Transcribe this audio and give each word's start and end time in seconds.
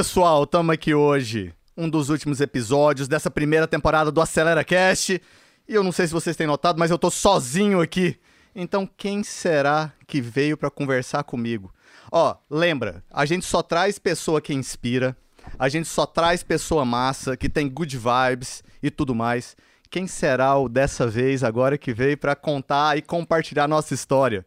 pessoal, 0.00 0.44
estamos 0.44 0.72
aqui 0.72 0.94
hoje, 0.94 1.52
um 1.76 1.86
dos 1.86 2.08
últimos 2.08 2.40
episódios 2.40 3.06
dessa 3.06 3.30
primeira 3.30 3.68
temporada 3.68 4.10
do 4.10 4.18
Acelera 4.22 4.64
Cast. 4.64 5.20
E 5.68 5.74
eu 5.74 5.84
não 5.84 5.92
sei 5.92 6.06
se 6.06 6.12
vocês 6.14 6.34
têm 6.34 6.46
notado, 6.46 6.78
mas 6.78 6.90
eu 6.90 6.98
tô 6.98 7.10
sozinho 7.10 7.82
aqui. 7.82 8.18
Então, 8.54 8.88
quem 8.96 9.22
será 9.22 9.92
que 10.06 10.18
veio 10.22 10.56
para 10.56 10.70
conversar 10.70 11.22
comigo? 11.24 11.70
Ó, 12.10 12.34
lembra, 12.48 13.04
a 13.10 13.26
gente 13.26 13.44
só 13.44 13.62
traz 13.62 13.98
pessoa 13.98 14.40
que 14.40 14.54
inspira, 14.54 15.14
a 15.58 15.68
gente 15.68 15.86
só 15.86 16.06
traz 16.06 16.42
pessoa 16.42 16.82
massa, 16.82 17.36
que 17.36 17.50
tem 17.50 17.68
good 17.68 17.94
vibes 17.98 18.64
e 18.82 18.90
tudo 18.90 19.14
mais. 19.14 19.54
Quem 19.90 20.06
será 20.06 20.56
o 20.56 20.66
dessa 20.66 21.06
vez 21.06 21.44
agora 21.44 21.76
que 21.76 21.92
veio 21.92 22.16
para 22.16 22.34
contar 22.34 22.96
e 22.96 23.02
compartilhar 23.02 23.68
nossa 23.68 23.92
história? 23.92 24.46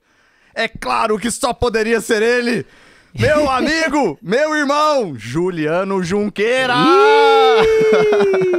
É 0.55 0.67
claro 0.67 1.19
que 1.19 1.29
só 1.29 1.53
poderia 1.53 2.01
ser 2.01 2.23
ele! 2.23 2.65
Meu 3.17 3.47
amigo, 3.51 4.17
meu 4.21 4.55
irmão, 4.55 5.13
Juliano 5.15 6.03
Junqueira! 6.03 6.73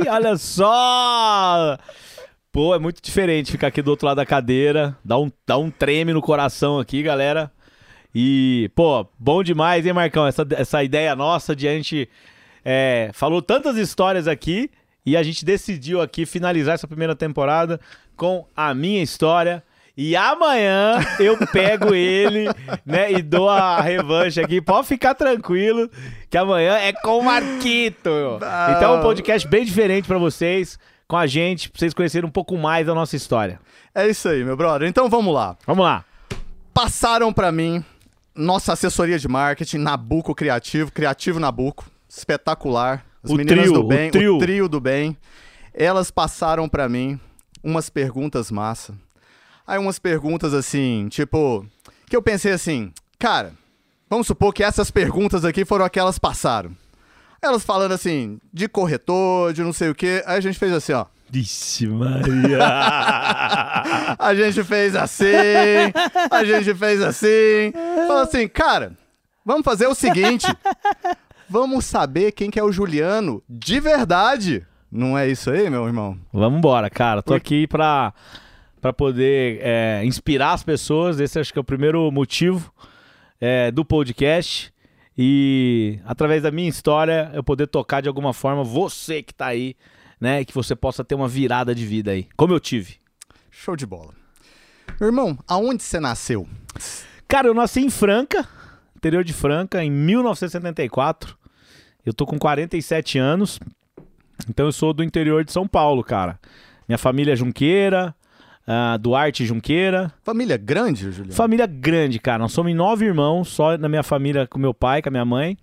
Ih, 0.05 0.09
olha 0.09 0.37
só! 0.37 1.77
Pô, 2.53 2.73
é 2.73 2.79
muito 2.79 3.03
diferente 3.03 3.51
ficar 3.51 3.67
aqui 3.67 3.83
do 3.83 3.91
outro 3.91 4.07
lado 4.07 4.19
da 4.19 4.27
cadeira. 4.27 4.97
Dá 5.05 5.19
um, 5.19 5.31
dá 5.45 5.59
um 5.59 5.71
treme 5.71 6.13
no 6.13 6.23
coração 6.23 6.79
aqui, 6.79 7.03
galera. 7.03 7.51
E, 8.15 8.71
pô, 8.77 9.05
bom 9.19 9.43
demais, 9.43 9.85
hein, 9.85 9.93
Marcão? 9.93 10.25
Essa, 10.25 10.47
essa 10.53 10.85
ideia 10.85 11.17
nossa 11.17 11.57
de 11.57 11.67
a 11.67 11.73
gente. 11.73 12.09
É, 12.65 13.11
falou 13.13 13.43
tantas 13.43 13.77
histórias 13.77 14.29
aqui 14.29 14.71
e 15.05 15.17
a 15.17 15.23
gente 15.23 15.45
decidiu 15.45 16.01
aqui 16.01 16.25
finalizar 16.25 16.75
essa 16.75 16.87
primeira 16.87 17.17
temporada 17.17 17.81
com 18.17 18.47
a 18.57 18.73
minha 18.73 19.03
história. 19.03 19.65
E 19.97 20.17
amanhã 20.17 20.99
eu 21.21 21.37
pego 21.53 21.95
ele, 21.95 22.47
né, 22.85 23.13
e 23.13 23.23
dou 23.23 23.49
a 23.49 23.81
revanche 23.81 24.41
aqui. 24.41 24.61
Pode 24.61 24.89
ficar 24.89 25.15
tranquilo, 25.15 25.89
que 26.29 26.37
amanhã 26.37 26.75
é 26.77 26.93
com 26.93 27.21
o 27.21 27.25
Marquito. 27.25 28.11
Então 28.77 28.95
é 28.95 28.99
um 28.99 29.03
podcast 29.03 29.47
bem 29.47 29.65
diferente 29.65 30.09
para 30.09 30.19
vocês, 30.19 30.79
com 31.07 31.17
a 31.17 31.27
gente, 31.29 31.71
pra 31.71 31.79
vocês 31.79 31.95
conhecerem 31.95 32.29
um 32.29 32.33
pouco 32.33 32.57
mais 32.57 32.87
da 32.87 32.95
nossa 32.95 33.15
história. 33.15 33.61
É 33.95 34.09
isso 34.09 34.29
aí, 34.29 34.43
meu 34.43 34.57
brother. 34.57 34.89
Então 34.89 35.09
vamos 35.09 35.33
lá. 35.33 35.57
Vamos 35.65 35.85
lá. 35.85 36.05
Passaram 36.73 37.33
para 37.33 37.53
mim 37.53 37.85
nossa 38.35 38.73
assessoria 38.73 39.17
de 39.17 39.29
marketing, 39.29 39.79
Nabuco 39.79 40.35
Criativo, 40.35 40.91
Criativo 40.91 41.39
Nabuco, 41.39 41.85
espetacular. 42.09 43.05
As 43.23 43.31
O 43.31 43.37
meninas 43.37 43.65
trio, 43.67 43.73
do 43.75 43.85
bem, 43.85 44.09
o 44.09 44.11
trio. 44.11 44.35
o 44.35 44.39
trio 44.39 44.69
do 44.69 44.81
bem. 44.81 45.17
Elas 45.73 46.11
passaram 46.11 46.69
para 46.69 46.89
mim 46.89 47.19
umas 47.63 47.89
perguntas 47.89 48.51
massa. 48.51 48.93
Aí 49.67 49.79
umas 49.79 49.99
perguntas 49.99 50.53
assim, 50.53 51.09
tipo, 51.09 51.67
que 52.07 52.15
eu 52.15 52.23
pensei 52.23 52.53
assim, 52.53 52.93
cara, 53.19 53.53
vamos 54.09 54.27
supor 54.27 54.53
que 54.53 54.63
essas 54.63 54.91
perguntas 54.91 55.45
aqui 55.45 55.65
foram 55.65 55.85
aquelas 55.85 56.19
passaram. 56.19 56.73
Elas 57.41 57.65
falando 57.65 57.93
assim, 57.93 58.39
de 58.53 58.69
corretor, 58.69 59.53
de 59.53 59.63
não 59.63 59.73
sei 59.73 59.91
o 59.91 59.95
quê. 59.95 60.23
Aí 60.27 60.37
a 60.37 60.41
gente 60.41 60.59
fez 60.59 60.73
assim, 60.73 60.93
ó. 60.93 61.07
Vixe, 61.31 61.87
Maria. 61.87 62.59
A 64.19 64.35
gente 64.35 64.63
fez 64.63 64.95
assim, 64.95 65.27
a 66.31 66.45
gente 66.45 66.73
fez 66.75 67.03
assim. 67.03 67.73
Falou 68.07 68.23
assim, 68.23 68.47
cara, 68.47 68.93
vamos 69.45 69.65
fazer 69.65 69.89
o 69.89 69.95
seguinte. 69.95 70.47
Vamos 71.49 71.87
saber 71.87 72.33
quem 72.33 72.51
que 72.51 72.59
é 72.59 72.63
o 72.63 72.71
Juliano 72.71 73.43
de 73.49 73.81
verdade. 73.81 74.65
Não 74.91 75.19
é 75.19 75.27
isso 75.27 75.51
aí, 75.51 75.69
meu 75.69 75.87
irmão? 75.87 76.17
Vamos 76.33 76.59
embora, 76.59 76.89
cara. 76.89 77.21
Tô 77.21 77.35
aqui 77.35 77.67
pra, 77.67 78.15
pra 78.85 78.93
poder 78.93 79.61
é, 79.63 80.03
inspirar 80.05 80.53
as 80.53 80.63
pessoas. 80.63 81.19
Esse 81.19 81.39
acho 81.39 81.51
que 81.51 81.59
é 81.59 81.63
o 81.63 81.65
primeiro 81.65 82.11
motivo 82.11 82.71
é, 83.41 83.71
do 83.71 83.83
podcast. 83.83 84.71
E 85.17 85.99
através 86.05 86.43
da 86.43 86.51
minha 86.51 86.69
história, 86.69 87.31
eu 87.33 87.43
poder 87.43 87.67
tocar 87.67 88.03
de 88.03 88.09
alguma 88.09 88.35
forma 88.35 88.63
você 88.63 89.23
que 89.23 89.33
tá 89.33 89.47
aí, 89.47 89.75
né? 90.21 90.43
e 90.43 90.45
Que 90.45 90.53
você 90.53 90.77
possa 90.77 91.03
ter 91.03 91.15
uma 91.15 91.27
virada 91.27 91.75
de 91.75 91.87
vida 91.87 92.11
aí, 92.11 92.29
como 92.37 92.53
eu 92.53 92.61
tive. 92.61 92.97
Show 93.51 93.75
de 93.75 93.87
bola. 93.87 94.13
Meu 95.01 95.09
irmão, 95.09 95.39
aonde 95.49 95.83
você 95.83 95.99
nasceu? 95.99 96.47
Cara, 97.27 97.49
eu 97.49 97.55
nasci 97.55 97.81
em 97.81 97.89
Franca, 97.89 98.47
interior 98.95 99.25
de 99.25 99.33
Franca, 99.33 99.83
em 99.83 99.91
1974. 99.91 101.39
Eu 102.05 102.13
tô 102.13 102.27
com 102.27 102.39
47 102.39 103.19
anos, 103.19 103.59
então 104.47 104.67
eu 104.67 104.73
sou 104.73 104.93
do 104.93 105.03
interior 105.03 105.43
de 105.43 105.53
São 105.53 105.67
Paulo, 105.67 106.05
cara. 106.05 106.39
Minha 106.87 106.99
família 106.99 107.33
é 107.33 107.37
Junqueira, 107.37 108.15
ah, 108.67 108.97
Duarte 108.97 109.45
Junqueira. 109.45 110.13
Família 110.23 110.57
grande, 110.57 111.11
Juliano? 111.11 111.33
Família 111.33 111.67
grande, 111.67 112.19
cara. 112.19 112.39
Nós 112.39 112.53
somos 112.53 112.75
nove 112.75 113.05
irmãos, 113.05 113.49
só 113.49 113.77
na 113.77 113.89
minha 113.89 114.03
família 114.03 114.47
com 114.47 114.59
meu 114.59 114.73
pai, 114.75 115.03
com 115.03 115.09
a 115.09 115.13
minha 115.13 115.25
mãe. 115.25 115.57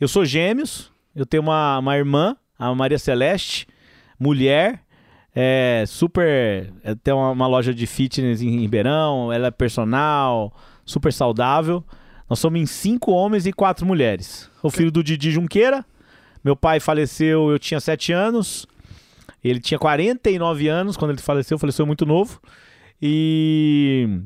Eu 0.00 0.08
sou 0.08 0.24
gêmeos, 0.24 0.90
eu 1.14 1.26
tenho 1.26 1.42
uma, 1.42 1.78
uma 1.78 1.96
irmã, 1.96 2.36
a 2.58 2.74
Maria 2.74 2.98
Celeste, 2.98 3.66
mulher, 4.18 4.80
é 5.34 5.84
super. 5.86 6.72
é, 6.82 6.94
Tem 7.02 7.12
uma, 7.12 7.30
uma 7.30 7.46
loja 7.46 7.74
de 7.74 7.86
fitness 7.86 8.40
em 8.40 8.60
Ribeirão, 8.60 9.32
ela 9.32 9.48
é 9.48 9.50
personal, 9.50 10.52
super 10.84 11.12
saudável. 11.12 11.84
Nós 12.28 12.38
somos 12.38 12.60
em 12.60 12.66
cinco 12.66 13.10
homens 13.12 13.46
e 13.46 13.52
quatro 13.52 13.86
mulheres. 13.86 14.50
O 14.62 14.70
filho 14.70 14.90
do 14.90 15.02
Didi 15.02 15.30
Junqueira. 15.30 15.84
Meu 16.44 16.54
pai 16.54 16.78
faleceu, 16.78 17.50
eu 17.50 17.58
tinha 17.58 17.80
sete 17.80 18.12
anos. 18.12 18.66
Ele 19.42 19.60
tinha 19.60 19.78
49 19.78 20.68
anos 20.68 20.96
quando 20.96 21.12
ele 21.12 21.20
faleceu, 21.20 21.58
faleceu 21.58 21.86
muito 21.86 22.04
novo. 22.04 22.40
E 23.00 24.20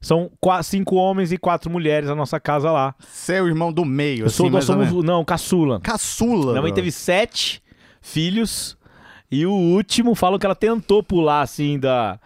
são 0.00 0.30
cinco 0.62 0.96
homens 0.96 1.32
e 1.32 1.38
quatro 1.38 1.70
mulheres 1.70 2.08
na 2.08 2.14
nossa 2.14 2.38
casa 2.38 2.70
lá. 2.70 2.94
Você 2.98 3.34
é 3.34 3.42
o 3.42 3.48
irmão 3.48 3.72
do 3.72 3.84
meio, 3.84 4.26
Eu 4.26 4.30
sou, 4.30 4.46
assim, 4.46 4.52
nós 4.52 4.64
somos, 4.64 4.92
não, 5.04 5.24
caçula. 5.24 5.80
Caçula. 5.80 6.52
Minha 6.52 6.62
mãe 6.62 6.74
teve 6.74 6.92
sete 6.92 7.62
filhos 8.00 8.76
e 9.30 9.44
o 9.44 9.52
último, 9.52 10.14
falam 10.14 10.38
que 10.38 10.46
ela 10.46 10.54
tentou 10.54 11.02
pular 11.02 11.42
assim 11.42 11.78
da, 11.78 12.18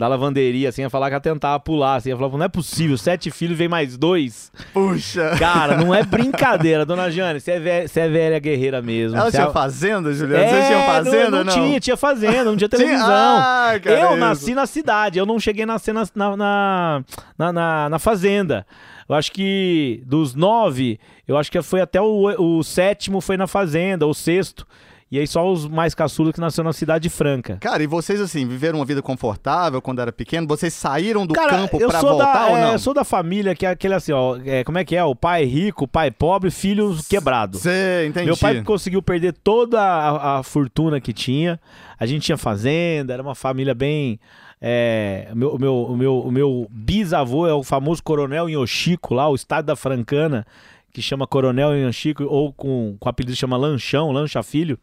da 0.00 0.08
lavanderia, 0.08 0.70
assim, 0.70 0.80
ia 0.80 0.88
falar 0.88 1.08
que 1.08 1.12
ela 1.14 1.20
tentava 1.20 1.60
pular, 1.60 1.96
assim, 1.96 2.08
ela 2.08 2.18
falava, 2.18 2.38
não 2.38 2.44
é 2.46 2.48
possível, 2.48 2.96
sete 2.96 3.30
filhos, 3.30 3.58
vem 3.58 3.68
mais 3.68 3.98
dois. 3.98 4.50
Puxa. 4.72 5.36
Cara, 5.38 5.76
não 5.76 5.94
é 5.94 6.02
brincadeira, 6.08 6.86
dona 6.86 7.10
Jane, 7.10 7.38
você 7.38 7.50
é, 7.50 7.60
velha, 7.60 7.86
você 7.86 8.00
é 8.00 8.08
velha 8.08 8.38
guerreira 8.38 8.80
mesmo. 8.80 9.18
Ela 9.18 9.30
tinha 9.30 9.42
é- 9.42 9.50
fazenda, 9.50 10.10
Juliano? 10.14 10.42
É, 10.42 10.48
Vocês 10.48 10.66
tinham 10.68 10.86
fazenda 10.86 11.30
não, 11.30 11.38
ou 11.40 11.44
não 11.44 11.52
tinha, 11.52 11.78
tinha 11.80 11.96
fazenda, 11.98 12.44
não 12.44 12.56
tinha 12.56 12.66
Tinha? 12.70 12.80
televisão. 12.80 13.10
Ah, 13.10 13.72
cara, 13.82 14.00
eu 14.00 14.08
isso. 14.12 14.16
nasci 14.16 14.54
na 14.54 14.64
cidade, 14.64 15.18
eu 15.18 15.26
não 15.26 15.38
cheguei 15.38 15.64
a 15.64 15.66
nascer 15.66 15.92
na, 15.92 16.04
na, 16.14 16.34
na, 16.36 17.04
na, 17.38 17.52
na- 17.52 17.88
na 17.90 17.98
fazenda. 17.98 18.66
Eu 19.06 19.14
acho 19.14 19.30
que 19.32 20.02
dos 20.06 20.34
nove, 20.34 20.98
eu 21.28 21.36
acho 21.36 21.52
que 21.52 21.60
foi 21.60 21.82
até 21.82 22.00
o, 22.00 22.24
o 22.58 22.62
sétimo 22.64 23.20
foi 23.20 23.36
na 23.36 23.46
fazenda, 23.46 24.06
o 24.06 24.14
sexto. 24.14 24.66
E 25.10 25.18
aí 25.18 25.26
só 25.26 25.50
os 25.50 25.66
mais 25.66 25.92
caçulos 25.92 26.32
que 26.32 26.40
nasceu 26.40 26.62
na 26.62 26.72
cidade 26.72 27.08
franca. 27.08 27.58
Cara, 27.60 27.82
e 27.82 27.86
vocês, 27.86 28.20
assim, 28.20 28.46
viveram 28.46 28.78
uma 28.78 28.84
vida 28.84 29.02
confortável 29.02 29.82
quando 29.82 30.00
era 30.00 30.12
pequeno? 30.12 30.46
Vocês 30.46 30.72
saíram 30.72 31.26
do 31.26 31.34
Cara, 31.34 31.50
campo 31.50 31.78
pra 31.78 32.00
voltar 32.00 32.32
da, 32.32 32.46
ou 32.46 32.56
é, 32.56 32.60
não? 32.62 32.72
eu 32.74 32.78
sou 32.78 32.94
da 32.94 33.02
família 33.02 33.54
que 33.54 33.66
é 33.66 33.70
aquele 33.70 33.94
assim, 33.94 34.12
ó, 34.12 34.38
é, 34.44 34.62
como 34.62 34.78
é 34.78 34.84
que 34.84 34.94
é? 34.94 35.02
O 35.02 35.16
pai 35.16 35.44
rico, 35.44 35.84
o 35.84 35.88
pai 35.88 36.12
pobre, 36.12 36.48
filho 36.50 36.96
quebrado. 37.08 37.58
Você, 37.58 38.06
entendi. 38.08 38.26
Meu 38.26 38.36
pai 38.36 38.62
conseguiu 38.62 39.02
perder 39.02 39.32
toda 39.32 39.80
a, 39.80 40.38
a 40.38 40.42
fortuna 40.44 41.00
que 41.00 41.12
tinha. 41.12 41.58
A 41.98 42.06
gente 42.06 42.22
tinha 42.22 42.36
fazenda, 42.38 43.12
era 43.12 43.22
uma 43.22 43.34
família 43.34 43.74
bem. 43.74 44.20
é, 44.60 45.28
o, 45.32 45.36
meu, 45.36 45.58
meu, 45.58 45.96
meu, 45.96 46.28
meu 46.30 46.66
bisavô 46.70 47.48
é 47.48 47.52
o 47.52 47.64
famoso 47.64 48.00
Coronel 48.02 48.48
Inhochico, 48.48 49.12
lá, 49.14 49.28
o 49.28 49.34
estado 49.34 49.66
da 49.66 49.74
Francana, 49.74 50.46
que 50.92 51.00
chama 51.02 51.26
Coronel 51.26 51.76
Inhochico, 51.76 52.24
ou 52.24 52.52
com, 52.52 52.96
com 52.98 53.08
o 53.08 53.10
apelido 53.10 53.36
chama 53.36 53.56
Lanchão, 53.56 54.10
Lancha 54.10 54.42
Filho. 54.42 54.78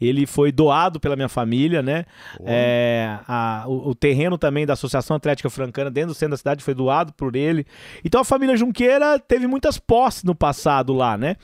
Ele 0.00 0.26
foi 0.26 0.52
doado 0.52 1.00
pela 1.00 1.16
minha 1.16 1.28
família, 1.28 1.82
né? 1.82 2.04
É, 2.44 3.18
a- 3.26 3.64
o, 3.66 3.90
o 3.90 3.94
terreno 3.94 4.36
também 4.38 4.64
da 4.66 4.72
Associação 4.74 5.16
Atlética 5.16 5.50
Francana, 5.50 5.90
dentro 5.90 6.08
do 6.10 6.14
centro 6.14 6.32
da 6.32 6.36
cidade, 6.36 6.62
foi 6.64 6.74
doado 6.74 7.12
por 7.12 7.34
ele. 7.36 7.66
Então 8.04 8.20
a 8.20 8.24
família 8.24 8.56
Junqueira 8.56 9.18
teve 9.18 9.46
muitas 9.46 9.78
posses 9.78 10.22
no 10.24 10.34
passado 10.34 10.92
lá, 10.92 11.16
né? 11.16 11.36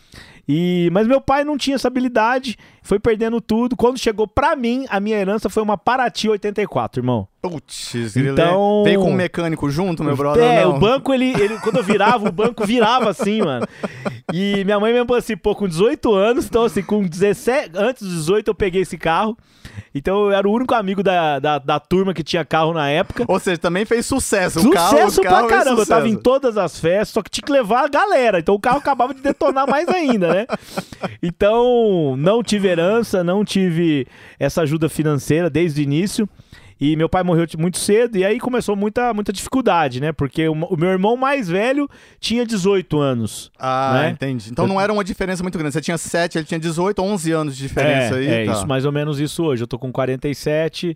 E, 0.46 0.90
mas 0.92 1.06
meu 1.06 1.22
pai 1.22 1.42
não 1.42 1.56
tinha 1.56 1.74
essa 1.76 1.88
habilidade, 1.88 2.58
foi 2.82 2.98
perdendo 3.00 3.40
tudo. 3.40 3.74
Quando 3.74 3.98
chegou 3.98 4.28
pra 4.28 4.54
mim, 4.54 4.84
a 4.90 5.00
minha 5.00 5.16
herança 5.16 5.48
foi 5.48 5.62
uma 5.62 5.78
Paraty 5.78 6.28
84, 6.28 7.00
irmão. 7.00 7.26
Putz, 7.40 7.94
Então- 8.16 8.82
veio 8.84 9.00
com 9.00 9.10
um 9.10 9.14
mecânico 9.14 9.70
junto, 9.70 10.04
meu 10.04 10.14
brother? 10.16 10.42
É, 10.44 10.64
não? 10.64 10.76
o 10.76 10.78
banco, 10.78 11.14
ele, 11.14 11.30
ele, 11.40 11.58
quando 11.60 11.76
eu 11.76 11.82
virava, 11.82 12.28
o 12.28 12.32
banco 12.32 12.66
virava 12.66 13.08
assim, 13.08 13.40
mano. 13.40 13.66
E 14.34 14.62
minha 14.64 14.78
mãe 14.78 14.92
me 14.92 14.98
emancipou 14.98 15.54
com 15.54 15.66
18 15.66 16.12
anos, 16.14 16.44
então 16.44 16.62
assim, 16.64 16.82
com 16.82 17.02
17, 17.06 17.70
antes 17.74 18.02
dos 18.02 18.20
18 18.26 18.44
eu 18.50 18.55
peguei 18.55 18.82
esse 18.82 18.96
carro. 18.99 19.37
Então 19.94 20.26
eu 20.26 20.32
era 20.32 20.49
o 20.49 20.52
único 20.52 20.75
amigo 20.75 21.02
da, 21.02 21.38
da, 21.38 21.58
da 21.58 21.81
turma 21.81 22.12
que 22.12 22.23
tinha 22.23 22.44
carro 22.44 22.73
na 22.73 22.88
época. 22.88 23.25
Ou 23.26 23.38
seja, 23.38 23.58
também 23.58 23.85
fez 23.85 24.06
sucesso. 24.06 24.58
o 24.61 24.62
Sucesso 24.62 24.73
carro, 24.82 25.08
o 25.08 25.23
carro 25.23 25.49
pra 25.49 25.58
caramba, 25.58 25.82
eu 25.82 25.87
tava 25.87 26.06
em 26.06 26.11
sucesso. 26.11 26.23
todas 26.23 26.56
as 26.58 26.79
festas, 26.79 27.08
só 27.11 27.23
que 27.23 27.31
tinha 27.31 27.44
que 27.44 27.52
levar 27.52 27.85
a 27.85 27.88
galera, 27.88 28.38
então 28.38 28.55
o 28.55 28.61
carro 28.61 28.79
acabava 28.79 29.14
de 29.14 29.20
detonar 29.20 29.69
mais 29.69 29.88
ainda, 29.88 30.32
né? 30.32 30.46
Então, 31.23 32.17
não 32.17 32.43
tive 32.43 32.69
herança, 32.69 33.25
não 33.25 33.44
tive 33.44 34.06
essa 34.38 34.62
ajuda 34.62 34.88
financeira 34.88 35.49
desde 35.49 35.81
o 35.81 35.85
início. 35.85 36.29
E 36.84 36.96
meu 36.96 37.08
pai 37.08 37.22
morreu 37.22 37.46
muito 37.58 37.78
cedo, 37.78 38.19
e 38.19 38.26
aí 38.26 38.38
começou 38.38 38.76
muita, 38.76 39.14
muita 39.14 39.32
dificuldade, 39.32 40.02
né? 40.02 40.12
Porque 40.12 40.46
o, 40.46 40.52
o 40.52 40.76
meu 40.76 40.90
irmão 40.90 41.16
mais 41.16 41.48
velho 41.48 41.88
tinha 42.20 42.44
18 42.44 43.00
anos. 43.00 43.50
Ah, 43.58 43.92
né? 43.94 44.10
entendi. 44.10 44.50
Então 44.50 44.66
não 44.66 44.78
era 44.78 44.92
uma 44.92 45.02
diferença 45.02 45.42
muito 45.42 45.56
grande. 45.56 45.72
Você 45.72 45.81
tinha 45.81 45.96
7, 45.96 46.36
ele 46.36 46.44
tinha 46.44 46.60
18, 46.60 47.00
11 47.00 47.32
anos 47.32 47.56
de 47.56 47.62
diferença 47.62 48.16
é, 48.16 48.19
aí. 48.19 48.26
é 48.26 48.44
tá. 48.44 48.52
isso, 48.52 48.66
mais 48.66 48.84
ou 48.84 48.92
menos 48.92 49.19
isso 49.19 49.42
hoje. 49.42 49.62
Eu 49.62 49.66
tô 49.66 49.78
com 49.78 49.90
47. 49.90 50.94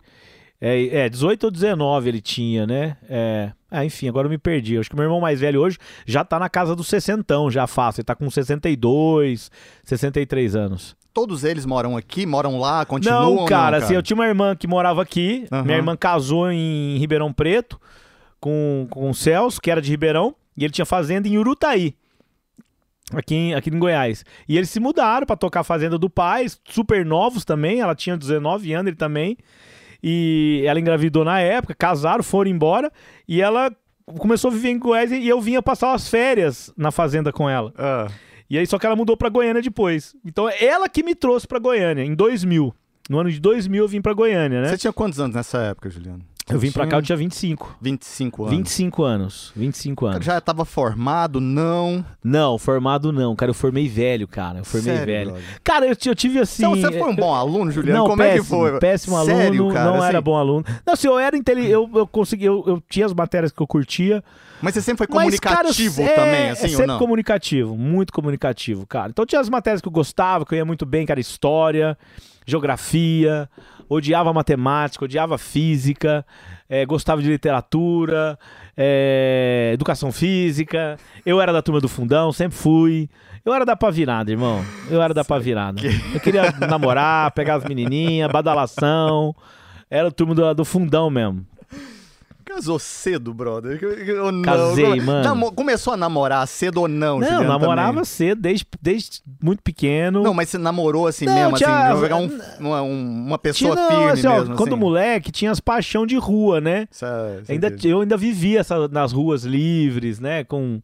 É, 0.61 1.05
é 1.05 1.08
18 1.08 1.44
ou 1.44 1.50
19 1.50 2.08
ele 2.11 2.20
tinha, 2.20 2.67
né? 2.67 2.99
É, 3.08 3.50
ah, 3.70 3.82
enfim, 3.82 4.11
agora 4.11 4.26
eu 4.26 4.31
me 4.31 4.37
perdi. 4.37 4.76
Acho 4.76 4.90
que 4.90 4.94
o 4.94 4.99
meu 4.99 5.06
irmão 5.06 5.23
mais 5.23 5.40
velho 5.40 5.58
hoje 5.58 5.79
já 6.05 6.23
tá 6.23 6.38
na 6.38 6.50
casa 6.50 6.76
dos 6.76 6.88
60, 6.88 7.35
já 7.50 7.67
fácil. 7.67 8.00
Ele 8.00 8.06
tá 8.06 8.14
com 8.14 8.29
62, 8.29 9.50
63 9.85 10.55
anos. 10.55 10.98
Todos 11.19 11.43
eles 11.43 11.67
moram 11.67 11.97
aqui, 11.97 12.25
moram 12.25 12.61
lá, 12.61 12.85
continuam 12.87 13.35
não, 13.35 13.44
cara, 13.44 13.81
não, 13.81 13.85
assim, 13.85 13.93
eu 13.93 14.03
tinha 14.05 14.15
uma 14.15 14.29
irmã 14.29 14.55
que 14.55 14.69
morava 14.69 15.03
aqui. 15.03 15.49
Aham. 15.50 15.65
Minha 15.65 15.76
irmã 15.79 15.97
casou 15.97 16.49
em 16.49 16.97
Ribeirão 16.97 17.32
Preto 17.32 17.76
com, 18.38 18.87
com 18.88 19.11
o 19.11 19.12
Celso, 19.12 19.61
que 19.61 19.69
era 19.69 19.82
de 19.82 19.91
Ribeirão, 19.91 20.32
e 20.56 20.62
ele 20.62 20.73
tinha 20.73 20.87
fazenda 20.87 21.26
em 21.26 21.37
Urutaí. 21.37 21.97
Aqui 23.12 23.35
em, 23.35 23.55
aqui 23.55 23.69
em 23.69 23.81
Goiás. 23.81 24.25
E 24.49 24.56
eles 24.56 24.70
se 24.70 24.79
mudaram 24.79 25.26
pra 25.26 25.35
tocar 25.35 25.61
a 25.61 25.65
fazenda 25.65 25.99
do 25.99 26.09
pai, 26.09 26.47
super 26.65 27.05
novos 27.05 27.44
também. 27.44 27.81
Ela 27.81 27.97
tinha 27.97 28.17
19 28.17 28.73
anos, 28.73 28.87
ele 28.87 28.97
também. 28.97 29.37
E 30.00 30.62
ela 30.67 30.79
engravidou 30.79 31.25
na 31.25 31.41
época, 31.41 31.75
casaram, 31.75 32.23
foram 32.23 32.49
embora. 32.49 32.93
E 33.26 33.43
ela 33.43 33.73
começou 34.19 34.53
a 34.53 34.55
viver 34.55 34.71
em 34.71 34.79
Goiás 34.79 35.11
e 35.11 35.26
eu 35.26 35.41
vinha 35.41 35.61
passar 35.61 35.94
as 35.94 36.09
férias 36.09 36.73
na 36.76 36.93
fazenda 36.93 37.32
com 37.32 37.50
ela. 37.50 37.73
Ah, 37.76 38.06
E 38.50 38.56
aí 38.59 38.67
só 38.67 38.79
que 38.79 38.87
ela 38.87 38.97
mudou 38.97 39.17
pra 39.17 39.29
Goiânia 39.29 39.62
depois. 39.62 40.15
Então 40.25 40.49
é 40.49 40.65
ela 40.65 40.89
que 40.89 41.03
me 41.03 41.15
trouxe 41.15 41.47
pra 41.47 41.59
Goiânia 41.59 42.03
em 42.03 42.15
2000. 42.15 42.75
No 43.09 43.19
ano 43.19 43.31
de 43.31 43.41
2000 43.41 43.83
eu 43.85 43.89
vim 43.89 44.00
pra 44.00 44.12
Goiânia, 44.12 44.62
né? 44.62 44.69
Você 44.69 44.79
tinha 44.79 44.93
quantos 44.93 45.19
anos 45.21 45.35
nessa 45.35 45.59
época, 45.59 45.89
Juliano? 45.91 46.23
Eu 46.50 46.59
vim 46.59 46.71
pra 46.73 46.87
cá, 46.87 46.97
eu 46.97 47.03
tinha 47.03 47.17
tinha 47.17 47.17
25. 47.19 47.77
25 47.81 48.45
anos. 48.45 48.56
25 48.56 49.03
anos. 49.03 49.53
25 49.55 50.06
anos. 50.06 50.25
Já 50.25 50.39
estava 50.39 50.65
formado? 50.65 51.41
Não. 51.41 52.05
Não, 52.25 52.59
formado 52.59 53.12
não, 53.12 53.37
cara. 53.37 53.50
Eu 53.50 53.55
formei 53.55 53.87
velho, 53.87 54.27
cara. 54.27 54.61
Eu 54.61 54.65
formei 54.65 54.97
Sério, 54.97 55.06
velho. 55.06 55.31
brother? 55.33 55.61
Cara, 55.62 55.87
eu, 55.87 55.97
eu 56.06 56.15
tive 56.15 56.39
assim. 56.39 56.62
Então, 56.65 56.75
você 56.75 56.99
foi 56.99 57.11
um 57.11 57.15
bom 57.15 57.35
aluno, 57.35 57.71
Juliano? 57.71 57.99
Não, 58.00 58.06
Como 58.06 58.23
péssimo, 58.23 58.39
é 58.39 58.41
que 58.41 58.71
foi? 58.71 58.81
péssimo 58.81 59.25
Sério, 59.27 59.61
aluno, 59.62 59.75
cara, 59.75 59.91
não 59.91 59.97
assim? 59.99 60.09
era 60.09 60.21
bom 60.23 60.37
aluno. 60.37 60.65
Não, 60.87 60.95
assim, 60.95 61.06
eu 61.06 61.19
era 61.19 61.37
inteligente, 61.37 61.73
eu, 61.73 61.91
eu 61.95 62.06
consegui, 62.06 62.47
eu, 62.47 62.65
eu 62.67 62.83
tinha 62.89 63.05
as 63.05 63.12
matérias 63.12 63.53
que 63.53 63.61
eu 63.61 63.67
curtia. 63.67 64.25
Mas 64.60 64.75
você 64.75 64.82
sempre 64.82 65.06
foi 65.06 65.25
Mas, 65.25 65.38
cara, 65.38 65.56
comunicativo 65.56 66.02
é, 66.02 66.14
também, 66.14 66.50
assim, 66.50 66.66
é 66.66 66.70
ou 66.70 66.70
sempre 66.70 66.87
não? 66.87 66.99
comunicativo, 66.99 67.76
muito 67.76 68.12
comunicativo, 68.12 68.87
cara. 68.87 69.10
Então 69.10 69.25
tinha 69.25 69.40
as 69.40 69.49
matérias 69.49 69.81
que 69.81 69.88
eu 69.88 69.93
gostava, 69.93 70.44
que 70.44 70.55
eu 70.55 70.58
ia 70.58 70.64
muito 70.64 70.84
bem, 70.84 71.06
cara, 71.06 71.20
história, 71.20 71.96
geografia, 72.46 73.49
odiava 73.88 74.32
matemática, 74.32 75.05
odiava 75.05 75.38
física, 75.38 76.25
eh, 76.69 76.84
gostava 76.84 77.22
de 77.22 77.28
literatura, 77.28 78.38
eh, 78.76 79.70
educação 79.75 80.12
física. 80.12 80.99
Eu 81.25 81.40
era 81.40 81.52
da 81.52 81.62
turma 81.62 81.81
do 81.81 81.88
fundão, 81.88 82.32
sempre 82.32 82.56
fui. 82.56 83.08
Eu 83.44 83.54
era 83.54 83.64
da 83.64 83.76
pavirada, 83.76 84.31
irmão. 84.31 84.62
Eu 84.90 85.00
era 85.00 85.14
da 85.14 85.25
pavirada. 85.25 85.81
Eu 86.12 86.20
queria 86.20 86.52
namorar, 86.69 87.31
pegar 87.32 87.54
as 87.54 87.64
menininhas, 87.64 88.31
badalação. 88.31 89.34
Era 89.90 90.08
o 90.08 90.12
turma 90.12 90.34
do, 90.34 90.54
do 90.54 90.64
fundão 90.64 91.08
mesmo. 91.08 91.46
Casou 92.49 92.79
cedo, 92.79 93.33
brother? 93.35 93.79
Ou 94.25 94.33
não? 94.33 94.43
Casei, 94.43 94.85
Come- 94.85 95.00
mano. 95.03 95.25
Namo- 95.29 95.53
Começou 95.53 95.93
a 95.93 95.97
namorar 95.97 96.47
cedo 96.49 96.79
ou 96.81 96.89
não, 96.89 97.19
Não, 97.21 97.27
Juliano, 97.29 97.49
namorava 97.49 97.89
também? 97.91 98.05
cedo, 98.05 98.41
desde, 98.41 98.67
desde 98.81 99.21
muito 99.43 99.62
pequeno. 99.62 100.23
Não, 100.23 100.33
mas 100.35 100.49
você 100.49 100.59
namorou 100.59 101.06
assim 101.06 101.25
Não, 101.27 101.35
mesmo, 101.35 101.56
tinha- 101.56 101.91
assim, 101.93 102.00
pegar 102.03 102.17
um- 102.17 102.41
uma, 102.59 102.83
um- 102.83 103.27
uma 103.27 103.39
pessoa 103.39 103.77
Tinha, 103.77 103.89
firme 103.89 104.11
assim, 104.12 104.27
ó, 104.27 104.39
mesmo, 104.41 104.56
quando 104.56 104.69
assim? 104.73 104.81
moleque, 104.81 105.31
tinha 105.31 105.50
as 105.50 105.61
paixão 105.61 106.06
de 106.06 106.17
rua, 106.17 106.61
né? 106.61 106.89
Ainda, 107.49 107.75
eu 107.85 108.00
ainda 108.00 108.17
vivia 108.17 108.61
essa, 108.61 108.89
nas 108.89 109.12
ruas 109.12 109.45
livres, 109.45 110.19
né? 110.19 110.43
Com, 110.45 110.81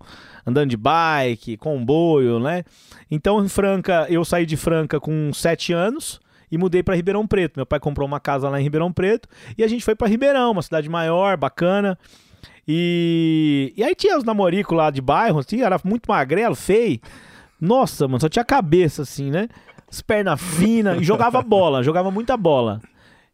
andando 0.47 0.71
de 0.71 0.77
bike, 0.77 1.57
comboio, 1.57 2.39
né? 2.39 2.63
Então, 3.11 3.45
em 3.45 3.49
Franca, 3.49 4.07
eu 4.11 4.25
saí 4.25 4.45
de 4.47 4.57
Franca 4.57 5.01
com 5.01 5.33
sete 5.33 5.73
anos 5.73 6.21
e 6.51 6.59
mudei 6.59 6.83
para 6.83 6.95
Ribeirão 6.95 7.27
Preto. 7.27 7.57
Meu 7.57 7.67
pai 7.67 7.79
comprou 7.81 8.07
uma 8.07 8.21
casa 8.21 8.49
lá 8.49 8.61
em 8.61 8.63
Ribeirão 8.63 8.93
Preto 8.93 9.29
e 9.57 9.65
a 9.65 9.69
gente 9.69 9.85
foi 9.85 9.95
para 9.95 10.09
Ribeirão, 10.09 10.53
uma 10.53 10.63
cidade 10.63 10.89
maior, 10.89 11.37
bacana. 11.37 11.99
E, 12.67 13.73
e 13.77 13.83
aí 13.85 13.95
tinha 13.95 14.17
os 14.17 14.25
namoricos 14.25 14.77
lá 14.77 14.91
de 14.91 15.01
bairro, 15.01 15.39
assim, 15.41 15.63
era 15.63 15.79
muito 15.85 16.07
magrelo, 16.09 16.55
feio. 16.55 16.99
Nossa, 17.61 18.07
mano, 18.09 18.21
só 18.21 18.29
tinha 18.29 18.45
cabeça, 18.45 19.03
assim, 19.03 19.31
né? 19.31 19.49
As 19.91 20.01
pernas 20.01 20.41
finas. 20.41 21.01
E 21.01 21.05
jogava 21.05 21.41
bola, 21.43 21.83
jogava 21.83 22.11
muita 22.11 22.37
bola. 22.37 22.81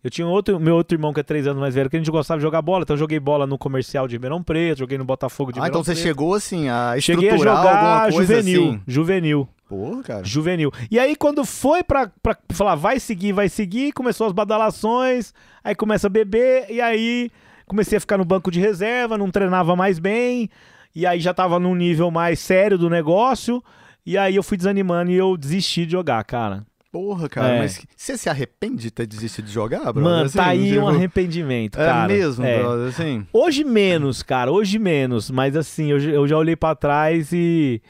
Eu 0.02 0.10
tinha 0.10 0.26
outro, 0.26 0.58
meu 0.58 0.76
outro 0.76 0.96
irmão 0.96 1.12
que 1.12 1.20
é 1.20 1.22
três 1.22 1.46
anos 1.46 1.60
mais 1.60 1.74
velho, 1.74 1.90
que 1.90 1.96
a 1.96 1.98
gente 1.98 2.10
gostava 2.10 2.38
de 2.38 2.42
jogar 2.42 2.62
bola. 2.62 2.82
Então 2.82 2.94
eu 2.94 2.98
joguei 2.98 3.20
bola 3.20 3.46
no 3.46 3.58
comercial 3.58 4.08
de 4.08 4.14
Ribeirão 4.14 4.42
Preto, 4.42 4.78
joguei 4.78 4.96
no 4.96 5.04
Botafogo 5.04 5.52
de 5.52 5.58
Ah, 5.58 5.64
Ribeirão 5.64 5.80
então 5.82 5.94
você 5.94 6.00
chegou 6.00 6.34
assim 6.34 6.68
a 6.68 6.94
Cheguei 6.98 7.30
a 7.30 7.36
jogar 7.36 7.52
alguma 7.58 8.12
coisa 8.12 8.36
juvenil. 8.36 8.62
assim? 8.62 8.82
Juvenil. 8.86 9.48
Porra, 9.70 10.02
cara. 10.02 10.24
Juvenil. 10.24 10.72
E 10.90 10.98
aí, 10.98 11.14
quando 11.14 11.44
foi 11.44 11.82
pra, 11.84 12.10
pra 12.20 12.36
falar, 12.50 12.74
vai 12.74 12.98
seguir, 12.98 13.32
vai 13.32 13.48
seguir, 13.48 13.92
começou 13.92 14.26
as 14.26 14.32
badalações, 14.32 15.32
aí 15.64 15.74
começa 15.76 16.08
a 16.08 16.10
beber, 16.10 16.66
e 16.68 16.80
aí 16.80 17.30
comecei 17.66 17.96
a 17.96 18.00
ficar 18.00 18.18
no 18.18 18.24
banco 18.24 18.50
de 18.50 18.58
reserva, 18.58 19.16
não 19.16 19.30
treinava 19.30 19.76
mais 19.76 20.00
bem, 20.00 20.50
e 20.92 21.06
aí 21.06 21.20
já 21.20 21.32
tava 21.32 21.60
num 21.60 21.74
nível 21.76 22.10
mais 22.10 22.40
sério 22.40 22.76
do 22.76 22.90
negócio, 22.90 23.62
e 24.04 24.18
aí 24.18 24.34
eu 24.34 24.42
fui 24.42 24.56
desanimando 24.56 25.10
e 25.12 25.14
eu 25.14 25.36
desisti 25.36 25.86
de 25.86 25.92
jogar, 25.92 26.24
cara. 26.24 26.64
Porra, 26.90 27.28
cara, 27.28 27.48
É. 27.54 27.58
mas 27.60 27.80
você 27.96 28.18
se 28.18 28.28
arrepende 28.28 28.82
de 28.82 28.90
ter 28.90 29.06
desistido 29.06 29.44
de 29.46 29.52
jogar, 29.52 29.78
brother? 29.92 30.02
Mano, 30.02 30.24
Assim, 30.24 30.36
tá 30.38 30.46
aí 30.48 30.72
um 30.72 30.82
tipo, 30.82 30.88
arrependimento, 30.88 31.80
É 31.80 31.84
cara. 31.86 32.08
mesmo, 32.12 32.44
É. 32.44 32.58
brother, 32.58 32.88
assim. 32.88 33.24
Hoje 33.32 33.62
menos, 33.62 34.24
cara, 34.24 34.50
hoje 34.50 34.76
menos, 34.80 35.30
mas 35.30 35.54
assim, 35.56 35.92
eu, 35.92 36.00
eu 36.00 36.26
já 36.26 36.36
olhei 36.36 36.56
pra 36.56 36.74
trás 36.74 37.30
e, 37.32 37.80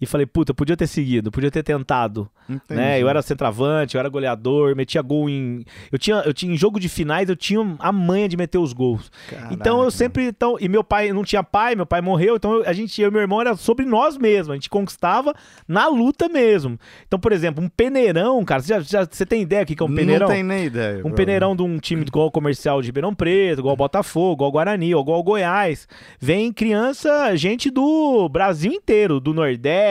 e 0.00 0.06
falei, 0.06 0.26
puta, 0.26 0.50
eu 0.52 0.54
podia 0.54 0.76
ter 0.76 0.86
seguido, 0.86 1.30
podia 1.30 1.50
ter 1.50 1.62
tentado. 1.62 2.28
Entendi. 2.48 2.80
né? 2.80 3.00
Eu 3.02 3.08
era 3.08 3.20
centroavante, 3.20 3.94
eu 3.94 3.98
era 3.98 4.08
goleador, 4.08 4.74
metia 4.74 5.02
gol 5.02 5.28
em. 5.28 5.64
Eu 5.92 5.98
tinha, 5.98 6.16
eu 6.24 6.32
tinha 6.32 6.52
em 6.54 6.56
jogo 6.56 6.80
de 6.80 6.88
finais, 6.88 7.28
eu 7.28 7.36
tinha 7.36 7.60
a 7.78 7.92
manha 7.92 8.26
de 8.28 8.36
meter 8.36 8.56
os 8.58 8.72
gols. 8.72 9.10
Caraca, 9.28 9.52
então 9.52 9.82
eu 9.82 9.90
sempre. 9.90 10.24
Então, 10.28 10.56
e 10.60 10.68
meu 10.68 10.82
pai 10.82 11.12
não 11.12 11.24
tinha 11.24 11.42
pai, 11.42 11.74
meu 11.74 11.84
pai 11.84 12.00
morreu, 12.00 12.36
então 12.36 12.54
eu- 12.54 12.62
a 12.66 12.72
gente, 12.72 13.00
eu 13.02 13.08
e 13.08 13.12
meu 13.12 13.20
irmão 13.20 13.40
era 13.40 13.54
sobre 13.56 13.84
nós 13.84 14.16
mesmos. 14.16 14.50
A 14.50 14.54
gente 14.54 14.70
conquistava 14.70 15.34
na 15.66 15.88
luta 15.88 16.28
mesmo. 16.28 16.78
Então, 17.06 17.18
por 17.18 17.32
exemplo, 17.32 17.62
um 17.62 17.68
peneirão, 17.68 18.42
cara, 18.44 18.62
você, 18.62 18.68
já, 18.74 18.80
já- 18.80 19.08
você 19.10 19.26
tem 19.26 19.42
ideia 19.42 19.64
do 19.64 19.74
que 19.74 19.82
é 19.82 19.84
um 19.86 19.94
peneirão? 19.94 20.28
Não 20.28 20.34
tem 20.34 20.42
nem 20.42 20.64
ideia. 20.64 20.98
Um 20.98 21.02
brother. 21.02 21.16
peneirão 21.16 21.54
de 21.56 21.62
um 21.62 21.78
time 21.78 22.02
igual 22.08 22.28
o 22.28 22.30
comercial 22.30 22.80
de 22.80 22.86
Ribeirão 22.88 23.14
Preto, 23.14 23.58
igual 23.58 23.74
o 23.74 23.76
Botafogo, 23.76 24.34
igual 24.34 24.48
o 24.48 24.52
Guarani, 24.52 24.90
igual 24.90 25.20
o 25.20 25.22
Goiás. 25.22 25.86
Vem 26.18 26.50
criança, 26.52 27.36
gente 27.36 27.70
do 27.70 28.26
Brasil 28.30 28.72
inteiro, 28.72 29.20
do 29.20 29.34
Nordeste. 29.34 29.87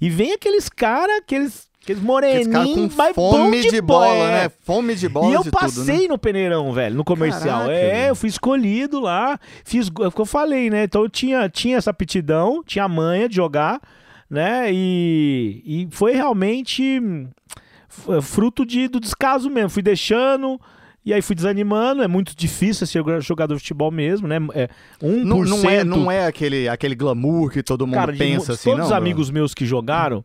E 0.00 0.10
vem 0.10 0.32
aqueles 0.32 0.68
caras, 0.68 1.18
aqueles, 1.18 1.68
aqueles 1.82 2.02
moreninhos, 2.02 2.94
mas 2.94 3.14
fome 3.14 3.62
de, 3.62 3.80
bola, 3.80 4.06
é. 4.06 4.30
né? 4.44 4.52
Fome 4.64 4.94
de 4.94 5.08
bola 5.08 5.30
E 5.30 5.34
eu 5.34 5.42
de 5.42 5.50
passei 5.50 5.94
tudo, 5.96 6.02
né? 6.02 6.08
no 6.08 6.18
peneirão, 6.18 6.72
velho, 6.72 6.96
no 6.96 7.04
comercial. 7.04 7.62
Caraca, 7.62 7.72
é, 7.72 8.10
eu 8.10 8.14
fui 8.14 8.28
escolhido 8.28 9.00
lá, 9.00 9.38
fiz, 9.64 9.90
é 10.00 10.06
o 10.06 10.12
que 10.12 10.20
eu 10.20 10.26
falei, 10.26 10.70
né? 10.70 10.84
Então 10.84 11.02
eu 11.02 11.08
tinha, 11.08 11.48
tinha 11.48 11.76
essa 11.76 11.90
aptidão, 11.90 12.62
tinha 12.64 12.84
a 12.84 12.88
manha 12.88 13.28
de 13.28 13.36
jogar, 13.36 13.80
né? 14.28 14.68
E, 14.72 15.62
e 15.64 15.88
foi 15.90 16.12
realmente 16.12 17.00
hum, 17.00 17.28
fruto 18.22 18.64
de, 18.66 18.88
do 18.88 18.98
descaso 19.00 19.48
mesmo. 19.50 19.70
Fui 19.70 19.82
deixando. 19.82 20.60
E 21.04 21.12
aí 21.12 21.20
fui 21.20 21.36
desanimando, 21.36 22.02
é 22.02 22.08
muito 22.08 22.34
difícil 22.34 22.86
ser 22.86 23.02
jogador 23.20 23.54
de 23.54 23.60
futebol 23.60 23.90
mesmo, 23.90 24.26
né? 24.26 24.36
É 24.54 24.68
1%. 25.02 25.24
Não, 25.24 25.44
não 25.44 25.68
é, 25.70 25.84
não 25.84 26.10
é 26.10 26.26
aquele, 26.26 26.66
aquele 26.68 26.94
glamour 26.94 27.50
que 27.50 27.62
todo 27.62 27.86
mundo 27.86 27.96
Cara, 27.96 28.12
de 28.12 28.18
pensa 28.18 28.52
mu- 28.52 28.54
assim, 28.54 28.64
todos 28.70 28.78
não? 28.78 28.86
os 28.86 28.92
amigos 28.92 29.30
meus 29.30 29.52
que 29.52 29.66
jogaram, 29.66 30.24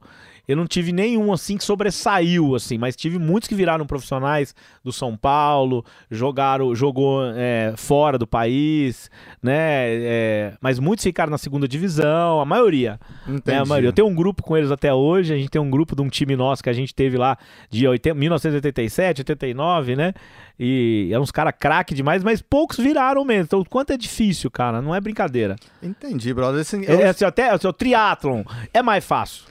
eu 0.50 0.56
não 0.58 0.65
tive 0.65 0.91
nenhum 0.91 1.32
assim 1.32 1.56
que 1.58 1.63
sobressaiu, 1.63 2.56
assim, 2.56 2.77
mas 2.77 2.96
tive 2.96 3.20
muitos 3.20 3.48
que 3.48 3.53
viraram 3.53 3.86
profissionais 3.86 4.56
do 4.84 4.91
São 4.91 5.15
Paulo, 5.15 5.86
jogaram, 6.10 6.74
jogou 6.74 7.22
é, 7.36 7.74
fora 7.77 8.18
do 8.18 8.25
país, 8.25 9.10
né? 9.44 9.53
é, 9.62 10.53
mas 10.60 10.79
muitos 10.79 11.03
ficaram 11.03 11.29
na 11.29 11.38
segunda 11.38 11.68
divisão, 11.68 12.41
a 12.41 12.46
maioria. 12.46 13.00
Entendi. 13.27 13.44
Né, 13.46 13.60
a 13.60 13.65
maioria. 13.65 13.89
Eu 13.89 13.94
tenho 13.94 14.08
um 14.08 14.15
grupo 14.15 14.41
com 14.41 14.58
eles 14.58 14.72
até 14.72 14.91
hoje, 14.91 15.34
a 15.34 15.38
gente 15.38 15.50
tem 15.50 15.62
um 15.62 15.70
grupo 15.70 15.96
de 15.96 16.01
um 16.01 16.10
time 16.10 16.36
nosso 16.36 16.63
que 16.63 16.70
a 16.70 16.74
gente 16.74 16.96
teve 16.96 17.15
lá 17.18 17.38
de 17.70 17.88
80, 17.88 18.15
1987, 18.15 19.22
89, 19.22 19.96
né? 19.96 20.13
E 20.60 21.10
eram 21.12 21.22
uns 21.24 21.32
caras 21.32 21.53
craque 21.58 21.94
demais, 21.94 22.24
mas 22.24 22.41
poucos 22.41 22.77
viraram 22.77 23.24
mesmo. 23.24 23.44
Então, 23.44 23.60
o 23.60 23.65
quanto 23.70 23.91
é 23.94 23.98
difícil, 23.98 24.50
cara, 24.51 24.82
não 24.82 24.94
é 24.94 25.00
brincadeira. 25.00 25.56
Entendi, 25.82 26.34
brother. 26.34 26.62
Assim, 26.62 26.84
É, 26.86 26.94
eu- 26.94 27.00
é 27.01 27.10
assim, 27.10 27.24
até 27.24 27.50
assim, 27.51 27.68
o 27.68 27.72
triatlon 27.74 28.44
é 28.74 28.82
mais 28.82 29.06
fácil. 29.06 29.46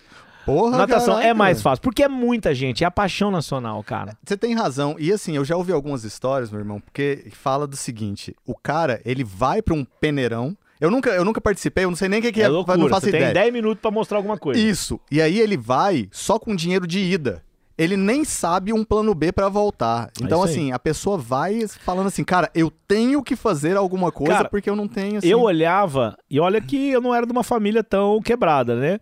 Porra, 0.49 0.79
Natação 0.79 1.15
caraca. 1.15 1.29
é 1.29 1.35
mais 1.35 1.61
fácil, 1.63 1.83
porque 1.83 2.03
é 2.03 2.09
muita 2.09 2.55
gente, 2.55 2.83
é 2.83 2.87
a 2.87 2.91
paixão 2.91 3.31
nacional, 3.31 3.83
cara. 3.85 4.17
Você 4.25 4.37
tem 4.37 4.55
razão. 4.55 4.97
E 4.99 5.13
assim, 5.13 5.37
eu 5.37 5.45
já 5.45 5.57
ouvi 5.57 5.73
algumas 5.73 6.05
histórias, 6.05 6.51
meu 6.51 6.61
irmão, 6.61 6.81
porque 6.81 7.27
fala 7.33 7.67
do 7.67 7.77
seguinte: 7.77 8.35
o 8.47 8.55
cara, 8.55 9.01
ele 9.05 9.23
vai 9.25 9.61
pra 9.61 9.75
um 9.75 9.85
peneirão. 9.85 10.57
Eu 10.81 10.91
nunca, 10.91 11.11
eu 11.11 11.25
nunca 11.25 11.41
participei, 11.41 11.85
eu 11.85 11.91
não 11.91 11.97
sei 11.97 12.09
nem 12.09 12.21
o 12.21 12.23
que, 12.23 12.31
que 12.33 12.41
É, 12.41 12.45
é, 12.45 12.49
loucura. 12.49 12.77
não 12.77 12.89
faço 12.89 13.03
Você 13.03 13.09
ideia. 13.09 13.25
tem 13.27 13.35
10 13.35 13.53
minutos 13.53 13.83
pra 13.83 13.91
mostrar 13.91 14.17
alguma 14.17 14.39
coisa. 14.39 14.61
Isso. 14.61 15.01
E 15.11 15.21
aí 15.21 15.41
ele 15.41 15.57
vai 15.57 16.09
só 16.13 16.39
com 16.39 16.55
dinheiro 16.55 16.87
de 16.87 17.01
ida. 17.01 17.43
ele 17.77 17.97
nem 17.97 18.25
sabe 18.25 18.73
um 18.73 18.85
plano 18.85 19.15
B 19.15 19.31
pra 19.31 19.49
voltar. 19.49 20.11
Então, 20.21 20.41
É 20.43 20.47
isso 20.47 20.55
aí. 20.59 20.63
assim, 20.65 20.73
a 20.73 20.79
pessoa 20.81 21.17
vai 21.19 21.65
falando 21.85 22.09
assim, 22.09 22.25
cara, 22.25 22.51
eu 22.55 22.73
tenho 22.89 23.23
que 23.23 23.37
fazer 23.37 23.77
alguma 23.77 24.11
coisa 24.11 24.33
Cara, 24.35 24.49
porque 24.49 24.69
eu 24.69 24.75
não 24.75 24.89
tenho, 24.89 25.19
assim... 25.19 25.29
Eu 25.29 25.41
olhava, 25.41 26.17
e 26.29 26.41
olha 26.41 26.61
que 26.61 26.91
eu 26.91 27.01
não 27.01 27.15
era 27.15 27.25
de 27.25 27.31
uma 27.31 27.45
família 27.45 27.85
tão 27.85 28.21
quebrada, 28.21 28.75
né? 28.75 28.99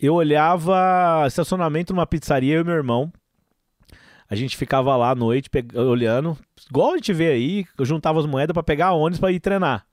Eu 0.00 0.14
olhava 0.14 1.24
estacionamento 1.26 1.92
numa 1.94 2.06
pizzaria, 2.06 2.54
eu 2.56 2.60
e 2.62 2.64
meu 2.64 2.74
irmão. 2.74 3.12
A 4.28 4.34
gente 4.34 4.56
ficava 4.56 4.96
lá 4.96 5.10
à 5.10 5.14
noite 5.14 5.48
olhando, 5.74 6.36
igual 6.68 6.92
a 6.92 6.96
gente 6.96 7.12
vê 7.12 7.28
aí, 7.28 7.64
eu 7.78 7.84
juntava 7.84 8.18
as 8.18 8.26
moedas 8.26 8.52
pra 8.54 8.62
pegar 8.62 8.92
ônibus 8.92 9.20
pra 9.20 9.30
ir 9.30 9.38
treinar. 9.38 9.84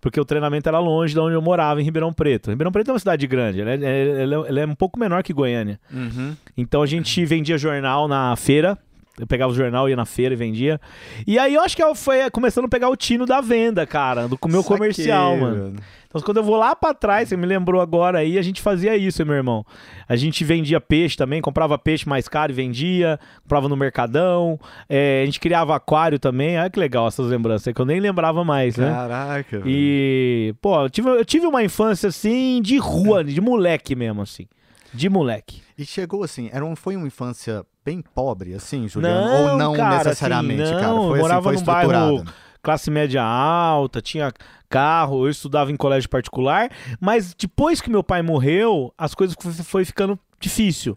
Porque 0.00 0.20
o 0.20 0.24
treinamento 0.24 0.68
era 0.68 0.78
longe 0.78 1.14
de 1.14 1.20
onde 1.20 1.34
eu 1.34 1.40
morava, 1.42 1.80
em 1.80 1.84
Ribeirão 1.84 2.12
Preto. 2.12 2.50
Ribeirão 2.50 2.72
Preto 2.72 2.88
é 2.90 2.92
uma 2.92 2.98
cidade 2.98 3.26
grande, 3.26 3.64
né? 3.64 3.74
Ela 3.74 4.44
é- 4.44 4.48
ela 4.48 4.60
é 4.60 4.66
um 4.66 4.74
pouco 4.74 4.98
menor 4.98 5.22
que 5.22 5.32
Goiânia. 5.32 5.78
Uhum. 5.92 6.34
Então 6.56 6.82
a 6.82 6.86
gente 6.86 7.24
vendia 7.24 7.56
jornal 7.56 8.06
na 8.08 8.34
feira. 8.36 8.76
Eu 9.18 9.28
pegava 9.28 9.52
o 9.52 9.54
jornal, 9.54 9.88
ia 9.88 9.94
na 9.94 10.04
feira 10.04 10.34
e 10.34 10.36
vendia. 10.36 10.80
E 11.24 11.38
aí 11.38 11.54
eu 11.54 11.62
acho 11.62 11.76
que 11.76 11.82
eu 11.82 11.94
foi 11.94 12.28
começando 12.30 12.64
a 12.64 12.68
pegar 12.68 12.88
o 12.88 12.96
tino 12.96 13.24
da 13.24 13.40
venda, 13.40 13.86
cara, 13.86 14.26
do 14.26 14.36
meu 14.48 14.60
Saquei, 14.62 14.76
comercial, 14.76 15.36
mano. 15.36 15.76
Então 16.08 16.20
quando 16.20 16.38
eu 16.38 16.42
vou 16.42 16.56
lá 16.56 16.74
pra 16.74 16.92
trás, 16.92 17.28
você 17.28 17.36
me 17.36 17.46
lembrou 17.46 17.80
agora 17.80 18.18
aí, 18.18 18.38
a 18.38 18.42
gente 18.42 18.60
fazia 18.60 18.96
isso, 18.96 19.24
meu 19.24 19.36
irmão. 19.36 19.64
A 20.08 20.16
gente 20.16 20.42
vendia 20.44 20.80
peixe 20.80 21.16
também, 21.16 21.40
comprava 21.40 21.78
peixe 21.78 22.08
mais 22.08 22.28
caro 22.28 22.50
e 22.50 22.54
vendia, 22.54 23.18
comprava 23.42 23.68
no 23.68 23.76
Mercadão. 23.76 24.58
É, 24.88 25.22
a 25.22 25.24
gente 25.26 25.38
criava 25.38 25.76
aquário 25.76 26.18
também. 26.18 26.58
Olha 26.58 26.68
que 26.68 26.78
legal 26.78 27.06
essas 27.06 27.26
lembranças, 27.26 27.72
que 27.72 27.80
eu 27.80 27.86
nem 27.86 28.00
lembrava 28.00 28.42
mais, 28.42 28.76
né? 28.76 28.90
Caraca. 28.90 29.62
E, 29.64 30.54
pô, 30.60 30.82
eu 30.82 30.90
tive, 30.90 31.08
eu 31.08 31.24
tive 31.24 31.46
uma 31.46 31.62
infância 31.62 32.08
assim 32.08 32.60
de 32.60 32.78
rua, 32.78 33.22
de 33.22 33.40
moleque 33.40 33.94
mesmo, 33.94 34.22
assim. 34.22 34.46
De 34.92 35.08
moleque. 35.08 35.62
E 35.78 35.84
chegou 35.84 36.22
assim, 36.22 36.50
era 36.52 36.64
um, 36.64 36.74
foi 36.76 36.96
uma 36.96 37.06
infância 37.06 37.64
bem 37.84 38.02
pobre, 38.14 38.54
assim, 38.54 38.88
Juliano? 38.88 39.26
Não, 39.26 39.52
Ou 39.52 39.58
não 39.58 39.74
cara, 39.74 39.98
necessariamente, 40.04 40.62
assim, 40.62 40.72
cara? 40.74 40.88
não, 40.88 41.08
Foi 41.08 41.18
eu 41.18 41.22
morava 41.22 41.50
assim, 41.50 41.64
foi 41.64 41.74
num 41.74 41.88
bairro- 41.88 42.24
classe 42.62 42.90
média 42.90 43.22
alta, 43.22 44.00
tinha 44.00 44.32
carro, 44.70 45.26
eu 45.26 45.30
estudava 45.30 45.70
em 45.70 45.76
colégio 45.76 46.08
particular, 46.08 46.70
mas 46.98 47.34
depois 47.34 47.80
que 47.80 47.90
meu 47.90 48.02
pai 48.02 48.22
morreu, 48.22 48.92
as 48.96 49.14
coisas 49.14 49.36
foi, 49.64 49.84
ficando 49.84 50.18
difícil. 50.40 50.96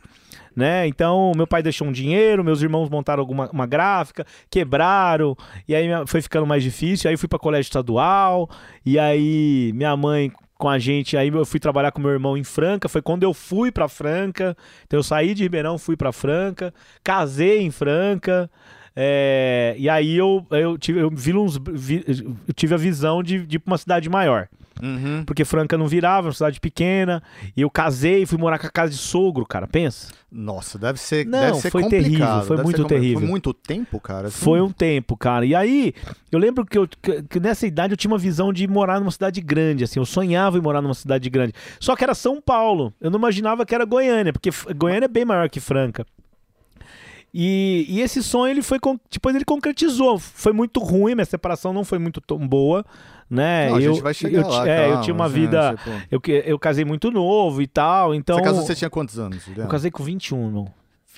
Né? 0.55 0.87
Então, 0.87 1.33
meu 1.35 1.45
pai 1.45 1.61
deixou 1.61 1.87
um 1.87 1.91
dinheiro, 1.91 2.43
meus 2.43 2.63
irmãos 2.63 2.89
montaram 2.89 3.21
alguma 3.21 3.47
uma 3.51 3.67
gráfica, 3.67 4.25
quebraram, 4.49 5.35
e 5.67 5.75
aí 5.75 5.87
foi 6.07 6.19
ficando 6.19 6.47
mais 6.47 6.63
difícil. 6.63 7.07
Aí 7.11 7.15
fui 7.15 7.29
para 7.29 7.37
colégio 7.37 7.67
estadual, 7.69 8.49
e 8.83 8.97
aí 8.97 9.71
minha 9.75 9.95
mãe 9.95 10.31
com 10.57 10.67
a 10.69 10.79
gente, 10.79 11.15
aí 11.15 11.27
eu 11.29 11.45
fui 11.45 11.59
trabalhar 11.59 11.91
com 11.91 12.01
meu 12.01 12.11
irmão 12.11 12.35
em 12.37 12.43
Franca, 12.43 12.89
foi 12.89 13.01
quando 13.01 13.23
eu 13.23 13.33
fui 13.33 13.71
para 13.71 13.87
Franca. 13.87 14.55
Então 14.85 14.99
eu 14.99 15.03
saí 15.03 15.33
de 15.33 15.43
Ribeirão, 15.43 15.77
fui 15.77 15.95
para 15.95 16.11
Franca, 16.11 16.73
casei 17.03 17.61
em 17.61 17.71
Franca. 17.71 18.49
é, 18.95 19.75
e 19.77 19.87
aí 19.89 20.15
eu, 20.17 20.45
eu 20.51 20.77
tive, 20.77 20.99
eu 20.99 21.09
vi 21.11 21.33
uns, 21.33 21.57
vi- 21.71 22.03
eu 22.47 22.53
tive 22.53 22.73
a 22.73 22.77
visão 22.77 23.21
de, 23.21 23.45
de 23.45 23.57
ir 23.57 23.59
pra 23.59 23.71
uma 23.73 23.77
cidade 23.77 24.09
maior. 24.09 24.47
Uhum. 24.81 25.23
Porque 25.25 25.43
Franca 25.45 25.77
não 25.77 25.87
virava, 25.87 26.27
uma 26.27 26.33
cidade 26.33 26.59
pequena. 26.59 27.21
E 27.55 27.61
eu 27.61 27.69
casei, 27.69 28.25
fui 28.25 28.37
morar 28.37 28.59
com 28.59 28.67
a 28.67 28.69
casa 28.69 28.91
de 28.91 28.97
sogro, 28.97 29.45
cara. 29.45 29.67
Pensa. 29.67 30.11
Nossa, 30.31 30.77
deve 30.77 30.99
ser, 30.99 31.25
Não, 31.25 31.39
deve 31.39 31.57
ser 31.59 31.71
foi 31.71 31.83
complicado. 31.83 32.09
terrível, 32.09 32.43
foi 32.43 32.63
muito 32.63 32.85
terrível. 32.85 33.19
Foi 33.19 33.29
muito 33.29 33.53
tempo, 33.53 33.99
cara? 33.99 34.27
assim? 34.27 34.43
Foi 34.43 34.61
um 34.61 34.71
tempo, 34.71 35.15
cara. 35.15 35.45
E 35.45 35.55
aí, 35.55 35.93
eu 36.31 36.37
lembro 36.37 36.65
que, 36.65 36.77
eu, 36.77 36.87
que, 36.87 37.23
que 37.23 37.39
nessa 37.39 37.65
idade 37.65 37.93
eu 37.93 37.97
tinha 37.97 38.11
uma 38.11 38.17
visão 38.17 38.51
de 38.51 38.67
morar 38.67 38.99
numa 38.99 39.11
cidade 39.11 39.39
grande, 39.41 39.83
assim. 39.83 39.99
Eu 39.99 40.05
sonhava 40.05 40.57
em 40.57 40.61
morar 40.61 40.81
numa 40.81 40.93
cidade 40.93 41.29
grande. 41.29 41.53
Só 41.79 41.95
que 41.95 42.03
era 42.03 42.13
São 42.13 42.41
Paulo. 42.41 42.93
Eu 42.99 43.09
não 43.09 43.17
imaginava 43.17 43.65
que 43.65 43.73
era 43.73 43.85
Goiânia, 43.85 44.33
porque 44.33 44.49
Goiânia 44.75 45.05
é 45.05 45.09
bem 45.09 45.23
maior 45.25 45.49
que 45.49 45.59
Franca. 45.59 46.05
E, 47.33 47.85
e 47.87 48.01
esse 48.01 48.23
sonho, 48.23 48.51
ele 48.51 48.61
foi. 48.61 48.79
Depois 49.11 49.35
ele 49.35 49.45
concretizou. 49.45 50.17
Foi 50.17 50.53
muito 50.53 50.79
ruim, 50.79 51.13
minha 51.13 51.25
separação 51.25 51.71
não 51.71 51.83
foi 51.83 51.99
muito 51.99 52.19
tão 52.19 52.39
boa, 52.47 52.85
né? 53.29 53.69
Não, 53.69 53.75
a 53.75 53.81
eu, 53.81 53.93
gente 53.93 54.03
vai 54.03 54.13
chegar 54.13 54.41
eu, 54.41 54.47
lá, 54.47 54.67
é, 54.67 54.85
eu 54.85 54.87
calma, 54.89 55.01
tinha 55.03 55.13
uma 55.13 55.27
gente, 55.29 55.39
vida. 55.39 55.75
tipo, 55.77 55.89
Eu, 56.11 56.21
eu 56.45 56.59
casei 56.59 56.85
muito 56.85 57.11
novo 57.11 57.61
e 57.61 57.67
tal, 57.67 58.13
então. 58.15 58.37
Você 58.37 58.43
casou, 58.43 58.61
você 58.63 58.75
tinha 58.75 58.89
quantos 58.89 59.19
anos, 59.19 59.43
Juliano? 59.43 59.63
Eu 59.63 59.71
casei 59.71 59.91
com 59.91 60.03
21, 60.03 60.45
irmão. 60.45 60.67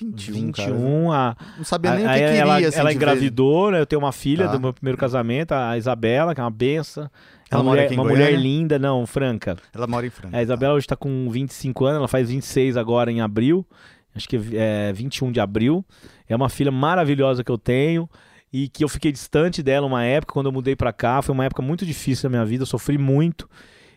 21, 0.00 0.52
cara. 0.52 0.70
21, 0.72 1.12
a, 1.12 1.36
Não 1.58 1.64
sabia 1.64 1.90
nem 1.94 2.00
o 2.04 2.08
que 2.08 2.14
Aí 2.14 2.20
queria, 2.20 2.40
ela, 2.40 2.56
assim, 2.58 2.78
ela 2.78 2.92
engravidou, 2.92 3.70
né? 3.70 3.80
Eu 3.80 3.86
tenho 3.86 4.00
uma 4.00 4.12
filha 4.12 4.46
Tá. 4.46 4.52
do 4.52 4.60
meu 4.60 4.72
primeiro 4.72 4.96
casamento, 4.96 5.52
a 5.52 5.76
Isabela, 5.76 6.34
que 6.34 6.40
é 6.40 6.44
uma 6.44 6.50
benção. 6.50 7.04
É 7.04 7.08
Ela 7.54 7.62
uma 7.62 7.70
mora 7.70 7.82
mulher, 7.82 7.98
uma 8.00 8.04
mulher 8.04 8.32
linda, 8.32 8.78
não, 8.78 9.06
franca. 9.06 9.56
Ela 9.74 9.86
mora 9.86 10.06
em 10.06 10.10
Franca. 10.10 10.36
A 10.36 10.42
Isabela 10.42 10.74
hoje 10.74 10.86
tá 10.86 10.96
com 10.96 11.28
25 11.30 11.84
anos, 11.84 11.98
ela 11.98 12.08
faz 12.08 12.30
26 12.30 12.76
agora 12.76 13.10
em 13.12 13.20
abril. 13.20 13.66
Acho 14.14 14.28
que 14.28 14.40
é 14.54 14.92
21 14.92 15.30
de 15.30 15.40
abril. 15.40 15.84
É 16.28 16.34
uma 16.34 16.48
filha 16.48 16.70
maravilhosa 16.70 17.44
que 17.44 17.50
eu 17.50 17.58
tenho 17.58 18.08
e 18.52 18.68
que 18.68 18.82
eu 18.82 18.88
fiquei 18.88 19.12
distante 19.12 19.62
dela 19.62 19.86
uma 19.86 20.04
época 20.04 20.32
quando 20.32 20.46
eu 20.46 20.52
mudei 20.52 20.74
pra 20.74 20.92
cá. 20.92 21.22
Foi 21.22 21.32
uma 21.32 21.44
época 21.44 21.62
muito 21.62 21.84
difícil 21.86 22.24
da 22.24 22.30
minha 22.30 22.44
vida, 22.44 22.62
eu 22.62 22.66
sofri 22.66 22.98
muito, 22.98 23.48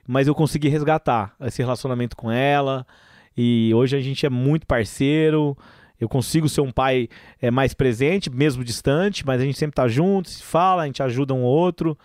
mas 0.07 0.27
eu 0.27 0.35
consegui 0.35 0.67
resgatar 0.67 1.33
esse 1.41 1.61
relacionamento 1.61 2.15
com 2.15 2.31
ela. 2.31 2.85
E 3.35 3.71
hoje 3.73 3.97
a 3.97 4.01
gente 4.01 4.25
é 4.25 4.29
muito 4.29 4.67
parceiro. 4.67 5.57
Eu 5.99 6.07
consigo 6.09 6.49
ser 6.49 6.61
um 6.61 6.71
pai 6.71 7.07
é, 7.41 7.49
mais 7.49 7.73
presente, 7.73 8.29
mesmo 8.29 8.63
distante, 8.63 9.25
mas 9.25 9.41
a 9.41 9.45
gente 9.45 9.57
sempre 9.57 9.75
tá 9.75 9.87
junto, 9.87 10.29
se 10.29 10.43
fala, 10.43 10.83
a 10.83 10.85
gente 10.85 11.01
ajuda 11.01 11.33
um 11.33 11.41
outro. 11.41 11.97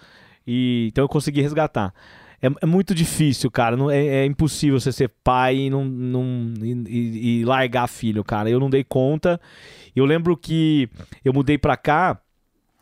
E 0.46 0.88
então 0.92 1.04
eu 1.04 1.08
consegui 1.08 1.42
resgatar. 1.42 1.92
É, 2.40 2.46
é 2.62 2.66
muito 2.66 2.94
difícil, 2.94 3.50
cara. 3.50 3.76
Não, 3.76 3.90
é, 3.90 4.06
é 4.06 4.24
impossível 4.24 4.78
você 4.78 4.92
ser 4.92 5.10
pai 5.24 5.56
e, 5.56 5.70
não, 5.70 5.84
não- 5.84 6.54
e- 6.62 7.40
e 7.40 7.44
largar 7.44 7.88
filho, 7.88 8.22
cara. 8.22 8.48
Eu 8.48 8.60
não 8.60 8.70
dei 8.70 8.84
conta. 8.84 9.40
Eu 9.94 10.04
lembro 10.04 10.36
que 10.36 10.88
eu 11.24 11.32
mudei 11.32 11.58
pra 11.58 11.76
cá, 11.76 12.20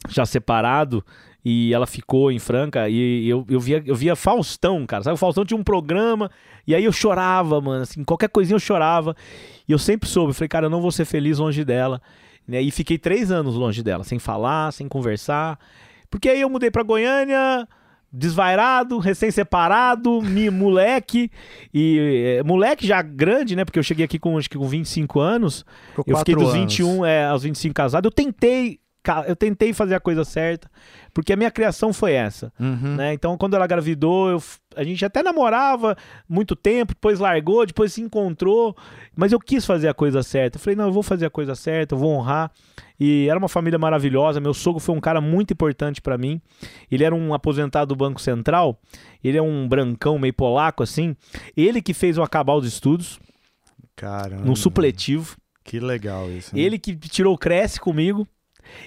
já 0.09 0.27
separado, 0.27 1.05
e 1.45 1.73
ela 1.73 1.87
ficou 1.87 2.33
em 2.33 2.39
Franca, 2.39 2.89
e 2.89 3.29
eu, 3.29 3.45
eu, 3.49 3.61
via, 3.61 3.83
eu 3.87 3.95
via 3.95 4.17
Faustão, 4.17 4.85
cara. 4.87 5.05
Sabe, 5.05 5.15
o 5.15 5.19
Faustão 5.19 5.45
tinha 5.45 5.59
um 5.59 5.65
programa, 5.65 6.31
e 6.67 6.75
aí 6.75 6.85
eu 6.85 6.93
chorava, 6.93 7.61
mano. 7.61 7.83
Assim, 7.83 8.03
qualquer 8.03 8.29
coisinha 8.29 8.57
eu 8.57 8.61
chorava. 8.61 9.15
E 9.69 9.73
eu 9.73 9.79
sempre 9.79 10.09
soube, 10.09 10.31
eu 10.31 10.35
falei, 10.35 10.49
cara, 10.49 10.67
eu 10.67 10.71
não 10.71 10.81
vou 10.81 10.91
ser 10.91 11.05
feliz 11.05 11.39
longe 11.39 11.65
dela. 11.65 12.01
Né? 12.47 12.61
E 12.63 12.71
fiquei 12.71 12.99
três 12.99 13.31
anos 13.31 13.55
longe 13.55 13.83
dela, 13.83 14.05
sem 14.05 14.19
falar, 14.19 14.73
sem 14.73 14.89
conversar. 14.89 15.59
Porque 16.11 16.29
aí 16.29 16.41
eu 16.41 16.51
mudei 16.51 16.71
pra 16.71 16.83
Goiânia, 16.83 17.69
desvairado, 18.13 18.99
recém-separado, 18.99 20.23
moleque. 20.53 21.31
E 21.73 22.39
é, 22.39 22.43
moleque 22.43 22.87
já 22.87 23.03
grande, 23.03 23.57
né? 23.57 23.65
Porque 23.65 23.79
eu 23.79 23.83
cheguei 23.83 24.05
aqui 24.05 24.19
com 24.19 24.39
acho 24.39 24.49
que 24.49 24.59
com 24.59 24.67
25 24.67 25.21
anos. 25.21 25.65
Eu 26.07 26.17
fiquei 26.19 26.35
dos 26.35 26.55
anos. 26.55 26.77
21 26.77 27.05
é, 27.05 27.27
aos 27.27 27.43
25 27.43 27.75
casado. 27.75 28.07
Eu 28.07 28.13
tentei, 28.13 28.79
eu 29.27 29.37
tentei 29.37 29.73
fazer 29.73 29.95
a 29.95 30.01
coisa 30.01 30.25
certa, 30.25 30.71
porque 31.13 31.33
a 31.33 31.37
minha 31.37 31.51
criação 31.51 31.93
foi 31.93 32.13
essa. 32.13 32.53
Uhum. 32.59 32.97
Né? 32.97 33.13
Então, 33.13 33.37
quando 33.37 33.55
ela 33.55 33.65
engravidou, 33.65 34.31
eu 34.31 34.43
a 34.77 34.85
gente 34.85 35.03
até 35.05 35.23
namorava 35.23 35.97
muito 36.29 36.55
tempo, 36.55 36.93
depois 36.93 37.19
largou, 37.19 37.65
depois 37.65 37.95
se 37.95 38.03
encontrou, 38.03 38.77
mas 39.17 39.33
eu 39.33 39.41
quis 39.41 39.65
fazer 39.65 39.89
a 39.89 39.95
coisa 39.95 40.23
certa. 40.23 40.59
Eu 40.59 40.61
falei, 40.61 40.77
não, 40.77 40.85
eu 40.85 40.93
vou 40.93 41.03
fazer 41.03 41.25
a 41.25 41.31
coisa 41.31 41.55
certa, 41.55 41.95
eu 41.95 41.99
vou 41.99 42.13
honrar. 42.13 42.53
E 43.01 43.27
era 43.29 43.39
uma 43.39 43.49
família 43.49 43.79
maravilhosa. 43.79 44.39
Meu 44.39 44.53
sogro 44.53 44.79
foi 44.81 44.95
um 44.95 45.01
cara 45.01 45.21
muito 45.21 45.53
importante 45.53 46.03
pra 46.03 46.19
mim. 46.19 46.41
Ele 46.91 47.05
era 47.05 47.15
um 47.15 47.33
aposentado 47.33 47.95
do 47.95 47.97
Banco 47.97 48.21
Central. 48.21 48.79
Ele 49.25 49.39
é 49.39 49.43
um 49.43 49.67
brancão 49.67 50.19
meio 50.19 50.35
polaco 50.35 50.83
assim. 50.83 51.17
Ele 51.57 51.81
que 51.81 51.95
fez 51.95 52.19
eu 52.19 52.23
acabar 52.23 52.55
os 52.55 52.67
estudos, 52.67 53.19
Caramba. 53.95 54.45
num 54.45 54.57
supletivo. 54.57 55.37
Que 55.65 55.81
legal 55.81 56.31
isso. 56.31 56.55
né? 56.55 56.61
Ele 56.61 56.79
que 56.79 56.95
tirou 56.95 57.35
o 57.35 57.39
Cresce 57.39 57.81
comigo. 57.81 58.27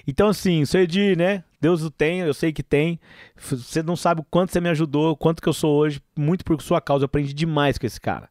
Então, 0.06 0.28
assim, 0.28 0.64
seu 0.64 0.82
Edi, 0.82 1.16
né? 1.16 1.44
Deus 1.60 1.82
o 1.82 1.90
tem, 1.90 2.20
eu 2.20 2.34
sei 2.34 2.52
que 2.52 2.62
tem. 2.62 2.98
Você 3.36 3.82
não 3.82 3.96
sabe 3.96 4.20
o 4.20 4.26
quanto 4.30 4.52
você 4.52 4.60
me 4.60 4.68
ajudou, 4.70 5.16
quanto 5.16 5.42
que 5.42 5.48
eu 5.48 5.52
sou 5.52 5.76
hoje, 5.76 6.00
muito 6.16 6.44
por 6.44 6.60
sua 6.62 6.80
causa. 6.80 7.04
Eu 7.04 7.06
aprendi 7.06 7.34
demais 7.34 7.76
com 7.78 7.86
esse 7.86 8.00
cara, 8.00 8.28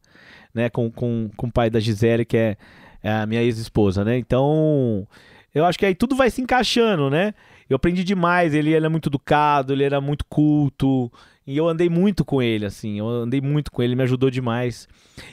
né? 0.54 0.70
Com, 0.70 0.92
com, 0.92 1.30
com 1.36 1.48
o 1.48 1.52
pai 1.52 1.70
da 1.70 1.80
Gisele, 1.80 2.26
que 2.26 2.38
é, 2.38 2.58
é 3.04 3.12
a 3.12 3.26
minha 3.26 3.42
ex-esposa, 3.44 4.04
né? 4.04 4.18
Então, 4.18 5.08
eu 5.54 5.66
acho 5.66 5.78
que 5.78 5.86
aí 5.86 5.96
tudo 5.96 6.16
vai 6.16 6.30
se 6.30 6.42
encaixando, 6.42 7.10
né? 7.10 7.34
Eu 7.70 7.76
aprendi 7.76 8.04
demais. 8.04 8.54
Ele, 8.54 8.74
ele 8.74 8.86
é 8.86 8.90
muito 8.90 9.10
educado, 9.10 9.74
ele 9.74 9.84
era 9.84 10.02
muito 10.02 10.26
culto. 10.26 11.12
E 11.46 11.58
eu 11.58 11.68
andei 11.68 11.90
muito 11.90 12.26
com 12.26 12.42
ele, 12.42 12.66
assim. 12.66 13.00
Eu 13.00 13.08
andei 13.08 13.42
muito 13.42 13.72
com 13.72 13.82
ele, 13.82 13.96
me 13.96 14.04
ajudou 14.04 14.30
demais. 14.30 14.88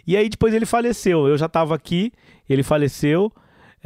E 0.06 0.16
aí 0.16 0.28
depois 0.28 0.54
ele 0.54 0.66
faleceu. 0.66 1.26
Eu 1.26 1.36
já 1.38 1.48
tava 1.48 1.74
aqui, 1.74 2.12
ele 2.48 2.62
faleceu. 2.62 3.32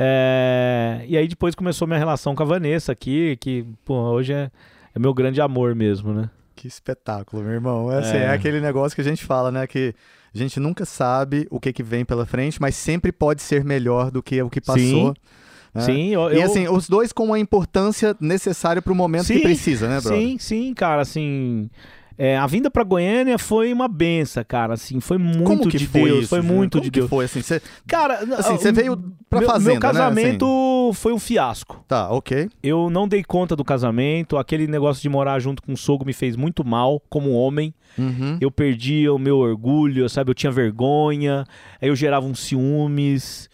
É, 0.03 1.05
E 1.07 1.17
aí 1.17 1.29
depois 1.29 1.55
começou 1.55 1.87
minha 1.87 1.99
relação 1.99 2.35
com 2.35 2.43
a 2.43 2.47
Vanessa 2.47 2.93
aqui, 2.93 3.37
que 3.39 3.67
pô, 3.85 3.95
hoje 3.95 4.33
é, 4.33 4.51
é 4.95 4.99
meu 4.99 5.13
grande 5.13 5.41
amor 5.41 5.75
mesmo, 5.75 6.13
né? 6.15 6.31
Que 6.57 6.67
espetáculo, 6.67 7.43
meu 7.43 7.53
irmão. 7.53 7.93
É, 7.93 7.99
assim, 7.99 8.17
É. 8.17 8.23
é 8.25 8.31
aquele 8.31 8.61
negócio 8.61 8.95
que 8.95 9.01
a 9.03 9.05
gente 9.05 9.25
fala, 9.25 9.51
né? 9.53 9.67
Que 9.67 9.95
a 10.35 10.39
gente 10.39 10.59
nunca 10.59 10.85
sabe 10.85 11.47
o 11.51 11.61
que, 11.61 11.73
que 11.73 11.83
vem 11.83 12.05
pela 12.05 12.25
frente, 12.25 12.61
mas 12.61 12.75
sempre 12.77 13.13
pode 13.13 13.43
ser 13.43 13.63
melhor 13.65 14.11
do 14.11 14.23
que 14.23 14.41
o 14.43 14.49
que 14.49 14.61
passou. 14.61 14.81
Sim. 14.83 15.15
né? 15.75 15.81
Sim, 15.83 16.09
eu, 16.09 16.33
E 16.33 16.37
eu- 16.37 16.45
assim, 16.45 16.67
os 16.69 16.89
dois 16.89 17.13
com 17.13 17.33
a 17.35 17.39
importância 17.39 18.17
necessária 18.21 18.81
pro 18.83 18.95
momento 18.95 19.27
que 19.27 19.35
Sim, 19.35 19.41
precisa, 19.43 19.87
né, 19.89 20.01
brother? 20.01 20.19
Sim, 20.19 20.39
sim, 20.39 20.75
cara, 20.75 21.03
assim. 21.03 21.71
É, 22.23 22.37
a 22.37 22.47
vinda 22.47 22.71
pra 22.71 22.85
Goiânia 22.85 23.39
foi 23.39 23.73
uma 23.73 23.89
benção, 23.89 24.45
cara, 24.47 24.75
assim, 24.75 25.01
foi 25.01 25.17
muito 25.17 25.43
Como 25.43 25.67
que 25.67 25.79
de 25.79 25.87
foi 25.87 26.03
Deus, 26.05 26.19
isso, 26.19 26.29
foi 26.29 26.43
muito 26.43 26.73
Como 26.73 26.85
de 26.85 26.91
que 26.91 26.99
Deus. 27.01 27.09
foi 27.09 27.25
assim? 27.25 27.41
Cara, 27.87 28.19
Assim, 28.37 28.59
você 28.59 28.71
veio 28.71 28.95
pra 29.31 29.41
meu, 29.41 29.49
fazenda, 29.49 29.71
Meu 29.71 29.81
casamento 29.81 30.47
né? 30.89 30.93
foi 30.93 31.15
um 31.15 31.19
fiasco. 31.19 31.83
Tá, 31.89 32.11
ok. 32.11 32.51
Eu 32.63 32.91
não 32.91 33.09
dei 33.09 33.25
conta 33.25 33.57
do 33.57 33.65
casamento, 33.65 34.37
aquele 34.37 34.67
negócio 34.67 35.01
de 35.01 35.09
morar 35.09 35.39
junto 35.41 35.63
com 35.63 35.73
o 35.73 35.77
sogro 35.79 36.07
me 36.07 36.13
fez 36.13 36.37
muito 36.37 36.63
mal 36.63 37.01
como 37.09 37.33
homem. 37.33 37.73
Uhum. 37.97 38.37
Eu 38.39 38.51
perdia 38.51 39.15
o 39.15 39.19
meu 39.19 39.39
orgulho, 39.39 40.07
sabe? 40.07 40.31
Eu 40.31 40.35
tinha 40.35 40.53
vergonha, 40.53 41.47
aí 41.81 41.89
eu 41.89 41.97
gerava 41.97 42.27
uns 42.27 42.41
ciúmes. 42.41 43.49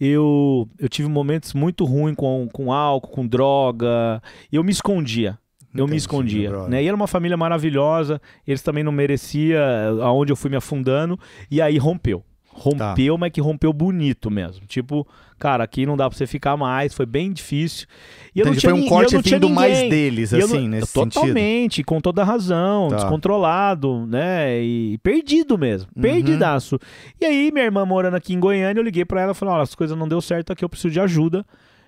Eu, 0.00 0.66
eu 0.78 0.88
tive 0.88 1.10
momentos 1.10 1.52
muito 1.52 1.84
ruins 1.84 2.16
com, 2.16 2.48
com 2.50 2.72
álcool, 2.72 3.10
com 3.10 3.26
droga. 3.26 4.22
Eu 4.50 4.64
me 4.64 4.72
escondia. 4.72 5.38
Eu 5.80 5.86
me 5.88 5.96
escondia. 5.96 6.66
Né? 6.68 6.82
E 6.82 6.86
era 6.86 6.96
uma 6.96 7.06
família 7.06 7.36
maravilhosa. 7.36 8.20
Eles 8.46 8.62
também 8.62 8.82
não 8.84 8.92
mereciam 8.92 9.60
aonde 10.02 10.32
eu 10.32 10.36
fui 10.36 10.50
me 10.50 10.56
afundando. 10.56 11.18
E 11.50 11.60
aí 11.62 11.78
rompeu. 11.78 12.24
Rompeu, 12.50 13.16
mas 13.16 13.30
que 13.30 13.40
rompeu 13.40 13.72
bonito 13.72 14.28
mesmo. 14.32 14.66
Tipo, 14.66 15.06
cara, 15.38 15.62
aqui 15.62 15.86
não 15.86 15.96
dá 15.96 16.08
pra 16.08 16.18
você 16.18 16.26
ficar 16.26 16.56
mais. 16.56 16.92
Foi 16.92 17.06
bem 17.06 17.32
difícil. 17.32 17.86
E 18.34 18.40
eu 18.40 18.46
não 18.46 18.52
tinha 18.52 18.70
foi 18.72 18.80
um 18.80 18.86
corte 18.88 19.14
não 19.14 19.22
tinha 19.22 19.38
vindo 19.38 19.48
mais 19.48 19.78
deles, 19.88 20.34
assim, 20.34 20.62
não- 20.62 20.68
nesse 20.70 20.88
sentido. 20.88 21.12
Totalmente, 21.12 21.84
com 21.84 22.00
toda 22.00 22.24
razão, 22.24 22.88
Tá. 22.88 22.96
descontrolado, 22.96 24.04
né? 24.06 24.60
E 24.60 24.98
perdido 25.04 25.56
mesmo, 25.56 25.88
Uhum. 25.94 26.02
perdidaço. 26.02 26.80
E 27.20 27.24
aí, 27.24 27.52
minha 27.52 27.64
irmã 27.64 27.84
morando 27.86 28.14
aqui 28.16 28.34
em 28.34 28.40
Goiânia, 28.40 28.80
eu 28.80 28.84
liguei 28.84 29.04
pra 29.04 29.20
ela 29.20 29.30
e 29.30 29.34
falei: 29.36 29.54
olha, 29.54 29.62
as 29.62 29.76
coisas 29.76 29.96
não 29.96 30.08
deu 30.08 30.20
certo 30.20 30.52
aqui, 30.52 30.64
eu 30.64 30.68
preciso 30.68 30.90
de 30.92 30.98
ajuda. 30.98 31.46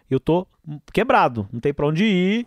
Eu 0.09 0.21
tô 0.21 0.47
quebrado, 0.93 1.49
não 1.53 1.59
tem 1.59 1.75
pra 1.75 1.87
onde 1.89 2.05
ir. 2.05 2.47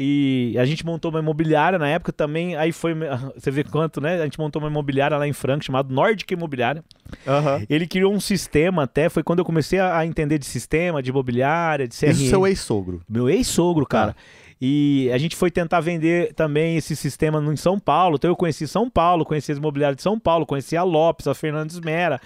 E 0.00 0.54
a 0.56 0.64
gente 0.64 0.86
montou 0.86 1.10
uma 1.10 1.18
imobiliária 1.18 1.76
na 1.76 1.88
época 1.88 2.12
também. 2.12 2.54
Aí 2.54 2.70
foi. 2.70 2.94
Você 3.34 3.50
vê 3.50 3.64
quanto, 3.64 4.00
né? 4.00 4.20
A 4.20 4.24
gente 4.24 4.38
montou 4.38 4.62
uma 4.62 4.68
imobiliária 4.70 5.16
lá 5.16 5.26
em 5.26 5.32
Franca 5.32 5.64
chamado 5.64 5.92
Nordic 5.92 6.30
Imobiliária. 6.32 6.84
Aham. 7.26 7.62
Ele 7.68 7.84
criou 7.84 8.12
um 8.14 8.20
sistema 8.20 8.84
até. 8.84 9.08
Foi 9.08 9.24
quando 9.24 9.40
eu 9.40 9.44
comecei 9.44 9.80
a 9.80 10.06
entender 10.06 10.38
de 10.38 10.46
sistema, 10.46 11.02
de 11.02 11.10
imobiliária, 11.10 11.88
de 11.88 11.96
CRM. 11.96 12.10
Isso 12.12 12.26
é 12.26 12.28
seu 12.28 12.46
ex-sogro. 12.46 13.02
Meu 13.08 13.28
ex-sogro, 13.28 13.84
Tá. 13.86 13.88
cara. 13.98 14.16
E 14.60 15.10
a 15.12 15.18
gente 15.18 15.34
foi 15.34 15.50
tentar 15.50 15.80
vender 15.80 16.32
também 16.34 16.76
esse 16.76 16.94
sistema 16.94 17.40
no- 17.40 17.52
em 17.52 17.56
São 17.56 17.76
Paulo. 17.78 18.16
Então 18.16 18.30
eu 18.30 18.36
conheci 18.36 18.68
São 18.68 18.88
Paulo, 18.88 19.24
conheci 19.24 19.50
as 19.50 19.58
imobiliárias 19.58 19.96
de 19.96 20.02
São 20.02 20.18
Paulo, 20.18 20.46
conheci 20.46 20.76
a 20.76 20.82
Lopes, 20.84 21.26
a 21.26 21.34
Fernandes 21.34 21.80
Mera. 21.80 22.20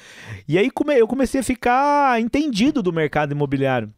E 0.47 0.59
aí 0.59 0.71
come- 0.71 0.99
eu 0.99 1.07
comecei 1.09 1.41
a 1.41 1.45
ficar 1.45 2.21
entendido 2.21 2.83
do 2.83 2.93
mercado 2.93 3.33
imobiliário. 3.33 3.91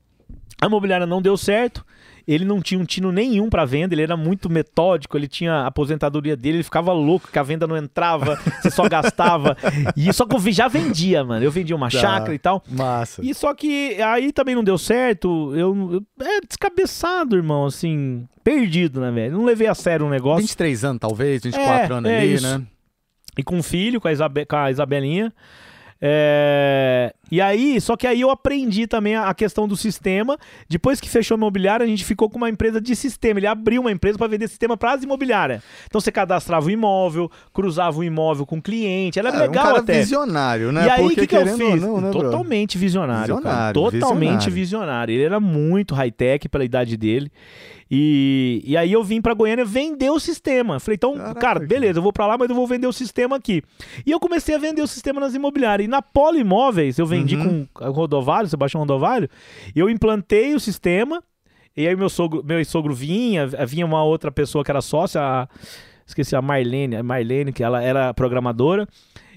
A 0.61 0.67
imobiliária 0.67 1.07
não 1.07 1.21
deu 1.21 1.37
certo. 1.37 1.85
Ele 2.27 2.45
não 2.45 2.61
tinha 2.63 2.81
um 2.81 2.85
tino 2.85 3.13
nenhum 3.13 3.51
pra 3.51 3.65
venda, 3.65 3.95
ele 3.95 4.03
era 4.03 4.17
muito 4.17 4.49
metódico, 4.49 5.17
ele 5.17 5.29
tinha 5.29 5.53
a 5.53 5.67
aposentadoria 5.67 6.35
dele, 6.37 6.57
ele 6.59 6.63
ficava 6.65 6.93
louco 6.93 7.29
que 7.31 7.39
a 7.39 7.43
venda 7.43 7.67
não 7.67 7.77
entrava, 7.77 8.37
você 8.63 8.71
só 8.71 8.89
gastava. 8.89 9.57
E 9.97 10.11
só 10.13 10.25
que 10.27 10.35
eu 10.35 10.53
já 10.53 10.67
vendia, 10.69 11.23
mano. 11.23 11.45
Eu 11.45 11.51
vendia 11.51 11.77
uma 11.77 11.91
Tá. 11.91 11.99
chácara 12.01 12.35
e 12.35 12.39
tal. 12.39 12.63
Massa. 12.71 13.21
E 13.25 13.35
só 13.35 13.53
que 13.55 14.01
aí 14.03 14.33
também 14.33 14.55
não 14.55 14.65
deu 14.65 14.79
certo. 14.79 15.55
Eu, 15.55 16.03
eu 16.19 16.27
é 16.27 16.41
descabeçado, 16.41 17.37
irmão, 17.37 17.67
assim, 17.67 18.27
perdido, 18.43 19.01
né, 19.01 19.11
velho? 19.11 19.37
Não 19.37 19.45
levei 19.45 19.67
a 19.67 19.75
sério 19.75 20.07
o 20.07 20.11
negócio. 20.11 20.41
23 20.43 20.85
anos, 20.85 21.01
talvez, 21.01 21.43
24 21.43 21.95
É, 21.95 21.97
anos 21.99 22.11
é 22.11 22.19
ali, 22.19 22.35
isso. 22.35 22.47
né? 22.59 22.65
E 23.37 23.43
com 23.43 23.57
um 23.57 23.63
filho, 23.63 24.01
com 24.01 24.09
a, 24.09 24.13
Isabe- 24.13 24.47
com 24.47 24.57
a 24.57 24.71
Isabelinha. 24.71 25.33
É, 26.07 27.15
E 27.31 27.41
aí, 27.41 27.81
só 27.81 27.97
que 27.97 28.07
aí 28.07 28.21
eu 28.21 28.31
aprendi 28.31 28.87
também 28.87 29.17
a 29.17 29.33
questão 29.35 29.67
do 29.67 29.77
sistema. 29.77 30.39
Depois 30.69 31.01
que 31.01 31.09
fechou 31.09 31.35
a 31.35 31.39
imobiliária, 31.39 31.85
a 31.85 31.87
gente 31.89 32.05
ficou 32.05 32.29
com 32.31 32.37
uma 32.37 32.49
empresa 32.51 32.81
de 32.81 32.95
sistema. 32.95 33.39
Ele 33.41 33.47
abriu 33.47 33.81
uma 33.81 33.91
empresa 33.91 34.17
para 34.19 34.27
vender 34.29 34.47
sistema 34.49 34.77
para 34.77 34.93
as 34.93 35.03
imobiliárias. 35.03 35.63
Então 35.87 36.01
você 36.01 36.13
cadastrava 36.13 36.67
o 36.67 36.71
imóvel, 36.71 37.31
cruzava 37.53 37.99
o 37.99 38.05
imóvel 38.05 38.45
com 38.47 38.59
o 38.59 38.63
cliente. 38.63 39.19
Era 39.19 39.31
É, 39.31 39.33
legal 39.33 39.49
um 39.49 39.53
cara 39.69 39.79
até. 39.81 40.01
visionário, 40.01 40.71
né? 40.71 40.87
E 40.87 40.91
aí, 40.91 41.07
o 41.07 41.11
que, 41.11 41.27
que 41.27 41.37
eu 41.37 41.47
fiz? 41.47 41.81
não, 41.83 42.01
né? 42.01 42.11
Totalmente 42.11 42.77
visionário. 42.79 43.35
Visionário, 43.37 43.75
Totalmente 43.75 44.51
visionário. 44.51 44.53
visionário. 44.55 45.15
Ele 45.15 45.25
era 45.25 45.41
muito 45.41 45.95
high-tech 45.95 46.49
pela 46.49 46.65
idade 46.65 46.97
dele. 46.97 47.31
E, 47.91 48.63
e 48.65 48.77
aí 48.77 48.93
eu 48.93 49.05
vim 49.05 49.21
pra 49.21 49.35
Goiânia 49.35 49.65
vender 49.65 50.11
o 50.11 50.19
sistema. 50.19 50.81
Falei, 50.81 50.97
então, 50.97 51.15
Caraca, 51.17 51.41
cara, 51.41 51.61
beleza, 51.61 51.99
eu 51.99 52.03
vou 52.03 52.13
pra 52.13 52.27
lá, 52.27 52.37
mas 52.39 52.49
eu 52.49 52.57
vou 52.57 52.67
vender 52.67 52.87
o 52.87 52.93
sistema 52.93 53.37
aqui. 53.37 53.63
E 54.07 54.11
eu 54.11 54.19
comecei 54.19 54.55
a 54.55 54.59
vender 54.59 54.83
o 54.83 54.87
sistema 54.87 55.21
nas 55.21 55.35
imobiliárias. 55.35 55.87
E 55.87 55.89
na 55.91 56.01
Polo 56.03 56.39
Imóveis, 56.39 56.99
eu 56.99 57.07
vendi 57.19 57.37
Uhum. 57.37 57.67
com 57.73 57.85
o 57.85 57.91
Rodovalho, 57.93 58.49
Sebastião 58.49 58.81
Rodovalho, 58.81 59.29
eu 59.75 59.89
implantei 59.91 60.55
o 60.55 60.61
sistema. 60.61 61.23
E 61.77 61.89
aí 61.89 61.97
meu 61.97 62.09
sogro, 62.09 62.43
meu 62.45 62.59
ex-sogro 62.59 62.95
vinha, 62.95 63.47
vinha 63.67 63.85
uma 63.85 64.05
outra 64.05 64.31
pessoa 64.31 64.63
que 64.65 64.71
era 64.71 64.81
sócia, 64.81 65.21
a- 65.21 65.49
esqueci 66.07 66.37
a 66.37 66.41
Marlene, 66.43 66.97
a 66.97 67.03
Marlene, 67.03 67.53
que 67.53 67.65
ela 67.65 67.83
era 67.83 68.15
programadora. 68.15 68.87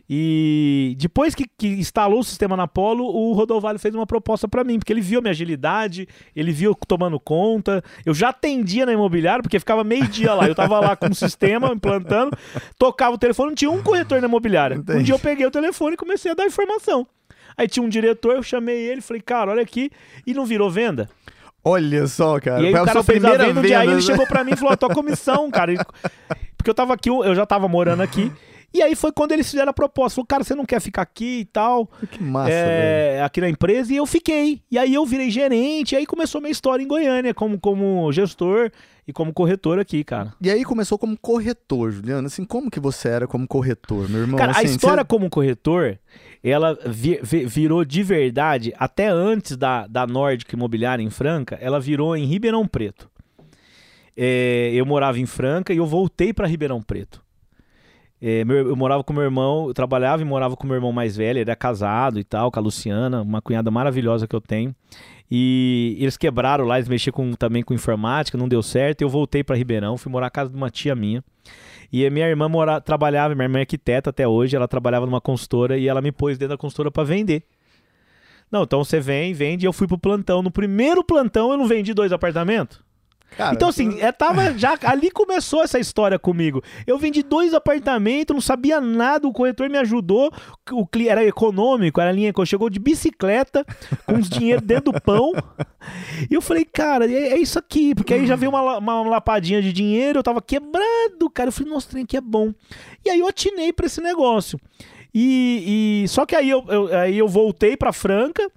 E 0.10 0.96
depois 0.98 1.36
que, 1.36 1.46
que 1.58 1.68
instalou 1.68 2.20
o 2.20 2.24
sistema 2.24 2.56
na 2.56 2.66
Polo, 2.66 3.04
o 3.04 3.34
Rodovalho 3.34 3.78
fez 3.78 3.94
uma 3.94 4.06
proposta 4.06 4.48
pra 4.48 4.63
mim, 4.63 4.80
porque 4.80 4.94
ele 4.94 5.02
viu 5.02 5.20
a 5.20 5.22
minha 5.22 5.32
agilidade, 5.32 6.08
ele 6.34 6.52
viu 6.54 6.74
tomando 6.88 7.20
conta. 7.20 7.84
Eu 8.06 8.13
já 8.13 8.30
atendia 8.30 8.86
na 8.86 8.94
imobiliária, 8.94 9.42
porque 9.44 9.60
ficava 9.60 9.84
meio 9.84 10.08
dia 10.08 10.34
lá. 10.34 10.48
Eu 10.48 10.56
tava 10.56 10.80
lá 10.80 10.96
com 10.96 11.08
o 11.08 11.16
sistema 11.16 11.74
implantando, 11.74 12.32
tocava 12.80 13.16
o 13.16 13.18
telefone, 13.18 13.50
não 13.50 13.56
tinha 13.56 13.70
um 13.72 13.84
corretor 13.84 14.22
na 14.22 14.28
imobiliária. 14.28 14.78
Um 14.78 14.80
Entendi. 14.80 15.04
dia 15.04 15.16
eu 15.16 15.20
peguei 15.20 15.46
o 15.46 15.52
telefone 15.52 15.96
e 15.96 15.98
comecei 15.98 16.32
a 16.32 16.36
dar 16.36 16.46
informação. 16.46 17.06
Aí 17.58 17.67
tinha 17.67 17.84
um 17.84 17.89
diretor, 17.89 18.36
eu 18.36 18.43
chamei 18.43 18.78
ele, 18.78 19.02
falei, 19.02 19.22
cara, 19.22 19.52
olha 19.52 19.62
aqui, 19.63 19.89
e 20.26 20.34
não 20.34 20.46
virou 20.46 20.70
venda. 20.70 21.10
Olha 21.63 22.08
só, 22.08 22.39
cara. 22.39 22.62
E 22.62 22.67
aí 22.67 22.72
Foi 22.72 22.80
o 22.80 22.84
a 22.84 22.86
cara 22.86 23.04
fez 23.04 23.26
a 23.26 23.32
venda, 23.32 23.62
dia 23.62 23.80
aí 23.80 23.88
ele 23.88 23.96
né? 23.96 24.02
chegou 24.02 24.26
pra 24.28 24.43
mim 24.43 24.52
e 24.52 24.56
falou, 24.56 24.74
ó, 24.74 24.76
tua 24.76 24.93
comissão, 24.93 25.50
cara. 25.52 25.74
Porque 26.56 26.70
eu 26.70 26.74
tava 26.74 26.93
aqui, 26.93 27.10
eu 27.10 27.36
já 27.36 27.46
tava 27.46 27.67
morando 27.67 28.02
aqui. 28.02 28.32
E 28.73 28.82
aí 28.84 28.95
foi 28.95 29.12
quando 29.12 29.32
eles 29.32 29.49
fizeram 29.49 29.69
a 29.69 29.73
proposta. 29.73 30.15
Falou, 30.17 30.27
cara, 30.27 30.43
você 30.43 30.53
não 30.53 30.65
quer 30.65 30.80
ficar 30.82 31.01
aqui 31.01 31.39
e 31.39 31.45
tal, 31.45 31.88
Que 32.12 32.21
massa, 32.21 32.49
velho. 32.49 32.62
é, 32.62 33.21
aqui 33.23 33.41
na 33.41 33.49
empresa? 33.49 33.91
E 33.93 33.95
eu 33.95 34.06
fiquei. 34.06 34.62
E 34.69 34.77
aí 34.77 34.93
eu 34.93 35.06
virei 35.06 35.32
gerente, 35.32 35.93
e 35.93 35.95
aí 35.95 36.06
começou 36.06 36.41
minha 36.41 36.51
história 36.51 36.84
em 36.84 36.88
Goiânia, 36.88 37.34
como, 37.34 37.58
como 37.60 38.12
gestor 38.12 38.69
e 39.08 39.13
como 39.13 39.34
corretor 39.34 39.80
aqui, 39.80 40.03
cara. 40.03 40.34
E 40.41 40.49
aí 40.51 40.63
começou 40.65 40.97
como 40.99 41.17
corretor, 41.17 41.91
Juliano. 41.91 42.27
Assim, 42.27 42.43
como 42.43 42.69
que 42.69 42.80
você 42.80 43.08
era 43.08 43.25
como 43.25 43.47
corretor, 43.47 44.08
meu 44.10 44.21
irmão? 44.21 44.38
Cara, 44.38 44.51
a 44.51 44.58
Assim, 44.58 44.65
história 44.67 45.01
você- 45.01 45.08
como 45.08 45.30
corretor, 45.30 45.97
ela 46.43 46.77
vi- 46.86 47.19
vi- 47.23 47.45
virou 47.45 47.86
de 47.86 48.03
verdade, 48.03 48.73
até 48.77 49.08
antes 49.08 49.56
da, 49.56 49.88
da 49.88 50.06
Nordic 50.06 50.53
Imobiliária 50.53 51.01
em 51.01 51.10
Franca, 51.10 51.58
ela 51.62 51.80
virou 51.80 52.15
em 52.17 52.25
Ribeirão 52.25 52.67
Preto. 52.67 53.10
É, 54.15 54.71
eu 54.73 54.86
morava 54.86 55.19
em 55.19 55.25
Franca 55.25 55.73
e 55.73 55.77
eu 55.77 55.86
voltei 55.86 56.34
para 56.34 56.47
Ribeirão 56.47 56.82
Preto. 56.82 57.25
É, 58.21 58.43
meu- 58.43 58.69
eu 58.69 58.75
morava 58.75 59.03
com 59.03 59.13
meu 59.13 59.23
irmão, 59.23 59.67
eu 59.67 59.73
trabalhava 59.73 60.21
e 60.21 60.25
morava 60.25 60.56
com 60.56 60.65
meu 60.65 60.75
irmão 60.75 60.91
mais 60.91 61.15
velho, 61.15 61.38
ele 61.38 61.41
era 61.49 61.56
casado 61.56 62.19
e 62.19 62.23
tal, 62.23 62.51
com 62.51 62.60
a 62.60 62.62
Luciana, 62.62 63.21
uma 63.21 63.41
cunhada 63.41 63.69
maravilhosa 63.69 64.27
que 64.27 64.36
eu 64.36 64.41
tenho. 64.41 64.73
E 65.30 65.95
eles 65.99 66.17
quebraram 66.17 66.65
lá, 66.65 66.77
eles 66.77 66.88
mexiam 66.88 67.12
com- 67.13 67.34
também 67.34 67.62
com 67.62 67.73
informática, 67.73 68.38
não 68.38 68.47
deu 68.47 68.63
certo. 68.63 69.01
Eu 69.01 69.10
voltei 69.10 69.43
para 69.43 69.56
Ribeirão, 69.56 69.97
fui 69.97 70.12
morar 70.12 70.27
na 70.27 70.32
casa 70.32 70.49
de 70.49 70.56
uma 70.56 70.69
tia 70.69 70.95
minha. 70.95 71.23
E 71.91 72.06
a 72.06 72.10
minha 72.10 72.27
irmã 72.27 72.49
mora, 72.49 72.82
trabalhava, 72.82 73.36
minha 73.36 73.45
irmã 73.45 73.60
é 73.60 73.62
arquiteta 73.62 74.10
até 74.10 74.27
hoje, 74.27 74.56
ela 74.56 74.67
trabalhava 74.67 75.06
numa 75.06 75.21
consultora 75.21 75.77
e 75.77 75.88
ela 75.88 76.01
me 76.01 76.12
pôs 76.12 76.38
dentro 76.38 76.56
da 76.56 76.58
consultora 76.58 76.89
para 76.89 77.03
vender. 77.03 77.43
Não, 78.51 78.63
então 78.63 78.84
você 78.84 78.99
vem, 78.99 79.34
vende, 79.34 79.65
eu 79.65 79.73
fui 79.73 79.88
pro 79.88 79.97
plantão. 79.97 80.41
No 80.41 80.49
primeiro 80.49 81.03
plantão 81.03 81.51
eu 81.51 81.58
não 81.58 81.67
vendi 81.67 81.93
dois 81.93 82.12
apartamentos? 82.13 82.82
Cara, 83.36 83.54
então, 83.54 83.70
assim, 83.70 84.00
é, 84.00 84.12
tava 84.12 84.58
já. 84.58 84.78
Ali 84.84 85.12
começou 85.12 85.62
essa 85.63 85.78
história 85.78 86.18
comigo. 86.18 86.63
Eu 86.88 86.98
vendi 86.98 87.22
dois 87.22 87.54
apartamentos, 87.54 88.34
não 88.34 88.42
sabia 88.42 88.80
nada, 88.82 89.28
o 89.28 89.34
corretor 89.34 89.70
me 89.70 89.78
ajudou. 89.78 90.32
O 90.72 90.88
cli- 90.88 91.08
era 91.10 91.24
econômico, 91.24 92.00
era 92.02 92.12
linha 92.12 92.34
que 92.34 92.46
chegou 92.46 92.70
de 92.70 92.80
bicicleta, 92.80 93.66
com 94.06 94.13
os 94.16 94.30
dinheiro 94.30 94.62
dentro 94.62 94.92
do 94.94 95.02
pão. 95.02 95.34
E 96.30 96.34
eu 96.34 96.42
falei, 96.42 96.66
cara, 96.66 97.06
é, 97.06 97.34
é 97.34 97.38
isso 97.40 97.60
aqui. 97.60 97.94
Porque 97.94 98.13
aí 98.13 98.26
já 98.26 98.36
veio 98.36 98.50
uma, 98.52 98.78
uma 98.78 99.02
lapadinha 99.04 99.62
de 99.62 99.72
dinheiro, 99.72 100.20
eu 100.20 100.24
tava 100.24 100.42
quebrado, 100.42 101.30
cara. 101.34 101.50
Eu 101.50 101.54
falei, 101.54 101.72
nossa, 101.72 101.90
trem 101.90 102.04
aqui 102.04 102.18
é 102.18 102.22
bom. 102.22 102.54
E 103.06 103.10
aí 103.10 103.20
eu 103.20 103.28
atinei 103.28 103.72
pra 103.72 103.86
esse 103.86 104.02
negócio. 104.02 104.60
E, 105.13 106.04
e- 106.04 106.08
só 106.08 106.26
que 106.26 106.36
aí 106.36 106.50
eu, 106.50 106.63
eu- 106.68 106.96
aí 106.98 107.18
eu 107.18 107.28
voltei 107.28 107.76
pra 107.78 107.94
Franca. 107.94 108.50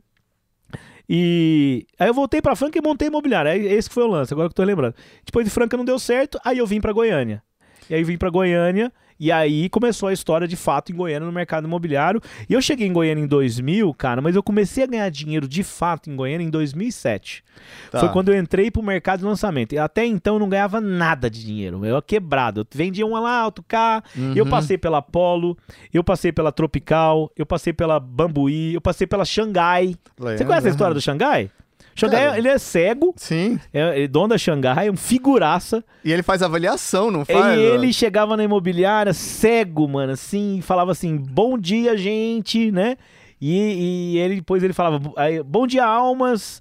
E 1.12 1.88
aí 1.98 2.06
eu 2.08 2.14
voltei 2.14 2.40
pra 2.40 2.54
Franca 2.54 2.78
e 2.78 2.80
montei 2.80 3.08
imobiliária. 3.08 3.50
Aí 3.50 3.66
Esse 3.66 3.88
que 3.88 3.94
foi 3.96 4.04
o 4.04 4.06
lance, 4.06 4.32
agora 4.32 4.48
que 4.48 4.52
eu 4.52 4.56
tô 4.56 4.62
lembrando. 4.62 4.94
Depois 5.26 5.44
de 5.44 5.50
Franca 5.50 5.76
não 5.76 5.84
deu 5.84 5.98
certo, 5.98 6.38
aí 6.44 6.58
eu 6.58 6.66
vim 6.68 6.80
pra 6.80 6.92
Goiânia. 6.92 7.42
E 7.88 7.94
aí 7.96 8.04
vim 8.04 8.16
pra 8.16 8.30
Goiânia 8.30 8.92
e 9.20 9.30
aí 9.30 9.68
começou 9.68 10.08
a 10.08 10.12
história 10.12 10.48
de 10.48 10.56
fato 10.56 10.90
em 10.90 10.94
Goiânia 10.96 11.26
no 11.26 11.32
mercado 11.32 11.66
imobiliário. 11.66 12.20
E 12.48 12.54
eu 12.54 12.62
cheguei 12.62 12.86
em 12.86 12.92
Goiânia 12.92 13.22
em 13.22 13.26
2000, 13.26 13.92
cara, 13.94 14.22
mas 14.22 14.34
eu 14.34 14.42
comecei 14.42 14.82
a 14.82 14.86
ganhar 14.86 15.08
dinheiro 15.10 15.46
de 15.46 15.62
fato 15.62 16.08
em 16.10 16.16
Goiânia 16.16 16.44
em 16.46 16.50
2007. 16.50 17.44
Tá. 17.90 18.00
Foi 18.00 18.08
quando 18.08 18.30
eu 18.32 18.38
entrei 18.38 18.70
pro 18.70 18.82
mercado 18.82 19.20
de 19.20 19.26
lançamento. 19.26 19.74
E 19.74 19.78
até 19.78 20.04
então 20.06 20.34
eu 20.36 20.40
não 20.40 20.48
ganhava 20.48 20.80
nada 20.80 21.28
de 21.28 21.44
dinheiro. 21.44 21.84
Eu 21.84 21.96
era 21.96 22.02
quebrado. 22.02 22.60
Eu 22.62 22.66
vendia 22.72 23.04
um 23.06 23.12
lá, 23.20 23.44
outro 23.44 23.62
cá. 23.68 24.02
Eu 24.34 24.44
Uhum. 24.44 24.50
passei 24.50 24.78
pela 24.78 25.02
Polo, 25.02 25.56
eu 25.92 26.02
passei 26.02 26.32
pela 26.32 26.50
Tropical, 26.50 27.30
eu 27.36 27.44
passei 27.44 27.72
pela 27.72 28.00
Bambuí, 28.00 28.72
eu 28.74 28.80
passei 28.80 29.06
pela 29.06 29.24
Xangai. 29.24 29.94
Você 30.18 30.44
conhece 30.44 30.66
a 30.68 30.70
história 30.70 30.94
do 30.94 31.00
Xangai? 31.00 31.50
Xangai, 31.94 32.24
Cara. 32.26 32.38
ele 32.38 32.48
é 32.48 32.58
cego, 32.58 33.12
Sim. 33.16 33.58
é, 33.72 34.04
é 34.04 34.08
dono 34.08 34.28
da 34.28 34.38
Xangai, 34.38 34.88
é 34.88 34.90
um 34.90 34.96
figuraça. 34.96 35.84
E 36.04 36.12
ele 36.12 36.22
faz 36.22 36.42
avaliação, 36.42 37.10
não 37.10 37.24
faz? 37.24 37.58
E 37.58 37.60
ele 37.60 37.92
chegava 37.92 38.36
na 38.36 38.44
imobiliária 38.44 39.12
cego, 39.12 39.86
mano, 39.88 40.12
assim, 40.12 40.58
e 40.58 40.62
falava 40.62 40.92
assim, 40.92 41.16
bom 41.16 41.58
dia, 41.58 41.96
gente, 41.96 42.70
né? 42.70 42.96
E, 43.40 44.14
e 44.14 44.18
ele 44.18 44.36
depois 44.36 44.62
ele 44.62 44.72
falava, 44.72 45.00
bom 45.44 45.66
dia, 45.66 45.84
almas. 45.84 46.60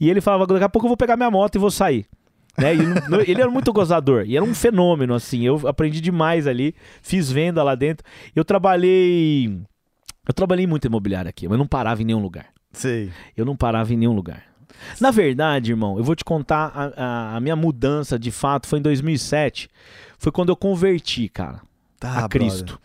E 0.00 0.08
ele 0.08 0.20
falava, 0.20 0.46
daqui 0.46 0.64
a 0.64 0.68
pouco 0.68 0.86
eu 0.86 0.90
vou 0.90 0.96
pegar 0.96 1.16
minha 1.16 1.30
moto 1.30 1.56
e 1.56 1.58
vou 1.58 1.70
sair. 1.70 2.06
Né? 2.58 2.74
E 2.74 2.78
não- 3.08 3.20
ele 3.20 3.40
era 3.40 3.50
muito 3.50 3.72
gozador 3.72 4.24
e 4.26 4.36
era 4.36 4.44
um 4.44 4.54
fenômeno, 4.54 5.14
assim. 5.14 5.44
Eu 5.44 5.60
aprendi 5.68 6.00
demais 6.00 6.46
ali, 6.46 6.74
fiz 7.02 7.30
venda 7.30 7.62
lá 7.62 7.74
dentro. 7.74 8.04
Eu 8.34 8.44
trabalhei. 8.44 9.46
Eu 10.26 10.34
trabalhei 10.34 10.66
muito 10.66 10.84
em 10.84 10.88
imobiliária 10.88 11.28
aqui, 11.28 11.48
mas 11.48 11.58
não 11.58 11.66
parava 11.66 12.00
em 12.02 12.04
nenhum 12.04 12.20
lugar. 12.20 12.46
Sei. 12.72 13.10
Eu 13.36 13.44
não 13.44 13.56
parava 13.56 13.92
em 13.92 13.96
nenhum 13.96 14.12
lugar. 14.12 14.44
Na 15.00 15.10
verdade, 15.10 15.72
irmão, 15.72 15.96
eu 15.98 16.04
vou 16.04 16.14
te 16.14 16.24
contar 16.24 16.72
a, 16.74 16.84
a- 17.32 17.36
a 17.36 17.40
minha 17.40 17.56
mudança 17.56 18.18
de 18.18 18.30
fato 18.30 18.66
foi 18.66 18.78
em 18.78 18.82
2007. 18.82 19.68
Foi 20.18 20.30
quando 20.32 20.50
eu 20.50 20.56
converti, 20.56 21.28
cara, 21.28 21.60
Tá, 21.98 22.24
a 22.24 22.28
Cristo. 22.28 22.80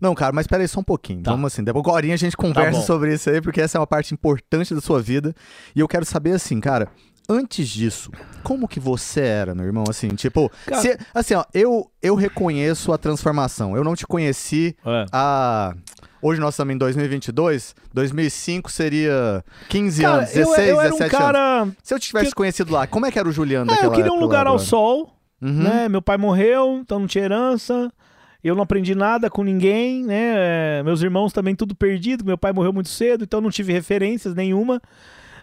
Não, 0.00 0.14
cara, 0.14 0.32
mas 0.32 0.46
peraí 0.46 0.66
só 0.66 0.80
um 0.80 0.84
pouquinho. 0.84 1.22
Tá. 1.22 1.30
Vamos 1.32 1.52
assim, 1.52 1.62
depois 1.62 1.84
agora 1.84 2.06
a 2.12 2.16
gente 2.16 2.36
conversa 2.36 2.80
bom. 2.80 2.86
sobre 2.86 3.12
isso 3.14 3.28
aí, 3.28 3.40
porque 3.40 3.60
essa 3.60 3.76
é 3.76 3.80
uma 3.80 3.86
parte 3.86 4.14
importante 4.14 4.74
da 4.74 4.80
sua 4.80 5.00
vida. 5.02 5.34
E 5.76 5.80
eu 5.80 5.86
quero 5.88 6.06
saber 6.06 6.32
assim, 6.32 6.58
cara, 6.58 6.88
antes 7.28 7.68
disso, 7.68 8.10
como 8.42 8.66
que 8.66 8.80
você 8.80 9.20
era, 9.20 9.54
meu 9.54 9.66
irmão? 9.66 9.84
Assim, 9.90 10.08
tipo, 10.08 10.50
Cara- 10.66 10.80
se- 10.80 10.98
assim, 11.14 11.34
ó, 11.34 11.44
eu, 11.52 11.90
eu 12.00 12.14
reconheço 12.14 12.92
a 12.94 12.98
transformação. 12.98 13.76
Eu 13.76 13.84
não 13.84 13.94
te 13.94 14.06
conheci 14.06 14.74
É. 14.86 15.04
há. 15.12 15.74
Hoje 16.22 16.38
nós 16.40 16.54
estamos 16.54 16.74
em 16.74 16.78
2022, 16.78 17.74
2005 17.94 18.70
seria 18.70 19.42
15 19.70 20.02
Cara, 20.02 20.14
anos, 20.18 20.36
eu, 20.36 20.44
16, 20.44 20.68
eu 20.68 20.76
um 20.76 20.80
17 20.82 21.02
anos. 21.02 21.18
cara. 21.18 21.68
Se 21.82 21.94
eu 21.94 21.98
tivesse 21.98 22.26
que- 22.26 22.34
conhecido 22.34 22.72
lá, 22.72 22.86
como 22.86 23.06
é 23.06 23.10
que 23.10 23.18
era 23.18 23.28
o 23.28 23.32
Juliano 23.32 23.70
É, 23.70 23.74
daquela 23.74 23.92
eu 23.92 23.96
queria 23.96 24.12
um 24.12 24.20
lugar 24.20 24.44
lá, 24.44 24.50
ao 24.50 24.58
sol, 24.58 25.14
Uhum. 25.40 25.62
né? 25.62 25.88
Meu 25.88 26.02
pai 26.02 26.18
morreu, 26.18 26.78
então 26.82 26.98
não 26.98 27.06
tinha 27.06 27.24
herança. 27.24 27.90
Eu 28.44 28.54
não 28.54 28.62
aprendi 28.62 28.94
nada 28.94 29.30
com 29.30 29.42
ninguém, 29.42 30.04
né? 30.04 30.34
É, 30.36 30.82
Meus 30.82 31.02
irmãos 31.02 31.32
também 31.32 31.54
tudo 31.54 31.74
perdido. 31.74 32.24
Meu 32.24 32.36
pai 32.38 32.52
morreu 32.52 32.72
muito 32.72 32.88
cedo, 32.90 33.24
então 33.24 33.40
não 33.40 33.50
tive 33.50 33.72
referências 33.72 34.34
nenhuma. 34.34 34.80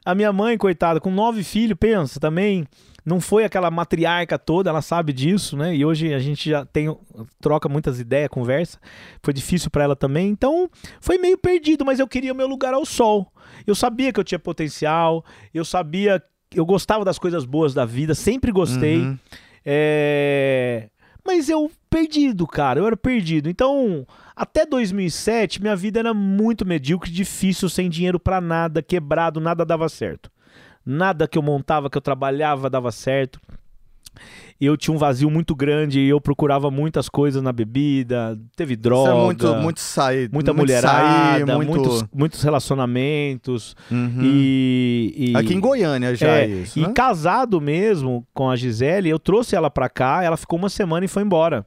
A 0.06 0.14
minha 0.16 0.32
mãe, 0.32 0.58
coitada, 0.58 1.00
com 1.00 1.10
nove 1.12 1.44
filhos, 1.44 1.78
pensa, 1.80 2.20
também 2.20 2.66
não 3.08 3.22
foi 3.22 3.46
aquela 3.46 3.72
matriarca 3.72 4.38
toda, 4.38 4.70
ela 4.70 4.82
sabe 4.82 5.14
disso, 5.14 5.56
né? 5.56 5.74
E 5.74 5.86
hoje 5.86 6.14
a 6.14 6.20
gente 6.20 6.50
já 6.50 6.66
tem 6.66 6.94
troca 7.40 7.70
muitas 7.70 8.02
ideias, 8.02 8.28
conversa. 8.28 8.78
Foi 9.24 9.34
difícil 9.34 9.72
pra 9.72 9.86
ela 9.86 9.96
também, 9.96 10.28
então 10.28 10.70
foi 11.00 11.18
meio 11.18 11.38
perdido, 11.38 11.86
mas 11.86 12.00
eu 12.00 12.08
queria 12.08 12.34
o 12.34 12.36
meu 12.36 12.48
lugar 12.48 12.74
ao 12.74 12.86
sol. 12.86 13.32
Eu 13.66 13.74
sabia 13.74 14.12
que 14.12 14.20
eu 14.20 14.26
tinha 14.26 14.38
potencial, 14.38 15.24
eu 15.54 15.64
sabia, 15.64 16.22
eu 16.54 16.66
gostava 16.66 17.06
das 17.06 17.18
coisas 17.18 17.46
boas 17.46 17.74
da 17.74 17.86
vida, 17.86 18.14
sempre 18.14 18.52
gostei. 18.52 18.98
Uhum. 19.00 19.18
É, 19.66 20.90
Mas 21.26 21.48
eu 21.48 21.72
perdido, 21.90 22.46
cara, 22.46 22.82
eu 22.82 22.88
era 22.88 22.98
perdido. 22.98 23.50
Então, 23.50 24.06
até 24.36 24.66
2007, 24.66 25.62
minha 25.62 25.78
vida 25.78 25.98
era 25.98 26.14
muito 26.14 26.66
medíocre, 26.66 27.10
difícil, 27.10 27.70
sem 27.70 27.90
dinheiro 27.90 28.20
pra 28.20 28.42
nada, 28.42 28.82
quebrado, 28.82 29.40
nada 29.40 29.64
dava 29.64 29.88
certo. 29.88 30.30
Nada 30.90 31.28
que 31.28 31.38
eu 31.38 31.42
montava, 31.42 31.90
que 31.90 31.98
eu 31.98 32.02
trabalhava, 32.02 32.70
dava 32.70 32.92
certo. 32.94 33.42
Eu 34.60 34.76
tinha 34.76 34.96
um 34.96 34.98
vazio 34.98 35.30
muito 35.30 35.54
grande 35.54 36.00
e 36.00 36.08
eu 36.10 36.20
procurava 36.20 36.72
muitas 36.72 37.08
coisas 37.10 37.44
na 37.44 37.52
bebida, 37.52 38.40
teve 38.56 38.76
droga, 38.76 39.10
Isso 39.12 39.20
é 39.20 39.24
muito, 39.26 39.56
muito 39.56 39.80
sair. 39.82 40.30
muita 40.32 40.52
muito 40.54 40.66
mulherada, 40.66 41.46
sair, 41.46 41.46
muito... 41.46 41.68
muitos, 41.70 42.06
muitos 42.12 42.42
relacionamentos. 42.42 43.76
Uhum. 43.92 44.22
E, 44.24 45.14
e- 45.16 45.38
Aqui 45.38 45.54
em 45.54 45.60
Goiânia 45.60 46.16
já 46.16 46.30
é, 46.30 46.46
é, 46.46 46.48
isso, 46.48 46.80
e 46.80 46.84
né? 46.84 46.94
casado 46.96 47.62
mesmo 47.62 48.26
com 48.34 48.50
a 48.50 48.56
Gisele, 48.56 49.10
eu 49.10 49.20
trouxe 49.20 49.56
ela 49.56 49.70
pra 49.70 49.90
cá, 49.90 50.24
ela 50.24 50.38
ficou 50.38 50.58
uma 50.58 50.70
semana 50.70 51.06
e 51.06 51.10
foi 51.10 51.22
embora. 51.22 51.64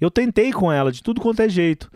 Eu 0.00 0.10
tentei 0.10 0.52
com 0.52 0.70
ela 0.70 0.92
de 0.92 1.02
tudo 1.02 1.20
quanto 1.20 1.40
é 1.42 1.48
jeito. 1.48 1.90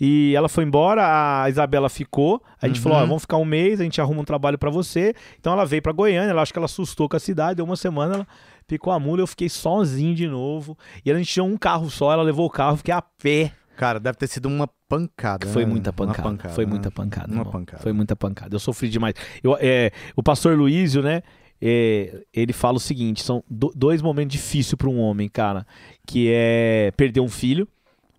E 0.00 0.32
ela 0.36 0.48
foi 0.48 0.64
embora, 0.64 1.42
a 1.42 1.48
Isabela 1.50 1.88
ficou. 1.88 2.42
A 2.62 2.66
gente 2.68 2.76
Uhum. 2.76 2.82
falou: 2.84 2.98
ó, 2.98 3.00
vamos 3.06 3.22
ficar 3.22 3.36
um 3.36 3.44
mês, 3.44 3.80
a 3.80 3.84
gente 3.84 4.00
arruma 4.00 4.20
um 4.20 4.24
trabalho 4.24 4.56
pra 4.58 4.70
você. 4.70 5.14
Então 5.40 5.52
ela 5.52 5.64
veio 5.64 5.82
pra 5.82 5.92
Goiânia, 5.92 6.30
ela 6.30 6.42
acho 6.42 6.52
que 6.52 6.58
ela 6.58 6.66
assustou 6.66 7.08
com 7.08 7.16
a 7.16 7.20
cidade, 7.20 7.56
deu 7.56 7.64
uma 7.64 7.76
semana, 7.76 8.14
ela 8.14 8.26
picou 8.66 8.92
a 8.92 8.98
mula, 9.00 9.22
eu 9.22 9.26
fiquei 9.26 9.48
sozinho 9.48 10.14
de 10.14 10.28
novo. 10.28 10.76
E 11.04 11.10
a 11.10 11.16
gente 11.16 11.32
tinha 11.32 11.44
um 11.44 11.56
carro 11.56 11.90
só, 11.90 12.12
ela 12.12 12.22
levou 12.22 12.46
o 12.46 12.50
carro, 12.50 12.76
fiquei 12.76 12.94
a 12.94 13.02
pé. 13.02 13.52
Cara, 13.76 14.00
deve 14.00 14.18
ter 14.18 14.26
sido 14.26 14.46
uma 14.46 14.68
pancada. 14.88 15.46
Foi 15.46 15.64
né? 15.64 15.70
muita 15.70 15.90
Uma 15.90 16.12
pancada. 16.14 16.48
foi 16.50 16.64
né? 16.64 16.70
muita 16.70 16.90
pancada. 16.90 17.26
Uma 17.32 17.40
irmão. 17.42 17.52
pancada. 17.52 17.82
Foi 17.82 17.92
muita 17.92 18.16
pancada. 18.16 18.54
Eu 18.54 18.58
sofri 18.60 18.88
demais. 18.88 19.14
Eu, 19.42 19.56
é, 19.60 19.92
o 20.16 20.22
pastor 20.22 20.56
Luísio, 20.58 21.00
né? 21.02 21.22
é, 21.60 22.22
ele 22.32 22.52
fala 22.52 22.76
o 22.76 22.80
seguinte: 22.80 23.22
são 23.22 23.42
do- 23.48 23.72
dois 23.74 24.00
momentos 24.02 24.32
difíceis 24.32 24.74
para 24.74 24.88
um 24.88 24.98
homem, 24.98 25.28
cara. 25.28 25.64
Que 26.06 26.28
é 26.32 26.92
perder 26.96 27.20
um 27.20 27.28
filho, 27.28 27.68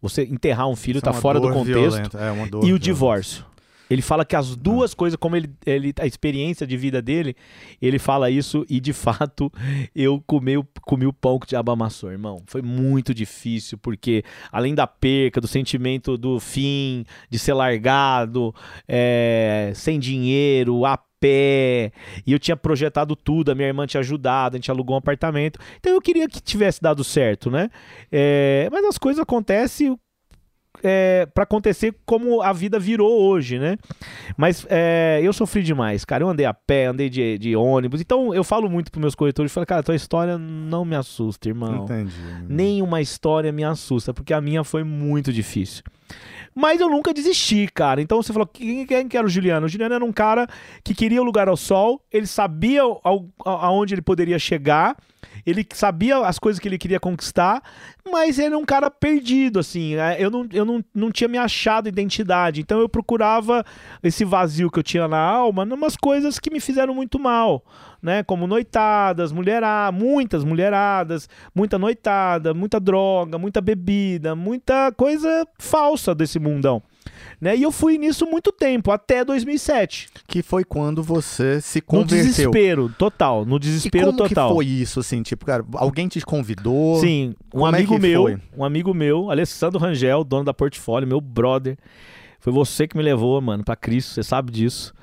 você 0.02 0.24
enterrar 0.24 0.68
um 0.70 0.76
filho, 0.76 0.98
Isso 0.98 1.06
tá 1.06 1.12
é 1.12 1.14
uma 1.14 1.22
fora 1.22 1.40
do 1.40 1.52
contexto, 1.52 2.18
É 2.18 2.30
e 2.30 2.32
o 2.32 2.36
violenta. 2.46 2.80
divórcio. 2.80 3.46
Ele 3.90 4.04
fala 4.04 4.24
que 4.24 4.36
as 4.36 4.56
duas 4.56 4.94
coisas, 4.94 5.18
como 5.18 5.36
ele, 5.36 5.50
ele, 5.66 5.92
a 6.00 6.06
experiência 6.06 6.68
de 6.68 6.78
vida 6.78 7.02
dele, 7.02 7.36
ele 7.82 7.98
fala 7.98 8.30
isso 8.30 8.64
e 8.70 8.80
de 8.80 8.94
fato 8.94 9.52
eu 9.96 10.24
comi, 10.28 10.56
o- 10.58 10.68
comi 10.86 11.08
o 11.08 11.12
pão 11.14 11.40
que 11.40 11.48
o 11.48 11.50
diabo 11.50 11.72
amassou, 11.72 12.12
irmão. 12.12 12.44
Foi 12.46 12.62
muito 12.62 13.16
difícil, 13.16 13.80
porque 13.80 14.24
além 14.52 14.76
da 14.76 14.86
perca, 14.86 15.42
do 15.42 15.48
sentimento 15.48 16.20
do 16.20 16.40
fim, 16.40 17.04
de 17.32 17.40
ser 17.40 17.54
largado, 17.54 18.54
é, 18.88 19.72
sem 19.74 20.00
dinheiro, 20.00 20.86
a 20.86 21.00
pé, 21.20 21.92
e 22.26 22.34
eu 22.34 22.40
tinha 22.40 22.56
projetado 22.56 23.16
tudo, 23.16 23.52
a 23.52 23.56
minha 23.56 23.68
irmã 23.68 23.86
tinha 23.86 24.00
ajudado, 24.00 24.56
a 24.56 24.58
gente 24.58 24.72
alugou 24.72 24.96
um 24.96 25.00
apartamento. 25.00 25.60
Então 25.80 25.94
eu 25.94 26.02
queria 26.02 26.28
que 26.28 26.42
tivesse 26.42 26.82
dado 26.82 27.04
certo, 27.04 27.50
né? 27.52 27.70
É, 28.12 28.70
mas 28.72 28.86
as 28.86 28.98
coisas 28.98 29.22
acontecem 29.22 29.98
é, 30.84 31.28
para 31.34 31.44
acontecer 31.44 31.96
como 32.06 32.42
a 32.42 32.54
vida 32.54 32.80
virou 32.80 33.22
hoje, 33.22 33.60
né? 33.60 33.78
Mas 34.38 34.66
é, 34.70 35.20
eu 35.22 35.34
sofri 35.34 35.62
demais, 35.64 36.06
cara. 36.06 36.24
Eu 36.24 36.30
andei 36.30 36.46
a 36.46 36.54
pé, 36.54 36.86
andei 36.86 37.10
de, 37.10 37.38
de 37.38 37.56
ônibus. 37.56 38.02
Então 38.02 38.34
eu 38.34 38.44
falo 38.44 38.70
muito 38.70 38.92
pros 38.92 39.02
meus 39.02 39.16
corretores, 39.16 39.52
falo, 39.52 39.66
cara, 39.66 39.84
tua 39.84 39.96
história 39.96 40.38
não 40.38 40.86
me 40.86 40.96
assusta, 40.96 41.50
irmão. 41.50 41.84
Entendi. 41.84 42.14
Nenhuma 42.48 43.02
história 43.02 43.52
me 43.52 43.64
assusta, 43.64 44.14
porque 44.14 44.34
a 44.34 44.42
minha 44.42 44.64
foi 44.64 44.84
muito 44.84 45.34
difícil. 45.34 45.84
Mas 46.60 46.82
eu 46.82 46.90
nunca 46.90 47.14
desisti, 47.14 47.70
cara. 47.74 48.02
Então 48.02 48.22
você 48.22 48.34
falou, 48.34 48.46
quem, 48.46 48.86
quem 48.86 49.08
que 49.08 49.18
era 49.18 49.26
o 49.26 49.30
Juliano? 49.30 49.66
O 49.66 49.70
Juliano 49.70 49.96
era 49.96 50.04
um 50.04 50.12
cara 50.12 50.46
que 50.84 50.94
queria 50.94 51.22
o 51.22 51.24
lugar 51.24 51.48
ao 51.48 51.56
sol, 51.56 52.02
ele 52.12 52.28
sabia 52.28 52.82
ao- 52.82 53.26
a- 53.46 53.68
aonde 53.68 53.94
ele 53.94 54.02
poderia 54.02 54.38
chegar, 54.38 54.98
ele 55.46 55.66
sabia 55.74 56.18
as 56.20 56.40
coisas 56.40 56.60
que 56.60 56.68
ele 56.68 56.78
queria 56.78 57.00
conquistar, 57.00 57.62
mas 58.10 58.38
ele 58.38 58.48
era 58.48 58.58
um 58.58 58.66
cara 58.66 58.90
perdido, 58.90 59.60
assim. 59.60 59.96
né? 59.96 60.16
Eu 60.20 60.30
não, 60.30 60.48
eu 60.52 60.66
não, 60.66 60.84
não 60.94 61.12
tinha 61.12 61.28
me 61.28 61.38
achado 61.38 61.88
identidade. 61.88 62.62
Então 62.62 62.80
eu 62.80 62.90
procurava 62.90 63.64
esse 64.04 64.26
vazio 64.26 64.70
que 64.70 64.80
eu 64.80 64.84
tinha 64.84 65.08
na 65.08 65.20
alma 65.20 65.66
numas 65.66 65.96
coisas 65.96 66.40
que 66.40 66.52
me 66.52 66.60
fizeram 66.60 66.94
muito 66.94 67.20
mal, 67.20 67.64
né? 68.02 68.24
Como 68.24 68.48
noitadas, 68.48 69.32
mulherada, 69.32 69.92
muitas 69.92 70.44
mulheradas, 70.44 71.30
muita 71.54 71.78
noitada, 71.78 72.54
muita 72.54 72.80
droga, 72.80 73.38
muita 73.38 73.62
bebida, 73.62 74.36
muita 74.36 74.92
coisa 74.92 75.48
falsa 75.58 76.14
desse 76.16 76.40
mundão. 76.40 76.82
Né? 77.42 77.56
E 77.56 77.64
eu 77.64 77.72
fui 77.72 77.98
nisso 77.98 78.26
muito 78.26 78.52
tempo, 78.52 78.92
até 78.92 79.24
2007. 79.24 80.10
Que 80.28 80.42
foi 80.44 80.64
quando 80.64 81.02
você 81.02 81.62
se 81.62 81.80
No 81.80 81.84
converteu. 81.86 82.18
desespero 82.18 82.90
total, 82.98 83.46
no 83.46 83.56
E 83.56 83.60
desespero 83.60 84.08
como 84.08 84.18
total. 84.18 84.50
que 84.50 84.54
foi 84.56 84.66
isso, 84.66 85.00
assim? 85.00 85.22
Tipo, 85.24 85.46
cara, 85.46 85.64
alguém 85.76 86.08
te 86.08 86.20
convidou? 86.22 87.00
Sim, 87.00 87.34
um 87.54 87.60
Como 87.62 87.66
é 87.68 87.70
amigo 87.80 87.94
que 87.96 88.00
meu, 88.02 88.22
foi? 88.24 88.38
um 88.58 88.64
amigo 88.66 88.94
meu, 88.94 89.32
Alessandro 89.32 89.80
Rangel, 89.80 90.24
dono 90.24 90.44
da 90.44 90.54
Portfólio, 90.54 91.08
meu 91.08 91.22
brother. 91.22 91.78
Foi 92.42 92.52
você 92.54 92.88
que 92.88 92.96
me 92.98 93.04
levou, 93.04 93.40
mano, 93.42 93.64
pra 93.64 93.76
Cristo, 93.76 94.14
você 94.14 94.24
sabe 94.24 94.52
disso. 94.52 94.94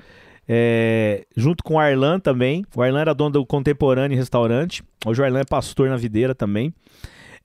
É, 0.47 1.25
junto 1.35 1.63
com 1.63 1.73
o 1.75 1.79
Arlan 1.79 2.19
também. 2.19 2.65
O 2.75 2.81
Arlan 2.81 3.01
era 3.01 3.13
dono 3.13 3.31
do 3.31 3.45
Contemporâneo 3.45 4.17
Restaurante. 4.17 4.81
Hoje 5.05 5.21
o 5.21 5.25
Arlan 5.25 5.41
é 5.41 5.43
pastor 5.43 5.89
na 5.89 5.97
videira 5.97 6.33
também. 6.33 6.73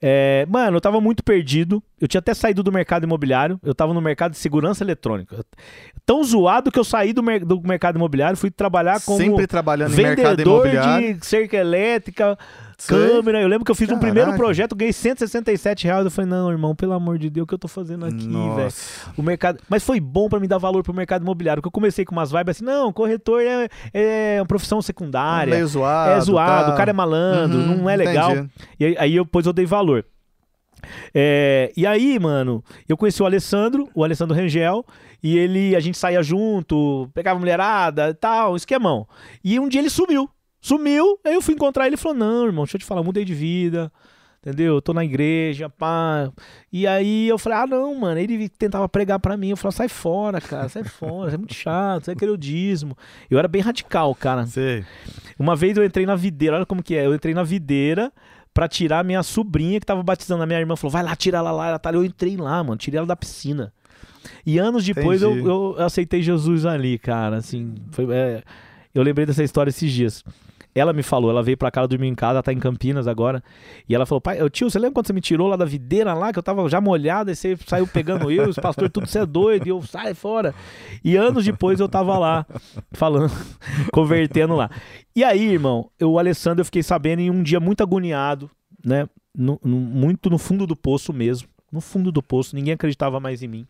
É, 0.05 0.45
mano, 0.49 0.75
eu 0.75 0.81
tava 0.81 0.99
muito 0.99 1.23
perdido. 1.23 1.81
Eu 2.01 2.09
tinha 2.09 2.19
até 2.19 2.33
saído 2.33 2.61
do 2.61 2.73
mercado 2.73 3.05
imobiliário. 3.05 3.57
Eu 3.63 3.73
tava 3.73 3.93
no 3.93 4.01
mercado 4.01 4.31
de 4.33 4.37
segurança 4.37 4.83
eletrônica. 4.83 5.45
Tão 6.05 6.21
zoado 6.25 6.69
que 6.69 6.77
eu 6.77 6.83
saí 6.83 7.13
do, 7.13 7.23
mer- 7.23 7.45
do 7.45 7.61
mercado 7.61 7.95
imobiliário, 7.95 8.35
fui 8.35 8.51
trabalhar 8.51 8.99
como 9.05 9.17
Sempre 9.17 9.47
trabalhando 9.47 9.93
em 9.93 10.03
mercado 10.03 10.29
vendedor 10.31 10.67
imobiliário. 10.67 11.13
de 11.17 11.25
cerca 11.25 11.55
elétrica, 11.55 12.37
Sei. 12.77 12.97
câmera. 12.97 13.41
Eu 13.41 13.47
lembro 13.47 13.65
que 13.65 13.71
eu 13.71 13.75
fiz 13.75 13.89
um 13.89 13.97
primeiro 13.99 14.31
Caraca. 14.31 14.37
projeto, 14.43 14.75
ganhei 14.75 14.93
167 14.93 15.85
reais. 15.85 16.05
Eu 16.05 16.11
falei, 16.11 16.29
não, 16.29 16.49
irmão, 16.51 16.75
pelo 16.75 16.93
amor 16.93 17.17
de 17.17 17.29
Deus, 17.29 17.43
o 17.43 17.47
que 17.47 17.53
eu 17.53 17.59
tô 17.59 17.67
fazendo 17.67 18.05
aqui, 18.05 18.27
velho? 18.27 18.73
O 19.17 19.21
mercado. 19.23 19.59
Mas 19.69 19.83
foi 19.83 19.99
bom 19.99 20.27
pra 20.29 20.39
me 20.39 20.47
dar 20.47 20.57
valor 20.57 20.83
pro 20.83 20.93
mercado 20.93 21.21
imobiliário. 21.23 21.61
Porque 21.61 21.67
eu 21.67 21.71
comecei 21.71 22.03
com 22.05 22.11
umas 22.13 22.31
vibes 22.31 22.57
assim, 22.57 22.65
não, 22.65 22.91
corretor 22.91 23.41
é, 23.41 23.67
é 23.93 24.37
uma 24.39 24.45
profissão 24.45 24.81
secundária. 24.81 25.53
Meio 25.53 25.67
zoado. 25.67 26.11
é 26.11 26.21
zoado, 26.21 26.67
tá. 26.67 26.73
o 26.73 26.77
cara 26.77 26.89
é 26.89 26.93
malandro, 26.93 27.57
Uhum, 27.57 27.77
não 27.77 27.89
é 27.89 27.95
legal. 27.95 28.31
entendi. 28.31 28.49
E 28.79 28.85
aí, 28.85 28.95
aí 28.99 29.15
eu, 29.15 29.23
depois 29.23 29.45
eu 29.45 29.53
dei 29.53 29.65
valor. 29.65 30.05
É, 31.13 31.71
e 31.77 31.85
aí, 31.87 32.19
mano, 32.19 32.63
eu 32.87 32.97
conheci 32.97 33.21
o 33.23 33.25
Alessandro, 33.25 33.89
o 33.95 34.03
Alessandro 34.03 34.35
Rangel, 34.35 34.85
e 35.21 35.37
ele, 35.37 35.75
a 35.75 35.79
gente 35.79 35.97
saía 35.97 36.21
junto, 36.21 37.09
pegava 37.13 37.39
mulherada 37.39 38.09
e 38.09 38.13
tal, 38.13 38.55
esquemão. 38.55 39.07
E 39.43 39.59
um 39.59 39.69
dia 39.69 39.79
ele 39.79 39.89
sumiu. 39.89 40.29
Sumiu. 40.63 41.19
Aí 41.25 41.33
eu 41.33 41.41
fui 41.41 41.53
encontrar 41.53 41.85
ele 41.85 41.95
e 41.95 41.97
falou: 41.97 42.17
Não, 42.17 42.45
irmão, 42.45 42.63
deixa 42.63 42.77
eu 42.77 42.79
te 42.79 42.85
falar, 42.85 43.01
eu 43.01 43.05
mudei 43.05 43.25
de 43.25 43.33
vida. 43.33 43.91
Entendeu? 44.45 44.75
Eu 44.75 44.81
tô 44.81 44.93
na 44.93 45.05
igreja, 45.05 45.69
pá. 45.69 46.29
E 46.69 46.85
aí 46.85 47.29
eu 47.29 47.37
falei, 47.37 47.59
ah, 47.59 47.67
não, 47.67 47.95
mano. 47.95 48.19
Ele 48.19 48.49
tentava 48.49 48.89
pregar 48.89 49.17
pra 49.17 49.37
mim. 49.37 49.51
Eu 49.51 49.57
falei, 49.57 49.73
sai 49.73 49.87
fora, 49.87 50.41
cara, 50.41 50.67
sai 50.67 50.83
fora, 50.83 51.29
você 51.29 51.35
é 51.35 51.37
muito 51.37 51.53
chato, 51.53 52.03
você 52.03 52.11
é 52.11 52.15
querer 52.15 52.31
o 52.31 52.37
dízimo. 52.37 52.97
Eu 53.31 53.39
era 53.39 53.47
bem 53.47 53.61
radical, 53.61 54.13
cara. 54.13 54.45
Sei. 54.45 54.83
Uma 55.39 55.55
vez 55.55 55.77
eu 55.77 55.85
entrei 55.85 56.05
na 56.05 56.17
videira, 56.17 56.57
olha 56.57 56.65
como 56.65 56.83
que 56.83 56.93
é. 56.93 57.05
Eu 57.05 57.15
entrei 57.15 57.33
na 57.33 57.43
videira 57.43 58.11
pra 58.53 58.67
tirar 58.67 59.01
minha 59.05 59.23
sobrinha 59.23 59.79
que 59.79 59.85
tava 59.85 60.03
batizando 60.03 60.43
a 60.43 60.45
minha 60.45 60.59
irmã. 60.59 60.75
Falou, 60.75 60.91
vai 60.91 61.03
lá, 61.03 61.15
tira 61.15 61.37
ela 61.37 61.51
lá, 61.51 61.69
ela 61.69 61.79
tá 61.79 61.87
ali. 61.87 61.99
Eu 61.99 62.03
entrei 62.03 62.35
lá, 62.35 62.61
mano, 62.61 62.75
tirei 62.75 62.97
ela 62.97 63.07
da 63.07 63.15
piscina. 63.15 63.71
E 64.45 64.57
anos 64.57 64.83
depois 64.83 65.21
eu, 65.21 65.37
eu 65.37 65.75
aceitei 65.79 66.21
Jesus 66.21 66.65
ali, 66.65 66.99
cara. 66.99 67.37
Assim, 67.37 67.75
foi, 67.91 68.13
é, 68.13 68.43
eu 68.93 69.03
lembrei 69.03 69.25
dessa 69.25 69.43
história 69.43 69.69
esses 69.69 69.89
dias. 69.89 70.21
Ela 70.75 70.91
me 70.93 71.03
falou, 71.03 71.29
ela 71.29 71.43
veio 71.43 71.55
pra 71.57 71.69
cá 71.69 71.85
dormiu 71.85 72.09
em 72.09 72.15
casa, 72.15 72.33
ela 72.33 72.43
tá 72.43 72.51
em 72.51 72.59
Campinas 72.59 73.07
agora. 73.07 73.43
E 73.87 73.93
ela 73.93 74.05
falou: 74.05 74.19
Pai, 74.21 74.37
tio, 74.49 74.69
você 74.69 74.79
lembra 74.79 74.95
quando 74.95 75.07
você 75.07 75.13
me 75.13 75.21
tirou 75.21 75.47
lá 75.47 75.55
da 75.55 75.65
videira 75.65 76.13
lá, 76.13 76.33
que 76.33 76.39
eu 76.39 76.43
tava 76.43 76.67
já 76.67 76.81
molhado, 76.81 77.29
e 77.29 77.35
você 77.35 77.55
saiu 77.67 77.85
pegando 77.87 78.31
eu, 78.31 78.49
os 78.49 78.55
pastores, 78.55 78.91
tudo 78.91 79.05
você 79.07 79.19
é 79.19 79.25
doido, 79.25 79.67
e 79.67 79.69
eu 79.69 79.81
sai 79.83 80.13
fora. 80.13 80.53
E 81.03 81.15
anos 81.15 81.45
depois 81.45 81.79
eu 81.79 81.87
tava 81.87 82.17
lá, 82.17 82.45
falando, 82.91 83.31
convertendo 83.93 84.55
lá. 84.55 84.69
E 85.15 85.23
aí, 85.23 85.43
irmão, 85.53 85.91
eu, 85.99 86.11
o 86.13 86.19
Alessandro, 86.19 86.61
eu 86.61 86.65
fiquei 86.65 86.81
sabendo 86.83 87.19
em 87.19 87.29
um 87.29 87.43
dia 87.43 87.59
muito 87.59 87.83
agoniado, 87.83 88.49
né? 88.83 89.07
no- 89.35 89.59
no- 89.63 89.77
muito 89.79 90.29
no 90.29 90.37
fundo 90.37 90.65
do 90.67 90.75
poço 90.75 91.11
mesmo. 91.11 91.47
No 91.71 91.81
fundo 91.81 92.11
do 92.11 92.21
poço, 92.21 92.55
ninguém 92.55 92.73
acreditava 92.75 93.19
mais 93.19 93.41
em 93.41 93.47
mim. 93.47 93.67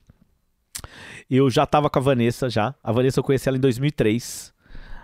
Eu 1.30 1.50
já 1.50 1.66
tava 1.66 1.89
com 1.89 2.00
a 2.00 2.02
Vanessa 2.02 2.50
já. 2.50 2.76
A 2.84 2.92
Vanessa 2.92 3.20
eu 3.20 3.24
conheci 3.24 3.48
ela 3.48 3.58
em 3.58 3.62
2003. 3.62 4.54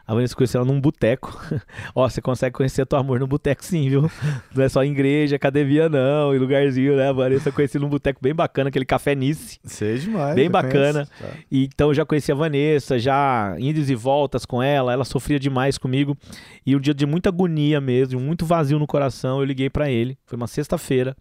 A 0.09 0.13
Vanessa 0.15 0.33
eu 0.33 0.37
conheci 0.37 0.57
ela 0.57 0.65
num 0.65 0.81
boteco. 0.81 1.39
Ó, 1.93 2.09
você 2.09 2.19
consegue 2.19 2.55
conhecer 2.55 2.83
teu 2.83 2.97
amor 2.97 3.19
no 3.19 3.27
boteco 3.27 3.63
sim, 3.63 3.87
viu? 3.87 4.09
Não 4.55 4.63
é 4.63 4.67
só 4.67 4.83
em 4.83 4.91
igreja, 4.91 5.35
academia 5.35 5.87
não, 5.87 6.33
em 6.33 6.39
lugarzinho, 6.39 6.95
né? 6.95 7.09
A 7.09 7.13
Vanessa 7.13 7.49
eu 7.49 7.53
conheci 7.53 7.77
num 7.77 7.87
boteco 7.87 8.19
bem 8.19 8.33
bacana, 8.33 8.69
aquele 8.69 8.85
Café 8.85 9.13
Nice. 9.13 9.59
Sei 9.63 9.99
demais. 9.99 10.33
Bem 10.33 10.49
bacana. 10.49 11.05
conheço. 11.05 11.11
Tá. 11.21 11.39
E, 11.51 11.65
então 11.65 11.89
eu 11.89 11.93
já 11.93 12.03
conheci 12.07 12.31
a 12.31 12.35
Vanessa, 12.35 12.97
já 12.97 13.55
idas 13.59 13.87
e 13.91 13.93
voltas 13.93 14.47
com 14.47 14.63
ela, 14.63 14.91
ela 14.91 15.05
sofria 15.05 15.39
demais 15.39 15.77
comigo. 15.77 16.17
E 16.65 16.75
um 16.75 16.79
dia 16.79 16.95
de 16.95 17.05
muita 17.05 17.29
agonia 17.29 17.79
mesmo, 17.79 18.19
muito 18.19 18.47
vazio 18.47 18.79
no 18.79 18.87
coração, 18.87 19.37
eu 19.37 19.45
liguei 19.45 19.69
pra 19.69 19.91
ele. 19.91 20.17
Foi 20.25 20.37
uma 20.37 20.47
sexta-feira. 20.47 21.15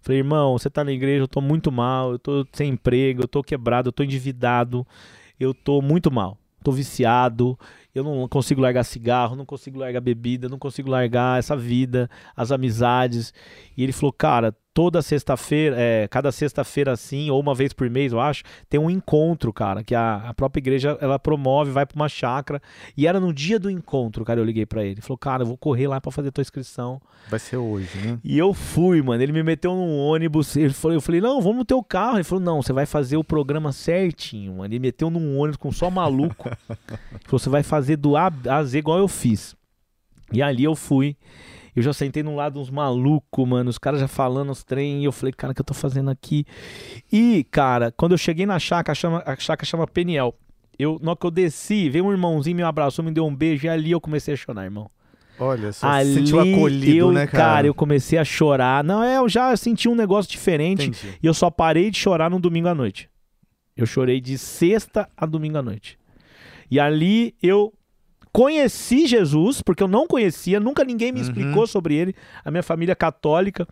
Falei, 0.00 0.20
irmão, 0.20 0.56
você 0.56 0.70
tá 0.70 0.82
na 0.82 0.92
igreja, 0.92 1.24
eu 1.24 1.28
tô 1.28 1.42
muito 1.42 1.70
mal, 1.70 2.12
eu 2.12 2.18
tô 2.18 2.46
sem 2.54 2.70
emprego, 2.70 3.22
eu 3.22 3.28
tô 3.28 3.42
quebrado, 3.42 3.88
eu 3.88 3.92
tô 3.92 4.02
endividado, 4.02 4.86
eu 5.38 5.52
tô 5.52 5.82
muito 5.82 6.10
mal, 6.10 6.38
tô 6.64 6.72
viciado, 6.72 7.58
eu 7.94 8.04
não 8.04 8.28
consigo 8.28 8.60
largar 8.60 8.84
cigarro, 8.84 9.36
não 9.36 9.44
consigo 9.44 9.78
largar 9.78 10.00
bebida, 10.00 10.48
não 10.48 10.58
consigo 10.58 10.90
largar 10.90 11.38
essa 11.38 11.56
vida, 11.56 12.08
as 12.36 12.52
amizades. 12.52 13.32
E 13.76 13.82
ele 13.82 13.92
falou, 13.92 14.12
cara, 14.12 14.54
toda 14.72 15.02
sexta-feira, 15.02 15.76
é, 15.78 16.08
cada 16.08 16.30
sexta-feira 16.30 16.92
assim, 16.92 17.30
ou 17.30 17.40
uma 17.40 17.54
vez 17.54 17.72
por 17.72 17.90
mês, 17.90 18.12
eu 18.12 18.20
acho, 18.20 18.44
tem 18.68 18.78
um 18.78 18.88
encontro, 18.88 19.52
cara, 19.52 19.82
que 19.82 19.94
a, 19.94 20.28
a 20.28 20.34
própria 20.34 20.60
igreja 20.60 20.96
ela 21.00 21.18
promove, 21.18 21.70
vai 21.70 21.84
pra 21.84 21.96
uma 21.96 22.08
chácara. 22.08 22.62
E 22.96 23.06
era 23.06 23.18
no 23.18 23.32
dia 23.32 23.58
do 23.58 23.70
encontro, 23.70 24.24
cara, 24.24 24.40
eu 24.40 24.44
liguei 24.44 24.64
pra 24.64 24.82
ele. 24.82 24.94
Ele 24.94 25.00
falou, 25.00 25.18
cara, 25.18 25.42
eu 25.42 25.46
vou 25.46 25.56
correr 25.56 25.88
lá 25.88 26.00
pra 26.00 26.12
fazer 26.12 26.30
tua 26.30 26.42
inscrição. 26.42 27.00
Vai 27.28 27.38
ser 27.38 27.56
hoje, 27.56 27.96
né? 27.98 28.18
E 28.24 28.38
eu 28.38 28.52
fui, 28.52 29.00
mano. 29.02 29.22
Ele 29.22 29.32
me 29.32 29.42
meteu 29.42 29.72
num 29.72 29.98
ônibus. 29.98 30.56
Ele 30.56 30.72
falou, 30.72 30.94
eu 30.94 31.00
falei, 31.00 31.20
não, 31.20 31.40
vamos 31.40 31.58
no 31.58 31.64
teu 31.64 31.82
carro. 31.82 32.16
Ele 32.16 32.24
falou, 32.24 32.42
não, 32.42 32.62
você 32.62 32.72
vai 32.72 32.86
fazer 32.86 33.16
o 33.16 33.24
programa 33.24 33.72
certinho, 33.72 34.54
mano. 34.54 34.72
Ele 34.72 34.78
meteu 34.78 35.10
num 35.10 35.38
ônibus 35.38 35.56
com 35.56 35.70
só 35.70 35.90
maluco. 35.90 36.48
Ele 36.68 37.20
falou, 37.24 37.38
você 37.38 37.48
vai 37.48 37.62
fazer 37.62 37.79
do 37.96 38.16
A 38.16 38.32
a 38.48 38.64
Z 38.64 38.78
igual 38.78 38.98
eu 38.98 39.08
fiz. 39.08 39.56
E 40.32 40.42
ali 40.42 40.64
eu 40.64 40.74
fui. 40.74 41.16
Eu 41.74 41.82
já 41.82 41.92
sentei 41.92 42.22
num 42.22 42.36
lado 42.36 42.60
uns 42.60 42.70
malucos, 42.70 43.48
mano. 43.48 43.70
Os 43.70 43.78
caras 43.78 44.00
já 44.00 44.08
falando 44.08 44.50
os 44.50 44.64
trem. 44.64 45.02
E 45.02 45.04
eu 45.04 45.12
falei, 45.12 45.32
cara, 45.32 45.52
o 45.52 45.54
que 45.54 45.60
eu 45.60 45.64
tô 45.64 45.74
fazendo 45.74 46.10
aqui? 46.10 46.44
E, 47.12 47.46
cara, 47.50 47.92
quando 47.92 48.12
eu 48.12 48.18
cheguei 48.18 48.44
na 48.44 48.58
chácara, 48.58 48.94
chama, 48.94 49.22
a 49.24 49.36
chácara 49.36 49.66
chama 49.66 49.86
Peniel. 49.86 50.34
Eu, 50.78 50.98
na 51.02 51.10
hora 51.10 51.18
que 51.18 51.26
eu 51.26 51.30
desci, 51.30 51.88
veio 51.90 52.06
um 52.06 52.12
irmãozinho, 52.12 52.56
me 52.56 52.62
abraçou, 52.62 53.04
me 53.04 53.10
deu 53.10 53.26
um 53.26 53.34
beijo. 53.34 53.66
E 53.66 53.68
ali 53.68 53.90
eu 53.90 54.00
comecei 54.00 54.34
a 54.34 54.36
chorar, 54.36 54.64
irmão. 54.64 54.90
Olha, 55.38 55.72
só 55.72 55.88
Ali 55.88 56.12
se 56.12 56.14
sentiu 56.18 56.40
acolhido, 56.40 56.96
eu, 56.96 57.12
né, 57.12 57.26
cara? 57.26 57.66
eu 57.66 57.72
comecei 57.72 58.18
a 58.18 58.24
chorar. 58.24 58.84
Não, 58.84 59.02
é, 59.02 59.16
eu 59.16 59.28
já 59.28 59.56
senti 59.56 59.88
um 59.88 59.94
negócio 59.94 60.30
diferente. 60.30 60.88
Entendi. 60.88 61.18
E 61.22 61.26
eu 61.26 61.32
só 61.32 61.50
parei 61.50 61.90
de 61.90 61.98
chorar 61.98 62.28
no 62.28 62.38
domingo 62.38 62.68
à 62.68 62.74
noite. 62.74 63.08
Eu 63.74 63.86
chorei 63.86 64.20
de 64.20 64.36
sexta 64.36 65.08
a 65.16 65.24
domingo 65.24 65.56
à 65.56 65.62
noite. 65.62 65.98
E 66.70 66.78
ali 66.78 67.34
eu 67.42 67.72
conheci 68.32 69.06
Jesus, 69.08 69.60
porque 69.60 69.82
eu 69.82 69.88
não 69.88 70.06
conhecia, 70.06 70.60
nunca 70.60 70.84
ninguém 70.84 71.10
me 71.10 71.18
Uhum. 71.18 71.26
explicou 71.26 71.66
sobre 71.66 71.96
ele. 71.96 72.14
A 72.44 72.50
minha 72.50 72.62
família 72.62 72.92
é 72.92 72.94
católica, 72.94 73.66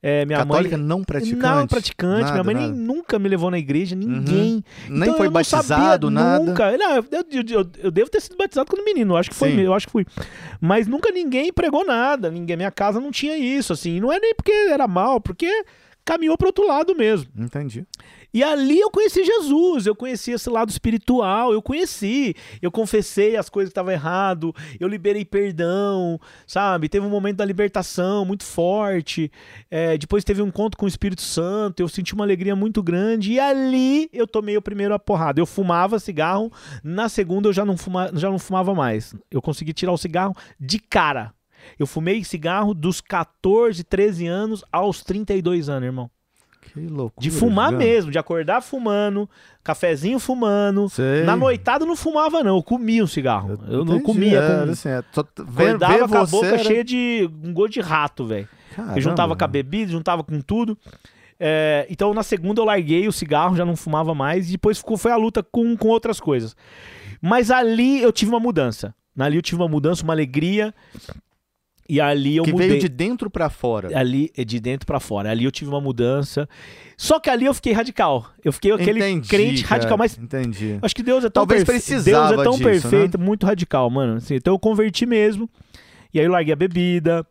é, 0.00 0.24
minha 0.24 0.38
Católica 0.38 0.76
mãe. 0.78 0.86
não 0.86 1.02
praticante? 1.02 1.42
Não 1.42 1.66
praticante, 1.66 2.22
Nada, 2.30 2.32
minha 2.32 2.44
mãe. 2.44 2.54
Uhum. 2.54 2.70
nem, 2.72 2.80
nunca 2.80 3.18
me 3.18 3.28
levou 3.28 3.50
na 3.50 3.58
igreja, 3.58 3.96
ninguém. 3.96 4.62
Nem 4.88 5.02
Então, 5.02 5.16
foi 5.16 5.28
batizado, 5.28 6.10
nada. 6.10 6.44
Nunca. 6.44 6.76
Não, 6.78 6.94
eu, 6.96 7.04
eu- 7.10 7.24
eu- 7.60 7.70
eu 7.84 7.90
devo 7.90 8.08
ter 8.08 8.20
sido 8.20 8.36
batizado 8.36 8.70
quando 8.70 8.84
menino, 8.84 9.14
eu 9.14 9.16
acho 9.16 9.30
que 9.30 9.36
foi, 9.36 9.50
Sim. 9.50 9.60
eu 9.62 9.74
acho 9.74 9.86
que 9.86 9.92
fui. 9.92 10.06
Mas 10.60 10.86
nunca 10.86 11.10
ninguém 11.10 11.52
pregou 11.52 11.84
nada, 11.84 12.30
ninguém, 12.30 12.56
minha 12.56 12.70
casa 12.70 13.00
não 13.00 13.10
tinha 13.10 13.36
isso, 13.36 13.72
assim. 13.72 13.98
Não 13.98 14.12
é 14.12 14.20
nem 14.20 14.32
porque 14.32 14.52
era 14.52 14.86
mal, 14.86 15.20
porque 15.20 15.50
caminhou 16.04 16.38
pro 16.38 16.48
outro 16.48 16.68
lado 16.68 16.94
mesmo. 16.94 17.28
Entendi. 17.36 17.84
E 18.34 18.42
ali 18.42 18.80
eu 18.80 18.90
conheci 18.90 19.22
Jesus, 19.24 19.86
eu 19.86 19.94
conheci 19.94 20.32
esse 20.32 20.50
lado 20.50 20.68
espiritual, 20.68 21.52
eu 21.52 21.62
conheci, 21.62 22.34
eu 22.60 22.68
confessei 22.68 23.36
as 23.36 23.48
coisas 23.48 23.68
que 23.68 23.70
estavam 23.70 23.92
errado, 23.92 24.52
eu 24.80 24.88
liberei 24.88 25.24
perdão, 25.24 26.18
sabe? 26.44 26.88
Teve 26.88 27.06
um 27.06 27.10
momento 27.10 27.36
da 27.36 27.44
libertação 27.44 28.24
muito 28.24 28.42
forte. 28.42 29.30
é, 29.70 29.96
depois 29.96 30.24
teve 30.24 30.42
um 30.42 30.48
encontro 30.48 30.76
com 30.76 30.84
o 30.84 30.88
Espírito 30.88 31.22
Santo, 31.22 31.78
eu 31.78 31.86
senti 31.86 32.12
uma 32.12 32.24
alegria 32.24 32.56
muito 32.56 32.82
grande. 32.82 33.34
E 33.34 33.38
ali 33.38 34.10
eu 34.12 34.26
tomei 34.26 34.56
o 34.56 34.62
primeiro 34.62 34.94
a 34.94 34.98
porrada. 34.98 35.40
Eu 35.40 35.46
fumava 35.46 36.00
cigarro, 36.00 36.52
na 36.82 37.08
segunda 37.08 37.48
eu 37.48 37.52
já 37.52 37.64
não, 37.64 37.76
fuma, 37.76 38.10
já 38.14 38.28
não 38.28 38.40
fumava 38.40 38.74
mais. 38.74 39.14
Eu 39.30 39.40
consegui 39.40 39.72
tirar 39.72 39.92
o 39.92 39.98
cigarro 39.98 40.34
de 40.58 40.80
cara. 40.80 41.32
Eu 41.78 41.86
fumei 41.86 42.24
cigarro 42.24 42.74
dos 42.74 43.00
14, 43.00 43.84
13 43.84 44.26
anos 44.26 44.64
aos 44.72 45.04
32 45.04 45.68
anos, 45.68 45.86
irmão. 45.86 46.10
Que 46.72 46.80
loucura. 46.86 47.20
De 47.22 47.30
fumar 47.30 47.70
mesmo, 47.72 48.10
de 48.10 48.18
acordar 48.18 48.60
fumando, 48.62 49.28
cafezinho 49.62 50.18
fumando. 50.18 50.88
Sei. 50.88 51.22
Na 51.24 51.36
noitada 51.36 51.84
eu 51.84 51.88
não 51.88 51.96
fumava, 51.96 52.42
não. 52.42 52.56
Eu 52.56 52.62
comia 52.62 53.02
um 53.04 53.06
cigarro. 53.06 53.58
Eu, 53.68 53.84
não 53.84 53.94
Entendi, 53.96 54.02
comia. 54.04 54.38
é, 54.40 54.64
com... 54.66 54.70
assim, 54.72 54.88
é, 54.88 55.04
só 55.12 55.22
t- 55.22 55.42
ver, 55.46 55.68
Acordava 55.76 55.92
ver 55.98 56.08
com 56.08 56.16
a 56.16 56.26
boca 56.26 56.46
era- 56.46 56.58
cheia 56.64 56.82
de 56.84 57.30
um 57.42 57.52
gosto 57.52 57.74
de 57.74 57.80
rato, 57.80 58.24
velho. 58.26 58.48
Eu 58.96 59.00
juntava 59.00 59.36
com 59.36 59.44
a 59.44 59.48
bebida, 59.48 59.92
juntava 59.92 60.24
com 60.24 60.40
tudo. 60.40 60.76
É, 61.38 61.86
então 61.90 62.14
na 62.14 62.22
segunda 62.22 62.60
eu 62.60 62.64
larguei 62.64 63.06
o 63.08 63.12
cigarro, 63.12 63.56
já 63.56 63.64
não 63.64 63.76
fumava 63.76 64.14
mais. 64.14 64.48
E 64.48 64.52
depois 64.52 64.78
ficou, 64.78 64.96
foi 64.96 65.12
a 65.12 65.16
luta 65.16 65.42
com, 65.42 65.76
com 65.76 65.88
outras 65.88 66.18
coisas. 66.18 66.56
Mas 67.20 67.50
ali 67.50 68.02
eu 68.02 68.10
tive 68.12 68.30
uma 68.32 68.40
mudança. 68.40 68.94
Ali 69.16 69.36
eu 69.36 69.42
tive 69.42 69.60
uma 69.62 69.68
mudança, 69.68 70.02
uma 70.02 70.12
alegria. 70.12 70.74
E 71.88 72.00
ali 72.00 72.36
eu 72.36 72.44
Que 72.44 72.52
mudei. 72.52 72.68
veio 72.68 72.80
de 72.80 72.88
dentro 72.88 73.28
pra 73.28 73.50
fora. 73.50 73.96
Ali, 73.98 74.30
é 74.36 74.42
de 74.44 74.58
dentro 74.58 74.86
pra 74.86 74.98
fora. 74.98 75.30
Ali 75.30 75.44
eu 75.44 75.50
tive 75.52 75.68
uma 75.70 75.80
mudança. 75.82 76.48
Só 76.96 77.20
que 77.20 77.28
ali 77.28 77.44
eu 77.44 77.52
fiquei 77.52 77.72
radical. 77.74 78.26
Eu 78.42 78.52
fiquei 78.54 78.72
aquele 78.72 79.00
Entendi, 79.00 79.28
crente 79.28 79.62
cara, 79.64 79.74
radical, 79.76 79.98
mas 79.98 80.16
Entendi. 80.16 80.78
Acho 80.80 80.96
que 80.96 81.02
Deus 81.02 81.24
é 81.24 81.28
tão 81.28 81.42
Talvez 81.46 81.62
perfe- 81.62 81.80
precisava 81.92 82.28
Deus 82.28 82.40
é 82.40 82.44
tão 82.44 82.52
disso, 82.54 82.64
né? 82.64 82.70
perfeito, 82.70 83.20
muito 83.20 83.44
radical, 83.44 83.90
mano. 83.90 84.16
Assim, 84.16 84.36
então 84.36 84.54
eu 84.54 84.58
converti 84.58 85.04
mesmo. 85.04 85.48
E 86.12 86.18
aí 86.18 86.24
eu 86.24 86.32
larguei 86.32 86.54
a 86.54 86.56
bebida, 86.56 87.26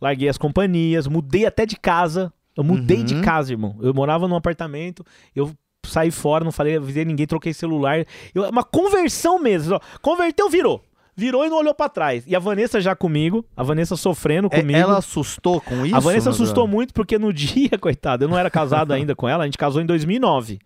larguei 0.00 0.28
as 0.28 0.38
companhias, 0.38 1.08
mudei 1.08 1.44
até 1.44 1.66
de 1.66 1.76
casa. 1.76 2.32
Eu 2.56 2.62
mudei 2.62 3.02
de 3.02 3.14
Uhum. 3.16 3.22
casa, 3.22 3.52
irmão. 3.52 3.76
Eu 3.82 3.92
morava 3.92 4.28
num 4.28 4.36
apartamento, 4.36 5.04
eu 5.34 5.50
saí 5.84 6.10
fora, 6.10 6.44
não 6.44 6.52
falei, 6.52 6.76
avisei 6.76 7.04
ninguém, 7.04 7.26
troquei 7.26 7.52
celular. 7.52 8.06
Eu- 8.34 8.48
uma 8.48 8.62
conversão 8.64 9.38
mesmo. 9.40 9.74
ó. 9.74 9.80
Converteu, 10.00 10.48
virou. 10.48 10.82
Virou 11.16 11.46
e 11.46 11.48
não 11.48 11.56
olhou 11.58 11.74
pra 11.74 11.88
trás. 11.88 12.24
E 12.26 12.36
a 12.36 12.38
Vanessa 12.38 12.78
já 12.80 12.94
comigo, 12.94 13.42
a 13.56 13.62
Vanessa 13.62 13.96
sofrendo 13.96 14.48
É, 14.52 14.60
comigo. 14.60 14.78
ela 14.78 14.98
assustou 14.98 15.60
com 15.62 15.86
isso? 15.86 15.96
A 15.96 15.98
Vanessa 16.00 16.28
assustou 16.28 16.68
muito 16.68 16.92
porque 16.92 17.18
no 17.18 17.32
dia, 17.34 17.78
coitada, 17.80 18.24
eu 18.24 18.28
não 18.28 18.36
era 18.38 18.50
casado 18.50 18.92
ainda 18.92 19.14
com 19.16 19.26
ela, 19.26 19.44
a 19.44 19.46
gente 19.46 19.56
casou 19.56 19.80
em 19.80 19.86
2009. 19.86 20.58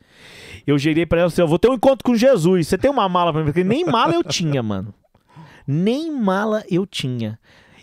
Eu 0.67 0.77
gerei 0.77 1.07
pra 1.07 1.21
ela 1.21 1.29
assim: 1.29 1.41
eu 1.41 1.47
vou 1.49 1.59
ter 1.59 1.69
um 1.71 1.75
encontro 1.75 2.05
com 2.05 2.17
Jesus. 2.17 2.67
Você 2.67 2.77
tem 2.77 2.91
uma 2.91 3.09
mala 3.09 3.33
pra 3.33 3.41
mim? 3.43 3.47
Porque 3.47 3.63
nem 3.63 3.85
mala 3.85 4.13
eu 4.15 4.25
tinha, 4.25 4.61
mano. 4.63 4.93
Nem 5.67 6.11
mala 6.11 6.65
eu 6.69 6.85
tinha. 6.85 7.39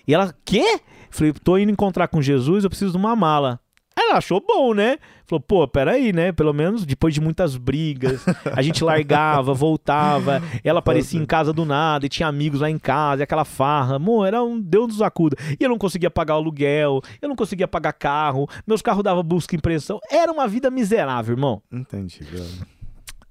E 0.07 0.13
ela, 0.13 0.33
quê? 0.43 0.79
Falei, 1.09 1.31
tô 1.31 1.57
indo 1.57 1.71
encontrar 1.71 2.07
com 2.09 2.21
Jesus, 2.21 2.63
eu 2.65 2.69
preciso 2.69 2.91
de 2.91 2.97
uma 2.97 3.15
mala. 3.15 3.59
Ela 4.07 4.17
achou 4.17 4.43
bom, 4.45 4.73
né? 4.73 4.97
Falou, 5.25 5.41
pô, 5.41 5.67
peraí, 5.67 6.13
né? 6.13 6.31
Pelo 6.31 6.53
menos 6.53 6.85
depois 6.85 7.13
de 7.13 7.19
muitas 7.19 7.57
brigas, 7.57 8.25
a 8.55 8.61
gente 8.61 8.83
largava, 8.83 9.51
voltava, 9.55 10.41
ela 10.63 10.79
aparecia 10.79 11.19
em 11.19 11.25
casa 11.25 11.51
do 11.51 11.65
nada 11.65 12.05
e 12.05 12.09
tinha 12.09 12.27
amigos 12.27 12.61
lá 12.61 12.69
em 12.69 12.79
casa, 12.79 13.21
e 13.21 13.23
aquela 13.23 13.43
farra. 13.43 13.95
Amor, 13.95 14.25
era 14.25 14.41
um 14.41 14.59
Deus 14.59 14.87
nos 14.87 15.01
acuda. 15.01 15.35
E 15.59 15.63
eu 15.63 15.69
não 15.69 15.77
conseguia 15.77 16.09
pagar 16.09 16.35
o 16.35 16.37
aluguel, 16.37 17.01
eu 17.21 17.27
não 17.27 17.35
conseguia 17.35 17.67
pagar 17.67 17.93
carro, 17.93 18.47
meus 18.65 18.81
carros 18.81 19.03
davam 19.03 19.23
busca 19.23 19.55
e 19.55 19.57
impressão. 19.57 19.99
Era 20.09 20.31
uma 20.31 20.47
vida 20.47 20.71
miserável, 20.71 21.35
irmão. 21.35 21.61
Entendi, 21.71 22.23
velho. 22.23 22.65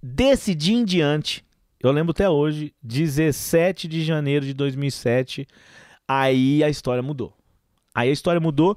Desse 0.02 0.54
dia 0.54 0.76
em 0.76 0.84
diante, 0.84 1.44
eu 1.82 1.90
lembro 1.90 2.10
até 2.10 2.28
hoje, 2.28 2.74
17 2.82 3.88
de 3.88 4.04
janeiro 4.04 4.44
de 4.44 4.52
2007, 4.52 5.48
Aí 6.08 6.62
a 6.62 6.68
história 6.68 7.02
mudou. 7.02 7.34
Aí 7.94 8.08
a 8.08 8.12
história 8.12 8.40
mudou. 8.40 8.76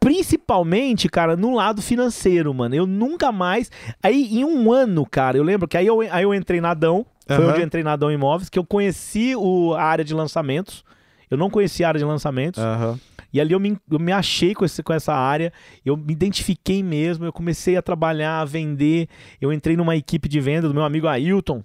Principalmente, 0.00 1.08
cara, 1.10 1.36
no 1.36 1.54
lado 1.54 1.82
financeiro, 1.82 2.52
mano. 2.54 2.74
Eu 2.74 2.86
nunca 2.86 3.30
mais. 3.30 3.70
Aí, 4.02 4.38
em 4.38 4.44
um 4.44 4.72
ano, 4.72 5.04
cara, 5.04 5.36
eu 5.36 5.44
lembro 5.44 5.68
que 5.68 5.76
aí 5.76 5.86
eu, 5.86 6.00
aí 6.00 6.24
eu 6.24 6.34
entrei 6.34 6.60
na 6.60 6.70
Adão. 6.70 7.04
Foi 7.26 7.36
Aham. 7.36 7.50
onde 7.50 7.60
eu 7.60 7.66
entrei 7.66 7.84
na 7.84 7.92
Adão 7.92 8.10
Imóveis, 8.10 8.48
que 8.48 8.58
eu 8.58 8.64
conheci 8.64 9.36
o, 9.36 9.74
a 9.74 9.82
área 9.82 10.04
de 10.04 10.14
lançamentos. 10.14 10.82
Eu 11.30 11.36
não 11.38 11.50
conhecia 11.50 11.86
a 11.86 11.88
área 11.88 11.98
de 11.98 12.04
lançamentos. 12.04 12.60
Aham. 12.60 12.98
E 13.32 13.40
ali 13.40 13.52
eu 13.52 13.60
me, 13.60 13.78
eu 13.88 13.98
me 13.98 14.10
achei 14.10 14.54
com, 14.54 14.64
esse, 14.64 14.82
com 14.82 14.92
essa 14.92 15.14
área, 15.14 15.52
eu 15.86 15.96
me 15.96 16.12
identifiquei 16.12 16.82
mesmo, 16.82 17.24
eu 17.24 17.32
comecei 17.32 17.76
a 17.76 17.82
trabalhar, 17.82 18.40
a 18.40 18.44
vender. 18.44 19.08
Eu 19.40 19.52
entrei 19.52 19.76
numa 19.76 19.94
equipe 19.94 20.28
de 20.28 20.40
venda 20.40 20.66
do 20.66 20.74
meu 20.74 20.82
amigo 20.82 21.06
Ailton. 21.06 21.62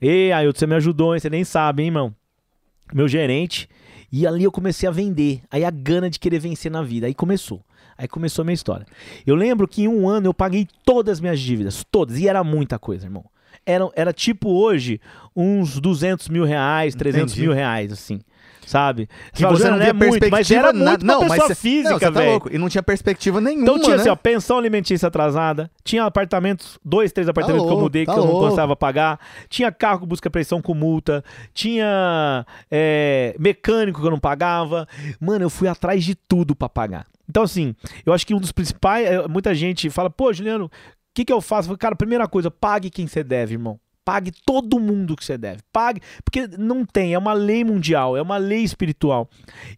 Ei, 0.00 0.32
Ailton, 0.32 0.58
você 0.58 0.66
me 0.66 0.74
ajudou, 0.74 1.14
hein? 1.14 1.20
Você 1.20 1.30
nem 1.30 1.44
sabe, 1.44 1.82
hein, 1.82 1.88
irmão? 1.88 2.14
Meu 2.92 3.08
gerente. 3.08 3.68
E 4.12 4.26
ali 4.26 4.44
eu 4.44 4.52
comecei 4.52 4.88
a 4.88 4.92
vender. 4.92 5.40
Aí 5.50 5.64
a 5.64 5.70
gana 5.70 6.10
de 6.10 6.18
querer 6.18 6.38
vencer 6.38 6.70
na 6.70 6.82
vida. 6.82 7.06
Aí 7.06 7.14
começou. 7.14 7.64
Aí 7.98 8.06
começou 8.08 8.42
a 8.42 8.44
minha 8.44 8.54
história. 8.54 8.86
Eu 9.26 9.34
lembro 9.34 9.66
que 9.66 9.82
em 9.82 9.88
um 9.88 10.08
ano 10.08 10.26
eu 10.26 10.34
paguei 10.34 10.66
todas 10.84 11.14
as 11.14 11.20
minhas 11.20 11.40
dívidas. 11.40 11.84
Todas. 11.90 12.18
E 12.18 12.28
era 12.28 12.42
muita 12.44 12.78
coisa, 12.78 13.06
irmão. 13.06 13.24
Era, 13.64 13.88
era 13.96 14.12
tipo 14.12 14.50
hoje 14.50 15.00
uns 15.34 15.80
200 15.80 16.28
mil 16.28 16.44
reais, 16.44 16.94
300 16.94 17.32
Entendi. 17.32 17.46
mil 17.46 17.54
reais, 17.54 17.90
assim. 17.92 18.20
Sabe? 18.64 19.08
Que 19.32 19.46
você 19.46 19.70
não 19.70 19.76
é 19.76 19.84
via 19.84 19.94
muito, 19.94 20.10
mas 20.28 20.48
perspectiva 20.48 20.58
era 20.60 20.72
nada. 20.72 20.88
muito 20.90 21.06
não, 21.06 21.20
mas 21.20 21.30
pessoa 21.30 21.48
cê- 21.48 21.54
física, 21.54 21.90
não, 21.90 21.98
você 22.00 22.04
tá 22.04 22.10
velho. 22.10 22.30
louco. 22.32 22.48
E 22.52 22.58
não 22.58 22.68
tinha 22.68 22.82
perspectiva 22.82 23.40
nenhuma, 23.40 23.62
Então 23.62 23.78
tinha 23.78 23.94
né? 23.94 24.00
assim, 24.00 24.08
ó, 24.10 24.16
pensão 24.16 24.58
alimentícia 24.58 25.06
atrasada, 25.06 25.70
tinha 25.84 26.02
apartamentos, 26.04 26.76
dois, 26.84 27.12
três 27.12 27.28
apartamentos 27.28 27.62
que 27.64 27.68
eu 27.68 27.74
louco, 27.74 27.84
mudei 27.84 28.04
tá 28.04 28.12
que 28.12 28.18
eu 28.18 28.24
não 28.24 28.32
louco. 28.32 28.48
conseguia 28.50 28.74
pagar, 28.76 29.20
tinha 29.48 29.70
carro 29.70 30.00
com 30.00 30.06
busca 30.06 30.28
pressão 30.28 30.60
com 30.60 30.74
multa, 30.74 31.22
tinha 31.54 32.44
é, 32.68 33.36
mecânico 33.38 34.00
que 34.00 34.06
eu 34.06 34.10
não 34.10 34.18
pagava. 34.18 34.88
Mano, 35.20 35.44
eu 35.44 35.50
fui 35.50 35.68
atrás 35.68 36.04
de 36.04 36.14
tudo 36.16 36.54
pra 36.56 36.68
pagar. 36.68 37.06
Então 37.28 37.42
assim, 37.42 37.74
eu 38.04 38.12
acho 38.12 38.26
que 38.26 38.34
um 38.34 38.40
dos 38.40 38.52
principais, 38.52 39.06
é, 39.06 39.26
muita 39.28 39.54
gente 39.54 39.90
fala, 39.90 40.08
pô, 40.10 40.32
Juliano, 40.32 40.66
o 40.66 40.70
que 41.14 41.24
que 41.24 41.32
eu 41.32 41.40
faço? 41.40 41.66
Eu 41.66 41.70
falo, 41.70 41.78
Cara, 41.78 41.96
primeira 41.96 42.26
coisa, 42.28 42.50
pague 42.50 42.90
quem 42.90 43.06
você 43.06 43.22
deve, 43.24 43.54
irmão. 43.54 43.78
Pague 44.04 44.30
todo 44.44 44.78
mundo 44.78 45.16
que 45.16 45.24
você 45.24 45.36
deve. 45.36 45.62
Pague, 45.72 46.00
porque 46.24 46.46
não 46.56 46.84
tem, 46.84 47.12
é 47.14 47.18
uma 47.18 47.32
lei 47.32 47.64
mundial, 47.64 48.16
é 48.16 48.22
uma 48.22 48.36
lei 48.36 48.62
espiritual. 48.62 49.28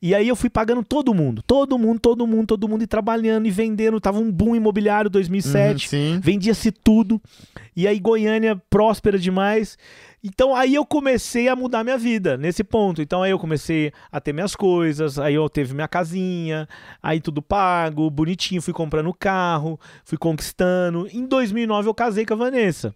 E 0.02 0.14
aí 0.14 0.28
eu 0.28 0.36
fui 0.36 0.50
pagando 0.50 0.84
todo 0.84 1.14
mundo, 1.14 1.42
todo 1.46 1.78
mundo, 1.78 1.98
todo 1.98 2.26
mundo, 2.26 2.46
todo 2.46 2.68
mundo 2.68 2.82
e 2.82 2.86
trabalhando 2.86 3.46
e 3.46 3.50
vendendo. 3.50 3.98
Tava 3.98 4.18
um 4.18 4.30
boom 4.30 4.54
imobiliário 4.54 5.08
2007, 5.08 5.96
Uhum, 5.96 6.20
vendia-se 6.20 6.70
tudo. 6.70 7.18
E 7.74 7.88
aí 7.88 7.98
Goiânia 7.98 8.60
próspera 8.68 9.18
demais. 9.18 9.78
Então 10.22 10.54
aí 10.54 10.74
eu 10.74 10.84
comecei 10.84 11.48
a 11.48 11.54
mudar 11.54 11.84
minha 11.84 11.98
vida 11.98 12.36
nesse 12.36 12.64
ponto. 12.64 13.00
Então 13.00 13.22
aí 13.22 13.30
eu 13.30 13.38
comecei 13.38 13.92
a 14.10 14.20
ter 14.20 14.32
minhas 14.32 14.56
coisas, 14.56 15.18
aí 15.18 15.34
eu 15.34 15.48
teve 15.48 15.74
minha 15.74 15.88
casinha, 15.88 16.68
aí 17.02 17.20
tudo 17.20 17.40
pago, 17.40 18.10
bonitinho, 18.10 18.62
fui 18.62 18.74
comprando 18.74 19.14
carro, 19.14 19.78
fui 20.04 20.18
conquistando. 20.18 21.08
Em 21.12 21.26
2009 21.26 21.88
eu 21.88 21.94
casei 21.94 22.26
com 22.26 22.34
a 22.34 22.36
Vanessa. 22.36 22.94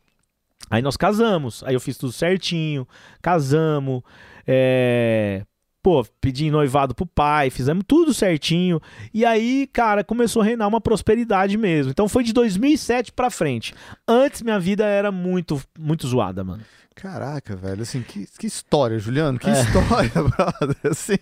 Aí 0.70 0.82
nós 0.82 0.96
casamos, 0.96 1.62
aí 1.64 1.74
eu 1.74 1.80
fiz 1.80 1.96
tudo 1.96 2.12
certinho, 2.12 2.86
casamos, 3.20 4.02
é... 4.46 5.44
pô, 5.82 6.04
pedi 6.20 6.50
noivado 6.50 6.94
pro 6.94 7.04
pai, 7.04 7.50
fizemos 7.50 7.84
tudo 7.86 8.14
certinho. 8.14 8.80
E 9.12 9.24
aí, 9.24 9.68
cara, 9.72 10.02
começou 10.02 10.40
a 10.40 10.44
reinar 10.44 10.68
uma 10.68 10.80
prosperidade 10.80 11.58
mesmo. 11.58 11.90
Então 11.90 12.08
foi 12.08 12.24
de 12.24 12.32
2007 12.32 13.12
pra 13.12 13.28
frente. 13.28 13.74
Antes 14.08 14.42
minha 14.42 14.58
vida 14.58 14.84
era 14.84 15.12
muito, 15.12 15.60
muito 15.78 16.06
zoada, 16.08 16.42
mano. 16.42 16.62
Caraca, 16.94 17.56
velho, 17.56 17.82
assim, 17.82 18.02
que, 18.02 18.26
que 18.38 18.46
história, 18.46 18.98
Juliano, 18.98 19.38
que 19.38 19.48
É. 19.48 19.52
história, 19.62 20.10
brother, 20.14 20.76
assim, 20.90 21.16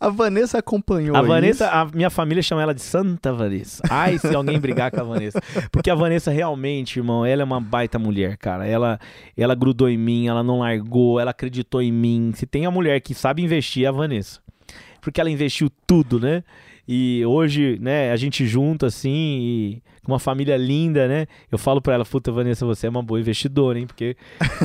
a 0.00 0.08
Vanessa 0.08 0.58
acompanhou 0.58 1.16
A 1.16 1.22
Vanessa, 1.22 1.66
isso. 1.66 1.74
a 1.74 1.84
minha 1.92 2.08
família 2.10 2.42
chama 2.42 2.62
ela 2.62 2.74
de 2.74 2.80
Santa 2.80 3.32
Vanessa. 3.32 3.82
Ai, 3.90 4.18
se 4.18 4.34
alguém 4.34 4.58
brigar 4.58 4.90
com 4.90 5.00
a 5.00 5.04
Vanessa. 5.04 5.40
Porque 5.70 5.90
a 5.90 5.94
Vanessa 5.94 6.30
realmente, 6.30 6.98
irmão, 6.98 7.26
ela 7.26 7.42
é 7.42 7.44
uma 7.44 7.60
baita 7.60 7.98
mulher, 7.98 8.36
cara. 8.36 8.66
Ela, 8.66 8.98
ela 9.36 9.54
grudou 9.54 9.88
em 9.88 9.98
mim, 9.98 10.28
ela 10.28 10.42
não 10.42 10.60
largou, 10.60 11.18
ela 11.20 11.32
acreditou 11.32 11.82
em 11.82 11.92
mim. 11.92 12.32
Se 12.34 12.46
tem 12.46 12.64
a 12.64 12.70
mulher 12.70 13.00
que 13.00 13.14
sabe 13.14 13.42
investir, 13.42 13.84
é 13.84 13.88
a 13.88 13.92
Vanessa. 13.92 14.40
Porque 15.00 15.20
ela 15.20 15.30
investiu 15.30 15.68
tudo, 15.86 16.20
né? 16.20 16.44
E 16.86 17.24
hoje, 17.24 17.78
né, 17.80 18.10
a 18.10 18.16
gente 18.16 18.46
junta 18.46 18.86
assim, 18.86 19.10
e 19.10 19.82
com 20.04 20.12
uma 20.12 20.18
família 20.18 20.56
linda, 20.56 21.06
né? 21.06 21.26
Eu 21.50 21.58
falo 21.58 21.80
pra 21.80 21.94
ela, 21.94 22.04
puta, 22.04 22.32
Vanessa, 22.32 22.66
você 22.66 22.86
é 22.86 22.90
uma 22.90 23.02
boa 23.02 23.20
investidora, 23.20 23.78
hein? 23.78 23.86
Porque 23.86 24.16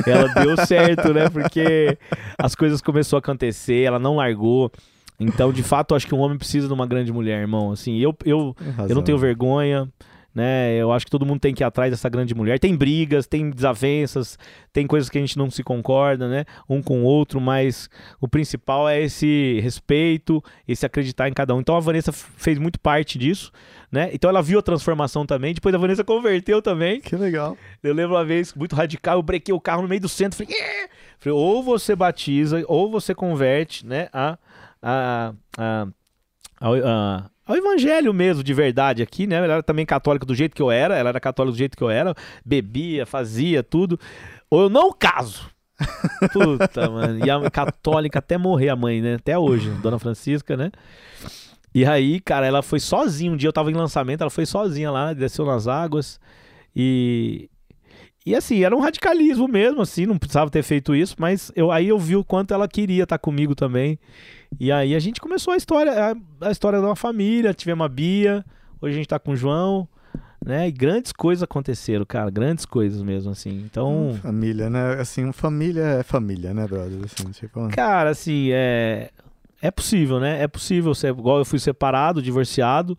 ela 0.06 0.28
deu 0.42 0.56
certo, 0.66 1.14
né? 1.14 1.28
Porque 1.30 1.96
as 2.36 2.54
coisas 2.54 2.80
começaram 2.80 3.18
a 3.18 3.20
acontecer, 3.20 3.82
ela 3.82 3.98
não 3.98 4.16
largou. 4.16 4.70
Então, 5.20 5.52
de 5.52 5.62
fato, 5.62 5.94
acho 5.94 6.06
que 6.06 6.14
um 6.14 6.20
homem 6.20 6.38
precisa 6.38 6.66
de 6.66 6.72
uma 6.72 6.86
grande 6.86 7.12
mulher, 7.12 7.40
irmão. 7.40 7.72
Assim, 7.72 7.98
eu, 7.98 8.16
eu, 8.24 8.54
eu 8.88 8.94
não 8.94 9.02
tenho 9.02 9.18
vergonha, 9.18 9.88
né? 10.38 10.72
Eu 10.76 10.92
acho 10.92 11.04
que 11.04 11.10
todo 11.10 11.26
mundo 11.26 11.40
tem 11.40 11.52
que 11.52 11.62
ir 11.62 11.66
atrás 11.66 11.90
dessa 11.90 12.08
grande 12.08 12.32
mulher. 12.32 12.60
Tem 12.60 12.76
brigas, 12.76 13.26
tem 13.26 13.50
desavenças, 13.50 14.38
tem 14.72 14.86
coisas 14.86 15.10
que 15.10 15.18
a 15.18 15.20
gente 15.20 15.36
não 15.36 15.50
se 15.50 15.64
concorda, 15.64 16.28
né? 16.28 16.44
Um 16.68 16.80
com 16.80 17.00
o 17.00 17.04
outro, 17.04 17.40
mas 17.40 17.90
o 18.20 18.28
principal 18.28 18.88
é 18.88 19.02
esse 19.02 19.58
respeito, 19.60 20.40
esse 20.66 20.86
acreditar 20.86 21.28
em 21.28 21.32
cada 21.32 21.54
um. 21.56 21.60
Então 21.60 21.76
a 21.76 21.80
Vanessa 21.80 22.12
fez 22.12 22.56
muito 22.56 22.78
parte 22.78 23.18
disso, 23.18 23.50
né? 23.90 24.10
Então 24.12 24.30
ela 24.30 24.40
viu 24.40 24.60
a 24.60 24.62
transformação 24.62 25.26
também. 25.26 25.52
Depois 25.52 25.74
a 25.74 25.78
Vanessa 25.78 26.04
converteu 26.04 26.62
também. 26.62 27.00
Que 27.00 27.16
legal. 27.16 27.56
Eu 27.82 27.92
lembro 27.92 28.14
uma 28.14 28.24
vez, 28.24 28.54
muito 28.54 28.76
radical, 28.76 29.18
eu 29.18 29.22
brequei 29.22 29.52
o 29.52 29.60
carro 29.60 29.82
no 29.82 29.88
meio 29.88 30.00
do 30.00 30.08
centro. 30.08 30.38
Falei, 30.38 30.54
falei 31.18 31.36
ou 31.36 31.64
você 31.64 31.96
batiza, 31.96 32.62
ou 32.68 32.88
você 32.90 33.12
converte, 33.14 33.84
né? 33.84 34.08
A, 34.12 34.38
a, 34.80 35.32
a, 35.58 35.86
ao, 36.60 36.74
a- 36.74 37.30
ao 37.48 37.56
evangelho 37.56 38.12
mesmo, 38.12 38.44
de 38.44 38.52
verdade 38.52 39.02
aqui, 39.02 39.26
né? 39.26 39.36
Ela 39.36 39.54
era 39.54 39.62
também 39.62 39.86
católica 39.86 40.26
do 40.26 40.34
jeito 40.34 40.54
que 40.54 40.60
eu 40.60 40.70
era, 40.70 40.94
ela 40.96 41.08
era 41.08 41.18
católica 41.18 41.52
do 41.52 41.58
jeito 41.58 41.76
que 41.76 41.82
eu 41.82 41.88
era, 41.88 42.14
bebia, 42.44 43.06
fazia 43.06 43.62
tudo. 43.62 43.98
Ou 44.50 44.62
eu 44.62 44.68
não 44.68 44.92
caso. 44.92 45.48
Puta, 46.32 46.90
mano. 46.90 47.24
E 47.24 47.30
a 47.30 47.50
católica 47.50 48.18
até 48.18 48.36
morrer, 48.36 48.68
a 48.68 48.76
mãe, 48.76 49.00
né? 49.00 49.14
Até 49.14 49.38
hoje, 49.38 49.70
Dona 49.82 49.98
Francisca, 49.98 50.56
né? 50.56 50.70
E 51.74 51.86
aí, 51.86 52.20
cara, 52.20 52.46
ela 52.46 52.62
foi 52.62 52.80
sozinha. 52.80 53.32
Um 53.32 53.36
dia 53.36 53.48
eu 53.48 53.52
tava 53.52 53.70
em 53.70 53.74
lançamento, 53.74 54.20
ela 54.20 54.30
foi 54.30 54.44
sozinha 54.44 54.90
lá, 54.90 55.12
desceu 55.12 55.46
nas 55.46 55.66
águas. 55.66 56.20
E. 56.74 57.48
E 58.26 58.34
assim, 58.34 58.62
era 58.62 58.76
um 58.76 58.80
radicalismo 58.80 59.48
mesmo, 59.48 59.80
assim, 59.80 60.04
não 60.04 60.18
precisava 60.18 60.50
ter 60.50 60.62
feito 60.62 60.94
isso, 60.94 61.16
mas 61.18 61.50
eu, 61.56 61.72
aí 61.72 61.88
eu 61.88 61.98
vi 61.98 62.14
o 62.14 62.22
quanto 62.22 62.52
ela 62.52 62.68
queria 62.68 63.04
estar 63.04 63.16
comigo 63.16 63.54
também. 63.54 63.98
E 64.58 64.72
aí 64.72 64.94
a 64.94 64.98
gente 64.98 65.20
começou 65.20 65.52
a 65.52 65.56
história, 65.56 65.92
a, 65.92 66.46
a 66.46 66.50
história 66.50 66.78
de 66.78 66.84
uma 66.84 66.96
família, 66.96 67.54
tivemos 67.54 67.84
a 67.84 67.88
Bia, 67.88 68.44
hoje 68.80 68.94
a 68.94 68.96
gente 68.96 69.08
tá 69.08 69.18
com 69.18 69.32
o 69.32 69.36
João, 69.36 69.88
né? 70.44 70.68
E 70.68 70.72
grandes 70.72 71.12
coisas 71.12 71.42
aconteceram, 71.42 72.04
cara, 72.04 72.30
grandes 72.30 72.64
coisas 72.64 73.02
mesmo, 73.02 73.30
assim. 73.30 73.62
Então, 73.64 74.18
Família, 74.22 74.70
né? 74.70 74.94
Assim, 75.00 75.30
família 75.32 75.82
é 75.82 76.02
família, 76.02 76.54
né, 76.54 76.66
brother? 76.66 77.00
Assim, 77.04 77.30
tipo, 77.30 77.68
Cara, 77.68 78.10
assim, 78.10 78.50
é. 78.52 79.10
É 79.60 79.72
possível, 79.72 80.20
né? 80.20 80.40
É 80.40 80.46
possível 80.46 80.94
ser 80.94 81.08
igual 81.08 81.38
eu 81.38 81.44
fui 81.44 81.58
separado, 81.58 82.22
divorciado, 82.22 82.96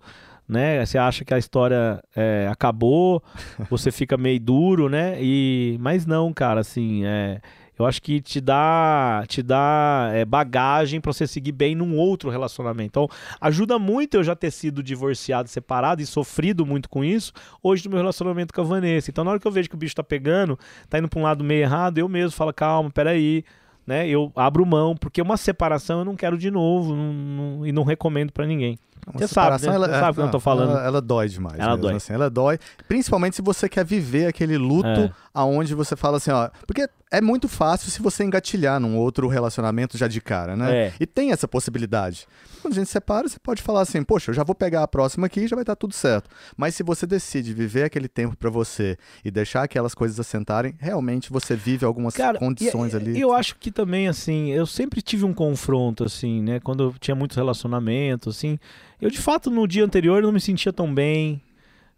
né? 0.47 0.85
Você 0.85 0.97
acha 0.97 1.23
que 1.23 1.33
a 1.33 1.37
história 1.37 2.03
é, 2.13 2.49
acabou, 2.51 3.23
você 3.69 3.91
fica 3.91 4.17
meio 4.17 4.41
duro, 4.41 4.89
né? 4.89 5.17
E 5.21 5.77
mas 5.79 6.05
não, 6.05 6.33
cara, 6.33 6.59
assim, 6.59 7.05
é, 7.05 7.39
eu 7.79 7.85
acho 7.85 8.01
que 8.01 8.19
te 8.21 8.41
dá 8.41 9.23
te 9.27 9.41
dá 9.41 10.09
é, 10.13 10.25
bagagem 10.25 10.99
pra 10.99 11.13
você 11.13 11.25
seguir 11.25 11.53
bem 11.53 11.73
num 11.73 11.95
outro 11.97 12.29
relacionamento. 12.29 12.87
Então, 12.89 13.07
ajuda 13.39 13.79
muito 13.79 14.15
eu 14.15 14.23
já 14.23 14.35
ter 14.35 14.51
sido 14.51 14.83
divorciado, 14.83 15.47
separado 15.49 16.01
e 16.01 16.05
sofrido 16.05 16.65
muito 16.65 16.89
com 16.89 17.03
isso 17.03 17.31
hoje 17.63 17.85
no 17.85 17.91
meu 17.91 17.99
relacionamento 17.99 18.53
com 18.53 18.61
a 18.61 18.63
Vanessa. 18.65 19.09
Então, 19.09 19.23
na 19.23 19.31
hora 19.31 19.39
que 19.39 19.47
eu 19.47 19.51
vejo 19.51 19.69
que 19.69 19.75
o 19.75 19.77
bicho 19.79 19.95
tá 19.95 20.03
pegando, 20.03 20.59
tá 20.89 20.99
indo 20.99 21.07
pra 21.07 21.19
um 21.19 21.23
lado 21.23 21.43
meio 21.43 21.61
errado, 21.61 21.97
eu 21.97 22.09
mesmo 22.09 22.31
falo, 22.31 22.53
calma, 22.53 22.89
peraí, 22.91 23.43
né? 23.87 24.07
Eu 24.07 24.31
abro 24.35 24.65
mão, 24.65 24.95
porque 24.95 25.21
uma 25.21 25.37
separação 25.37 25.99
eu 25.99 26.05
não 26.05 26.15
quero 26.15 26.37
de 26.37 26.51
novo 26.51 26.95
não- 26.95 27.13
não- 27.13 27.65
e 27.65 27.71
não 27.71 27.83
recomendo 27.83 28.31
pra 28.31 28.45
ninguém. 28.45 28.77
Uma 29.11 29.19
Você 29.19 29.27
sabe, 29.27 29.51
né? 29.65 29.77
Você 29.77 29.89
sabe 29.91 30.11
o 30.11 30.13
que 30.13 30.21
eu 30.21 30.31
tô 30.31 30.39
falando. 30.39 30.71
Ela, 30.71 30.85
ela 30.85 31.01
dói 31.01 31.27
demais. 31.27 31.57
Ela 31.59 31.69
mesmo, 31.71 31.81
dói. 31.83 31.95
assim, 31.95 32.13
ela 32.13 32.29
dói. 32.29 32.59
Principalmente 32.87 33.35
se 33.35 33.41
você 33.41 33.67
quer 33.67 33.83
viver 33.83 34.27
aquele 34.27 34.57
luto 34.57 34.87
É. 34.87 35.11
aonde 35.33 35.73
você 35.73 35.95
fala 35.95 36.17
assim, 36.17 36.31
ó. 36.31 36.49
Porque 36.67 36.87
é 37.11 37.19
muito 37.19 37.47
fácil 37.47 37.89
se 37.89 38.01
você 38.03 38.23
engatilhar 38.23 38.79
num 38.79 38.95
outro 38.97 39.27
relacionamento 39.27 39.97
já 39.97 40.07
de 40.07 40.21
cara, 40.21 40.55
né? 40.55 40.87
É. 40.87 40.93
E 40.99 41.07
tem 41.07 41.31
essa 41.31 41.47
possibilidade. 41.47 42.27
Quando 42.61 42.73
a 42.73 42.75
gente 42.75 42.89
separa, 42.89 43.27
você 43.27 43.39
pode 43.39 43.63
falar 43.63 43.81
assim, 43.81 44.03
poxa, 44.03 44.29
eu 44.29 44.35
já 44.35 44.43
vou 44.43 44.53
pegar 44.53 44.83
a 44.83 44.87
próxima 44.87 45.25
aqui 45.25 45.39
e 45.41 45.47
já 45.47 45.55
vai 45.55 45.63
estar 45.63 45.75
tudo 45.75 45.93
certo. 45.93 46.29
Mas 46.57 46.75
se 46.75 46.83
você 46.83 47.07
decide 47.07 47.53
viver 47.53 47.83
aquele 47.85 48.07
tempo 48.09 48.35
pra 48.37 48.49
você 48.49 48.97
e 49.25 49.31
deixar 49.31 49.63
aquelas 49.63 49.95
coisas 49.95 50.19
assentarem, 50.19 50.75
realmente 50.77 51.31
você 51.31 51.55
vive 51.55 51.85
algumas 51.85 52.13
Cara, 52.15 52.37
condições 52.37 52.93
e- 52.93 52.97
ali. 52.97 53.19
Eu 53.19 53.33
acho 53.33 53.55
que 53.55 53.71
também, 53.71 54.07
assim, 54.07 54.51
eu 54.51 54.65
sempre 54.67 55.01
tive 55.01 55.23
um 55.25 55.33
confronto, 55.33 56.03
assim, 56.03 56.43
né? 56.43 56.59
Quando 56.59 56.83
eu 56.83 56.93
tinha 56.99 57.15
muitos 57.15 57.37
relacionamentos, 57.37 58.35
assim. 58.37 58.59
Eu, 59.01 59.09
de 59.09 59.19
fato, 59.19 59.49
no 59.49 59.67
dia 59.67 59.83
anterior 59.83 60.21
não 60.21 60.31
me 60.31 60.39
sentia 60.39 60.73
tão 60.73 60.93
bem. 60.93 61.41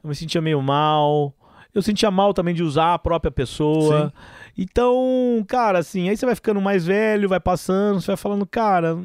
Eu 0.03 0.09
me 0.09 0.15
sentia 0.15 0.41
meio 0.41 0.61
mal. 0.61 1.33
Eu 1.73 1.81
sentia 1.81 2.11
mal 2.11 2.33
também 2.33 2.53
de 2.53 2.63
usar 2.63 2.93
a 2.93 2.99
própria 2.99 3.31
pessoa. 3.31 4.07
Sim. 4.07 4.63
Então, 4.63 5.43
cara, 5.47 5.79
assim, 5.79 6.09
aí 6.09 6.17
você 6.17 6.25
vai 6.25 6.35
ficando 6.35 6.59
mais 6.59 6.85
velho, 6.85 7.29
vai 7.29 7.39
passando, 7.39 8.01
você 8.01 8.07
vai 8.07 8.17
falando, 8.17 8.45
cara. 8.45 8.97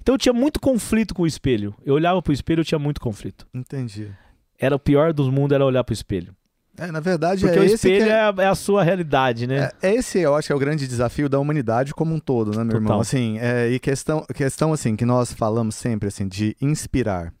Então 0.00 0.14
eu 0.14 0.18
tinha 0.18 0.32
muito 0.32 0.60
conflito 0.60 1.14
com 1.14 1.22
o 1.22 1.26
espelho. 1.26 1.74
Eu 1.84 1.94
olhava 1.94 2.20
pro 2.20 2.32
espelho, 2.32 2.60
eu 2.60 2.64
tinha 2.64 2.78
muito 2.78 3.00
conflito. 3.00 3.46
Entendi. 3.54 4.10
Era 4.58 4.76
o 4.76 4.78
pior 4.78 5.12
dos 5.14 5.30
mundos, 5.30 5.54
era 5.54 5.64
olhar 5.64 5.82
pro 5.82 5.94
espelho. 5.94 6.36
É, 6.76 6.90
na 6.90 7.00
verdade, 7.00 7.42
Porque 7.42 7.58
é 7.58 7.62
o 7.62 7.64
esse 7.64 7.74
espelho 7.74 8.04
é... 8.04 8.08
é... 8.08 8.20
a, 8.20 8.34
é 8.38 8.46
a 8.46 8.54
sua 8.54 8.82
realidade, 8.82 9.46
né? 9.46 9.70
É, 9.82 9.88
é 9.88 9.94
esse, 9.94 10.18
eu 10.18 10.34
acho 10.34 10.46
que 10.46 10.52
é 10.52 10.56
o 10.56 10.58
grande 10.58 10.86
desafio 10.86 11.28
da 11.28 11.38
humanidade 11.38 11.92
como 11.92 12.14
um 12.14 12.18
todo, 12.18 12.56
né, 12.56 12.64
meu 12.64 12.76
irmão? 12.76 12.88
Total. 12.88 13.00
Assim, 13.00 13.38
é, 13.38 13.68
e 13.70 13.78
questão, 13.78 14.24
questão 14.34 14.72
assim 14.72 14.96
que 14.96 15.04
nós 15.04 15.32
falamos 15.32 15.74
sempre 15.74 16.08
assim 16.08 16.28
de 16.28 16.56
inspirar. 16.60 17.32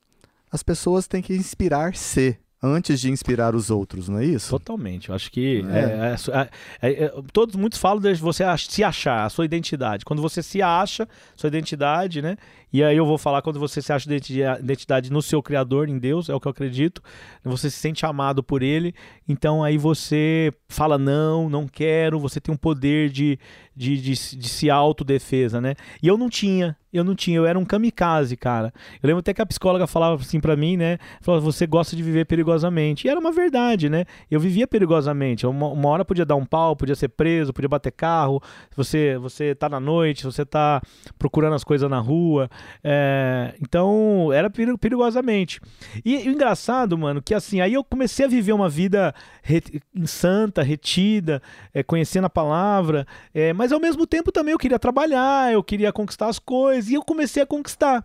As 0.50 0.62
pessoas 0.62 1.06
têm 1.06 1.22
que 1.22 1.34
inspirar-se 1.34 2.38
antes 2.62 3.00
de 3.00 3.10
inspirar 3.10 3.54
os 3.54 3.70
outros, 3.70 4.06
não 4.08 4.18
é 4.18 4.24
isso? 4.26 4.50
Totalmente. 4.50 5.08
Eu 5.08 5.14
acho 5.14 5.30
que 5.30 5.64
É. 5.70 5.78
é, 5.78 5.80
é, 5.80 6.90
é, 6.90 6.90
é, 6.90 7.04
é, 7.04 7.12
todos 7.32 7.56
muitos 7.56 7.78
falam 7.78 8.00
de 8.02 8.12
você 8.16 8.44
se 8.58 8.84
achar, 8.84 9.24
a 9.24 9.30
sua 9.30 9.46
identidade. 9.46 10.04
Quando 10.04 10.20
você 10.20 10.42
se 10.42 10.60
acha, 10.60 11.08
sua 11.34 11.48
identidade, 11.48 12.20
né? 12.20 12.36
E 12.70 12.84
aí 12.84 12.96
eu 12.96 13.06
vou 13.06 13.16
falar 13.16 13.40
quando 13.42 13.58
você 13.58 13.80
se 13.80 13.90
acha 13.92 14.06
identi- 14.06 14.42
identidade 14.60 15.10
no 15.10 15.22
seu 15.22 15.42
criador, 15.42 15.88
em 15.88 15.98
Deus, 15.98 16.28
é 16.28 16.34
o 16.34 16.38
que 16.40 16.46
eu 16.46 16.52
acredito. 16.52 17.02
Você 17.42 17.70
se 17.70 17.78
sente 17.78 18.04
amado 18.04 18.42
por 18.42 18.62
ele, 18.62 18.94
então 19.26 19.64
aí 19.64 19.78
você 19.78 20.52
fala 20.68 20.98
não, 20.98 21.48
não 21.48 21.66
quero, 21.66 22.20
você 22.20 22.40
tem 22.40 22.54
um 22.54 22.58
poder 22.58 23.08
de, 23.08 23.38
de, 23.80 23.96
de, 23.98 24.14
se- 24.14 24.36
de 24.36 24.46
se 24.48 24.68
autodefesa, 24.68 25.58
né? 25.60 25.74
E 26.02 26.06
eu 26.06 26.18
não 26.18 26.28
tinha, 26.28 26.76
eu 26.92 27.02
não 27.02 27.14
tinha, 27.14 27.38
eu 27.38 27.46
era 27.46 27.58
um 27.58 27.64
kamikaze, 27.64 28.36
cara. 28.36 28.74
Eu 29.02 29.06
lembro 29.06 29.20
até 29.20 29.32
que 29.32 29.40
a 29.40 29.46
psicóloga 29.46 29.86
falava 29.86 30.20
assim 30.20 30.38
pra 30.38 30.54
mim, 30.54 30.76
né? 30.76 30.98
Falava, 31.22 31.42
você 31.42 31.66
gosta 31.66 31.96
de 31.96 32.02
viver 32.02 32.26
perigosamente. 32.26 33.06
E 33.06 33.10
era 33.10 33.18
uma 33.18 33.32
verdade, 33.32 33.88
né? 33.88 34.04
Eu 34.30 34.38
vivia 34.38 34.66
perigosamente. 34.68 35.46
Uma, 35.46 35.68
uma 35.68 35.88
hora 35.88 36.04
podia 36.04 36.26
dar 36.26 36.36
um 36.36 36.44
pau, 36.44 36.76
podia 36.76 36.94
ser 36.94 37.08
preso, 37.08 37.54
podia 37.54 37.68
bater 37.70 37.90
carro. 37.92 38.42
Você, 38.76 39.16
você 39.18 39.54
tá 39.54 39.66
na 39.68 39.80
noite, 39.80 40.24
você 40.24 40.44
tá 40.44 40.82
procurando 41.18 41.54
as 41.54 41.64
coisas 41.64 41.88
na 41.88 41.98
rua. 42.00 42.50
É, 42.84 43.54
então, 43.62 44.30
era 44.32 44.50
peri- 44.50 44.76
perigosamente. 44.76 45.58
E, 46.04 46.16
e 46.26 46.28
o 46.28 46.32
engraçado, 46.32 46.98
mano, 46.98 47.22
que 47.22 47.32
assim, 47.34 47.60
aí 47.62 47.72
eu 47.72 47.82
comecei 47.84 48.26
a 48.26 48.28
viver 48.28 48.52
uma 48.52 48.68
vida 48.68 49.14
re- 49.42 49.62
santa, 50.04 50.62
retida, 50.62 51.40
é, 51.72 51.82
conhecendo 51.82 52.26
a 52.26 52.30
palavra, 52.30 53.06
é, 53.32 53.52
mas 53.52 53.69
ao 53.72 53.80
mesmo 53.80 54.06
tempo 54.06 54.30
também 54.32 54.52
eu 54.52 54.58
queria 54.58 54.78
trabalhar, 54.78 55.52
eu 55.52 55.62
queria 55.62 55.92
conquistar 55.92 56.28
as 56.28 56.38
coisas, 56.38 56.90
e 56.90 56.94
eu 56.94 57.02
comecei 57.02 57.42
a 57.42 57.46
conquistar. 57.46 58.04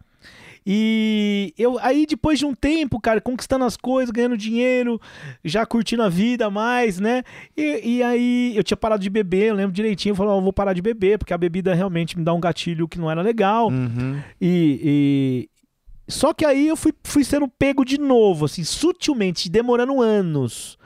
E 0.68 1.53
eu 1.57 1.78
aí 1.80 2.07
depois 2.07 2.39
de 2.39 2.45
um 2.45 2.55
tempo, 2.55 2.99
cara, 2.99 3.22
conquistando 3.22 3.66
as 3.66 3.78
coisas, 3.78 4.09
ganhando 4.09 4.36
dinheiro, 4.36 4.99
já 5.43 5.63
curtindo 5.63 6.01
a 6.01 6.09
vida 6.09 6.49
mais, 6.49 6.99
né? 6.99 7.22
E, 7.55 7.97
e 7.97 8.03
aí 8.03 8.53
eu 8.57 8.63
tinha 8.63 8.76
parado 8.76 9.03
de 9.03 9.09
beber, 9.09 9.49
eu 9.49 9.55
lembro 9.55 9.72
direitinho, 9.76 10.13
eu 10.13 10.16
falei, 10.16 10.32
"Ó, 10.34 10.38
eu 10.38 10.41
vou 10.41 10.51
parar 10.53 10.74
de 10.74 10.82
beber, 10.82 11.20
porque 11.20 11.34
a 11.34 11.38
bebida 11.38 11.76
realmente 11.76 12.18
me 12.18 12.24
dá 12.24 12.34
um 12.34 12.39
gatilho 12.39 12.88
que 12.88 12.97
não 12.97 13.11
era 13.11 13.22
legal. 13.22 13.68
Uhum. 13.70 14.20
E, 14.41 14.80
e- 14.84 15.49
Só 16.07 16.34
que 16.34 16.43
aí 16.45 16.68
eu 16.68 16.76
fui, 16.76 16.93
fui 17.03 17.24
sendo 17.24 17.47
pego 17.47 17.86
de 17.86 17.99
novo, 17.99 18.45
assim, 18.45 18.63
sutilmente, 18.63 19.49
demorando 19.49 20.01
anos, 20.01 20.78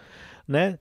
né? 0.47 0.77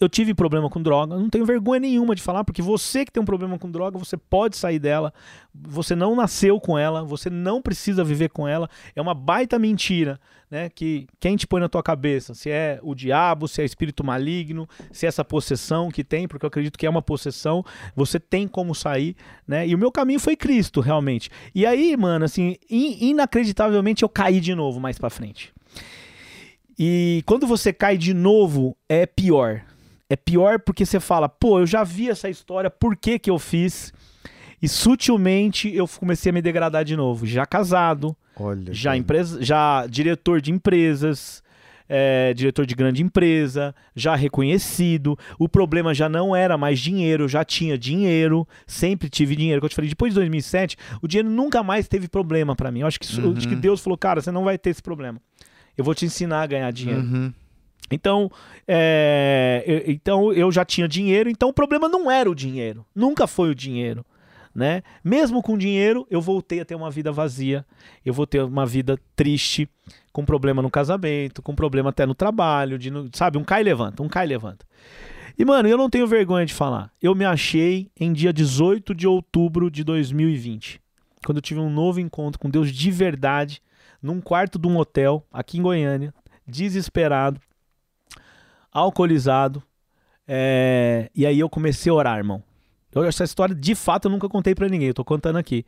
Eu 0.00 0.08
tive 0.08 0.34
problema 0.34 0.68
com 0.70 0.80
droga, 0.82 1.16
não 1.16 1.28
tenho 1.28 1.44
vergonha 1.44 1.80
nenhuma 1.80 2.14
de 2.14 2.22
falar, 2.22 2.44
porque 2.44 2.62
você 2.62 3.04
que 3.04 3.12
tem 3.12 3.22
um 3.22 3.26
problema 3.26 3.58
com 3.58 3.70
droga, 3.70 3.98
você 3.98 4.16
pode 4.16 4.56
sair 4.56 4.78
dela, 4.78 5.12
você 5.52 5.94
não 5.94 6.14
nasceu 6.16 6.60
com 6.60 6.78
ela, 6.78 7.02
você 7.04 7.28
não 7.30 7.60
precisa 7.60 8.02
viver 8.04 8.30
com 8.30 8.46
ela, 8.48 8.68
é 8.94 9.00
uma 9.02 9.14
baita 9.14 9.58
mentira, 9.58 10.18
né? 10.50 10.68
Que 10.68 11.06
quem 11.20 11.36
te 11.36 11.46
põe 11.46 11.60
na 11.60 11.68
tua 11.68 11.82
cabeça, 11.82 12.34
se 12.34 12.50
é 12.50 12.78
o 12.82 12.94
diabo, 12.94 13.48
se 13.48 13.62
é 13.62 13.64
espírito 13.64 14.04
maligno, 14.04 14.68
se 14.92 15.06
é 15.06 15.08
essa 15.08 15.24
possessão 15.24 15.90
que 15.90 16.02
tem, 16.04 16.26
porque 16.28 16.44
eu 16.44 16.48
acredito 16.48 16.78
que 16.78 16.86
é 16.86 16.90
uma 16.90 17.02
possessão, 17.02 17.64
você 17.94 18.18
tem 18.20 18.46
como 18.48 18.74
sair, 18.74 19.16
né? 19.46 19.66
E 19.66 19.74
o 19.74 19.78
meu 19.78 19.90
caminho 19.92 20.20
foi 20.20 20.36
Cristo, 20.36 20.80
realmente. 20.80 21.30
E 21.54 21.66
aí, 21.66 21.96
mano, 21.96 22.24
assim, 22.24 22.56
in- 22.70 23.10
inacreditavelmente 23.10 24.02
eu 24.02 24.08
caí 24.08 24.40
de 24.40 24.54
novo 24.54 24.80
mais 24.80 24.98
pra 24.98 25.10
frente. 25.10 25.52
E 26.78 27.22
quando 27.26 27.46
você 27.46 27.72
cai 27.72 27.96
de 27.96 28.12
novo, 28.12 28.76
é 28.88 29.06
pior. 29.06 29.62
É 30.08 30.16
pior 30.16 30.60
porque 30.60 30.84
você 30.84 31.00
fala, 31.00 31.28
pô, 31.28 31.60
eu 31.60 31.66
já 31.66 31.82
vi 31.82 32.10
essa 32.10 32.28
história, 32.28 32.70
por 32.70 32.96
que 32.96 33.18
que 33.18 33.30
eu 33.30 33.38
fiz? 33.38 33.92
E 34.60 34.68
sutilmente 34.68 35.74
eu 35.74 35.86
comecei 35.88 36.30
a 36.30 36.32
me 36.32 36.40
degradar 36.42 36.84
de 36.84 36.96
novo. 36.96 37.26
Já 37.26 37.44
casado, 37.46 38.16
Olha. 38.36 38.72
já 38.72 38.96
empresa, 38.96 39.42
já 39.42 39.86
diretor 39.86 40.40
de 40.40 40.52
empresas, 40.52 41.42
é, 41.88 42.32
diretor 42.34 42.64
de 42.64 42.74
grande 42.74 43.02
empresa, 43.02 43.74
já 43.94 44.14
reconhecido. 44.14 45.18
O 45.38 45.48
problema 45.48 45.92
já 45.94 46.08
não 46.08 46.34
era 46.34 46.56
mais 46.56 46.78
dinheiro, 46.80 47.24
eu 47.24 47.28
já 47.28 47.44
tinha 47.44 47.76
dinheiro, 47.76 48.46
sempre 48.66 49.08
tive 49.10 49.34
dinheiro. 49.36 49.60
Que 49.60 49.64
eu 49.66 49.68
te 49.70 49.74
falei, 49.76 49.88
depois 49.90 50.12
de 50.12 50.20
2007, 50.20 50.76
o 51.02 51.08
dinheiro 51.08 51.28
nunca 51.30 51.62
mais 51.62 51.88
teve 51.88 52.08
problema 52.08 52.54
pra 52.56 52.70
mim. 52.70 52.80
Eu 52.80 52.86
acho 52.86 52.98
que, 53.00 53.06
isso- 53.06 53.20
acho 53.36 53.48
que 53.48 53.54
Uhum. 53.54 53.60
Deus 53.60 53.80
falou, 53.80 53.98
cara, 53.98 54.20
você 54.22 54.30
não 54.30 54.44
vai 54.44 54.56
ter 54.58 54.70
esse 54.70 54.82
problema. 54.82 55.20
Eu 55.76 55.84
vou 55.84 55.94
te 55.94 56.04
ensinar 56.06 56.42
a 56.42 56.46
ganhar 56.46 56.70
dinheiro. 56.70 57.00
Uhum. 57.02 57.32
Então, 57.90 58.30
é, 58.66 59.84
então 59.86 60.32
eu 60.32 60.50
já 60.50 60.64
tinha 60.64 60.88
dinheiro, 60.88 61.28
então 61.28 61.50
o 61.50 61.52
problema 61.52 61.88
não 61.88 62.10
era 62.10 62.30
o 62.30 62.34
dinheiro, 62.34 62.84
nunca 62.94 63.26
foi 63.26 63.50
o 63.50 63.54
dinheiro, 63.54 64.04
né? 64.54 64.82
Mesmo 65.02 65.42
com 65.42 65.58
dinheiro, 65.58 66.06
eu 66.10 66.20
voltei 66.20 66.60
a 66.60 66.64
ter 66.64 66.74
uma 66.74 66.90
vida 66.90 67.12
vazia, 67.12 67.64
eu 68.04 68.14
vou 68.14 68.26
ter 68.26 68.42
uma 68.42 68.64
vida 68.64 68.98
triste, 69.14 69.68
com 70.12 70.24
problema 70.24 70.62
no 70.62 70.70
casamento, 70.70 71.42
com 71.42 71.54
problema 71.54 71.90
até 71.90 72.06
no 72.06 72.14
trabalho, 72.14 72.78
de, 72.78 72.90
sabe, 73.12 73.36
um 73.36 73.44
cai 73.44 73.62
e 73.62 73.64
levanta, 73.64 74.02
um 74.02 74.08
cai 74.08 74.24
e 74.24 74.28
levanta. 74.28 74.64
E 75.36 75.44
mano, 75.44 75.68
eu 75.68 75.76
não 75.76 75.90
tenho 75.90 76.06
vergonha 76.06 76.46
de 76.46 76.54
falar. 76.54 76.92
Eu 77.02 77.14
me 77.14 77.24
achei 77.24 77.90
em 77.98 78.12
dia 78.12 78.32
18 78.32 78.94
de 78.94 79.08
outubro 79.08 79.68
de 79.68 79.82
2020, 79.82 80.80
quando 81.26 81.38
eu 81.38 81.42
tive 81.42 81.58
um 81.58 81.68
novo 81.68 81.98
encontro 81.98 82.38
com 82.38 82.48
Deus 82.48 82.70
de 82.70 82.90
verdade, 82.90 83.60
num 84.00 84.20
quarto 84.20 84.58
de 84.58 84.68
um 84.68 84.76
hotel 84.76 85.26
aqui 85.32 85.58
em 85.58 85.62
Goiânia, 85.62 86.14
desesperado, 86.46 87.40
alcoolizado. 88.74 89.62
é, 90.26 91.10
E 91.14 91.24
aí 91.24 91.38
eu 91.38 91.48
comecei 91.48 91.90
a 91.90 91.94
orar, 91.94 92.18
irmão. 92.18 92.42
Eu- 92.92 93.04
essa 93.04 93.24
história, 93.24 93.54
de 93.54 93.74
fato, 93.74 94.06
eu 94.06 94.10
nunca 94.10 94.28
contei 94.28 94.54
pra 94.54 94.68
ninguém. 94.68 94.88
Eu 94.88 94.94
tô 94.94 95.04
contando 95.04 95.36
aqui. 95.36 95.64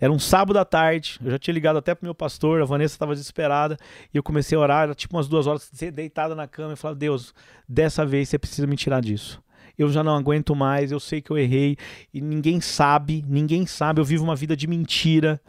Era 0.00 0.10
um 0.12 0.18
sábado 0.18 0.58
à 0.58 0.64
tarde. 0.64 1.18
Eu 1.24 1.30
já 1.30 1.38
tinha 1.38 1.54
ligado 1.54 1.76
até 1.76 1.94
pro 1.94 2.04
meu 2.04 2.14
pastor. 2.14 2.60
A 2.60 2.64
Vanessa 2.64 2.94
estava 2.94 3.12
desesperada. 3.14 3.76
E 4.12 4.16
eu 4.16 4.22
comecei 4.22 4.56
a 4.56 4.60
orar. 4.60 4.82
Era 4.84 4.94
tipo 4.94 5.16
umas 5.16 5.28
duas 5.28 5.46
horas 5.46 5.70
deitada 5.92 6.34
na 6.34 6.46
cama. 6.48 6.72
E 6.72 6.76
falava: 6.76 6.98
Deus, 6.98 7.32
dessa 7.68 8.04
vez 8.04 8.28
você 8.28 8.38
precisa 8.38 8.66
me 8.66 8.76
tirar 8.76 9.00
disso. 9.00 9.40
Eu 9.78 9.88
já 9.90 10.02
não 10.02 10.16
aguento 10.16 10.54
mais. 10.56 10.90
Eu 10.90 10.98
sei 11.00 11.20
que 11.20 11.30
eu 11.30 11.38
errei. 11.38 11.76
E 12.12 12.20
ninguém 12.20 12.60
sabe. 12.60 13.24
Ninguém 13.28 13.64
sabe. 13.66 14.00
Eu 14.00 14.04
vivo 14.04 14.24
uma 14.24 14.34
vida 14.36 14.56
de 14.56 14.66
mentira. 14.66 15.40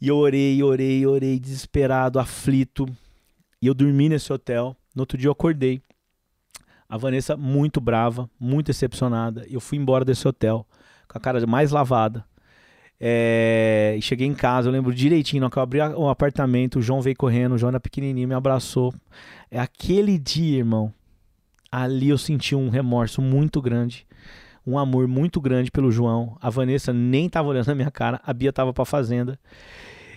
E 0.00 0.08
eu 0.08 0.16
orei, 0.16 0.62
orei, 0.62 1.06
orei, 1.06 1.38
desesperado, 1.38 2.18
aflito. 2.18 2.86
E 3.60 3.66
eu 3.66 3.74
dormi 3.74 4.08
nesse 4.08 4.32
hotel. 4.32 4.76
No 4.98 5.02
outro 5.02 5.16
dia 5.16 5.28
eu 5.28 5.32
acordei. 5.32 5.80
A 6.88 6.96
Vanessa 6.96 7.36
muito 7.36 7.80
brava, 7.80 8.28
muito 8.38 8.66
decepcionada. 8.66 9.46
Eu 9.48 9.60
fui 9.60 9.78
embora 9.78 10.04
desse 10.04 10.26
hotel 10.26 10.66
com 11.06 11.16
a 11.16 11.20
cara 11.20 11.46
mais 11.46 11.70
lavada. 11.70 12.24
É, 12.98 13.96
cheguei 14.02 14.26
em 14.26 14.34
casa, 14.34 14.66
eu 14.66 14.72
lembro 14.72 14.92
direitinho, 14.92 15.48
eu 15.54 15.62
abri 15.62 15.78
o 15.78 16.08
apartamento, 16.08 16.80
o 16.80 16.82
João 16.82 17.00
veio 17.00 17.14
correndo, 17.16 17.54
o 17.54 17.58
João 17.58 17.68
era 17.68 17.78
pequenininho, 17.78 18.26
me 18.26 18.34
abraçou. 18.34 18.92
É 19.48 19.60
aquele 19.60 20.18
dia, 20.18 20.58
irmão, 20.58 20.92
ali 21.70 22.08
eu 22.08 22.18
senti 22.18 22.56
um 22.56 22.68
remorso 22.68 23.22
muito 23.22 23.62
grande, 23.62 24.04
um 24.66 24.76
amor 24.76 25.06
muito 25.06 25.40
grande 25.40 25.70
pelo 25.70 25.92
João. 25.92 26.36
A 26.42 26.50
Vanessa 26.50 26.92
nem 26.92 27.28
tava 27.28 27.46
olhando 27.46 27.68
na 27.68 27.74
minha 27.76 27.90
cara, 27.92 28.20
a 28.24 28.32
Bia 28.32 28.52
tava 28.52 28.72
pra 28.72 28.84
fazenda. 28.84 29.38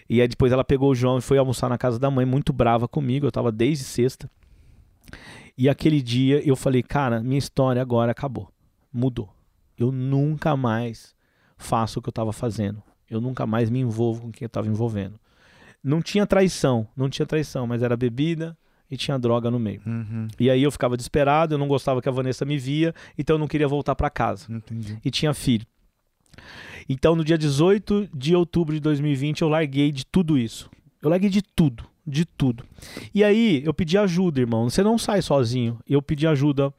E 0.09 0.19
aí 0.19 0.27
depois 0.27 0.51
ela 0.51 0.63
pegou 0.63 0.89
o 0.89 0.95
João 0.95 1.19
e 1.19 1.21
foi 1.21 1.37
almoçar 1.37 1.69
na 1.69 1.77
casa 1.77 1.99
da 1.99 2.09
mãe, 2.09 2.25
muito 2.25 2.51
brava 2.51 2.87
comigo, 2.87 3.27
eu 3.27 3.31
tava 3.31 3.51
desde 3.51 3.83
sexta. 3.83 4.27
E 5.57 5.69
aquele 5.69 6.01
dia 6.01 6.41
eu 6.47 6.55
falei, 6.55 6.81
cara, 6.81 7.21
minha 7.21 7.37
história 7.37 7.81
agora 7.81 8.11
acabou. 8.11 8.51
Mudou. 8.91 9.33
Eu 9.77 9.91
nunca 9.91 10.55
mais 10.55 11.15
faço 11.57 11.99
o 11.99 12.01
que 12.01 12.09
eu 12.09 12.13
tava 12.13 12.33
fazendo. 12.33 12.81
Eu 13.09 13.19
nunca 13.19 13.45
mais 13.45 13.69
me 13.69 13.79
envolvo 13.79 14.21
com 14.21 14.31
quem 14.31 14.45
eu 14.45 14.49
tava 14.49 14.67
envolvendo. 14.67 15.19
Não 15.83 16.01
tinha 16.01 16.25
traição, 16.25 16.87
não 16.95 17.09
tinha 17.09 17.25
traição, 17.25 17.65
mas 17.67 17.81
era 17.81 17.97
bebida 17.97 18.57
e 18.89 18.97
tinha 18.97 19.17
droga 19.17 19.49
no 19.49 19.59
meio. 19.59 19.81
Uhum. 19.85 20.27
E 20.39 20.49
aí 20.49 20.61
eu 20.61 20.71
ficava 20.71 20.95
desesperado, 20.95 21.53
eu 21.53 21.57
não 21.57 21.67
gostava 21.67 22.01
que 22.01 22.09
a 22.09 22.11
Vanessa 22.11 22.45
me 22.45 22.57
via, 22.57 22.93
então 23.17 23.35
eu 23.35 23.39
não 23.39 23.47
queria 23.47 23.67
voltar 23.67 23.95
pra 23.95 24.09
casa 24.09 24.45
Entendi. 24.49 24.99
e 25.03 25.09
tinha 25.09 25.33
filho. 25.33 25.65
Então, 26.87 27.15
no 27.15 27.23
dia 27.23 27.37
18 27.37 28.09
de 28.13 28.35
outubro 28.35 28.73
de 28.73 28.81
2020, 28.81 29.41
eu 29.41 29.49
larguei 29.49 29.91
de 29.91 30.05
tudo 30.05 30.37
isso. 30.37 30.69
Eu 31.01 31.09
larguei 31.09 31.29
de 31.29 31.41
tudo, 31.41 31.85
de 32.05 32.25
tudo. 32.25 32.63
E 33.13 33.23
aí, 33.23 33.61
eu 33.65 33.73
pedi 33.73 33.97
ajuda, 33.97 34.39
irmão. 34.39 34.69
Você 34.69 34.83
não 34.83 34.97
sai 34.97 35.21
sozinho. 35.21 35.79
Eu 35.87 36.01
pedi 36.01 36.27
ajuda 36.27 36.73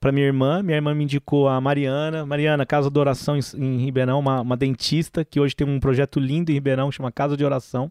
para 0.00 0.12
minha 0.12 0.26
irmã. 0.26 0.62
Minha 0.62 0.76
irmã 0.76 0.94
me 0.94 1.04
indicou 1.04 1.48
a 1.48 1.60
Mariana. 1.60 2.24
Mariana, 2.24 2.64
Casa 2.64 2.90
de 2.90 2.98
Oração 2.98 3.36
em, 3.36 3.40
em 3.56 3.84
Ribeirão, 3.84 4.18
uma, 4.18 4.40
uma, 4.40 4.56
dentista 4.56 5.24
que 5.24 5.40
hoje 5.40 5.54
tem 5.54 5.66
um 5.66 5.80
projeto 5.80 6.20
lindo 6.20 6.50
em 6.50 6.54
Ribeirão, 6.54 6.90
chama 6.90 7.10
Casa 7.10 7.36
de 7.36 7.44
Oração, 7.44 7.90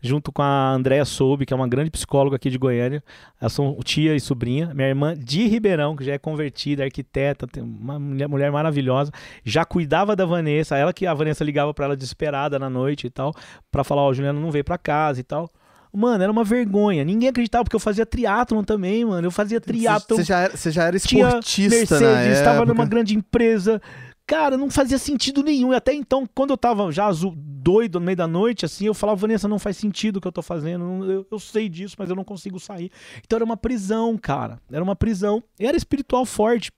junto 0.00 0.30
com 0.32 0.42
a 0.42 0.72
Andréa 0.72 1.04
Soube, 1.04 1.44
que 1.44 1.52
é 1.52 1.56
uma 1.56 1.68
grande 1.68 1.90
psicóloga 1.90 2.36
aqui 2.36 2.50
de 2.50 2.58
Goiânia. 2.58 3.02
Elas 3.40 3.52
são 3.52 3.76
tia 3.84 4.14
e 4.14 4.20
sobrinha. 4.20 4.72
Minha 4.74 4.88
irmã 4.88 5.14
de 5.16 5.46
Ribeirão, 5.46 5.96
que 5.96 6.04
já 6.04 6.12
é 6.12 6.18
convertida, 6.18 6.84
arquiteta, 6.84 7.46
uma 7.60 7.98
mulher, 7.98 8.28
mulher 8.28 8.52
maravilhosa. 8.52 9.10
Já 9.44 9.64
cuidava 9.64 10.14
da 10.14 10.24
Vanessa, 10.24 10.76
ela 10.76 10.92
que 10.92 11.06
a 11.06 11.14
Vanessa 11.14 11.44
ligava 11.44 11.74
para 11.74 11.86
ela 11.86 11.96
desesperada 11.96 12.58
na 12.58 12.70
noite 12.70 13.06
e 13.06 13.10
tal, 13.10 13.34
para 13.70 13.82
falar: 13.82 14.02
Ó, 14.02 14.10
oh, 14.10 14.14
Juliana 14.14 14.38
não 14.38 14.50
veio 14.50 14.64
para 14.64 14.78
casa 14.78 15.20
e 15.20 15.24
tal. 15.24 15.50
Mano, 15.92 16.22
era 16.22 16.30
uma 16.30 16.44
vergonha. 16.44 17.04
Ninguém 17.04 17.28
acreditava, 17.28 17.64
porque 17.64 17.76
eu 17.76 17.80
fazia 17.80 18.06
triatlon 18.06 18.62
também, 18.62 19.04
mano. 19.04 19.26
Eu 19.26 19.30
fazia 19.30 19.60
triatlon. 19.60 20.16
Você 20.16 20.24
já, 20.24 20.38
era, 20.40 20.56
já 20.56 20.84
era 20.84 20.96
esportista, 20.96 21.40
Tinha 21.40 21.68
Mercedes, 21.68 22.38
estava 22.38 22.64
numa 22.64 22.86
grande 22.86 23.16
empresa. 23.16 23.82
Cara, 24.24 24.56
não 24.56 24.70
fazia 24.70 24.96
sentido 24.96 25.42
nenhum. 25.42 25.72
E 25.72 25.76
até 25.76 25.92
então, 25.92 26.24
quando 26.32 26.50
eu 26.50 26.56
tava 26.56 26.92
já 26.92 27.06
azul, 27.06 27.34
doido 27.36 27.98
no 27.98 28.06
meio 28.06 28.16
da 28.16 28.28
noite, 28.28 28.64
assim, 28.64 28.86
eu 28.86 28.94
falava, 28.94 29.16
Vanessa, 29.16 29.48
não 29.48 29.58
faz 29.58 29.76
sentido 29.76 30.18
o 30.18 30.20
que 30.20 30.28
eu 30.28 30.32
tô 30.32 30.42
fazendo. 30.42 31.04
Eu, 31.04 31.26
eu 31.28 31.38
sei 31.40 31.68
disso, 31.68 31.96
mas 31.98 32.08
eu 32.08 32.14
não 32.14 32.22
consigo 32.22 32.60
sair. 32.60 32.92
Então 33.24 33.36
era 33.36 33.44
uma 33.44 33.56
prisão, 33.56 34.16
cara. 34.16 34.60
Era 34.70 34.84
uma 34.84 34.94
prisão. 34.94 35.42
E 35.58 35.66
era 35.66 35.76
espiritual 35.76 36.24
forte. 36.24 36.70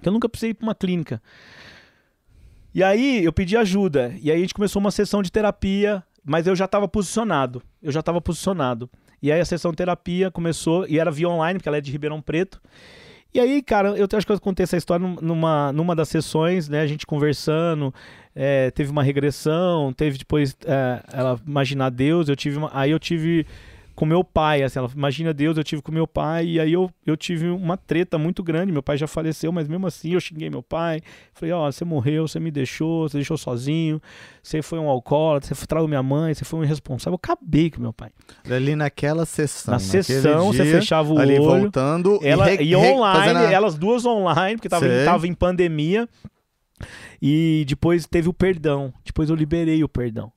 Que 0.00 0.08
eu 0.08 0.12
nunca 0.12 0.28
precisei 0.30 0.50
ir 0.50 0.54
pra 0.54 0.66
uma 0.66 0.74
clínica. 0.74 1.20
E 2.74 2.82
aí 2.82 3.22
eu 3.22 3.34
pedi 3.34 3.54
ajuda. 3.54 4.14
E 4.22 4.30
aí 4.30 4.38
a 4.38 4.40
gente 4.40 4.54
começou 4.54 4.80
uma 4.80 4.90
sessão 4.90 5.22
de 5.22 5.30
terapia 5.30 6.02
mas 6.28 6.46
eu 6.46 6.54
já 6.54 6.66
estava 6.66 6.86
posicionado. 6.86 7.62
Eu 7.82 7.90
já 7.90 8.00
estava 8.00 8.20
posicionado. 8.20 8.88
E 9.20 9.32
aí 9.32 9.40
a 9.40 9.44
sessão 9.44 9.72
terapia 9.72 10.30
começou, 10.30 10.86
e 10.88 10.98
era 10.98 11.10
via 11.10 11.28
online, 11.28 11.58
porque 11.58 11.68
ela 11.68 11.78
é 11.78 11.80
de 11.80 11.90
Ribeirão 11.90 12.20
Preto. 12.20 12.60
E 13.32 13.40
aí, 13.40 13.62
cara, 13.62 13.90
eu 13.90 14.06
acho 14.16 14.26
que 14.26 14.32
eu 14.32 14.40
contei 14.40 14.64
essa 14.64 14.76
história 14.76 15.06
numa, 15.20 15.72
numa 15.72 15.94
das 15.94 16.08
sessões, 16.08 16.68
né? 16.68 16.80
A 16.80 16.86
gente 16.86 17.06
conversando, 17.06 17.92
é, 18.34 18.70
teve 18.70 18.90
uma 18.90 19.02
regressão, 19.02 19.92
teve 19.92 20.16
depois 20.16 20.56
é, 20.64 21.02
ela 21.12 21.38
imaginar 21.46 21.90
Deus, 21.90 22.28
eu 22.28 22.36
tive 22.36 22.56
uma, 22.56 22.70
aí 22.72 22.90
eu 22.90 22.98
tive 22.98 23.46
com 23.98 24.06
meu 24.06 24.22
pai, 24.22 24.62
assim, 24.62 24.78
ela 24.78 24.88
imagina 24.94 25.34
Deus, 25.34 25.56
eu 25.56 25.64
tive 25.64 25.82
com 25.82 25.90
meu 25.90 26.06
pai, 26.06 26.46
e 26.46 26.60
aí 26.60 26.72
eu, 26.72 26.88
eu 27.04 27.16
tive 27.16 27.48
uma 27.48 27.76
treta 27.76 28.16
muito 28.16 28.44
grande, 28.44 28.70
meu 28.70 28.80
pai 28.80 28.96
já 28.96 29.08
faleceu, 29.08 29.50
mas 29.50 29.66
mesmo 29.66 29.88
assim 29.88 30.12
eu 30.12 30.20
xinguei 30.20 30.48
meu 30.48 30.62
pai, 30.62 31.00
falei, 31.34 31.52
ó, 31.52 31.66
oh, 31.66 31.72
você 31.72 31.84
morreu, 31.84 32.28
você 32.28 32.38
me 32.38 32.52
deixou, 32.52 33.08
você 33.08 33.16
deixou 33.16 33.36
sozinho, 33.36 34.00
você 34.40 34.62
foi 34.62 34.78
um 34.78 34.88
alcoólatra, 34.88 35.52
você 35.52 35.66
traiu 35.66 35.88
minha 35.88 36.00
mãe, 36.00 36.32
você 36.32 36.44
foi 36.44 36.60
um 36.60 36.62
irresponsável, 36.62 37.14
eu 37.14 37.16
acabei 37.16 37.72
com 37.72 37.80
meu 37.80 37.92
pai. 37.92 38.10
Ali 38.48 38.76
naquela 38.76 39.26
sessão, 39.26 39.72
Na 39.72 39.80
sessão, 39.80 40.52
dia, 40.52 40.64
você 40.64 40.70
fechava 40.78 41.12
o 41.12 41.18
ali 41.18 41.36
olho, 41.36 41.62
voltando, 41.62 42.20
ela, 42.22 42.52
e, 42.52 42.56
re, 42.56 42.64
e 42.66 42.76
online, 42.76 43.46
a... 43.46 43.50
elas 43.50 43.76
duas 43.76 44.06
online, 44.06 44.58
porque 44.58 44.68
tava, 44.68 44.86
tava 45.04 45.26
em 45.26 45.34
pandemia, 45.34 46.08
e 47.20 47.64
depois 47.66 48.06
teve 48.06 48.28
o 48.28 48.32
perdão, 48.32 48.94
depois 49.04 49.28
eu 49.28 49.34
liberei 49.34 49.82
o 49.82 49.88
perdão. 49.88 50.30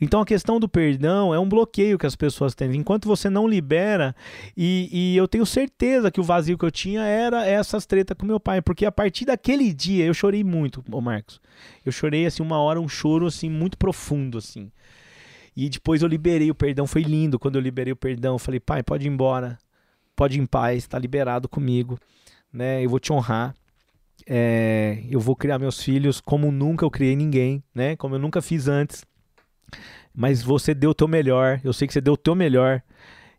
Então 0.00 0.20
a 0.20 0.26
questão 0.26 0.58
do 0.58 0.68
perdão 0.68 1.34
é 1.34 1.38
um 1.38 1.48
bloqueio 1.48 1.98
que 1.98 2.06
as 2.06 2.16
pessoas 2.16 2.54
têm. 2.54 2.74
Enquanto 2.76 3.06
você 3.06 3.28
não 3.30 3.46
libera, 3.46 4.14
e, 4.56 4.88
e 4.92 5.16
eu 5.16 5.28
tenho 5.28 5.46
certeza 5.46 6.10
que 6.10 6.20
o 6.20 6.24
vazio 6.24 6.58
que 6.58 6.64
eu 6.64 6.70
tinha 6.70 7.02
era 7.02 7.46
essas 7.46 7.86
tretas 7.86 8.16
com 8.16 8.26
meu 8.26 8.40
pai, 8.40 8.60
porque 8.60 8.86
a 8.86 8.92
partir 8.92 9.24
daquele 9.24 9.72
dia 9.72 10.04
eu 10.04 10.14
chorei 10.14 10.44
muito, 10.44 10.84
ô 10.90 11.00
Marcos. 11.00 11.40
Eu 11.84 11.92
chorei 11.92 12.26
assim 12.26 12.42
uma 12.42 12.58
hora, 12.58 12.80
um 12.80 12.88
choro 12.88 13.26
assim 13.26 13.48
muito 13.48 13.76
profundo 13.76 14.38
assim. 14.38 14.70
E 15.56 15.68
depois 15.68 16.02
eu 16.02 16.08
liberei 16.08 16.50
o 16.50 16.54
perdão, 16.54 16.86
foi 16.86 17.02
lindo 17.02 17.38
quando 17.38 17.56
eu 17.56 17.60
liberei 17.60 17.92
o 17.92 17.96
perdão. 17.96 18.34
Eu 18.34 18.38
falei, 18.38 18.60
pai, 18.60 18.82
pode 18.82 19.06
ir 19.06 19.10
embora, 19.10 19.58
pode 20.14 20.38
ir 20.38 20.42
em 20.42 20.46
paz, 20.46 20.78
está 20.78 20.98
liberado 20.98 21.48
comigo, 21.48 21.98
né? 22.52 22.84
Eu 22.84 22.90
vou 22.90 23.00
te 23.00 23.12
honrar. 23.12 23.54
É, 24.26 25.02
eu 25.10 25.18
vou 25.18 25.34
criar 25.34 25.58
meus 25.58 25.82
filhos 25.82 26.20
como 26.20 26.52
nunca 26.52 26.84
eu 26.84 26.90
criei 26.90 27.16
ninguém, 27.16 27.62
né? 27.74 27.96
Como 27.96 28.14
eu 28.14 28.18
nunca 28.18 28.40
fiz 28.40 28.68
antes 28.68 29.04
mas 30.14 30.42
você 30.42 30.74
deu 30.74 30.90
o 30.90 30.94
teu 30.94 31.08
melhor, 31.08 31.60
eu 31.64 31.72
sei 31.72 31.86
que 31.86 31.92
você 31.94 32.00
deu 32.00 32.14
o 32.14 32.16
teu 32.16 32.34
melhor 32.34 32.82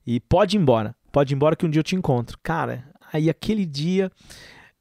e 0.05 0.19
pode 0.19 0.57
ir 0.57 0.59
embora, 0.59 0.95
pode 1.11 1.33
ir 1.33 1.35
embora 1.35 1.55
que 1.55 1.65
um 1.65 1.69
dia 1.69 1.79
eu 1.79 1.83
te 1.83 1.95
encontro. 1.95 2.37
Cara, 2.41 2.83
aí 3.11 3.29
aquele 3.29 3.65
dia 3.65 4.11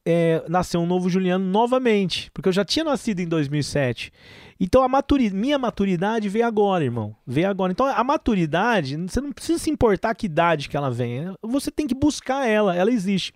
é, 0.05 0.43
nasceu 0.49 0.81
um 0.81 0.87
novo 0.87 1.11
Juliano 1.11 1.45
novamente, 1.45 2.31
porque 2.33 2.49
eu 2.49 2.53
já 2.53 2.65
tinha 2.65 2.85
nascido 2.85 3.21
em 3.21 3.29
2007. 3.29 4.13
Então 4.59 4.83
a 4.83 4.89
maturidade, 4.89 5.41
minha 5.41 5.59
maturidade 5.59 6.29
veio 6.29 6.47
agora, 6.47 6.85
irmão. 6.85 7.15
Veio 7.27 7.49
agora. 7.49 7.73
Então 7.73 7.87
a 7.87 8.05
maturidade, 8.05 8.97
você 8.97 9.21
não 9.21 9.33
precisa 9.33 9.59
se 9.59 9.71
importar 9.71 10.15
que 10.15 10.27
idade 10.27 10.69
que 10.69 10.77
ela 10.77 10.91
vem. 10.91 11.35
Você 11.43 11.71
tem 11.71 11.87
que 11.87 11.95
buscar 11.95 12.47
ela, 12.47 12.77
ela 12.77 12.91
existe. 12.91 13.33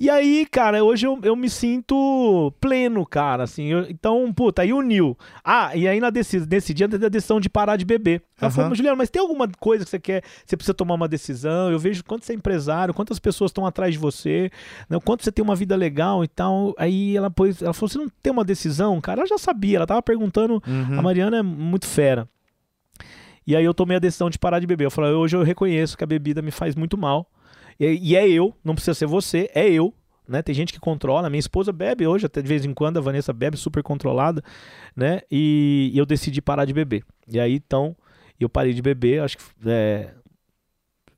E 0.00 0.08
aí, 0.08 0.46
cara, 0.50 0.82
hoje 0.82 1.06
eu, 1.06 1.20
eu 1.22 1.36
me 1.36 1.50
sinto 1.50 2.50
pleno, 2.58 3.04
cara, 3.04 3.42
assim. 3.42 3.66
Eu, 3.66 3.80
então, 3.90 4.32
puta, 4.32 4.62
aí 4.62 4.72
uniu. 4.72 5.14
Ah, 5.44 5.76
e 5.76 5.86
aí 5.86 6.00
na 6.00 6.08
decisão, 6.08 6.48
nesse 6.50 6.72
dia 6.72 6.88
da 6.88 7.10
decisão 7.10 7.38
de 7.38 7.50
parar 7.50 7.76
de 7.76 7.84
beber. 7.84 8.22
Ela 8.40 8.48
uhum. 8.48 8.50
falou, 8.50 8.74
Juliano, 8.74 8.96
mas 8.96 9.10
tem 9.10 9.20
alguma 9.20 9.46
coisa 9.46 9.84
que 9.84 9.90
você 9.90 10.00
quer, 10.00 10.22
você 10.46 10.56
precisa 10.56 10.72
tomar 10.72 10.94
uma 10.94 11.06
decisão? 11.06 11.70
Eu 11.70 11.78
vejo 11.78 12.02
quanto 12.02 12.24
você 12.24 12.32
é 12.32 12.36
empresário, 12.36 12.94
quantas 12.94 13.18
pessoas 13.18 13.50
estão 13.50 13.66
atrás 13.66 13.92
de 13.92 13.98
você, 13.98 14.50
né, 14.88 14.98
quanto 15.04 15.22
você 15.22 15.30
tem 15.30 15.44
uma 15.44 15.54
vida 15.54 15.76
legal 15.76 16.24
e 16.24 16.28
tal. 16.28 16.74
Aí 16.78 17.14
ela 17.14 17.30
pôs, 17.30 17.60
ela 17.60 17.74
falou, 17.74 17.90
você 17.90 17.98
não 17.98 18.08
tem 18.22 18.32
uma 18.32 18.44
decisão, 18.44 18.98
cara? 19.02 19.20
Ela 19.20 19.28
já 19.28 19.36
sabia, 19.36 19.76
ela 19.76 19.86
tava 19.86 20.00
perguntando. 20.00 20.62
Uhum. 20.66 20.98
A 20.98 21.02
Mariana 21.02 21.36
é 21.36 21.42
muito 21.42 21.86
fera. 21.86 22.26
E 23.46 23.54
aí 23.54 23.66
eu 23.66 23.74
tomei 23.74 23.98
a 23.98 24.00
decisão 24.00 24.30
de 24.30 24.38
parar 24.38 24.60
de 24.60 24.66
beber. 24.66 24.86
Eu 24.86 24.90
falei, 24.90 25.12
hoje 25.12 25.36
eu 25.36 25.42
reconheço 25.42 25.98
que 25.98 26.04
a 26.04 26.06
bebida 26.06 26.40
me 26.40 26.50
faz 26.50 26.74
muito 26.74 26.96
mal. 26.96 27.30
E, 27.80 28.10
e, 28.10 28.16
é 28.16 28.28
eu, 28.28 28.54
não 28.62 28.74
precisa 28.74 28.94
ser 28.94 29.06
você, 29.06 29.50
é 29.54 29.68
eu. 29.68 29.94
Né? 30.28 30.42
Tem 30.42 30.54
gente 30.54 30.72
que 30.72 30.78
controla. 30.78 31.28
Minha 31.30 31.40
esposa 31.40 31.72
bebe 31.72 32.06
hoje, 32.06 32.26
até 32.26 32.40
de 32.40 32.46
vez 32.46 32.64
em 32.64 32.74
quando, 32.74 32.98
a 32.98 33.00
Vanessa 33.00 33.32
bebe 33.32 33.56
super 33.56 33.82
controlada, 33.82 34.44
né? 34.94 35.22
E, 35.28 35.90
e 35.92 35.98
eu 35.98 36.06
decidi 36.06 36.40
parar 36.40 36.64
de 36.66 36.72
beber. 36.72 37.02
E 37.26 37.40
aí, 37.40 37.54
então, 37.54 37.96
eu 38.38 38.48
parei 38.48 38.72
de 38.72 38.80
beber, 38.80 39.22
acho 39.22 39.36
que 39.38 39.44
é, 39.66 40.14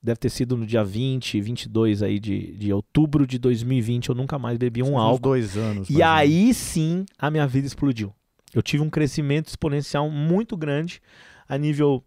deve 0.02 0.18
ter 0.18 0.30
sido 0.30 0.56
no 0.56 0.66
dia 0.66 0.82
20, 0.82 1.40
22 1.40 2.02
aí 2.02 2.18
de, 2.18 2.56
de 2.56 2.72
outubro 2.72 3.26
de 3.26 3.38
2020. 3.38 4.08
Eu 4.08 4.14
nunca 4.14 4.38
mais 4.38 4.58
bebi 4.58 4.82
um 4.82 4.98
álcool. 4.98 5.20
dois 5.20 5.56
anos. 5.56 5.88
E 5.88 6.02
aí 6.02 6.52
sim 6.52 7.04
a 7.18 7.30
minha 7.30 7.46
vida 7.46 7.66
explodiu. 7.66 8.12
Eu 8.52 8.62
tive 8.62 8.82
um 8.82 8.90
crescimento 8.90 9.48
exponencial 9.48 10.10
muito 10.10 10.56
grande 10.56 11.00
a 11.48 11.56
nível 11.56 12.02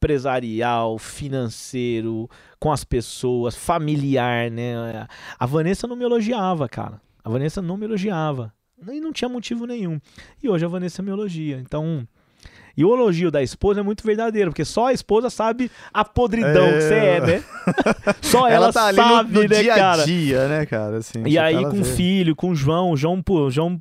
empresarial, 0.00 0.98
financeiro, 0.98 2.28
com 2.58 2.72
as 2.72 2.82
pessoas, 2.82 3.54
familiar, 3.54 4.50
né? 4.50 5.06
A 5.38 5.44
Vanessa 5.44 5.86
não 5.86 5.94
me 5.94 6.04
elogiava, 6.04 6.66
cara. 6.68 7.00
A 7.22 7.28
Vanessa 7.28 7.60
não 7.60 7.76
me 7.76 7.84
elogiava. 7.84 8.52
E 8.90 8.98
não 8.98 9.12
tinha 9.12 9.28
motivo 9.28 9.66
nenhum. 9.66 10.00
E 10.42 10.48
hoje 10.48 10.64
a 10.64 10.68
Vanessa 10.68 11.02
me 11.02 11.10
elogia. 11.10 11.58
Então. 11.60 12.08
E 12.74 12.84
o 12.84 12.94
elogio 12.94 13.30
da 13.30 13.42
esposa 13.42 13.80
é 13.80 13.82
muito 13.82 14.02
verdadeiro, 14.02 14.50
porque 14.50 14.64
só 14.64 14.86
a 14.86 14.92
esposa 14.92 15.28
sabe 15.28 15.70
a 15.92 16.02
podridão 16.02 16.64
é... 16.64 16.72
que 16.72 16.80
você 16.80 16.94
é, 16.94 17.20
né? 17.20 17.44
só 18.22 18.46
ela, 18.48 18.66
ela 18.66 18.72
tá 18.72 18.94
sabe, 18.94 19.32
no, 19.32 19.42
no 19.42 19.48
né, 19.48 19.60
dia 19.60 19.74
cara? 19.74 20.02
a 20.02 20.06
dia, 20.06 20.48
né, 20.48 20.66
cara? 20.66 20.96
Assim, 20.98 21.22
e 21.26 21.36
aí 21.36 21.62
com 21.62 21.80
o 21.80 21.84
filho, 21.84 22.34
com 22.34 22.50
o 22.50 22.54
João, 22.54 22.92
o 22.92 22.96
João, 22.96 23.22
o 23.28 23.50
João 23.50 23.78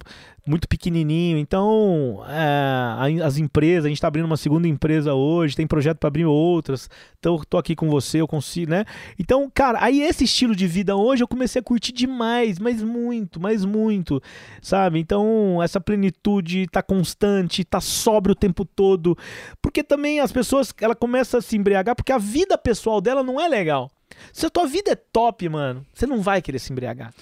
muito 0.50 0.68
pequenininho. 0.68 1.38
Então, 1.38 2.24
é, 2.28 3.22
as 3.24 3.38
empresas, 3.38 3.86
a 3.86 3.88
gente 3.88 3.98
está 3.98 4.08
abrindo 4.08 4.26
uma 4.26 4.36
segunda 4.36 4.68
empresa 4.68 5.14
hoje, 5.14 5.56
tem 5.56 5.68
projeto 5.68 6.00
para 6.00 6.08
abrir 6.08 6.26
outras. 6.26 6.90
Então, 7.20 7.40
tô 7.48 7.58
aqui 7.58 7.76
com 7.76 7.88
você, 7.88 8.20
eu 8.20 8.28
consigo, 8.28 8.72
né? 8.72 8.84
Então, 9.18 9.50
cara, 9.54 9.78
aí 9.82 10.02
esse 10.02 10.24
estilo 10.24 10.56
de 10.56 10.66
vida 10.66 10.96
hoje 10.96 11.24
eu 11.24 11.28
comecei 11.28 11.60
a 11.60 11.64
curtir 11.64 11.92
demais, 11.92 12.58
mas 12.58 12.82
muito, 12.82 13.40
mas 13.40 13.64
muito, 13.64 14.22
sabe? 14.62 15.00
Então, 15.00 15.62
essa 15.62 15.80
plenitude 15.80 16.68
tá 16.68 16.82
constante, 16.82 17.64
tá 17.64 17.80
sóbrio 17.80 18.34
o 18.34 18.36
tempo 18.36 18.66
todo. 18.66 19.16
Porque 19.62 19.84
também 19.84 20.20
as 20.20 20.32
pessoas, 20.32 20.74
ela 20.82 20.96
começa 20.96 21.38
a 21.38 21.42
se 21.42 21.56
embriagar 21.56 21.96
porque 21.96 22.12
a 22.12 22.18
vida 22.18 22.58
pessoal 22.58 23.00
dela 23.00 23.24
não 23.24 23.40
é 23.40 23.48
legal. 23.48 23.92
Se 24.34 24.48
a 24.48 24.50
tua 24.50 24.66
vida 24.66 24.92
é 24.92 24.96
top, 24.96 25.48
mano, 25.48 25.86
você 25.94 26.08
não 26.08 26.22
vai 26.22 26.42
querer 26.42 26.58
se 26.58 26.72
embriagar. 26.72 27.14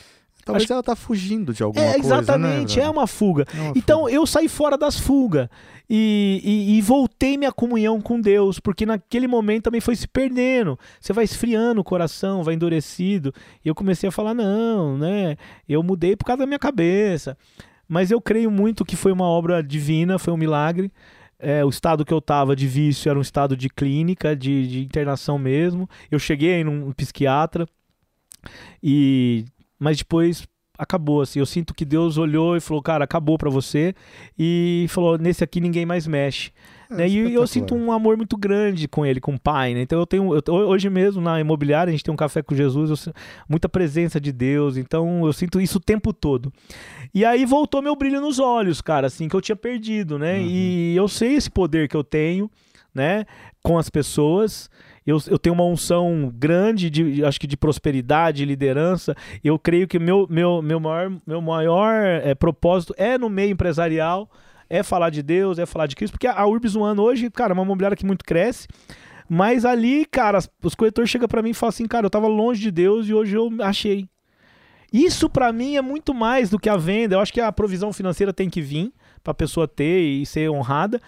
Talvez 0.47 0.63
Acho... 0.63 0.73
ela 0.73 0.83
tá 0.83 0.95
fugindo 0.95 1.53
de 1.53 1.61
alguma 1.61 1.83
é, 1.83 1.93
coisa, 1.95 2.07
né, 2.07 2.21
Exatamente, 2.21 2.77
né, 2.77 2.85
é 2.85 2.89
uma 2.89 3.05
fuga. 3.05 3.45
É 3.53 3.59
uma 3.59 3.73
então 3.75 3.99
fuga. 4.03 4.13
eu 4.13 4.25
saí 4.25 4.47
fora 4.47 4.77
das 4.77 4.97
fugas 4.97 5.49
e, 5.89 6.41
e, 6.41 6.77
e, 6.77 6.81
voltei 6.81 7.37
minha 7.37 7.51
comunhão 7.51 7.99
com 7.99 8.21
Deus, 8.21 8.57
porque 8.57 8.85
naquele 8.85 9.27
momento 9.27 9.65
também 9.65 9.81
foi 9.81 9.93
se 9.93 10.07
perdendo. 10.07 10.79
Você 11.01 11.11
vai 11.11 11.25
esfriando 11.25 11.81
o 11.81 11.83
coração, 11.83 12.43
vai 12.43 12.53
endurecido. 12.53 13.33
E 13.63 13.67
eu 13.67 13.75
comecei 13.75 14.07
a 14.07 14.11
falar, 14.11 14.33
não, 14.33 14.97
né? 14.97 15.35
Eu 15.67 15.83
mudei 15.83 16.15
por 16.15 16.23
causa 16.23 16.39
da 16.39 16.45
minha 16.45 16.57
cabeça. 16.59 17.37
Mas 17.85 18.09
eu 18.09 18.21
creio 18.21 18.49
muito 18.49 18.85
que 18.85 18.95
foi 18.95 19.11
uma 19.11 19.25
obra 19.25 19.61
divina, 19.61 20.17
foi 20.17 20.33
um 20.33 20.37
milagre. 20.37 20.89
É, 21.37 21.63
o 21.65 21.69
estado 21.69 22.05
que 22.05 22.13
eu 22.13 22.21
tava 22.21 22.55
de 22.55 22.67
vício 22.67 23.09
era 23.09 23.19
um 23.19 23.21
estado 23.21 23.57
de 23.57 23.69
clínica, 23.69 24.33
de, 24.33 24.65
de 24.65 24.79
internação 24.79 25.37
mesmo. 25.37 25.89
Eu 26.09 26.19
cheguei 26.19 26.63
num 26.63 26.93
psiquiatra 26.93 27.67
e 28.81 29.45
mas 29.79 29.97
depois 29.97 30.47
acabou 30.77 31.21
assim. 31.21 31.39
Eu 31.39 31.45
sinto 31.45 31.73
que 31.73 31.83
Deus 31.83 32.17
olhou 32.17 32.55
e 32.55 32.59
falou: 32.59 32.81
"Cara, 32.83 33.03
acabou 33.03 33.37
para 33.37 33.49
você" 33.49 33.95
e 34.37 34.85
falou: 34.89 35.17
"Nesse 35.17 35.43
aqui 35.43 35.59
ninguém 35.59 35.85
mais 35.85 36.05
mexe". 36.05 36.51
É 36.89 36.95
né? 36.95 37.09
E 37.09 37.33
eu 37.33 37.41
sinto 37.47 37.75
um 37.75 37.91
amor 37.91 38.15
muito 38.15 38.37
grande 38.37 38.87
com 38.87 39.05
ele, 39.05 39.19
com 39.19 39.33
o 39.35 39.39
pai, 39.39 39.73
né? 39.73 39.81
Então 39.81 39.99
eu 39.99 40.05
tenho, 40.05 40.33
eu- 40.33 40.53
hoje 40.53 40.89
mesmo 40.89 41.21
na 41.21 41.37
imobiliária, 41.39 41.89
a 41.89 41.91
gente 41.91 42.03
tem 42.03 42.13
um 42.13 42.17
café 42.17 42.41
com 42.41 42.55
Jesus, 42.55 43.05
eu 43.07 43.13
muita 43.49 43.67
presença 43.67 44.21
de 44.21 44.31
Deus, 44.31 44.77
então 44.77 45.25
eu 45.25 45.33
sinto 45.33 45.59
isso 45.59 45.79
o 45.79 45.81
tempo 45.81 46.13
todo. 46.13 46.53
E 47.13 47.25
aí 47.25 47.43
voltou 47.45 47.81
meu 47.81 47.95
brilho 47.95 48.21
nos 48.21 48.39
olhos, 48.39 48.79
cara, 48.81 49.07
assim, 49.07 49.27
que 49.27 49.35
eu 49.35 49.41
tinha 49.41 49.55
perdido, 49.55 50.17
né? 50.17 50.39
E 50.41 50.95
eu 50.95 51.07
sei 51.09 51.33
esse 51.33 51.49
poder 51.51 51.89
que 51.89 51.97
eu 51.97 52.03
tenho, 52.05 52.49
né, 52.95 53.25
com 53.61 53.77
as 53.77 53.89
pessoas. 53.89 54.69
Eu, 55.07 55.17
eu 55.27 55.39
tenho 55.39 55.53
uma 55.53 55.63
unção 55.63 56.29
grande, 56.35 56.89
de, 56.89 57.23
acho 57.23 57.39
que 57.39 57.47
de 57.47 57.55
prosperidade, 57.55 58.43
liderança. 58.43 59.15
Eu 59.41 59.57
creio 59.57 59.87
que 59.87 59.97
meu, 59.97 60.27
meu, 60.29 60.61
meu 60.61 60.81
maior, 60.81 61.11
meu 61.25 61.41
maior 61.41 61.95
eh, 61.95 62.35
propósito 62.35 62.93
é 62.97 63.17
no 63.17 63.29
meio 63.29 63.51
empresarial, 63.51 64.29
é 64.69 64.83
falar 64.83 65.09
de 65.09 65.23
Deus, 65.23 65.57
é 65.57 65.65
falar 65.65 65.87
de 65.87 65.95
Cristo, 65.95 66.11
porque 66.11 66.27
a 66.27 66.45
Urbis 66.45 66.75
One 66.75 66.99
hoje, 66.99 67.31
cara, 67.31 67.53
é 67.53 67.55
uma 67.55 67.63
imobiliária 67.63 67.95
que 67.95 68.05
muito 68.05 68.25
cresce. 68.25 68.67
Mas 69.29 69.63
ali, 69.63 70.05
cara, 70.05 70.39
os 70.61 70.75
corretores 70.75 71.09
chegam 71.09 71.27
pra 71.27 71.41
mim 71.41 71.51
e 71.51 71.53
falam 71.53 71.69
assim, 71.69 71.87
cara, 71.87 72.05
eu 72.05 72.09
tava 72.09 72.27
longe 72.27 72.61
de 72.61 72.71
Deus 72.71 73.07
e 73.07 73.13
hoje 73.13 73.35
eu 73.35 73.49
achei. 73.61 74.09
Isso 74.91 75.29
pra 75.29 75.53
mim 75.53 75.77
é 75.77 75.81
muito 75.81 76.13
mais 76.13 76.49
do 76.49 76.59
que 76.59 76.69
a 76.69 76.77
venda. 76.77 77.15
Eu 77.15 77.19
acho 77.21 77.33
que 77.33 77.41
a 77.41 77.51
provisão 77.51 77.93
financeira 77.93 78.33
tem 78.33 78.49
que 78.49 78.61
vir 78.61 78.91
pra 79.23 79.33
pessoa 79.33 79.67
ter 79.67 80.01
e 80.01 80.25
ser 80.25 80.49
honrada. 80.49 81.01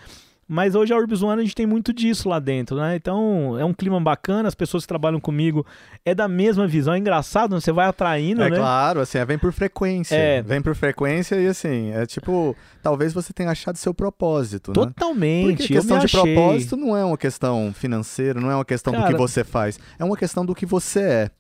Mas 0.51 0.73
hoje 0.73 0.91
a 0.91 0.97
Urbis 0.97 1.21
One 1.21 1.39
a 1.39 1.43
gente 1.43 1.53
tem 1.53 1.67
muito 1.67 1.93
disso 1.93 2.27
lá 2.27 2.39
dentro, 2.39 2.75
né? 2.77 2.95
Então 2.95 3.55
é 3.59 3.63
um 3.63 3.71
clima 3.71 4.01
bacana, 4.01 4.47
as 4.47 4.55
pessoas 4.55 4.83
que 4.83 4.87
trabalham 4.87 5.19
comigo 5.19 5.63
é 6.03 6.15
da 6.15 6.27
mesma 6.27 6.67
visão. 6.67 6.95
É 6.95 6.97
engraçado, 6.97 7.53
né? 7.53 7.61
você 7.61 7.71
vai 7.71 7.85
atraindo, 7.85 8.41
É 8.41 8.49
né? 8.49 8.57
claro, 8.57 8.99
assim, 8.99 9.19
é, 9.19 9.25
vem 9.25 9.37
por 9.37 9.53
frequência. 9.53 10.15
É. 10.15 10.41
Vem 10.41 10.59
por 10.59 10.73
frequência 10.73 11.35
e 11.35 11.45
assim, 11.45 11.91
é 11.91 12.03
tipo, 12.07 12.55
talvez 12.81 13.13
você 13.13 13.31
tenha 13.31 13.51
achado 13.51 13.77
seu 13.77 13.93
propósito, 13.93 14.71
né? 14.71 14.73
Totalmente. 14.73 15.57
Porque 15.57 15.73
a 15.73 15.77
questão 15.77 15.99
de 15.99 16.05
achei. 16.05 16.33
propósito 16.35 16.75
não 16.75 16.97
é 16.97 17.05
uma 17.05 17.17
questão 17.17 17.71
financeira, 17.71 18.41
não 18.41 18.49
é 18.49 18.55
uma 18.55 18.65
questão 18.65 18.91
do 18.91 18.97
Cara- 18.99 19.11
que 19.11 19.17
você 19.19 19.43
faz, 19.43 19.79
é 19.99 20.03
uma 20.03 20.17
questão 20.17 20.43
do 20.43 20.55
que 20.55 20.65
você 20.65 20.99
é. 21.01 21.31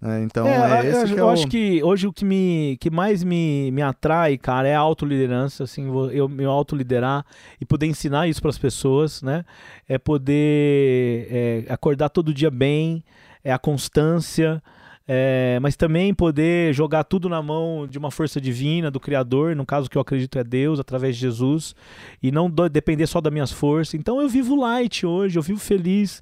Né? 0.00 0.22
Então 0.22 0.46
É, 0.46 0.86
é, 0.86 0.86
eu, 0.86 0.90
esse 0.90 1.10
eu 1.10 1.14
que 1.14 1.20
é 1.20 1.24
o... 1.24 1.28
acho 1.30 1.46
que 1.48 1.82
hoje 1.82 2.06
o 2.06 2.12
que, 2.12 2.24
me, 2.24 2.76
que 2.80 2.90
mais 2.90 3.24
me, 3.24 3.70
me 3.70 3.82
atrai, 3.82 4.36
cara, 4.36 4.68
é 4.68 4.74
a 4.74 4.80
autoliderança, 4.80 5.64
assim, 5.64 5.86
eu 6.12 6.28
me 6.28 6.44
autoliderar 6.44 7.24
e 7.60 7.64
poder 7.64 7.86
ensinar 7.86 8.28
isso 8.28 8.40
para 8.40 8.50
as 8.50 8.58
pessoas, 8.58 9.22
né? 9.22 9.44
É 9.88 9.98
poder 9.98 11.26
é, 11.30 11.64
acordar 11.72 12.08
todo 12.10 12.32
dia 12.34 12.50
bem, 12.50 13.02
é 13.42 13.52
a 13.52 13.58
constância, 13.58 14.62
é, 15.08 15.58
mas 15.62 15.76
também 15.76 16.12
poder 16.12 16.74
jogar 16.74 17.04
tudo 17.04 17.28
na 17.28 17.40
mão 17.40 17.86
de 17.86 17.96
uma 17.96 18.10
força 18.10 18.40
divina, 18.40 18.90
do 18.90 18.98
Criador, 18.98 19.54
no 19.54 19.64
caso 19.64 19.88
que 19.88 19.96
eu 19.96 20.02
acredito 20.02 20.36
é 20.38 20.42
Deus, 20.42 20.80
através 20.80 21.14
de 21.14 21.20
Jesus, 21.22 21.74
e 22.22 22.32
não 22.32 22.50
do- 22.50 22.68
depender 22.68 23.06
só 23.06 23.20
das 23.20 23.32
minhas 23.32 23.52
forças. 23.52 23.94
Então 23.94 24.20
eu 24.20 24.28
vivo 24.28 24.56
light 24.56 25.06
hoje, 25.06 25.38
eu 25.38 25.42
vivo 25.42 25.60
feliz. 25.60 26.20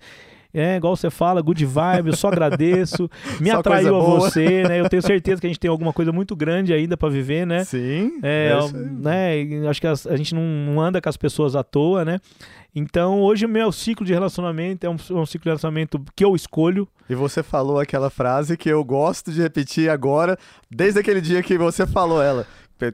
É, 0.55 0.76
igual 0.76 0.94
você 0.94 1.11
fala, 1.11 1.42
good 1.42 1.64
vibe, 1.66 2.07
eu 2.11 2.16
só 2.16 2.28
agradeço. 2.28 3.11
Me 3.40 3.50
Só 3.50 3.59
atraiu 3.59 3.96
a 3.96 3.98
boa. 3.98 4.20
você, 4.20 4.62
né? 4.62 4.78
Eu 4.80 4.88
tenho 4.88 5.02
certeza 5.02 5.40
que 5.40 5.46
a 5.46 5.50
gente 5.50 5.59
tem 5.59 5.68
alguma 5.68 5.92
coisa 5.92 6.12
muito 6.12 6.36
grande 6.36 6.72
ainda 6.72 6.96
pra 6.96 7.09
viver, 7.09 7.44
né? 7.44 7.64
Sim, 7.64 8.20
É, 8.22 8.52
é 8.57 8.78
né? 8.78 9.68
Acho 9.68 9.80
que 9.80 9.86
as- 9.88 10.07
a 10.07 10.16
gente 10.16 10.32
não, 10.34 10.42
não 10.42 10.80
anda 10.80 11.00
com 11.02 11.09
as 11.09 11.16
pessoas 11.16 11.57
à 11.57 11.64
toa, 11.64 12.05
né? 12.05 12.20
Então, 12.76 13.20
hoje 13.20 13.46
o 13.46 13.48
meu 13.48 13.70
ciclo 13.70 14.05
de 14.05 14.12
relacionamento 14.12 14.84
é 14.84 14.90
um, 14.90 14.94
um 14.94 15.26
ciclo 15.26 15.42
de 15.44 15.48
relacionamento 15.50 16.00
que 16.16 16.24
eu 16.24 16.34
escolho. 16.34 16.88
E 17.09 17.14
você 17.14 17.42
falou 17.42 17.78
aquela 17.78 18.11
frase 18.11 18.57
que 18.57 18.68
eu 18.68 18.82
gosto 18.84 19.30
de 19.30 19.40
repetir 19.42 19.88
agora, 19.90 20.36
desde 20.70 20.98
aquele 20.98 21.20
dia 21.20 21.42
que 21.42 21.57
você 21.59 21.86
falou 21.86 22.20
ela. 22.22 22.46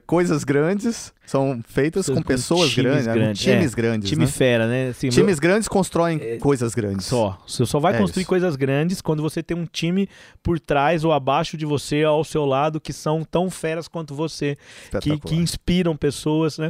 Coisas 0.05 0.43
grandes 0.43 1.13
são 1.25 1.61
feitas 1.67 2.07
Com 2.07 2.15
com 2.15 2.21
pessoas 2.21 2.69
times 2.69 2.75
grandes, 2.85 3.07
né? 3.07 3.13
Grandes, 3.13 3.41
times 3.41 3.71
é. 3.71 3.75
grandes, 3.75 4.09
Time 4.09 4.25
né? 4.25 4.31
fera, 4.31 4.67
né? 4.67 4.89
Assim, 4.89 5.07
meu- 5.07 5.13
Times 5.13 5.39
grandes 5.39 5.67
constroem 5.67 6.39
coisas 6.39 6.73
grandes. 6.73 7.07
Só. 7.07 7.37
Você 7.45 7.65
só 7.65 7.79
vai 7.79 7.95
É 7.95 7.97
construir 7.97 8.21
isso. 8.21 8.29
coisas 8.29 8.55
grandes 8.55 9.01
quando 9.01 9.21
você 9.21 9.41
tem 9.43 9.57
um 9.57 9.65
time 9.65 10.07
por 10.41 10.59
trás 10.59 11.03
ou 11.03 11.11
abaixo 11.11 11.57
de 11.57 11.65
você, 11.65 12.03
ao 12.03 12.23
seu 12.23 12.45
lado, 12.45 12.79
que 12.79 12.93
são 12.93 13.23
tão 13.23 13.49
feras 13.49 13.87
quanto 13.87 14.13
você. 14.15 14.57
que, 15.01 15.17
que 15.19 15.35
inspiram 15.35 15.97
pessoas, 15.97 16.57
né? 16.57 16.69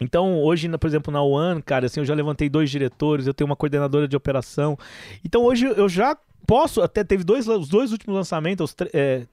Então, 0.00 0.40
hoje, 0.40 0.68
por 0.78 0.86
exemplo, 0.86 1.12
na 1.12 1.20
One, 1.20 1.60
cara, 1.60 1.86
assim, 1.86 1.98
eu 2.00 2.06
já 2.06 2.14
levantei 2.14 2.48
dois 2.48 2.70
diretores, 2.70 3.26
eu 3.26 3.34
tenho 3.34 3.50
uma 3.50 3.56
coordenadora 3.56 4.06
de 4.06 4.16
operação. 4.16 4.78
Então, 5.24 5.42
hoje 5.42 5.66
eu 5.66 5.88
já 5.88 6.16
posso, 6.46 6.80
até 6.80 7.02
teve 7.02 7.24
dois, 7.24 7.48
os 7.48 7.68
dois 7.68 7.90
últimos 7.90 8.14
lançamentos, 8.16 8.74
é, 8.94 9.26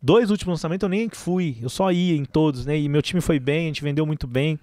dois 0.00 0.30
últimos 0.30 0.52
lançamentos 0.58 0.82
eu 0.84 0.88
nem 0.88 1.08
fui, 1.08 1.56
eu 1.60 1.68
só 1.68 1.90
ia 1.92 2.16
em 2.16 2.24
todos, 2.24 2.64
né? 2.66 2.78
E 2.78 2.88
meu 2.88 3.02
time 3.02 3.20
foi 3.20 3.38
bem, 3.38 3.64
a 3.64 3.66
gente 3.68 3.82
vendeu 3.82 4.06
muito 4.06 4.26
bem. 4.26 4.58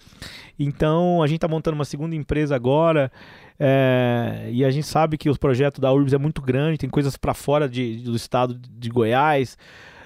Então, 0.57 1.21
a 1.21 1.27
gente 1.27 1.39
tá 1.39 1.47
montando 1.47 1.75
uma 1.75 1.85
segunda 1.85 2.15
empresa 2.15 2.55
agora. 2.55 3.11
é, 3.59 4.49
e 4.51 4.65
a 4.65 4.69
gente 4.69 4.85
sabe 4.85 5.17
que 5.17 5.29
o 5.29 5.39
projeto 5.39 5.79
da 5.79 5.91
Urbs 5.93 6.11
é 6.13 6.17
muito 6.17 6.41
grande, 6.41 6.77
tem 6.77 6.89
coisas 6.89 7.15
para 7.15 7.33
fora 7.33 7.69
de- 7.69 7.99
do 8.03 8.13
estado 8.15 8.53
de 8.69 8.89
Goiás. 8.89 9.57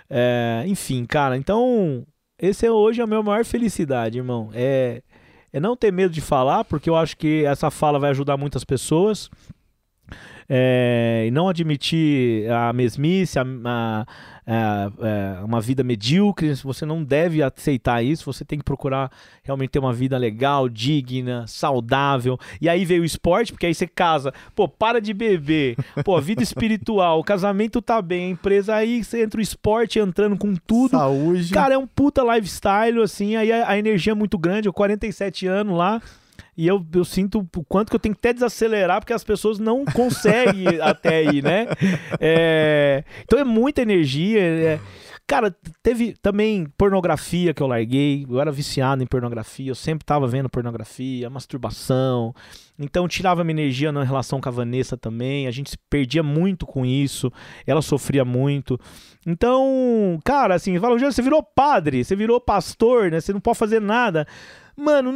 É, 0.10 0.64
enfim, 0.68 1.04
cara, 1.06 1.36
então 1.36 2.06
esse 2.40 2.66
é 2.66 2.72
hoje 2.72 3.02
a 3.02 3.08
minha 3.08 3.22
maior 3.24 3.44
felicidade, 3.46 4.18
irmão. 4.20 4.50
É, 4.54 5.02
é 5.52 5.60
não 5.60 5.76
ter 5.76 5.92
medo 5.92 6.14
de 6.14 6.22
falar, 6.22 6.64
porque 6.64 6.90
eu 6.90 6.96
acho 6.96 7.18
que 7.18 7.44
essa 7.44 7.72
fala 7.72 7.98
vai 7.98 8.12
ajudar 8.12 8.38
muitas 8.38 8.64
pessoas. 8.64 9.30
É, 10.52 11.26
e 11.28 11.32
não 11.32 11.48
admitir 11.48 12.50
a 12.52 12.74
mesmice, 12.74 13.38
a, 13.38 13.44
a- 13.66 14.06
a- 14.52 14.92
é, 15.40 15.44
uma 15.44 15.62
vida 15.62 15.84
medíocre. 15.84 16.54
Você 16.56 16.86
não 16.86 17.04
deve 17.04 17.42
aceitar 17.44 18.04
isso. 18.04 18.32
Você 18.32 18.44
tem 18.44 18.58
que 18.60 18.66
procurar 18.66 19.12
realmente 19.44 19.70
ter 19.72 19.80
uma 19.80 19.94
vida 19.94 20.18
legal, 20.18 20.68
digna, 20.68 21.46
saudável. 21.48 22.38
E 22.60 22.68
aí 22.68 22.84
veio 22.86 23.02
o 23.02 23.06
esporte, 23.06 23.52
porque 23.52 23.66
aí 23.66 23.74
você 23.76 23.88
casa. 23.88 24.34
Pô, 24.56 24.68
para 24.68 25.00
de 25.00 25.14
beber. 25.14 25.78
Pô, 26.04 26.20
vida 26.20 26.42
espiritual. 26.44 27.20
O 27.20 27.24
casamento 27.26 27.82
tá 27.82 28.02
bem. 28.02 28.28
A 28.28 28.30
empresa 28.32 28.76
aí 28.76 29.04
você 29.04 29.22
entra 29.22 29.40
o 29.40 29.44
esporte 29.44 30.00
entrando 30.00 30.38
com 30.38 30.56
tudo. 30.56 30.92
Saúde. 30.92 31.54
Cara, 31.54 31.76
é 31.76 31.78
um 31.78 31.88
puta 31.88 32.22
lifestyle, 32.24 33.02
assim, 33.02 33.36
aí 33.36 33.52
a, 33.52 33.70
a 33.70 33.78
energia 33.78 34.12
é 34.12 34.16
muito 34.16 34.38
grande, 34.38 34.68
eu 34.68 34.74
47 34.74 35.46
anos 35.48 35.78
lá, 35.78 36.02
e 36.58 36.68
eu, 36.68 36.86
eu 36.94 37.06
sinto 37.06 37.48
o 37.56 37.64
quanto 37.64 37.90
que 37.90 37.96
eu 37.96 38.00
tenho 38.00 38.14
que 38.16 38.20
até 38.20 38.34
desacelerar, 38.34 39.00
porque 39.00 39.14
as 39.14 39.24
pessoas 39.24 39.60
não 39.60 39.86
conseguem 39.94 40.80
até 40.82 41.18
aí, 41.18 41.42
né? 41.42 41.68
É, 42.20 43.04
então 43.24 43.40
é 43.40 43.44
muita 43.44 43.82
energia. 43.82 44.40
é- 44.42 44.80
Cara, 45.28 45.56
teve 45.84 46.16
também 46.24 46.66
pornografia 46.76 47.54
que 47.54 47.62
eu 47.62 47.68
larguei. 47.68 48.26
Eu 48.28 48.42
era 48.42 48.52
viciado 48.52 49.04
em 49.04 49.06
pornografia. 49.06 49.70
Eu 49.70 49.76
sempre 49.76 50.04
tava 50.04 50.26
vendo 50.28 50.50
pornografia, 50.50 51.30
masturbação. 51.30 52.34
Então 52.80 53.08
tirava 53.08 53.44
minha 53.44 53.62
energia 53.62 53.92
na 53.92 54.04
relação 54.04 54.42
com 54.42 54.50
a 54.50 54.52
Vanessa 54.52 54.98
também. 54.98 55.46
A 55.46 55.52
gente 55.52 55.70
se 55.70 55.78
perdia 55.88 56.24
muito 56.24 56.66
com 56.66 56.84
isso. 56.84 57.32
Ela 57.68 57.84
sofria 57.84 58.26
muito. 58.26 58.80
Então, 59.24 60.20
cara, 60.26 60.56
assim, 60.56 60.80
fala, 60.80 60.98
"Jô, 60.98 61.12
você 61.12 61.22
virou 61.22 61.44
padre, 61.44 62.04
você 62.04 62.16
virou 62.16 62.42
pastor, 62.42 63.12
né? 63.12 63.22
Você 63.22 63.32
não 63.32 63.40
pode 63.40 63.60
fazer 63.60 63.80
nada. 63.80 64.26
Mano, 64.76 65.12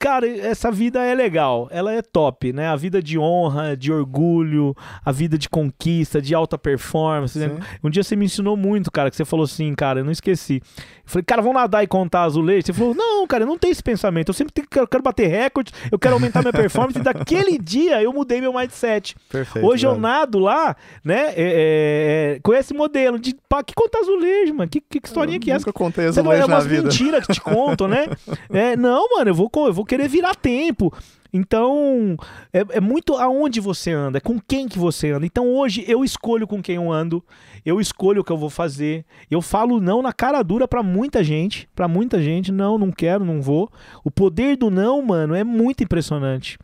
cara, 0.00 0.26
essa 0.26 0.72
vida 0.72 1.04
é 1.04 1.14
legal, 1.14 1.68
ela 1.70 1.92
é 1.92 2.00
top, 2.00 2.52
né? 2.54 2.66
A 2.68 2.74
vida 2.74 3.02
de 3.02 3.18
honra, 3.18 3.76
de 3.76 3.92
orgulho, 3.92 4.74
a 5.04 5.12
vida 5.12 5.36
de 5.36 5.48
conquista, 5.48 6.20
de 6.22 6.34
alta 6.34 6.56
performance. 6.56 7.38
né? 7.38 7.50
Um 7.84 7.90
dia 7.90 8.02
você 8.02 8.16
me 8.16 8.24
ensinou 8.24 8.56
muito, 8.56 8.90
cara, 8.90 9.10
que 9.10 9.16
você 9.16 9.26
falou 9.26 9.44
assim, 9.44 9.74
cara, 9.74 10.00
eu 10.00 10.04
não 10.04 10.10
esqueci. 10.10 10.62
Eu 10.76 10.82
falei, 11.04 11.24
cara, 11.24 11.42
vamos 11.42 11.60
nadar 11.60 11.84
e 11.84 11.86
contar 11.86 12.22
azulejo? 12.22 12.66
Você 12.66 12.72
falou, 12.72 12.94
não, 12.94 13.26
cara, 13.26 13.44
eu 13.44 13.46
não 13.46 13.58
tenho 13.58 13.72
esse 13.72 13.82
pensamento. 13.82 14.28
Eu 14.28 14.34
sempre 14.34 14.52
tenho, 14.54 14.66
eu 14.74 14.88
quero 14.88 15.02
bater 15.02 15.28
recordes, 15.28 15.72
eu 15.92 15.98
quero 15.98 16.14
aumentar 16.14 16.40
minha 16.40 16.52
performance. 16.52 16.98
e 16.98 17.02
daquele 17.02 17.58
dia 17.62 18.02
eu 18.02 18.12
mudei 18.12 18.40
meu 18.40 18.54
mindset. 18.54 19.14
Perfeito. 19.28 19.66
Hoje 19.66 19.86
eu 19.86 19.90
velho. 19.90 20.02
nado 20.02 20.38
lá, 20.38 20.74
né? 21.04 21.20
é, 21.20 21.32
é, 21.36 22.36
é, 22.36 22.40
com 22.42 22.54
esse 22.54 22.72
modelo 22.72 23.18
de 23.18 23.36
pá, 23.48 23.62
que 23.62 23.74
conta 23.74 23.98
azulejo, 23.98 24.54
mano. 24.54 24.70
Que, 24.70 24.80
que 24.80 25.00
historinha 25.04 25.38
que 25.38 25.50
é 25.50 25.54
essa? 25.54 25.66
Nunca 25.66 25.72
contei 25.78 26.06
Você 26.06 26.22
não 26.22 26.32
é 26.32 26.36
azulejo 26.36 26.48
na 26.48 26.56
umas 26.56 26.66
vida. 26.66 26.82
mentiras 26.84 27.26
que 27.26 27.32
te 27.34 27.40
contam, 27.40 27.86
né? 27.86 28.06
É, 28.52 28.76
não, 28.76 29.08
mano, 29.16 29.30
eu 29.30 29.34
vou, 29.34 29.50
eu 29.66 29.72
vou 29.72 29.84
querer 29.90 30.08
virar 30.08 30.36
tempo. 30.36 30.92
Então, 31.32 32.16
é, 32.52 32.64
é 32.70 32.80
muito 32.80 33.16
aonde 33.16 33.60
você 33.60 33.90
anda, 33.90 34.18
é 34.18 34.20
com 34.20 34.38
quem 34.40 34.68
que 34.68 34.78
você 34.78 35.10
anda. 35.10 35.26
Então, 35.26 35.48
hoje 35.48 35.84
eu 35.86 36.04
escolho 36.04 36.46
com 36.46 36.62
quem 36.62 36.76
eu 36.76 36.92
ando, 36.92 37.24
eu 37.66 37.80
escolho 37.80 38.20
o 38.20 38.24
que 38.24 38.30
eu 38.30 38.36
vou 38.36 38.50
fazer. 38.50 39.04
Eu 39.28 39.42
falo 39.42 39.80
não 39.80 40.00
na 40.00 40.12
cara 40.12 40.42
dura 40.42 40.68
pra 40.68 40.82
muita 40.82 41.24
gente, 41.24 41.68
pra 41.74 41.88
muita 41.88 42.22
gente, 42.22 42.52
não, 42.52 42.78
não 42.78 42.92
quero, 42.92 43.24
não 43.24 43.42
vou. 43.42 43.70
O 44.04 44.10
poder 44.10 44.56
do 44.56 44.70
não, 44.70 45.02
mano, 45.02 45.34
é 45.34 45.42
muito 45.42 45.82
impressionante. 45.82 46.56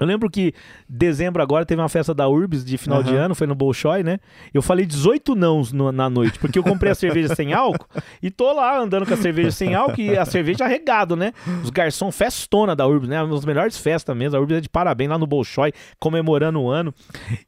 Eu 0.00 0.06
lembro 0.06 0.30
que 0.30 0.52
dezembro 0.88 1.42
agora 1.42 1.64
teve 1.66 1.80
uma 1.80 1.88
festa 1.88 2.14
da 2.14 2.26
Urbis 2.26 2.64
de 2.64 2.78
final 2.78 3.02
de 3.02 3.10
Aham. 3.14 3.26
ano, 3.26 3.34
foi 3.34 3.46
no 3.46 3.54
Bolshoi, 3.54 4.02
né? 4.02 4.18
Eu 4.52 4.62
falei 4.62 4.86
18 4.86 5.34
nãos 5.34 5.72
no- 5.72 5.92
na 5.92 6.08
noite, 6.08 6.38
porque 6.38 6.58
eu 6.58 6.62
comprei 6.62 6.90
a 6.90 6.94
cerveja 6.94 7.34
sem 7.34 7.52
álcool 7.52 7.86
e 8.22 8.30
tô 8.30 8.52
lá 8.52 8.78
andando 8.78 9.06
com 9.06 9.14
a 9.14 9.16
cerveja 9.16 9.50
sem 9.50 9.74
álcool 9.74 10.00
e 10.00 10.16
a 10.16 10.24
cerveja 10.24 10.66
regado, 10.66 11.14
né? 11.14 11.32
Os 11.62 11.70
garçom 11.70 12.10
festona 12.10 12.74
da 12.74 12.86
Urbis, 12.86 13.08
né? 13.08 13.22
Uma 13.22 13.34
das 13.34 13.44
melhores 13.44 13.76
festas 13.76 14.16
mesmo. 14.16 14.36
A 14.38 14.40
Urbis 14.40 14.58
é 14.58 14.60
de 14.60 14.68
parabéns 14.68 15.10
lá 15.10 15.18
no 15.18 15.26
Bolshoi, 15.26 15.72
comemorando 15.98 16.60
o 16.60 16.70
ano. 16.70 16.94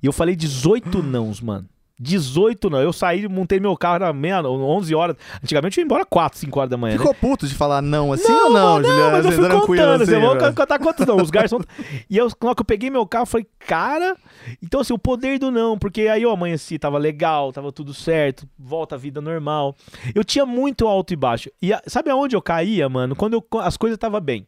E 0.02 0.06
eu 0.06 0.12
falei 0.12 0.36
18 0.36 1.02
nãos, 1.02 1.40
mano. 1.40 1.66
18 2.00 2.68
não. 2.70 2.80
Eu 2.80 2.92
saí, 2.92 3.26
montei 3.28 3.60
meu 3.60 3.76
carro 3.76 4.00
na 4.00 4.12
meia, 4.12 4.42
11 4.42 4.94
horas. 4.94 5.16
Antigamente 5.42 5.78
eu 5.78 5.82
ia 5.82 5.84
embora 5.84 6.04
4, 6.04 6.38
5 6.38 6.58
horas 6.58 6.70
da 6.70 6.76
manhã. 6.76 6.96
Ficou 6.96 7.12
né? 7.12 7.18
puto 7.20 7.46
de 7.46 7.54
falar 7.54 7.80
não 7.82 8.12
assim 8.12 8.32
ou 8.32 8.50
não, 8.50 8.78
não, 8.80 8.84
Juliana? 8.88 9.10
mas 9.12 9.24
eu 9.24 9.30
Assim, 9.30 9.40
fui 9.40 9.60
contando. 9.78 10.02
assim, 10.02 10.12
eu 10.14 10.20
vou 10.20 10.38
velho? 10.38 10.54
contar 10.54 10.78
quantos 10.80 11.06
não. 11.06 11.16
Os 11.16 11.30
garçons. 11.30 11.64
e 12.08 12.16
eu, 12.16 12.28
que 12.28 12.46
eu 12.46 12.64
peguei 12.64 12.90
meu 12.90 13.06
carro, 13.06 13.26
falei, 13.26 13.46
cara. 13.60 14.16
Então, 14.62 14.80
assim, 14.80 14.92
o 14.92 14.98
poder 14.98 15.38
do 15.38 15.50
não. 15.50 15.78
Porque 15.78 16.02
aí 16.02 16.22
eu 16.22 16.30
amanheci, 16.30 16.78
tava 16.78 16.98
legal, 16.98 17.52
tava 17.52 17.70
tudo 17.72 17.94
certo, 17.94 18.46
volta 18.58 18.94
à 18.94 18.98
vida 18.98 19.20
normal. 19.20 19.74
Eu 20.14 20.24
tinha 20.24 20.44
muito 20.46 20.86
alto 20.88 21.12
e 21.12 21.16
baixo. 21.16 21.50
E 21.60 21.70
sabe 21.86 22.10
aonde 22.10 22.34
eu 22.36 22.42
caía, 22.42 22.88
mano? 22.88 23.14
Quando 23.14 23.34
eu- 23.34 23.60
as 23.60 23.76
coisas 23.76 23.96
estavam 23.96 24.20
bem. 24.20 24.46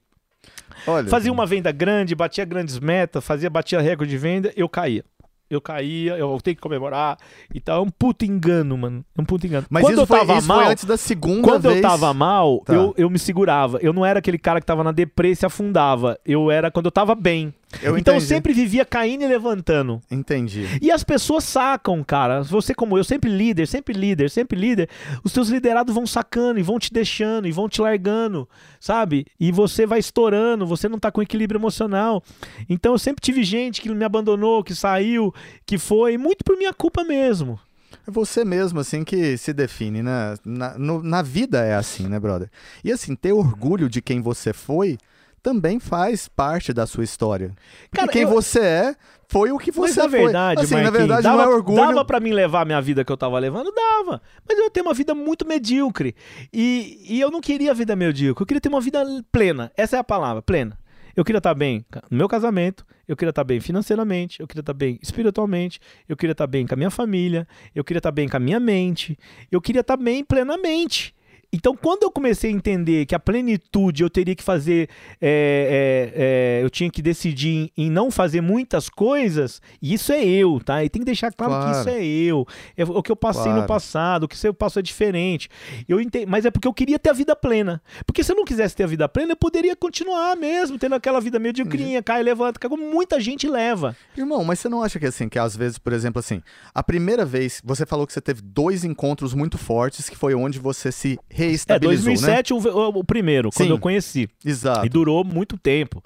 Olha, 0.87 1.09
Fazia 1.09 1.33
uma 1.33 1.47
venda 1.47 1.71
grande, 1.73 2.15
batia 2.15 2.45
grandes 2.45 2.79
metas, 2.79 3.25
fazia, 3.25 3.49
batia 3.49 3.81
recorde 3.81 4.11
de 4.11 4.19
venda, 4.19 4.53
eu 4.57 4.69
caía. 4.69 5.05
Eu 5.51 5.61
caía, 5.61 6.17
eu 6.17 6.39
tenho 6.43 6.57
que 6.57 6.61
comemorar 6.63 7.19
e 7.55 7.61
tal. 7.61 7.79
É 7.79 7.87
um 7.87 7.91
puto 7.91 8.25
engano, 8.25 8.77
mano. 8.79 9.05
É 9.17 9.21
um 9.21 9.25
puto 9.25 9.47
engano. 9.47 9.67
Mas 9.71 9.83
quando 9.83 9.93
isso, 9.93 10.03
eu 10.03 10.07
foi, 10.07 10.19
tava 10.21 10.39
isso 10.39 10.49
mal, 10.49 10.63
foi 10.63 10.73
antes 10.73 10.85
da 10.85 10.97
segunda 10.97 11.43
quando 11.43 11.63
vez. 11.63 11.77
eu 11.77 11.83
tava 11.83 12.15
mal, 12.15 12.61
Tá. 12.65 12.75
eu, 12.75 12.95
eu 12.97 13.11
me 13.11 13.19
segurava. 13.19 13.79
Eu 13.83 13.93
não 13.93 14.05
era 14.05 14.19
aquele 14.21 14.39
cara 14.39 14.59
que 14.61 14.67
tava 14.67 14.83
na 14.83 14.91
deprê 14.91 15.31
e 15.31 15.37
se 15.37 15.45
afundava. 15.47 16.19
Eu 16.25 16.51
era 16.51 16.71
quando 16.71 16.87
eu 16.87 16.93
tava 16.93 17.15
bem. 17.15 17.53
Eu 17.83 17.99
então 17.99 18.15
eu 18.15 18.21
sempre 18.21 18.53
vivia 18.53 18.85
caindo 18.85 19.23
e 19.23 19.27
levantando. 19.27 20.01
Entendi. 20.11 20.67
E 20.81 20.91
as 20.91 21.03
pessoas 21.05 21.45
sacam, 21.45 22.03
cara. 22.05 22.43
Você 22.43 22.75
como 22.75 22.97
eu, 22.99 23.05
sempre 23.05 23.31
líder, 23.31 23.67
sempre 23.67 23.93
líder, 23.95 24.31
sempre 24.31 24.59
líder. 24.59 24.89
Os 25.23 25.33
teus 25.33 25.49
liderados 25.49 25.95
vão 25.95 26.07
sacando 26.07 26.59
e 26.59 26.63
vão 26.63 26.79
te 26.79 26.93
deixando 26.93 27.47
e 27.47 27.53
vão 27.53 27.69
te 27.69 27.81
largando, 27.81 28.49
sabe? 28.81 29.27
E 29.39 29.51
você 29.53 29.87
vai 29.87 29.99
estourando, 29.99 30.67
você 30.67 30.89
não 30.89 30.99
tá 30.99 31.11
com 31.11 31.23
equilíbrio 31.23 31.59
emocional. 31.59 32.23
Então 32.69 32.93
eu 32.93 32.99
sempre 32.99 33.21
tive 33.23 33.43
gente 33.45 33.81
que 33.81 33.89
me 33.89 34.05
abandonou, 34.05 34.63
que 34.65 34.75
saiu, 34.75 35.33
que 35.67 35.79
foi, 35.79 36.17
muito 36.17 36.45
por 36.45 36.57
minha 36.57 36.73
culpa 36.75 37.05
mesmo. 37.05 37.59
É 38.07 38.11
você 38.11 38.45
mesmo, 38.45 38.81
assim, 38.81 39.03
que 39.05 39.37
se 39.39 39.53
define, 39.53 40.03
né? 40.03 40.35
Na, 40.45 40.77
no- 40.79 41.03
na 41.03 41.23
vida 41.23 41.65
é 41.65 41.75
assim, 41.75 42.07
né, 42.07 42.19
brother? 42.21 42.51
E 42.83 42.93
assim, 42.93 43.15
ter 43.15 43.33
orgulho 43.33 43.89
de 43.89 44.03
quem 44.03 44.21
você 44.21 44.53
foi 44.53 44.99
também 45.45 45.79
faz 45.79 46.27
parte 46.27 46.73
da 46.73 46.87
sua 46.87 47.05
história. 47.05 47.55
Cara, 47.93 48.09
quem 48.11 48.23
eu- 48.23 48.29
você 48.29 48.61
é 48.61 48.97
foi 49.29 49.53
o 49.53 49.59
que 49.59 49.71
Mas 49.77 49.93
você 49.95 50.03
na 50.03 50.09
foi. 50.09 50.21
verdade, 50.21 50.63
assim, 50.63 50.75
na 50.75 50.83
Marquinhos, 50.83 50.99
verdade 51.07 51.23
dava, 51.23 51.37
não 51.37 51.53
é 51.53 51.55
orgulho. 51.55 51.77
Dava 51.77 52.05
pra 52.05 52.19
mim 52.19 52.33
levar 52.33 52.63
a 52.63 52.65
minha 52.65 52.81
vida 52.81 53.05
que 53.05 53.13
eu 53.13 53.17
tava 53.17 53.39
levando? 53.39 53.71
Dava. 53.73 54.23
Mas 54.49 54.59
eu 54.59 54.71
ter 54.71 54.81
uma 54.81 54.95
vida 54.95 55.15
muito 55.15 55.47
medíocre. 55.47 56.15
E, 56.53 56.99
e 57.09 57.21
eu 57.21 57.31
não 57.31 57.41
queria 57.43 57.73
a 57.73 57.75
vida 57.75 57.95
medíocre. 57.95 58.43
Eu 58.43 58.47
queria 58.47 58.61
ter 58.61 58.69
uma 58.71 58.81
vida 58.81 59.05
plena. 59.31 59.71
Essa 59.77 59.97
é 59.97 59.99
a 59.99 60.05
palavra, 60.05 60.41
plena. 60.41 60.79
Eu 61.17 61.25
queria 61.25 61.39
estar 61.39 61.55
bem 61.55 61.85
no 62.11 62.17
meu 62.19 62.29
casamento, 62.29 62.85
eu 63.07 63.17
queria 63.17 63.31
estar 63.31 63.45
bem 63.45 63.61
financeiramente, 63.61 64.41
eu 64.41 64.49
queria 64.49 64.63
estar 64.63 64.73
bem 64.75 64.99
espiritualmente, 65.01 65.79
eu 66.09 66.17
queria 66.17 66.33
estar 66.33 66.47
bem 66.49 66.67
com 66.67 66.75
a 66.75 66.77
minha 66.77 66.91
família, 66.91 67.47
eu 67.73 67.85
queria 67.85 67.99
estar 68.01 68.11
bem 68.11 68.29
com 68.29 68.37
a 68.37 68.41
minha 68.41 68.59
mente, 68.59 69.17
eu 69.53 69.61
queria 69.61 69.83
estar 69.83 69.97
bem 69.97 70.25
plenamente. 70.25 71.14
Então, 71.55 71.77
quando 71.77 72.03
eu 72.03 72.11
comecei 72.11 72.51
a 72.51 72.53
entender 72.53 73.07
que 73.07 73.15
a 73.15 73.19
plenitude 73.21 74.03
eu 74.03 74.11
teria 74.11 74.35
que 74.35 74.43
fazer, 74.43 74.89
é, 75.21 76.11
é, 76.17 76.59
é, 76.61 76.65
eu 76.65 76.69
tinha 76.69 76.91
que 76.91 77.01
decidir 77.01 77.71
em, 77.77 77.85
em 77.87 77.91
não 77.91 78.11
fazer 78.11 78.41
muitas 78.41 78.89
coisas, 78.89 79.63
e 79.81 79.95
isso 79.95 80.13
é 80.13 80.25
eu, 80.25 80.61
tá? 80.65 80.85
E 80.85 80.89
tem 80.89 81.01
que 81.01 81.07
deixar 81.07 81.33
claro, 81.33 81.53
que 81.55 81.61
Claro. 81.61 81.79
isso 81.81 81.89
é 81.89 82.05
eu. 82.05 82.47
É 82.77 82.83
o 82.85 83.03
que 83.03 83.13
eu 83.13 83.17
passei 83.17 83.45
Claro. 83.45 83.61
no 83.61 83.67
passado, 83.67 84.25
o 84.25 84.29
que 84.29 84.47
eu 84.47 84.53
passo 84.53 84.79
é 84.79 84.83
diferente. 84.83 85.49
Eu 85.89 86.01
ente- 86.01 86.27
Mas 86.27 86.45
é 86.45 86.51
porque 86.51 86.67
eu 86.67 86.75
queria 86.75 86.99
ter 86.99 87.11
a 87.11 87.13
vida 87.13 87.37
plena. 87.37 87.81
Porque 88.05 88.25
se 88.25 88.33
eu 88.33 88.37
não 88.37 88.45
quisesse 88.45 88.75
ter 88.75 88.83
a 88.85 88.87
vida 88.89 89.09
plena, 89.09 89.33
eu 89.33 89.37
poderia 89.37 89.77
continuar 89.77 90.37
mesmo, 90.37 90.77
tendo 90.79 90.95
aquela 90.97 91.21
vida 91.21 91.39
mediocrinha, 91.39 92.03
cai, 92.03 92.23
levanta, 92.23 92.59
como 92.69 92.77
muita 92.91 93.21
gente 93.21 93.49
leva. 93.49 93.97
Irmão, 94.17 94.43
mas 94.45 94.59
você 94.59 94.69
não 94.69 94.83
acha 94.83 94.99
que 94.99 95.07
assim, 95.07 95.29
que 95.29 95.39
às 95.39 95.57
vezes, 95.57 95.79
por 95.79 95.93
exemplo, 95.93 96.19
assim, 96.19 96.43
a 96.75 96.83
primeira 96.83 97.25
vez, 97.25 97.61
você 97.65 97.87
falou 97.87 98.07
que 98.07 98.13
você 98.13 98.21
teve 98.21 98.43
dois 98.43 98.85
encontros 98.85 99.35
muito 99.35 99.57
fortes, 99.57 100.09
que 100.09 100.17
foi 100.17 100.35
onde 100.35 100.59
você 100.59 100.91
se 100.91 101.19
reestabilizou, 101.49 102.07
né? 102.13 102.15
2007 102.15 102.53
o, 102.55 102.57
o- 102.59 102.99
o 103.01 103.05
primeiro, 103.05 103.51
quando 103.53 103.69
Sim. 103.69 103.73
eu 103.75 103.79
conheci. 103.79 104.29
Exato. 104.45 104.85
E 104.87 104.89
durou 104.89 105.25
muito 105.25 105.57
tempo. 105.57 106.03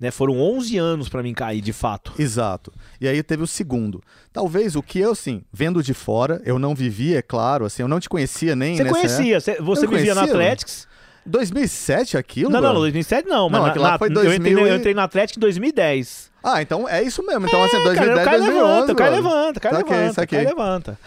Né? 0.00 0.12
Foram 0.12 0.38
11 0.40 0.78
anos 0.78 1.08
pra 1.08 1.22
mim 1.24 1.34
cair, 1.34 1.60
de 1.60 1.72
fato. 1.72 2.12
Exato. 2.18 2.72
E 3.00 3.08
aí 3.08 3.20
teve 3.22 3.42
o 3.42 3.46
segundo. 3.48 4.00
Talvez 4.32 4.76
o 4.76 4.82
que 4.82 5.00
eu, 5.00 5.10
assim, 5.10 5.42
vendo 5.52 5.82
de 5.82 5.92
fora, 5.92 6.40
eu 6.44 6.56
não 6.56 6.72
vivi, 6.74 7.16
é 7.16 7.22
claro, 7.22 7.64
assim, 7.64 7.82
eu 7.82 7.88
não 7.88 7.98
te 7.98 8.08
conhecia 8.08 8.54
nem 8.54 8.76
Você 8.76 8.84
conhecia, 8.84 9.40
você, 9.40 9.56
você 9.60 9.86
Eu 9.86 9.90
vivia 9.90 10.14
na 10.14 10.20
conhecia, 10.20 10.40
Athletics. 10.40 10.86
2007 11.26 12.16
aquilo? 12.16 12.48
Não, 12.50 12.56
não, 12.60 12.68
brother? 12.70 12.80
2007 12.82 13.28
não, 13.28 13.48
mas 13.48 13.60
Não, 13.60 13.74
na- 13.74 13.80
lá 13.90 13.98
foi 13.98 14.08
eu, 14.08 14.12
entrei, 14.12 14.24
2000 14.38 14.54
na- 14.60 14.66
e- 14.66 14.70
eu 14.70 14.76
entrei 14.76 14.94
na 14.94 15.04
Atlético 15.04 15.38
em 15.38 15.42
2010. 15.42 16.30
Ah, 16.42 16.62
então 16.62 16.88
é 16.88 17.02
isso 17.02 17.22
mesmo. 17.26 17.46
Então, 17.46 17.62
assim, 17.64 17.76
É, 17.76 17.82
2010, 17.82 18.06
cara, 18.08 18.20
o 18.22 18.24
cara 18.24 18.38
2011, 18.38 18.64
levanta, 18.70 18.92
o 18.92 18.96
cara 18.96 19.10
levanta, 19.10 19.58
o 19.58 19.60
cara 19.62 19.76
levanta, 19.78 20.22
o 20.22 20.28
cara 20.28 20.42
levanta. 20.48 20.98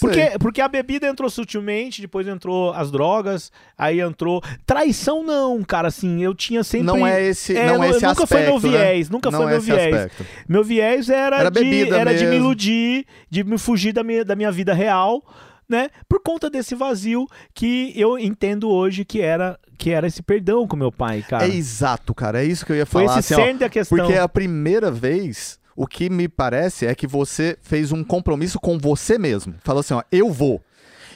Porque, 0.00 0.38
porque 0.38 0.60
a 0.60 0.68
bebida 0.68 1.06
entrou 1.06 1.28
sutilmente, 1.30 2.00
depois 2.02 2.26
entrou 2.28 2.72
as 2.72 2.90
drogas, 2.90 3.50
aí 3.78 4.00
entrou. 4.00 4.42
Traição 4.66 5.22
não, 5.24 5.62
cara, 5.64 5.88
assim, 5.88 6.22
eu 6.22 6.34
tinha 6.34 6.62
sempre. 6.62 6.86
Não 6.86 7.06
é 7.06 7.22
esse, 7.22 7.56
É, 7.56 7.66
não 7.66 7.82
é 7.82 7.90
esse 7.90 8.06
nunca 8.06 8.22
aspecto, 8.24 8.26
foi 8.28 8.42
meu 8.42 8.72
né? 8.72 8.78
viés, 8.92 9.10
nunca 9.10 9.30
não 9.30 9.38
foi 9.42 9.48
é 9.48 9.50
meu 9.52 9.60
viés. 9.60 9.94
aspecto. 9.94 10.26
Meu 10.48 10.62
viés 10.64 11.08
era, 11.08 11.36
Era 11.38 11.50
de, 11.50 11.90
era 11.92 12.14
de 12.14 12.26
me 12.26 12.36
iludir, 12.36 13.06
de 13.30 13.42
me 13.44 13.58
fugir 13.58 13.92
da 13.92 14.04
minha, 14.04 14.24
da 14.24 14.36
minha 14.36 14.52
vida 14.52 14.74
real, 14.74 15.22
né? 15.68 15.88
Por 16.08 16.20
conta 16.22 16.48
desse 16.50 16.74
vazio 16.74 17.26
que 17.54 17.92
eu 17.96 18.18
entendo 18.18 18.68
hoje 18.68 19.04
que 19.04 19.20
era, 19.20 19.58
que 19.78 19.90
era 19.90 20.06
esse 20.06 20.22
perdão 20.22 20.66
com 20.66 20.76
meu 20.76 20.92
pai, 20.92 21.24
cara. 21.28 21.44
É 21.46 21.48
exato, 21.48 22.14
cara. 22.14 22.42
É 22.42 22.44
isso 22.44 22.64
que 22.64 22.72
eu 22.72 22.76
ia 22.76 22.86
Foi 22.86 23.04
falar. 23.06 23.18
esse 23.18 23.34
assim, 23.34 23.42
ó, 23.54 23.58
da 23.58 23.68
questão. 23.68 23.98
porque 23.98 24.12
é 24.12 24.20
a 24.20 24.28
primeira 24.28 24.90
vez, 24.90 25.58
o 25.76 25.86
que 25.86 26.08
me 26.10 26.26
parece 26.28 26.86
é 26.86 26.94
que 26.94 27.06
você 27.06 27.56
fez 27.62 27.92
um 27.92 28.02
compromisso 28.02 28.58
com 28.58 28.78
você 28.78 29.18
mesmo. 29.18 29.54
Falou 29.62 29.80
assim, 29.80 29.94
ó, 29.94 30.02
eu 30.10 30.32
vou. 30.32 30.60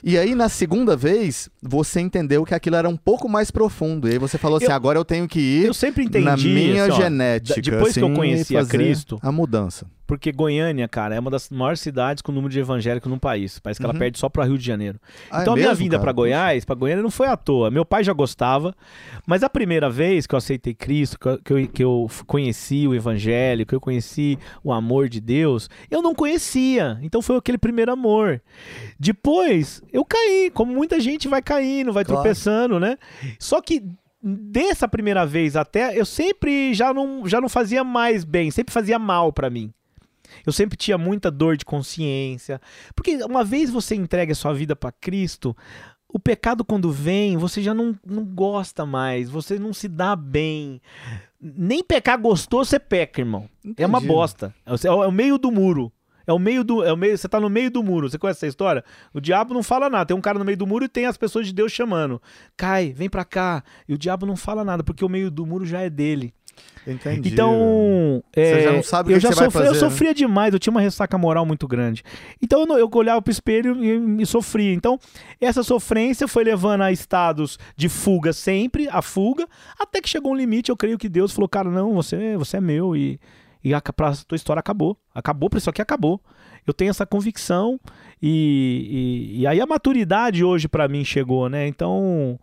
E 0.03 0.17
aí, 0.17 0.35
na 0.35 0.49
segunda 0.49 0.97
vez, 0.97 1.51
você 1.63 2.01
entendeu 2.01 2.43
que 2.45 2.55
aquilo 2.55 2.77
era 2.77 2.89
um 2.89 2.97
pouco 2.97 3.29
mais 3.29 3.51
profundo. 3.51 4.09
E 4.09 4.13
aí 4.13 4.19
você 4.19 4.39
falou 4.39 4.57
assim, 4.57 4.67
Eu- 4.67 4.73
agora 4.73 4.99
eu 4.99 5.05
tenho 5.05 5.29
que 5.29 5.39
ir 5.41 5.67
Eu 5.67 5.75
sempre 5.75 6.05
entendi. 6.05 6.25
na 6.25 6.37
minha 6.39 6.85
assim, 6.85 6.93
ó, 6.93 6.97
genética. 7.03 7.61
depois 7.61 7.93
que 7.95 8.01
eu 8.01 8.07
assim, 8.07 8.15
conheci 8.17 8.57
a 8.57 8.65
Cristo, 8.65 9.19
A 9.23 9.31
mudança. 9.31 9.87
Porque 10.11 10.33
Goiânia, 10.33 10.89
cara, 10.89 11.15
é 11.15 11.21
uma 11.21 11.31
das 11.31 11.49
maiores 11.51 11.79
cidades 11.79 12.21
com 12.21 12.33
número 12.33 12.53
de 12.53 12.59
evangélicos 12.59 13.09
no 13.09 13.17
país. 13.19 13.61
Parece 13.61 13.79
que 13.79 13.87
ela 13.87 13.93
Uhum. 13.93 13.99
perde 14.01 14.19
só 14.19 14.29
para 14.29 14.45
Rio 14.45 14.59
de 14.59 14.67
Janeiro. 14.67 14.99
Ah, 15.31 15.43
então 15.43 15.53
é 15.53 15.55
a 15.55 15.57
minha 15.57 15.69
mesmo, 15.69 15.85
vinda 15.85 16.01
para 16.01 16.11
Goiás, 16.11 16.65
para 16.65 16.75
Goiânia 16.75 17.01
não 17.03 17.13
foi 17.13 17.29
à 17.29 17.37
toa. 17.37 17.71
Meu 17.71 17.85
pai 17.85 18.03
já 18.03 18.13
gostava, 18.13 18.75
mas 19.25 19.45
a 19.45 19.49
primeira 19.49 19.89
vez 19.89 20.27
que 20.27 20.35
eu 20.35 20.39
aceitei 20.39 20.75
Cristo, 20.75 21.17
que 21.45 21.53
eu, 21.53 21.69
que 21.69 21.85
eu, 21.85 22.09
conheci 22.27 22.89
o 22.89 22.95
evangelho, 22.95 23.65
que 23.65 23.73
eu 23.75 23.81
conheci 23.81 24.37
o 24.65 24.73
amor 24.73 25.09
de 25.09 25.21
Deus, 25.21 25.71
eu 25.89 26.03
não 26.03 26.13
conhecia. 26.13 26.99
Então 27.03 27.23
foi 27.23 27.37
aquele 27.37 27.57
primeiro 27.59 27.93
amor. 27.93 28.43
Depois 28.99 29.83
eu 29.93 30.05
caí, 30.05 30.51
como 30.53 30.75
muita 30.75 30.99
gente 31.01 31.29
vai 31.29 31.41
caindo, 31.41 31.93
vai 31.93 32.05
Claro. 32.05 32.21
tropeçando, 32.23 32.81
né? 32.81 32.97
Só 33.39 33.61
que 33.61 33.83
dessa 34.23 34.87
primeira 34.87 35.25
vez 35.25 35.57
até, 35.57 35.99
eu 35.99 36.05
sempre 36.05 36.75
já 36.75 36.93
não, 36.93 37.27
já 37.27 37.41
não 37.41 37.49
fazia 37.49 37.83
mais 37.83 38.25
bem, 38.25 38.51
sempre 38.51 38.73
fazia 38.75 38.99
mal 38.99 39.33
pra 39.33 39.49
mim. 39.49 39.73
Eu 40.47 40.53
sempre 40.53 40.77
tinha 40.77 40.99
muita 40.99 41.31
dor 41.31 41.57
de 41.57 41.65
consciência. 41.65 42.61
Porque 42.95 43.17
uma 43.25 43.45
vez 43.45 43.71
você 43.71 43.95
entrega 43.95 44.33
a 44.33 44.37
sua 44.37 44.53
vida 44.53 44.75
pra 44.75 44.93
Cristo, 44.93 45.57
o 46.13 46.19
pecado 46.19 46.65
quando 46.65 46.91
vem, 46.91 47.37
você 47.37 47.63
já 47.63 47.73
não, 47.73 47.97
não 48.05 48.25
gosta 48.25 48.85
mais, 48.85 49.31
você 49.31 49.59
não 49.59 49.73
se 49.73 49.89
dá 49.89 50.17
bem. 50.17 50.81
Nem 51.41 51.83
pecar 51.83 52.19
gostoso 52.21 52.71
você 52.71 52.79
peca, 52.79 53.21
irmão. 53.21 53.49
É 53.77 53.87
uma 53.87 53.99
Entendi. 53.99 54.13
bosta. 54.13 54.55
É 54.67 54.91
o, 54.91 55.05
é 55.05 55.07
o 55.07 55.13
meio 55.13 55.39
do 55.39 55.51
muro. 55.51 55.93
É 56.27 56.33
o 56.33 56.39
meio 56.39 56.63
do. 56.63 56.85
É 56.85 56.93
o 56.93 56.97
meio, 56.97 57.17
você 57.17 57.29
tá 57.29 57.41
no 57.41 57.49
meio 57.49 57.71
do 57.71 57.83
muro. 57.83 58.09
Você 58.09 58.19
conhece 58.19 58.39
essa 58.39 58.47
história? 58.47 58.85
O 59.13 59.21
diabo 59.21 59.55
não 59.55 59.63
fala 59.63 59.89
nada. 59.89 60.07
Tem 60.07 60.17
um 60.17 60.21
cara 60.21 60.39
no 60.39 60.45
meio 60.45 60.57
do 60.57 60.67
muro 60.67 60.85
e 60.85 60.89
tem 60.89 61.07
as 61.07 61.17
pessoas 61.17 61.47
de 61.47 61.53
Deus 61.53 61.73
chamando. 61.73 62.21
Cai, 62.57 62.93
vem 62.93 63.09
pra 63.09 63.25
cá. 63.25 63.65
E 63.89 63.95
o 63.95 63.99
diabo 63.99 64.27
não 64.27 64.37
fala 64.37 64.63
nada, 64.63 64.85
porque 64.85 65.05
o 65.05 65.09
meio 65.09 65.31
do 65.31 65.47
muro 65.47 65.65
já 65.65 65.81
é 65.81 65.91
dele. 65.91 66.33
Entendi. 66.87 67.29
Então, 67.33 68.25
é, 68.35 68.55
Você 68.55 68.63
já 68.63 68.73
não 68.73 68.83
sabe 68.83 69.11
o 69.11 69.13
eu 69.13 69.17
que 69.19 69.23
já 69.23 69.29
você 69.29 69.35
vai 69.35 69.45
sofri- 69.51 69.61
eu 69.61 69.67
fazer, 69.67 69.85
né? 69.85 69.91
sofria 69.91 70.15
demais, 70.15 70.55
eu 70.55 70.59
tinha 70.59 70.71
uma 70.71 70.81
ressaca 70.81 71.19
moral 71.19 71.45
muito 71.45 71.69
grande. 71.69 72.03
Então 72.43 72.61
eu, 72.61 72.67
não- 72.67 72.79
eu 72.79 72.89
olhava 72.95 73.21
pro 73.21 73.31
espelho 73.31 73.85
e 73.85 73.99
me 74.01 74.25
sofria. 74.25 74.73
Então, 74.73 74.99
essa 75.41 75.63
sofrência 75.63 76.27
foi 76.27 76.43
levando 76.43 76.81
a 76.81 76.91
estados 76.91 77.59
de 77.77 77.89
fuga 77.89 78.33
sempre, 78.33 78.89
a 78.89 79.03
fuga, 79.03 79.47
até 79.79 80.01
que 80.01 80.09
chegou 80.09 80.33
um 80.33 80.35
limite, 80.35 80.71
eu 80.71 80.77
creio 80.77 80.97
que 80.97 81.09
Deus 81.09 81.33
falou, 81.33 81.49
cara, 81.49 81.69
não, 81.71 81.93
você, 81.95 82.37
você 82.39 82.57
é 82.57 82.61
meu 82.63 82.97
e, 82.97 83.21
e 83.63 83.75
a, 83.75 83.81
pra, 83.83 84.13
tua 84.27 84.37
história 84.37 84.61
acabou. 84.61 84.97
Acabou, 85.15 85.51
por 85.51 85.59
isso 85.59 85.69
aqui 85.69 85.83
acabou. 85.83 86.19
Eu 86.67 86.73
tenho 86.73 86.91
essa 86.91 87.05
convicção 87.05 87.79
e, 88.23 89.35
e, 89.37 89.41
e 89.43 89.47
aí 89.47 89.61
a 89.61 89.67
maturidade 89.67 90.43
hoje 90.43 90.67
pra 90.67 90.89
mim 90.89 91.05
chegou, 91.05 91.49
né? 91.51 91.67
Então... 91.69 92.39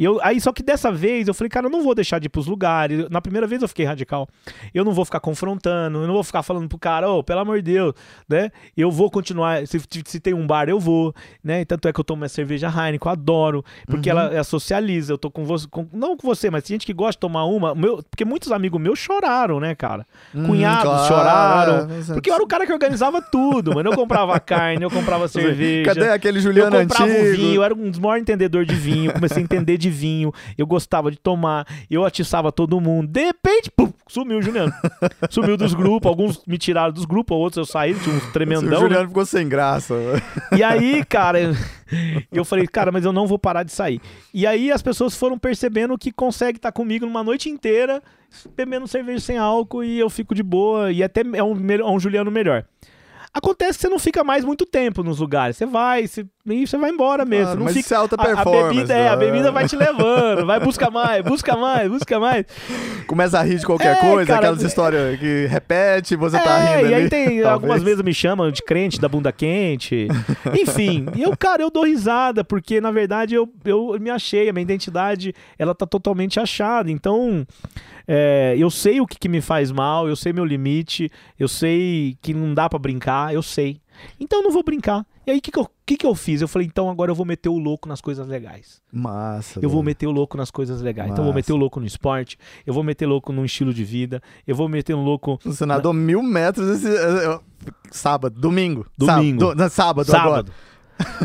E 0.00 0.04
eu, 0.04 0.18
aí, 0.22 0.40
só 0.40 0.50
que 0.50 0.62
dessa 0.62 0.90
vez 0.90 1.28
eu 1.28 1.34
falei, 1.34 1.50
cara, 1.50 1.66
eu 1.66 1.70
não 1.70 1.82
vou 1.82 1.94
deixar 1.94 2.18
de 2.18 2.24
ir 2.24 2.30
pros 2.30 2.46
lugares. 2.46 3.06
Na 3.10 3.20
primeira 3.20 3.46
vez 3.46 3.60
eu 3.60 3.68
fiquei 3.68 3.84
radical. 3.84 4.26
Eu 4.72 4.82
não 4.82 4.92
vou 4.94 5.04
ficar 5.04 5.20
confrontando, 5.20 5.98
eu 5.98 6.06
não 6.06 6.14
vou 6.14 6.24
ficar 6.24 6.42
falando 6.42 6.66
pro 6.70 6.78
cara, 6.78 7.10
ô, 7.10 7.22
pelo 7.22 7.40
amor 7.40 7.58
de 7.60 7.70
Deus, 7.72 7.92
né? 8.26 8.50
Eu 8.74 8.90
vou 8.90 9.10
continuar. 9.10 9.66
Se, 9.66 9.78
se 10.06 10.18
tem 10.18 10.32
um 10.32 10.46
bar, 10.46 10.70
eu 10.70 10.80
vou, 10.80 11.14
né? 11.44 11.60
E 11.60 11.64
tanto 11.66 11.86
é 11.86 11.92
que 11.92 12.00
eu 12.00 12.04
tomo 12.04 12.20
minha 12.20 12.30
cerveja 12.30 12.68
Heineken, 12.68 12.98
eu 13.04 13.12
adoro, 13.12 13.62
porque 13.86 14.08
ela, 14.08 14.32
ela 14.32 14.42
socializa. 14.42 15.12
Eu 15.12 15.18
tô 15.18 15.30
com 15.30 15.44
você, 15.44 15.66
com- 15.70 15.86
não 15.92 16.16
com 16.16 16.26
você, 16.26 16.48
mas 16.50 16.62
tem 16.64 16.76
gente 16.76 16.86
que 16.86 16.94
gosta 16.94 17.12
de 17.12 17.18
tomar 17.18 17.44
uma. 17.44 17.74
Meu, 17.74 18.02
porque 18.10 18.24
muitos 18.24 18.50
amigos 18.52 18.80
meus 18.80 18.98
choraram, 18.98 19.60
né, 19.60 19.74
cara? 19.74 20.06
Cunhados 20.32 20.82
claro, 20.84 21.06
choraram. 21.08 21.88
é. 21.90 22.14
Porque 22.14 22.30
eu 22.30 22.34
era 22.34 22.42
o 22.42 22.46
cara 22.46 22.64
que 22.66 22.72
organizava 22.72 23.20
tudo, 23.20 23.74
mano. 23.74 23.90
Eu 23.90 23.94
comprava 23.96 24.38
carne, 24.40 24.82
eu 24.82 24.90
comprava 24.90 25.28
cerveja. 25.28 25.92
Cadê 25.94 26.08
aquele 26.08 26.38
Eu 26.38 26.42
Juliano 26.42 26.74
comprava 26.78 27.04
o 27.10 27.14
antigo? 27.14 27.36
vinho, 27.36 27.54
eu 27.56 27.64
era 27.64 27.74
um 27.74 27.90
dos 27.90 27.98
maiores 27.98 28.22
entendedores 28.22 28.66
de 28.66 28.74
vinho, 28.74 29.12
comecei 29.12 29.38
a 29.38 29.44
entender 29.44 29.76
de 29.76 29.89
vinho, 29.90 30.32
eu 30.56 30.66
gostava 30.66 31.10
de 31.10 31.16
tomar, 31.18 31.66
eu 31.90 32.04
atiçava 32.04 32.50
todo 32.52 32.80
mundo. 32.80 33.08
De 33.08 33.24
repente, 33.24 33.70
pum, 33.70 33.92
sumiu 34.08 34.38
o 34.38 34.42
Juliano. 34.42 34.72
Sumiu 35.30 35.56
dos 35.56 35.74
grupos, 35.74 36.08
alguns 36.08 36.42
me 36.46 36.56
tiraram 36.58 36.92
dos 36.92 37.04
grupos, 37.04 37.36
outros 37.36 37.56
eu 37.58 37.64
saí, 37.70 37.94
tinha 37.94 38.14
uns 38.14 38.24
o 38.24 38.32
tremendão. 38.32 38.70
né? 38.70 38.76
Juliano 38.78 39.08
ficou 39.08 39.26
sem 39.26 39.48
graça. 39.48 39.94
E 40.56 40.62
aí, 40.62 41.04
cara, 41.04 41.38
eu- 42.32 42.44
falei, 42.44 42.66
cara, 42.66 42.90
mas 42.92 43.04
eu 43.04 43.12
não 43.12 43.26
vou 43.26 43.38
parar 43.38 43.62
de 43.62 43.72
sair. 43.72 44.00
E 44.32 44.46
aí 44.46 44.70
as 44.72 44.82
pessoas 44.82 45.16
foram 45.16 45.38
percebendo 45.38 45.96
que 45.98 46.10
consegue 46.12 46.58
estar 46.58 46.72
comigo 46.72 47.06
numa 47.06 47.22
noite 47.22 47.48
inteira, 47.48 48.02
bebendo 48.56 48.86
cerveja 48.88 49.20
sem 49.20 49.38
álcool 49.38 49.84
e 49.84 49.98
eu 49.98 50.08
fico 50.10 50.34
de 50.34 50.42
boa. 50.42 50.90
E 50.92 51.02
até 51.02 51.22
é 51.34 51.42
um, 51.42 51.70
é 51.70 51.84
um 51.84 51.98
Juliano 52.00 52.30
melhor. 52.30 52.64
Acontece 53.32 53.78
que 53.78 53.82
você 53.82 53.88
não 53.88 53.98
fica 53.98 54.24
mais 54.24 54.44
muito 54.44 54.66
tempo 54.66 55.04
nos 55.04 55.20
lugares. 55.20 55.56
Você 55.56 55.64
vai, 55.64 56.04
você, 56.06 56.26
você 56.44 56.76
vai 56.76 56.90
embora 56.90 57.24
mesmo. 57.24 57.44
Claro, 57.44 57.50
você 57.52 57.58
não 57.58 57.64
mas 57.66 57.74
fica, 57.74 57.86
isso 57.86 57.94
é 57.94 57.96
alta 57.96 58.16
a- 58.16 58.22
a, 58.22 58.26
performance, 58.26 58.74
bebida 58.74 58.94
é, 58.94 59.08
a 59.08 59.16
né? 59.16 59.24
bebida 59.24 59.52
vai 59.52 59.68
te 59.68 59.76
levando, 59.76 60.44
vai 60.46 60.58
busca 60.58 60.90
mais, 60.90 61.22
busca 61.24 61.56
mais, 61.56 61.88
busca 61.88 62.18
mais. 62.18 62.44
Começa 63.06 63.38
a 63.38 63.42
rir 63.42 63.58
de 63.58 63.66
qualquer 63.66 63.92
É, 63.96 64.00
coisa, 64.00 64.26
cara, 64.26 64.38
aquelas 64.40 64.62
histórias 64.64 65.18
que 65.20 65.46
repete, 65.48 66.16
você 66.16 66.40
tá 66.40 66.58
é, 66.58 66.76
rindo 66.78 66.90
e 66.90 66.94
aí 66.94 67.00
ali. 67.02 67.08
tem 67.08 67.24
talvez. 67.40 67.46
algumas 67.46 67.82
vezes 67.84 68.02
me 68.02 68.12
chamam 68.12 68.50
de 68.50 68.62
crente 68.62 69.00
da 69.00 69.08
bunda 69.08 69.30
quente. 69.30 70.08
Enfim, 70.60 71.06
e 71.14 71.22
eu, 71.22 71.36
cara, 71.36 71.62
eu 71.62 71.70
dou 71.70 71.84
risada, 71.84 72.42
porque 72.42 72.80
na 72.80 72.90
verdade 72.90 73.36
eu, 73.36 73.48
eu 73.64 73.96
me 74.00 74.10
achei, 74.10 74.48
a 74.48 74.52
minha 74.52 74.62
identidade, 74.62 75.32
ela 75.56 75.72
tá 75.74 75.86
totalmente 75.86 76.40
achada. 76.40 76.90
Então, 76.90 77.46
é, 78.12 78.56
eu 78.58 78.68
sei 78.70 79.00
o 79.00 79.06
que, 79.06 79.16
que 79.16 79.28
me 79.28 79.40
faz 79.40 79.70
mal, 79.70 80.08
eu 80.08 80.16
sei 80.16 80.32
meu 80.32 80.44
limite, 80.44 81.08
eu 81.38 81.46
sei 81.46 82.18
que 82.20 82.34
não 82.34 82.52
dá 82.52 82.68
pra 82.68 82.76
brincar, 82.76 83.32
eu 83.32 83.40
sei. 83.40 83.80
Então 84.18 84.40
eu 84.40 84.42
não 84.42 84.50
vou 84.50 84.64
brincar. 84.64 85.06
E 85.24 85.30
aí, 85.30 85.38
o 85.38 85.40
que, 85.40 85.52
que, 85.52 85.58
eu, 85.60 85.68
que, 85.86 85.96
que 85.98 86.06
eu 86.06 86.14
fiz? 86.14 86.40
Eu 86.40 86.48
falei, 86.48 86.66
então 86.66 86.90
agora 86.90 87.10
eu 87.12 87.14
vou 87.14 87.24
meter 87.24 87.48
o 87.48 87.56
louco 87.58 87.88
nas 87.88 88.00
coisas 88.00 88.26
legais. 88.26 88.80
Massa. 88.92 89.60
Eu 89.62 89.70
vou 89.70 89.80
meter 89.80 90.08
o 90.08 90.10
louco 90.10 90.36
nas 90.36 90.50
coisas 90.50 90.82
legais. 90.82 91.10
Então 91.10 91.22
eu 91.22 91.26
vou 91.26 91.32
Massa. 91.32 91.36
meter 91.36 91.52
o 91.52 91.56
louco 91.56 91.78
no 91.78 91.86
esporte, 91.86 92.36
eu 92.66 92.74
vou 92.74 92.82
meter 92.82 93.06
louco 93.06 93.32
no 93.32 93.44
estilo 93.44 93.72
de 93.72 93.84
vida, 93.84 94.20
eu 94.44 94.56
vou 94.56 94.68
meter 94.68 94.94
um 94.96 95.04
louco 95.04 95.38
Você 95.44 95.64
nadou 95.64 95.92
mil 95.92 96.20
metros 96.22 96.68
esse. 96.82 96.88
eh, 96.88 97.38
Sábado, 97.92 98.40
domingo. 98.40 98.86
Domingo. 98.98 99.40
Sábado, 99.68 100.06
não, 100.08 100.14
sábado, 100.14 100.16
agora. 100.16 100.46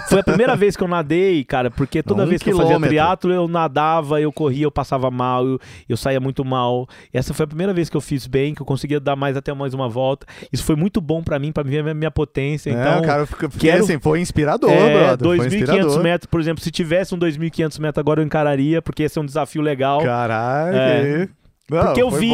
Foi 0.09 0.19
a 0.19 0.23
primeira 0.23 0.55
vez 0.55 0.75
que 0.75 0.83
eu 0.83 0.87
nadei, 0.87 1.43
cara, 1.43 1.69
porque 1.71 2.01
toda 2.03 2.23
Um 2.23 2.27
vez 2.27 2.41
que 2.41 2.49
eu 2.51 2.55
fazia 2.57 2.69
quilômetro. 2.75 2.89
triatlo, 2.89 3.33
eu 3.33 3.47
nadava, 3.47 4.19
eu 4.21 4.31
corria, 4.31 4.63
eu 4.65 4.71
passava 4.71 5.09
mal, 5.11 5.45
eu, 5.47 5.59
eu 5.89 5.97
saía 5.97 6.19
muito 6.19 6.43
mal. 6.45 6.87
E 7.13 7.17
essa 7.17 7.33
foi 7.33 7.43
a 7.43 7.47
primeira 7.47 7.73
vez 7.73 7.89
que 7.89 7.97
eu 7.97 8.01
fiz 8.01 8.27
bem, 8.27 8.53
que 8.53 8.61
eu 8.61 8.65
conseguia 8.65 8.99
dar 8.99 9.15
mais 9.15 9.35
até 9.37 9.53
mais 9.53 9.73
uma 9.73 9.89
volta. 9.89 10.25
Isso 10.51 10.63
foi 10.63 10.75
muito 10.75 10.99
bom 11.01 11.21
pra 11.23 11.37
mim, 11.39 11.51
pra 11.51 11.63
ver 11.63 11.87
a 11.87 11.93
minha, 11.93 12.11
potência. 12.11 12.69
É, 12.69 12.73
Então, 12.73 12.99
o 12.99 13.03
cara 13.03 13.25
fica, 13.25 13.49
fiquei 13.49 13.71
quero- 13.71 13.83
assim, 13.83 13.99
foi 13.99 14.19
inspirador, 14.21 14.69
é, 14.69 14.93
brother. 14.93 15.27
Foi 15.27 15.37
2.500 15.39 15.61
inspirador. 15.63 16.03
metros, 16.03 16.29
por 16.29 16.39
exemplo, 16.39 16.63
se 16.63 16.71
tivesse 16.71 17.13
um 17.15 17.17
2.500 17.17 17.79
metros 17.79 17.99
agora 17.99 18.21
eu 18.21 18.25
encararia, 18.25 18.81
porque 18.81 19.03
esse 19.03 19.17
é 19.17 19.21
um 19.21 19.25
desafio 19.25 19.61
legal. 19.61 20.01
Caralho. 20.01 20.75
É. 20.77 21.27
Não, 21.69 21.83
Porque 21.83 22.01
eu 22.01 22.11
vi-. 22.11 22.31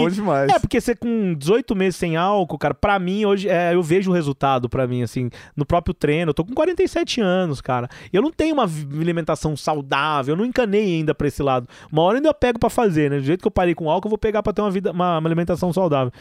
É, 0.54 0.60
porque 0.60 0.82
você 0.82 0.94
com 0.94 1.34
18 1.34 1.74
meses 1.74 1.96
sem 1.96 2.18
álcool, 2.18 2.58
cara, 2.58 2.74
pra 2.74 3.00
mim 3.00 3.24
hoje, 3.24 3.48
é, 3.48 3.74
eu 3.74 3.82
vejo 3.82 4.12
o 4.12 4.14
resultado 4.14 4.68
pra 4.68 4.86
mim, 4.86 5.04
assim, 5.04 5.30
no 5.56 5.66
próprio 5.66 5.94
treino. 5.94 6.32
Eu 6.32 6.34
tô 6.34 6.44
com 6.44 6.54
47 6.54 7.22
anos, 7.22 7.62
cara. 7.62 7.90
Eu 8.12 8.22
não 8.22 8.30
tenho 8.30 8.54
uma 8.54 8.64
alimentação 9.00 9.56
saudável, 9.56 10.34
eu 10.34 10.38
não 10.38 10.46
encanei 10.46 10.98
ainda 10.98 11.16
pra 11.16 11.28
esse 11.28 11.42
lado. 11.42 11.68
Uma 11.90 12.02
hora 12.02 12.18
ainda 12.18 12.28
eu 12.28 12.34
pego 12.34 12.60
pra 12.60 12.70
fazer, 12.70 13.10
né? 13.10 13.18
Do 13.18 13.24
jeito 13.24 13.42
que 13.42 13.48
eu 13.48 13.52
parei 13.52 13.74
com 13.74 13.90
álcool, 13.90 14.08
eu 14.08 14.12
vou 14.12 14.18
pegar 14.18 14.44
pra 14.44 14.52
ter 14.52 14.62
uma, 14.62 14.72
vida, 14.72 14.92
uma, 14.92 15.18
uma 15.18 15.30
alimentação 15.30 15.72
saudável. 15.72 16.12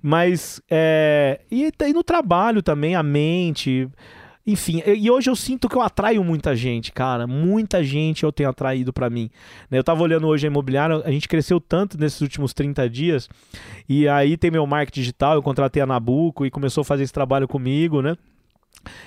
Mas, 0.00 0.62
é. 0.70 1.40
E, 1.50 1.72
e 1.80 1.92
no 1.92 2.04
trabalho 2.04 2.62
também, 2.62 2.94
a 2.94 3.02
mente. 3.02 3.88
Enfim, 4.46 4.82
e 4.86 5.10
hoje 5.10 5.30
eu 5.30 5.36
sinto 5.36 5.68
que 5.70 5.76
eu 5.76 5.80
atraio 5.80 6.22
muita 6.22 6.54
gente, 6.54 6.92
cara. 6.92 7.26
Muita 7.26 7.82
gente 7.82 8.24
eu 8.24 8.32
tenho 8.32 8.50
atraído 8.50 8.92
pra 8.92 9.08
mim. 9.08 9.30
né? 9.70 9.78
Eu 9.78 9.84
tava 9.84 10.02
olhando 10.02 10.26
hoje 10.26 10.46
a 10.46 10.50
imobiliária, 10.50 11.02
a 11.04 11.10
gente 11.10 11.26
cresceu 11.26 11.58
tanto 11.58 11.98
nesses 11.98 12.20
últimos 12.20 12.52
30 12.52 12.88
dias. 12.90 13.28
E 13.88 14.06
aí 14.06 14.36
tem 14.36 14.50
meu 14.50 14.66
marketing 14.66 15.00
digital, 15.00 15.34
eu 15.34 15.42
contratei 15.42 15.82
a 15.82 15.86
Nabuco 15.86 16.44
e 16.44 16.50
começou 16.50 16.82
a 16.82 16.84
fazer 16.84 17.04
esse 17.04 17.12
trabalho 17.12 17.48
comigo, 17.48 18.02
né? 18.02 18.16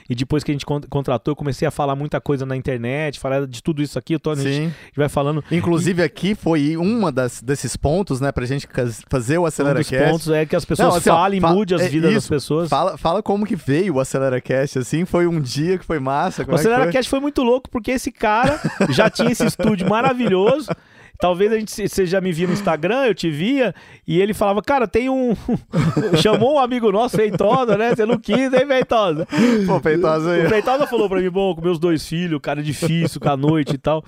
E 0.09 0.15
depois 0.15 0.43
que 0.43 0.51
a 0.51 0.53
gente 0.53 0.65
con- 0.65 0.81
contratou, 0.89 1.31
eu 1.31 1.35
comecei 1.35 1.67
a 1.67 1.71
falar 1.71 1.95
muita 1.95 2.19
coisa 2.21 2.45
na 2.45 2.55
internet, 2.55 3.19
falar 3.19 3.45
de 3.47 3.61
tudo 3.61 3.81
isso 3.81 3.97
aqui. 3.97 4.15
A, 4.15 4.35
gente, 4.35 4.41
Sim. 4.43 4.49
a 4.49 4.85
gente 4.85 4.95
vai 4.97 5.09
falando. 5.09 5.43
Inclusive 5.51 6.01
aqui 6.03 6.35
foi 6.35 6.75
uma 6.77 7.11
das, 7.11 7.41
desses 7.41 7.75
pontos, 7.75 8.19
né, 8.21 8.31
pra 8.31 8.45
gente 8.45 8.67
fazer 9.09 9.37
o 9.37 9.41
Um 9.41 9.43
dos 9.45 9.53
AceleraCast. 9.53 10.11
pontos 10.11 10.29
é 10.29 10.45
que 10.45 10.55
as 10.55 10.65
pessoas 10.65 10.89
Não, 10.89 10.95
assim, 10.95 11.09
falem, 11.09 11.39
fa- 11.41 11.53
mude 11.53 11.75
as 11.75 11.81
é 11.81 11.87
vidas 11.89 12.13
das 12.13 12.23
isso. 12.23 12.29
pessoas. 12.29 12.69
Fala, 12.69 12.97
fala 12.97 13.21
como 13.23 13.45
que 13.45 13.55
veio 13.55 13.95
o 13.95 13.99
AceleraCast, 13.99 14.79
assim, 14.79 15.05
foi 15.05 15.27
um 15.27 15.39
dia 15.39 15.77
que 15.77 15.85
foi 15.85 15.99
massa, 15.99 16.41
O 16.41 16.45
como 16.45 16.57
é 16.57 16.61
foi? 16.61 16.71
AceleraCast 16.71 17.09
foi 17.09 17.19
muito 17.19 17.43
louco 17.43 17.69
porque 17.69 17.91
esse 17.91 18.11
cara 18.11 18.59
já 18.89 19.09
tinha 19.09 19.31
esse 19.31 19.45
estúdio 19.45 19.87
maravilhoso. 19.89 20.69
Talvez 21.19 21.51
a 21.51 21.57
gente, 21.57 21.71
você 21.71 22.05
já 22.05 22.21
me 22.21 22.31
via 22.31 22.47
no 22.47 22.53
Instagram, 22.53 23.05
eu 23.05 23.15
te 23.15 23.29
via, 23.29 23.73
e 24.07 24.21
ele 24.21 24.33
falava, 24.33 24.61
cara, 24.61 24.87
tem 24.87 25.09
um. 25.09 25.35
Chamou 26.21 26.55
um 26.55 26.59
amigo 26.59 26.91
nosso, 26.91 27.17
Feitosa, 27.17 27.77
né? 27.77 27.95
Você 27.95 28.05
não 28.05 28.17
quis, 28.17 28.53
hein, 28.53 28.67
Feitosa? 28.67 29.27
Pô, 29.65 29.79
peitosa 29.79 30.31
aí. 30.31 30.45
O 30.45 30.49
Feitosa 30.49 30.85
falou 30.87 31.09
pra 31.09 31.19
mim, 31.19 31.29
bom, 31.29 31.55
com 31.55 31.61
meus 31.61 31.79
dois 31.79 32.07
filhos, 32.07 32.39
cara 32.41 32.61
difícil, 32.61 33.19
com 33.19 33.29
a 33.29 33.37
noite 33.37 33.75
e 33.75 33.77
tal. 33.77 34.03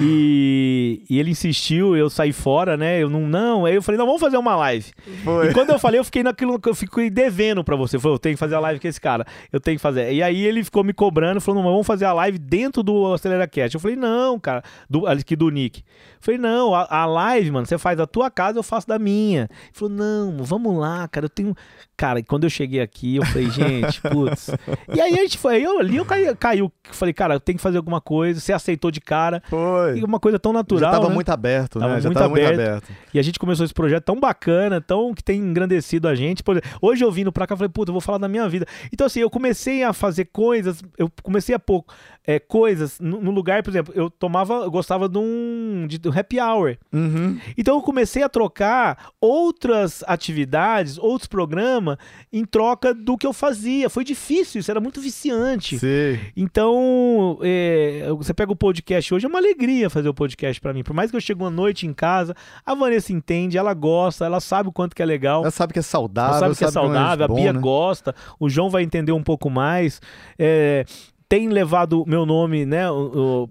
E, 0.00 1.02
e 1.08 1.18
ele 1.18 1.30
insistiu, 1.30 1.96
eu 1.96 2.10
saí 2.10 2.32
fora, 2.32 2.76
né? 2.76 3.02
Eu 3.02 3.08
não, 3.08 3.26
não. 3.26 3.64
Aí 3.64 3.74
eu 3.74 3.82
falei, 3.82 3.98
não, 3.98 4.06
vamos 4.06 4.20
fazer 4.20 4.36
uma 4.36 4.56
live. 4.56 4.86
Foi. 5.24 5.48
E 5.48 5.52
quando 5.52 5.70
eu 5.70 5.78
falei, 5.78 6.00
eu 6.00 6.04
fiquei 6.04 6.22
naquilo 6.22 6.58
que 6.58 6.68
eu 6.68 6.74
fiquei 6.74 7.10
devendo 7.10 7.62
pra 7.62 7.76
você. 7.76 7.98
Falei, 7.98 8.14
eu 8.14 8.18
tenho 8.18 8.34
que 8.34 8.40
fazer 8.40 8.54
a 8.54 8.60
live 8.60 8.80
com 8.80 8.88
esse 8.88 9.00
cara. 9.00 9.26
Eu 9.52 9.60
tenho 9.60 9.76
que 9.76 9.82
fazer. 9.82 10.12
E 10.12 10.22
aí 10.22 10.44
ele 10.44 10.64
ficou 10.64 10.82
me 10.82 10.92
cobrando, 10.92 11.40
falou, 11.40 11.56
não, 11.56 11.62
mas 11.62 11.72
vamos 11.72 11.86
fazer 11.86 12.04
a 12.04 12.12
live 12.12 12.38
dentro 12.38 12.82
do 12.82 13.12
AceleraCast. 13.12 13.74
Eu 13.74 13.80
falei, 13.80 13.96
não, 13.96 14.38
cara, 14.38 14.62
do, 14.88 15.06
aqui 15.06 15.36
do 15.36 15.48
Nick. 15.50 15.80
Eu 15.80 15.84
falei, 16.20 16.38
não, 16.38 16.47
a, 16.74 17.02
a 17.02 17.06
live, 17.06 17.50
mano, 17.50 17.66
você 17.66 17.78
faz 17.78 17.96
da 17.96 18.06
tua 18.06 18.30
casa, 18.30 18.58
eu 18.58 18.62
faço 18.62 18.86
da 18.86 18.98
minha. 18.98 19.42
Ele 19.42 19.72
falou, 19.72 19.94
não, 19.94 20.44
vamos 20.44 20.76
lá, 20.76 21.06
cara, 21.08 21.26
eu 21.26 21.30
tenho. 21.30 21.54
Cara, 21.96 22.20
e 22.20 22.22
quando 22.22 22.44
eu 22.44 22.50
cheguei 22.50 22.80
aqui, 22.80 23.16
eu 23.16 23.26
falei, 23.26 23.50
gente, 23.50 24.00
putz. 24.02 24.50
E 24.94 25.00
aí 25.00 25.14
a 25.14 25.22
gente 25.22 25.36
foi, 25.36 25.60
eu 25.60 25.80
ali 25.80 25.96
eu 25.96 26.04
caí, 26.04 26.34
caiu. 26.36 26.72
Falei, 26.92 27.12
cara, 27.12 27.34
eu 27.34 27.40
tenho 27.40 27.56
que 27.56 27.62
fazer 27.62 27.76
alguma 27.76 28.00
coisa. 28.00 28.40
Você 28.40 28.52
aceitou 28.52 28.90
de 28.90 29.00
cara. 29.00 29.42
Foi. 29.48 29.98
E 29.98 30.04
uma 30.04 30.18
coisa 30.18 30.38
tão 30.38 30.52
natural. 30.52 30.80
Já 30.80 30.90
tava 30.90 31.08
né? 31.08 31.14
muito 31.14 31.28
aberto, 31.28 31.78
Tava 31.78 31.94
né? 31.94 32.00
Já 32.00 32.08
muito 32.08 32.18
tava 32.18 32.30
muito 32.30 32.44
aberto. 32.44 32.60
aberto. 32.60 32.92
E 33.12 33.18
a 33.18 33.22
gente 33.22 33.38
começou 33.38 33.64
esse 33.64 33.74
projeto 33.74 34.04
tão 34.04 34.18
bacana, 34.18 34.80
tão 34.80 35.12
que 35.12 35.22
tem 35.22 35.40
engrandecido 35.40 36.08
a 36.08 36.14
gente. 36.14 36.42
Por 36.42 36.56
exemplo, 36.56 36.70
hoje 36.80 37.04
eu 37.04 37.10
vindo 37.10 37.32
pra 37.32 37.46
cá, 37.46 37.54
eu 37.54 37.58
falei, 37.58 37.70
puta, 37.70 37.90
eu 37.90 37.94
vou 37.94 38.00
falar 38.00 38.18
da 38.18 38.28
minha 38.28 38.48
vida. 38.48 38.66
Então, 38.92 39.06
assim, 39.06 39.20
eu 39.20 39.30
comecei 39.30 39.82
a 39.82 39.92
fazer 39.92 40.26
coisas, 40.26 40.82
eu 40.96 41.10
comecei 41.22 41.54
a 41.54 41.58
pôr 41.58 41.84
é, 42.28 42.38
coisas 42.38 43.00
no, 43.00 43.22
no 43.22 43.30
lugar, 43.30 43.62
por 43.62 43.70
exemplo, 43.70 43.92
eu 43.96 44.10
tomava, 44.10 44.54
eu 44.54 44.70
gostava 44.70 45.08
de 45.08 45.16
um, 45.16 45.86
de 45.88 46.08
um 46.08 46.12
happy 46.12 46.37
hour. 46.40 46.76
Uhum. 46.92 47.38
Então 47.56 47.76
eu 47.76 47.82
comecei 47.82 48.22
a 48.22 48.28
trocar 48.28 49.10
outras 49.20 50.02
atividades, 50.06 50.98
outros 50.98 51.28
programas, 51.28 51.96
em 52.32 52.44
troca 52.44 52.92
do 52.94 53.16
que 53.16 53.26
eu 53.26 53.32
fazia. 53.32 53.90
Foi 53.90 54.04
difícil, 54.04 54.60
isso 54.60 54.70
era 54.70 54.80
muito 54.80 55.00
viciante. 55.00 55.78
Sim. 55.78 56.18
Então, 56.36 57.38
é, 57.42 58.06
você 58.16 58.32
pega 58.32 58.52
o 58.52 58.56
podcast 58.56 59.14
hoje, 59.14 59.26
é 59.26 59.28
uma 59.28 59.38
alegria 59.38 59.90
fazer 59.90 60.08
o 60.08 60.14
podcast 60.14 60.60
pra 60.60 60.72
mim. 60.72 60.82
Por 60.82 60.94
mais 60.94 61.10
que 61.10 61.16
eu 61.16 61.20
chegue 61.20 61.40
uma 61.40 61.50
noite 61.50 61.86
em 61.86 61.92
casa, 61.92 62.34
a 62.64 62.74
Vanessa 62.74 63.12
entende, 63.12 63.58
ela 63.58 63.74
gosta, 63.74 64.24
ela 64.24 64.40
sabe 64.40 64.68
o 64.68 64.72
quanto 64.72 64.94
que 64.94 65.02
é 65.02 65.06
legal. 65.06 65.42
Ela 65.42 65.50
sabe 65.50 65.72
que 65.72 65.78
é 65.78 65.82
saudável, 65.82 66.30
Ela 66.32 66.40
sabe 66.40 66.56
que 66.56 66.64
é 66.64 66.70
saudável, 66.70 67.24
a 67.24 67.28
bom, 67.28 67.34
Bia 67.34 67.52
né? 67.52 67.60
gosta, 67.60 68.14
o 68.38 68.48
João 68.48 68.70
vai 68.70 68.82
entender 68.82 69.12
um 69.12 69.22
pouco 69.22 69.50
mais. 69.50 70.00
É, 70.38 70.84
tem 71.28 71.48
levado 71.48 72.04
meu 72.06 72.24
nome, 72.24 72.64
né, 72.64 72.84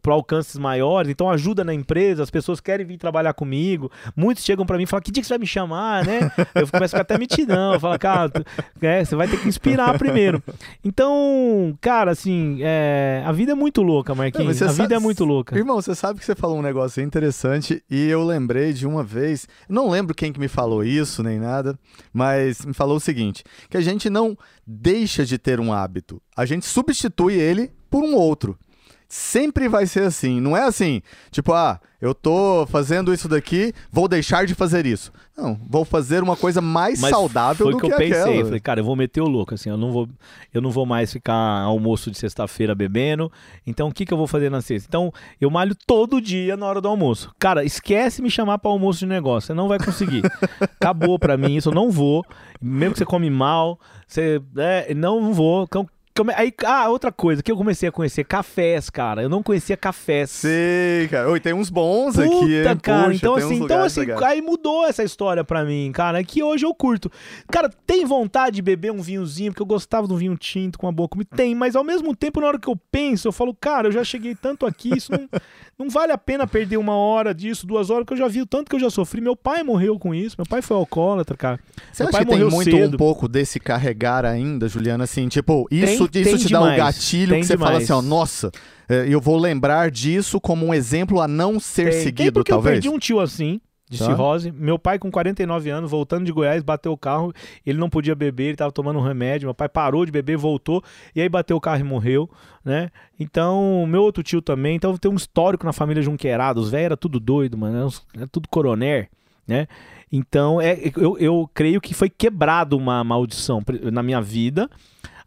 para 0.02 0.14
alcances 0.14 0.58
maiores, 0.58 1.12
então 1.12 1.30
ajuda 1.30 1.64
na 1.64 1.74
empresa, 1.74 2.24
as 2.24 2.32
pessoas 2.32 2.60
querem 2.60 2.86
vir 2.86 2.98
trabalhar 2.98 3.34
comigo. 3.34 3.92
Muitos 4.16 4.44
chegam 4.44 4.66
para 4.66 4.78
mim 4.78 4.84
e 4.84 4.88
falam: 4.88 5.04
"Que 5.04 5.12
dia 5.12 5.22
que 5.22 5.28
você 5.28 5.34
vai 5.34 5.40
me 5.40 5.46
chamar", 5.48 6.04
né? 6.06 6.32
Eu 6.56 6.68
começo 6.68 6.96
a 6.96 7.00
ficar 7.00 7.02
até 7.02 7.18
mitidão, 7.20 7.74
eu 7.74 7.80
falo: 7.80 8.00
"Cara, 8.00 8.30
tu- 8.30 8.44
é, 8.82 9.06
você 9.06 9.16
vai 9.16 9.28
ter 9.28 9.40
que 9.40 9.48
inspirar 9.48 9.98
primeiro". 9.98 10.42
Então, 10.84 11.78
cara, 11.82 12.12
assim, 12.12 12.60
é, 12.62 13.22
a 13.26 13.32
vida 13.32 13.52
é 13.52 13.56
muito 13.56 13.82
louca, 13.84 14.14
Não, 14.14 14.18
Marquinhos. 14.18 14.58
você 14.58 14.64
a 14.64 14.72
vida 14.72 14.96
é 14.96 15.00
muito 15.00 15.24
louca. 15.26 15.56
Irmão, 15.58 15.76
você 15.82 15.94
sabe 15.94 16.20
que 16.20 16.26
você 16.26 16.34
falou 16.36 16.58
um 16.58 16.62
negócio 16.62 17.04
interessante 17.04 17.84
e 17.92 18.08
eu 18.08 18.24
lembrei 18.24 18.74
de 18.74 18.88
uma 18.88 19.04
vez, 19.04 19.48
não 19.70 19.90
lembro 19.90 20.16
quem 20.16 20.32
que 20.34 20.40
me 20.40 20.48
falou 20.48 20.84
isso 20.84 21.22
nem 21.22 21.38
nada, 21.40 21.78
mas 22.14 22.66
me 22.66 22.74
falou 22.74 22.98
o 22.98 23.00
seguinte, 23.00 23.44
que 23.70 23.78
a 23.78 23.82
gente 23.82 24.10
não 24.10 24.36
deixa 24.68 25.26
de 25.26 25.38
ter 25.38 25.62
um 25.62 25.72
hábito, 25.72 26.22
a 26.36 26.46
gente 26.46 26.66
substitui 26.66 27.36
ele 27.36 27.72
por 27.90 28.04
um 28.04 28.16
outro. 28.16 28.60
Sempre 29.08 29.68
vai 29.68 29.86
ser 29.86 30.04
assim. 30.04 30.40
Não 30.40 30.56
é 30.56 30.64
assim, 30.64 31.02
tipo, 31.32 31.54
ah, 31.54 31.80
eu 32.00 32.14
tô 32.14 32.68
fazendo 32.68 33.14
isso 33.14 33.28
daqui, 33.28 33.74
vou 33.92 34.08
deixar 34.08 34.46
de 34.46 34.54
fazer 34.54 34.86
isso. 34.86 35.12
Não, 35.36 35.60
vou 35.68 35.86
fazer 35.86 36.22
uma 36.24 36.36
coisa 36.36 36.62
mais 36.62 37.00
Mas 37.00 37.12
saudável 37.12 37.66
foi 37.66 37.72
do 37.72 37.78
o 37.78 37.82
que 37.82 37.88
que, 37.88 37.94
eu 37.94 37.98
pensei. 37.98 38.22
aquela. 38.22 38.46
Falei, 38.46 38.60
cara, 38.60 38.80
eu 38.80 38.84
vou 38.84 38.96
meter 38.96 39.22
o 39.22 39.28
louco, 39.28 39.54
assim, 39.54 39.70
eu 39.70 39.78
não 39.78 39.92
vou, 39.92 40.10
eu 40.54 40.62
não 40.62 40.72
vou 40.72 40.86
mais 40.86 41.12
ficar 41.12 41.34
almoço 41.34 42.12
de 42.12 42.18
sexta-feira 42.18 42.76
bebendo. 42.76 43.32
Então, 43.66 43.88
o 43.88 43.94
que, 43.94 44.06
que 44.06 44.14
eu 44.14 44.18
vou 44.18 44.28
fazer 44.28 44.50
na 44.50 44.62
sexta? 44.62 44.88
Então, 44.88 45.12
eu 45.40 45.50
malho 45.50 45.76
todo 45.86 46.22
dia 46.22 46.58
na 46.58 46.66
hora 46.66 46.82
do 46.82 46.88
almoço. 46.88 47.32
Cara, 47.40 47.64
esquece 47.64 48.22
me 48.22 48.30
chamar 48.30 48.58
para 48.58 48.72
almoço 48.72 49.00
de 49.00 49.06
negócio, 49.06 49.48
você 49.48 49.54
não 49.54 49.68
vai 49.68 49.80
conseguir. 49.80 50.24
Acabou 50.62 51.18
pra 51.18 51.38
mim 51.38 51.56
isso, 51.56 51.70
eu 51.70 51.74
não 51.74 51.92
vou. 51.92 52.26
Mesmo 52.60 52.94
que 52.94 53.00
você 53.00 53.06
come 53.06 53.30
mal, 53.30 53.80
você, 54.08 54.42
é, 54.58 54.94
não 54.94 55.34
vou. 55.34 55.64
Então, 55.64 55.88
Aí, 56.36 56.54
ah, 56.66 56.90
outra 56.90 57.12
coisa, 57.12 57.44
que 57.44 57.52
eu 57.52 57.58
comecei 57.58 57.90
a 57.90 57.92
conhecer 57.92 58.24
cafés, 58.24 58.90
cara. 58.90 59.22
Eu 59.22 59.30
não 59.30 59.44
conhecia 59.44 59.78
cafés. 59.78 60.30
Sei, 60.30 61.08
cara. 61.10 61.30
Oi, 61.30 61.40
tem 61.40 61.54
uns 61.54 61.70
bons 61.70 62.16
Puta, 62.16 62.26
aqui, 62.26 62.56
hein? 62.58 62.78
cara. 62.82 63.06
Poxa, 63.06 63.16
então, 63.16 63.36
assim, 63.36 63.56
então, 63.56 63.84
assim, 63.84 64.00
legais. 64.02 64.22
aí 64.24 64.42
mudou 64.42 64.86
essa 64.86 65.04
história 65.04 65.44
pra 65.44 65.64
mim, 65.64 65.92
cara. 65.94 66.24
Que 66.24 66.44
hoje 66.44 66.66
eu 66.66 66.74
curto. 66.74 67.12
Cara, 67.52 67.70
tem 67.86 68.06
vontade 68.06 68.58
de 68.58 68.62
beber 68.62 68.92
um 68.92 69.02
vinhozinho, 69.02 69.52
porque 69.52 69.62
eu 69.62 69.66
gostava 69.66 70.08
de 70.08 70.14
um 70.14 70.18
vinho 70.18 70.38
tinto 70.38 70.78
com 70.80 70.88
uma 70.88 70.94
boa 70.94 71.08
comida? 71.08 71.30
Tem, 71.36 71.54
mas 71.54 71.76
ao 71.76 71.84
mesmo 71.84 72.16
tempo, 72.16 72.42
na 72.42 72.48
hora 72.48 72.60
que 72.60 72.68
eu 72.68 72.76
penso, 72.92 73.28
eu 73.28 73.32
falo, 73.32 73.54
cara, 73.54 73.88
eu 73.88 73.92
já 73.92 74.04
cheguei 74.04 74.36
tanto 74.36 74.66
aqui, 74.66 74.96
isso 74.96 75.12
não, 75.12 75.28
não 75.78 75.90
vale 75.90 76.12
a 76.12 76.18
pena 76.18 76.48
perder 76.48 76.78
uma 76.78 76.96
hora 76.96 77.34
disso, 77.34 77.68
duas 77.68 77.90
horas, 77.90 78.06
porque 78.06 78.14
eu 78.14 78.26
já 78.26 78.28
vi 78.28 78.42
o 78.42 78.46
tanto 78.46 78.70
que 78.70 78.76
eu 78.76 78.80
já 78.80 78.90
sofri. 78.90 79.22
Meu 79.22 79.36
pai 79.36 79.64
morreu 79.64 80.00
com 80.00 80.14
isso, 80.14 80.36
meu 80.38 80.46
pai 80.46 80.62
foi 80.62 80.78
alcoólatra, 80.78 81.36
cara. 81.36 81.60
Você 81.92 82.04
Meu 82.04 82.10
acha 82.10 82.18
pai 82.18 82.26
que 82.26 82.32
tem 82.32 82.50
muito 82.50 82.72
cedo. 82.72 82.96
um 82.96 82.98
pouco 82.98 83.28
desse 83.28 83.60
carregar 83.60 84.26
ainda, 84.26 84.68
Juliana? 84.68 85.04
Assim, 85.04 85.28
tipo, 85.28 85.68
isso, 85.70 86.07
Tem- 86.10 86.22
isso 86.22 86.32
tem 86.32 86.40
te 86.46 86.52
dá 86.52 86.60
o 86.62 86.64
demais, 86.64 86.78
gatilho 86.78 87.32
tem 87.32 87.42
que 87.42 87.48
você 87.48 87.58
fala 87.58 87.72
demais. 87.72 87.84
assim, 87.92 87.94
ó, 87.94 88.02
nossa, 88.02 88.52
é, 88.90 89.06
eu 89.10 89.20
vou 89.22 89.38
lembrar 89.38 89.92
disso 89.92 90.40
como 90.42 90.66
um 90.66 90.74
exemplo 90.74 91.22
a 91.22 91.28
não 91.28 91.60
ser 91.60 91.84
Tem, 91.86 91.92
tem 91.94 92.04
seguido, 92.04 92.34
porque 92.34 92.52
talvez. 92.52 92.76
eu 92.78 92.82
perdi 92.82 92.90
um 92.96 93.00
tio 93.00 93.20
assim, 93.20 93.60
de 93.90 93.98
Tá. 94.00 94.06
cirrose. 94.06 94.52
Meu 94.52 94.78
pai, 94.78 95.00
com 95.00 95.10
49 95.10 95.70
anos, 95.70 95.90
voltando 95.90 96.26
de 96.26 96.32
Goiás, 96.34 96.62
bateu 96.62 96.92
o 96.92 96.98
carro. 96.98 97.32
Ele 97.66 97.78
não 97.80 97.90
podia 97.90 98.14
beber, 98.16 98.48
ele 98.50 98.58
tava 98.58 98.70
tomando 98.72 99.00
um 99.00 99.02
remédio. 99.02 99.48
Meu 99.48 99.54
pai 99.54 99.70
parou 99.70 100.06
de 100.06 100.12
beber, 100.12 100.36
voltou. 100.38 100.84
E 101.16 101.22
aí 101.22 101.30
bateu 101.30 101.56
o 101.56 101.62
carro 101.62 101.80
e 101.80 101.84
morreu, 101.84 102.30
né? 102.66 102.90
Então, 103.18 103.86
meu 103.88 104.02
outro 104.04 104.22
tio 104.24 104.42
também. 104.42 104.76
Então, 104.76 104.98
tem 104.98 105.10
um 105.10 105.16
histórico 105.16 105.66
na 105.66 105.72
família 105.72 106.04
Junqueirado. 106.04 106.60
Os 106.60 106.70
velhos 106.70 106.86
eram 106.88 106.98
tudo 106.98 107.18
doido, 107.18 107.58
mano. 107.58 107.90
Era, 108.14 108.28
tudo 108.28 108.50
coroner, 108.50 109.10
né? 109.48 109.68
Então, 110.12 110.60
é, 110.60 110.78
eu, 110.98 111.18
eu 111.18 111.50
creio 111.54 111.80
que 111.80 111.94
foi 111.94 112.10
quebrado 112.10 112.76
uma 112.78 113.02
maldição 113.06 113.62
na 113.92 114.04
minha 114.04 114.22
vida. 114.22 114.70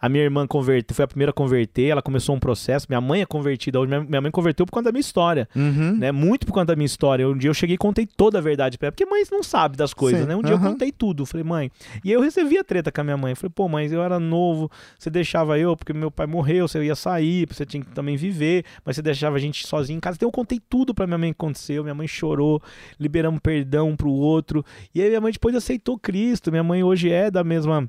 A 0.00 0.08
minha 0.08 0.24
irmã 0.24 0.46
converte, 0.46 0.94
foi 0.94 1.04
a 1.04 1.08
primeira 1.08 1.30
a 1.30 1.32
converter, 1.32 1.88
ela 1.88 2.00
começou 2.00 2.34
um 2.34 2.40
processo. 2.40 2.86
Minha 2.88 3.00
mãe 3.00 3.20
é 3.20 3.26
convertida 3.26 3.78
hoje. 3.78 3.88
Minha, 3.88 4.00
minha 4.02 4.20
mãe 4.20 4.30
converteu 4.30 4.64
por 4.64 4.72
conta 4.72 4.84
da 4.84 4.92
minha 4.92 5.00
história 5.00 5.46
Uhum. 5.54 5.96
né? 5.98 6.10
Muito 6.10 6.46
por 6.46 6.52
conta 6.52 6.66
da 6.66 6.76
minha 6.76 6.86
história. 6.86 7.28
Um 7.28 7.36
dia 7.36 7.50
eu 7.50 7.54
cheguei 7.54 7.74
e 7.74 7.78
contei 7.78 8.06
toda 8.06 8.38
a 8.38 8.40
verdade 8.40 8.78
pra 8.78 8.86
ela, 8.86 8.92
porque 8.92 9.04
mãe 9.04 9.22
não 9.30 9.42
sabe 9.42 9.76
das 9.76 9.92
coisas, 9.92 10.22
Sim, 10.22 10.26
né? 10.28 10.34
Um 10.34 10.42
dia 10.42 10.54
aham. 10.54 10.64
eu 10.66 10.70
contei 10.72 10.90
tudo. 10.90 11.26
Falei, 11.26 11.44
mãe. 11.44 11.70
E 12.04 12.08
aí 12.08 12.14
eu 12.14 12.20
recebi 12.22 12.56
a 12.58 12.64
treta 12.64 12.90
com 12.90 13.00
a 13.00 13.04
minha 13.04 13.16
mãe. 13.16 13.34
Falei, 13.34 13.52
pô, 13.54 13.68
mas 13.68 13.92
eu 13.92 14.02
era 14.02 14.18
novo, 14.18 14.70
você 14.98 15.10
deixava 15.10 15.58
eu, 15.58 15.76
porque 15.76 15.92
meu 15.92 16.10
pai 16.10 16.26
morreu, 16.26 16.66
você 16.66 16.82
ia 16.82 16.94
sair, 16.94 17.46
você 17.46 17.66
tinha 17.66 17.82
que 17.84 17.90
também 17.90 18.16
viver, 18.16 18.64
mas 18.84 18.96
você 18.96 19.02
deixava 19.02 19.36
a 19.36 19.38
gente 19.38 19.66
sozinho 19.66 19.98
em 19.98 20.00
casa. 20.00 20.16
Então 20.16 20.28
eu 20.28 20.32
contei 20.32 20.58
tudo 20.68 20.94
pra 20.94 21.06
minha 21.06 21.18
mãe 21.18 21.30
que 21.30 21.36
aconteceu. 21.36 21.82
Minha 21.82 21.94
mãe 21.94 22.08
chorou, 22.08 22.62
liberamos 22.98 23.40
perdão 23.40 23.90
um 23.90 23.96
pro 23.96 24.10
outro. 24.10 24.64
E 24.94 25.02
aí 25.02 25.08
minha 25.08 25.20
mãe 25.20 25.32
depois 25.32 25.54
aceitou 25.54 25.98
Cristo. 25.98 26.50
Minha 26.50 26.64
mãe 26.64 26.82
hoje 26.82 27.10
é 27.10 27.30
da 27.30 27.44
mesma. 27.44 27.88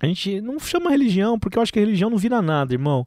A 0.00 0.06
gente 0.06 0.40
não 0.40 0.58
chama 0.58 0.90
religião, 0.90 1.38
porque 1.38 1.58
eu 1.58 1.62
acho 1.62 1.72
que 1.72 1.78
a 1.78 1.82
religião 1.82 2.10
não 2.10 2.18
vira 2.18 2.42
nada, 2.42 2.74
irmão. 2.74 3.06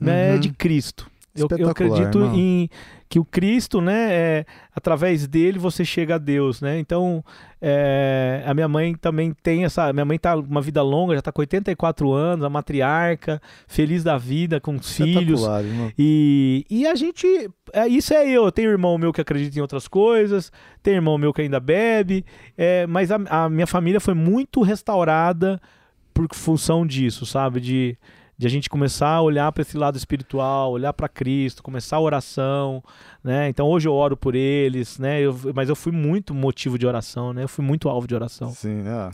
É 0.00 0.34
Uhum. 0.34 0.40
de 0.40 0.50
Cristo. 0.50 1.10
Eu, 1.34 1.48
eu 1.58 1.68
acredito 1.68 2.18
irmão. 2.18 2.34
em 2.34 2.68
que 3.08 3.18
o 3.18 3.24
Cristo, 3.24 3.80
né, 3.80 4.12
é, 4.12 4.46
através 4.74 5.26
dele 5.26 5.58
você 5.58 5.84
chega 5.84 6.16
a 6.16 6.18
Deus, 6.18 6.60
né? 6.60 6.78
Então, 6.78 7.24
é, 7.60 8.42
a 8.44 8.52
minha 8.52 8.66
mãe 8.66 8.94
também 8.94 9.32
tem 9.42 9.64
essa, 9.64 9.92
minha 9.92 10.04
mãe 10.04 10.18
tá 10.18 10.34
uma 10.34 10.60
vida 10.60 10.82
longa, 10.82 11.14
já 11.14 11.22
tá 11.22 11.30
com 11.30 11.40
84 11.40 12.12
anos, 12.12 12.44
a 12.44 12.50
matriarca, 12.50 13.40
feliz 13.68 14.02
da 14.02 14.18
vida 14.18 14.60
com 14.60 14.74
os 14.74 14.96
filhos. 14.96 15.42
Irmão. 15.42 15.92
E, 15.96 16.66
e 16.68 16.86
a 16.86 16.94
gente. 16.94 17.26
É, 17.72 17.86
isso 17.86 18.12
é 18.12 18.28
eu. 18.28 18.50
Tem 18.50 18.64
irmão 18.64 18.98
meu 18.98 19.12
que 19.12 19.20
acredita 19.20 19.58
em 19.58 19.62
outras 19.62 19.86
coisas, 19.86 20.50
tem 20.82 20.94
irmão 20.94 21.16
meu 21.16 21.32
que 21.32 21.42
ainda 21.42 21.60
bebe, 21.60 22.24
é, 22.56 22.86
mas 22.86 23.12
a, 23.12 23.20
a 23.28 23.48
minha 23.48 23.66
família 23.66 24.00
foi 24.00 24.14
muito 24.14 24.62
restaurada 24.62 25.60
por 26.16 26.34
função 26.34 26.86
disso, 26.86 27.26
sabe? 27.26 27.60
De, 27.60 27.98
de 28.38 28.46
a 28.46 28.50
gente 28.50 28.70
começar 28.70 29.10
a 29.10 29.20
olhar 29.20 29.52
para 29.52 29.60
esse 29.60 29.76
lado 29.76 29.98
espiritual, 29.98 30.72
olhar 30.72 30.94
para 30.94 31.10
Cristo, 31.10 31.62
começar 31.62 31.96
a 31.96 32.00
oração, 32.00 32.82
né? 33.26 33.48
Então 33.48 33.66
hoje 33.66 33.88
eu 33.88 33.92
oro 33.92 34.16
por 34.16 34.34
eles, 34.34 34.98
né? 34.98 35.20
Eu- 35.20 35.36
mas 35.54 35.68
eu 35.68 35.74
fui 35.76 35.92
muito 35.92 36.32
motivo 36.32 36.78
de 36.78 36.86
oração, 36.86 37.32
né? 37.32 37.42
Eu 37.42 37.48
fui 37.48 37.64
muito 37.64 37.88
alvo 37.88 38.06
de 38.06 38.14
oração. 38.14 38.50
Sim, 38.52 38.84
tá- 38.84 39.10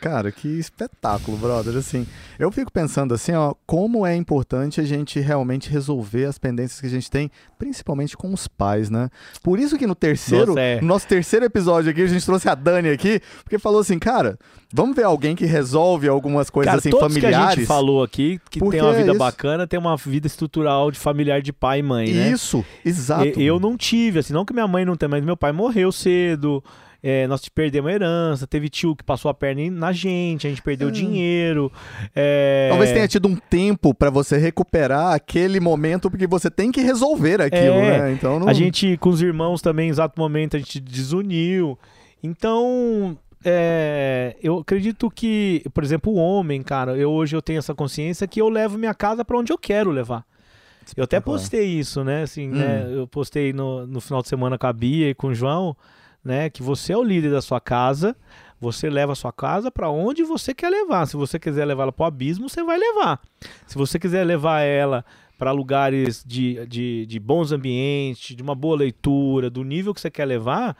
cara, 0.00 0.30
que 0.30 0.46
espetáculo, 0.48 1.36
brother. 1.36 1.76
Assim, 1.76 2.06
eu 2.38 2.50
fico 2.52 2.72
pensando 2.72 3.12
assim, 3.12 3.32
ó, 3.32 3.54
como 3.66 4.06
é 4.06 4.14
importante 4.14 4.80
a 4.80 4.84
gente 4.84 5.18
realmente 5.20 5.68
resolver 5.68 6.24
as 6.26 6.38
pendências 6.38 6.80
que 6.80 6.86
a 6.86 6.90
gente 6.90 7.10
tem, 7.10 7.30
principalmente 7.58 8.16
com 8.16 8.32
os 8.32 8.46
pais, 8.46 8.88
né? 8.88 9.10
Por 9.42 9.58
isso 9.58 9.76
que 9.76 9.86
no 9.86 9.94
terceiro, 9.94 10.48
Nossa, 10.52 10.60
é. 10.60 10.80
no 10.80 10.86
nosso 10.86 11.06
terceiro 11.08 11.44
episódio 11.44 11.90
aqui, 11.90 12.02
a 12.02 12.06
gente 12.06 12.24
trouxe 12.24 12.48
a 12.48 12.54
Dani 12.54 12.88
aqui, 12.90 13.20
porque 13.42 13.58
falou 13.58 13.80
assim, 13.80 13.98
cara, 13.98 14.38
vamos 14.72 14.94
ver 14.94 15.02
alguém 15.04 15.34
que 15.34 15.44
resolve 15.44 16.08
algumas 16.08 16.48
coisas 16.48 16.70
Cara, 16.70 16.78
assim 16.78 16.90
todos 16.90 17.12
que 17.12 17.18
a 17.18 17.22
familiares. 17.22 17.54
gente 17.56 17.66
falou 17.66 18.02
aqui, 18.02 18.40
que 18.48 18.60
Porque 18.60 18.76
tem 18.78 18.86
uma 18.86 18.94
é 18.94 18.98
vida 18.98 19.10
isso. 19.10 19.18
bacana, 19.18 19.66
tem 19.66 19.78
uma 19.78 19.96
vida 19.96 20.26
estrutural 20.26 20.90
de 20.90 20.98
familiar 20.98 21.42
de 21.42 21.52
pai 21.52 21.80
e 21.80 21.82
mãe, 21.82 22.12
né? 22.12 22.30
Isso, 22.30 22.64
exato. 22.84 23.39
E- 23.39 23.39
Eu 23.42 23.58
não 23.60 23.76
tive, 23.76 24.18
assim, 24.20 24.32
não 24.32 24.44
que 24.44 24.52
minha 24.52 24.66
mãe 24.68 24.84
não 24.84 24.96
tenha, 24.96 25.08
mas 25.08 25.24
meu 25.24 25.36
pai 25.36 25.52
morreu 25.52 25.90
cedo. 25.92 26.62
é, 27.02 27.26
nós 27.26 27.48
perdemos 27.48 27.90
a 27.90 27.94
herança, 27.94 28.46
teve 28.46 28.68
tio 28.68 28.94
que 28.94 29.02
passou 29.02 29.30
a 29.30 29.34
perna 29.34 29.70
na 29.70 29.90
gente, 29.90 30.46
a 30.46 30.50
gente 30.50 30.60
perdeu 30.60 30.88
Hum. 30.88 30.92
dinheiro. 30.92 31.72
é, 32.14 32.66
Talvez 32.68 32.92
tenha 32.92 33.08
tido 33.08 33.26
um 33.26 33.36
tempo 33.36 33.94
pra 33.94 34.10
você 34.10 34.36
recuperar 34.36 35.14
aquele 35.14 35.60
momento, 35.60 36.10
porque 36.10 36.26
você 36.26 36.50
tem 36.50 36.70
que 36.70 36.82
resolver 36.82 37.40
aquilo, 37.40 37.76
É, 37.76 37.98
né? 38.00 38.12
Então 38.12 38.38
não... 38.38 38.46
A 38.46 38.52
gente, 38.52 38.98
com 38.98 39.08
os 39.08 39.22
irmãos 39.22 39.62
também, 39.62 39.86
em 39.88 39.90
exato 39.90 40.20
momento, 40.20 40.56
a 40.56 40.58
gente 40.58 40.78
desuniu. 40.78 41.78
Então, 42.22 43.16
é, 43.42 44.36
eu 44.42 44.58
acredito 44.58 45.10
que, 45.10 45.62
por 45.72 45.82
exemplo, 45.82 46.12
o 46.12 46.16
homem, 46.16 46.62
cara, 46.62 46.96
eu 46.98 47.10
hoje 47.10 47.34
eu 47.34 47.40
tenho 47.40 47.58
essa 47.58 47.74
consciência 47.74 48.28
que 48.28 48.40
eu 48.40 48.48
levo 48.50 48.76
minha 48.76 48.92
casa 48.94 49.24
pra 49.24 49.38
onde 49.38 49.50
eu 49.52 49.56
quero 49.58 49.90
levar. 49.90 50.22
Eu 50.96 51.04
até 51.04 51.20
postei 51.20 51.66
isso, 51.66 52.02
né? 52.04 52.22
Assim, 52.22 52.48
Hum. 52.48 52.54
né? 52.54 52.86
Eu 52.94 53.06
postei 53.06 53.52
no, 53.52 53.86
no 53.86 54.00
final 54.00 54.22
de 54.22 54.28
semana 54.28 54.58
com 54.58 54.66
a 54.66 54.72
Bia 54.72 55.10
e 55.10 55.14
com 55.14 55.28
o 55.28 55.34
João, 55.34 55.76
né? 56.24 56.50
Que 56.50 56.62
você 56.62 56.92
é 56.92 56.96
o 56.96 57.02
líder 57.04 57.30
da 57.30 57.40
sua 57.42 57.60
casa, 57.60 58.16
você 58.60 58.90
leva 58.90 59.12
a 59.12 59.16
sua 59.16 59.32
casa 59.32 59.70
pra 59.70 59.88
onde 59.90 60.22
você 60.22 60.52
quer 60.52 60.68
levar. 60.70 61.06
Se 61.06 61.16
você 61.16 61.38
quiser 61.38 61.64
levar 61.64 61.84
ela 61.84 61.92
pro 61.92 62.04
abismo, 62.04 62.48
você 62.48 62.62
vai 62.62 62.78
levar. 62.78 63.20
Se 63.66 63.76
você 63.76 63.98
quiser 63.98 64.24
levar 64.24 64.60
ela 64.60 65.04
para 65.38 65.52
lugares 65.52 66.22
de, 66.26 66.66
de, 66.66 67.06
de 67.06 67.18
bons 67.18 67.50
ambientes, 67.50 68.36
de 68.36 68.42
uma 68.42 68.54
boa 68.54 68.76
leitura, 68.76 69.48
do 69.48 69.64
nível 69.64 69.94
que 69.94 70.00
você 70.00 70.10
quer 70.10 70.26
levar, 70.26 70.76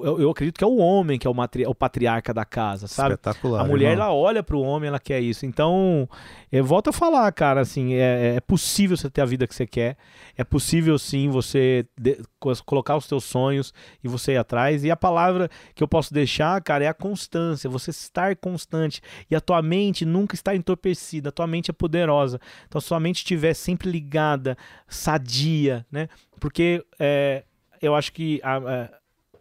eu, 0.00 0.20
eu 0.20 0.30
acredito 0.30 0.58
que 0.58 0.64
é 0.64 0.66
o 0.66 0.76
homem 0.78 1.18
que 1.18 1.26
é 1.26 1.30
o, 1.30 1.34
matri- 1.34 1.62
é 1.64 1.68
o 1.68 1.74
patriarca 1.74 2.34
da 2.34 2.44
casa, 2.44 2.86
sabe? 2.88 3.10
Espetacular. 3.14 3.60
A 3.60 3.64
mulher, 3.64 3.92
irmão. 3.92 4.04
ela 4.06 4.14
olha 4.14 4.42
pro 4.42 4.60
homem, 4.60 4.88
ela 4.88 4.98
quer 4.98 5.20
isso. 5.20 5.46
Então, 5.46 6.08
eu 6.50 6.64
volto 6.64 6.88
a 6.90 6.92
falar, 6.92 7.30
cara, 7.32 7.60
assim, 7.60 7.94
é, 7.94 8.34
é 8.36 8.40
possível 8.40 8.96
você 8.96 9.08
ter 9.08 9.20
a 9.20 9.24
vida 9.24 9.46
que 9.46 9.54
você 9.54 9.66
quer. 9.66 9.96
É 10.36 10.42
possível, 10.44 10.98
sim, 10.98 11.28
você 11.30 11.86
de- 11.98 12.20
co- 12.40 12.52
colocar 12.64 12.96
os 12.96 13.06
teus 13.06 13.22
sonhos 13.24 13.72
e 14.02 14.08
você 14.08 14.32
ir 14.32 14.36
atrás. 14.38 14.82
E 14.84 14.90
a 14.90 14.96
palavra 14.96 15.48
que 15.74 15.82
eu 15.82 15.88
posso 15.88 16.12
deixar, 16.12 16.60
cara, 16.62 16.84
é 16.84 16.88
a 16.88 16.94
constância. 16.94 17.70
Você 17.70 17.90
estar 17.90 18.34
constante. 18.36 19.00
E 19.30 19.36
a 19.36 19.40
tua 19.40 19.62
mente 19.62 20.04
nunca 20.04 20.34
está 20.34 20.54
entorpecida. 20.54 21.28
A 21.28 21.32
tua 21.32 21.46
mente 21.46 21.70
é 21.70 21.74
poderosa. 21.74 22.40
Então, 22.66 22.80
se 22.80 22.86
a 22.86 22.88
sua 22.88 23.00
mente 23.00 23.18
estiver 23.18 23.54
sempre 23.54 23.90
ligada, 23.90 24.56
sadia, 24.88 25.86
né? 25.90 26.08
Porque 26.40 26.84
é, 26.98 27.44
eu 27.80 27.94
acho 27.94 28.12
que 28.12 28.40
a- 28.42 28.56
a- 28.56 28.88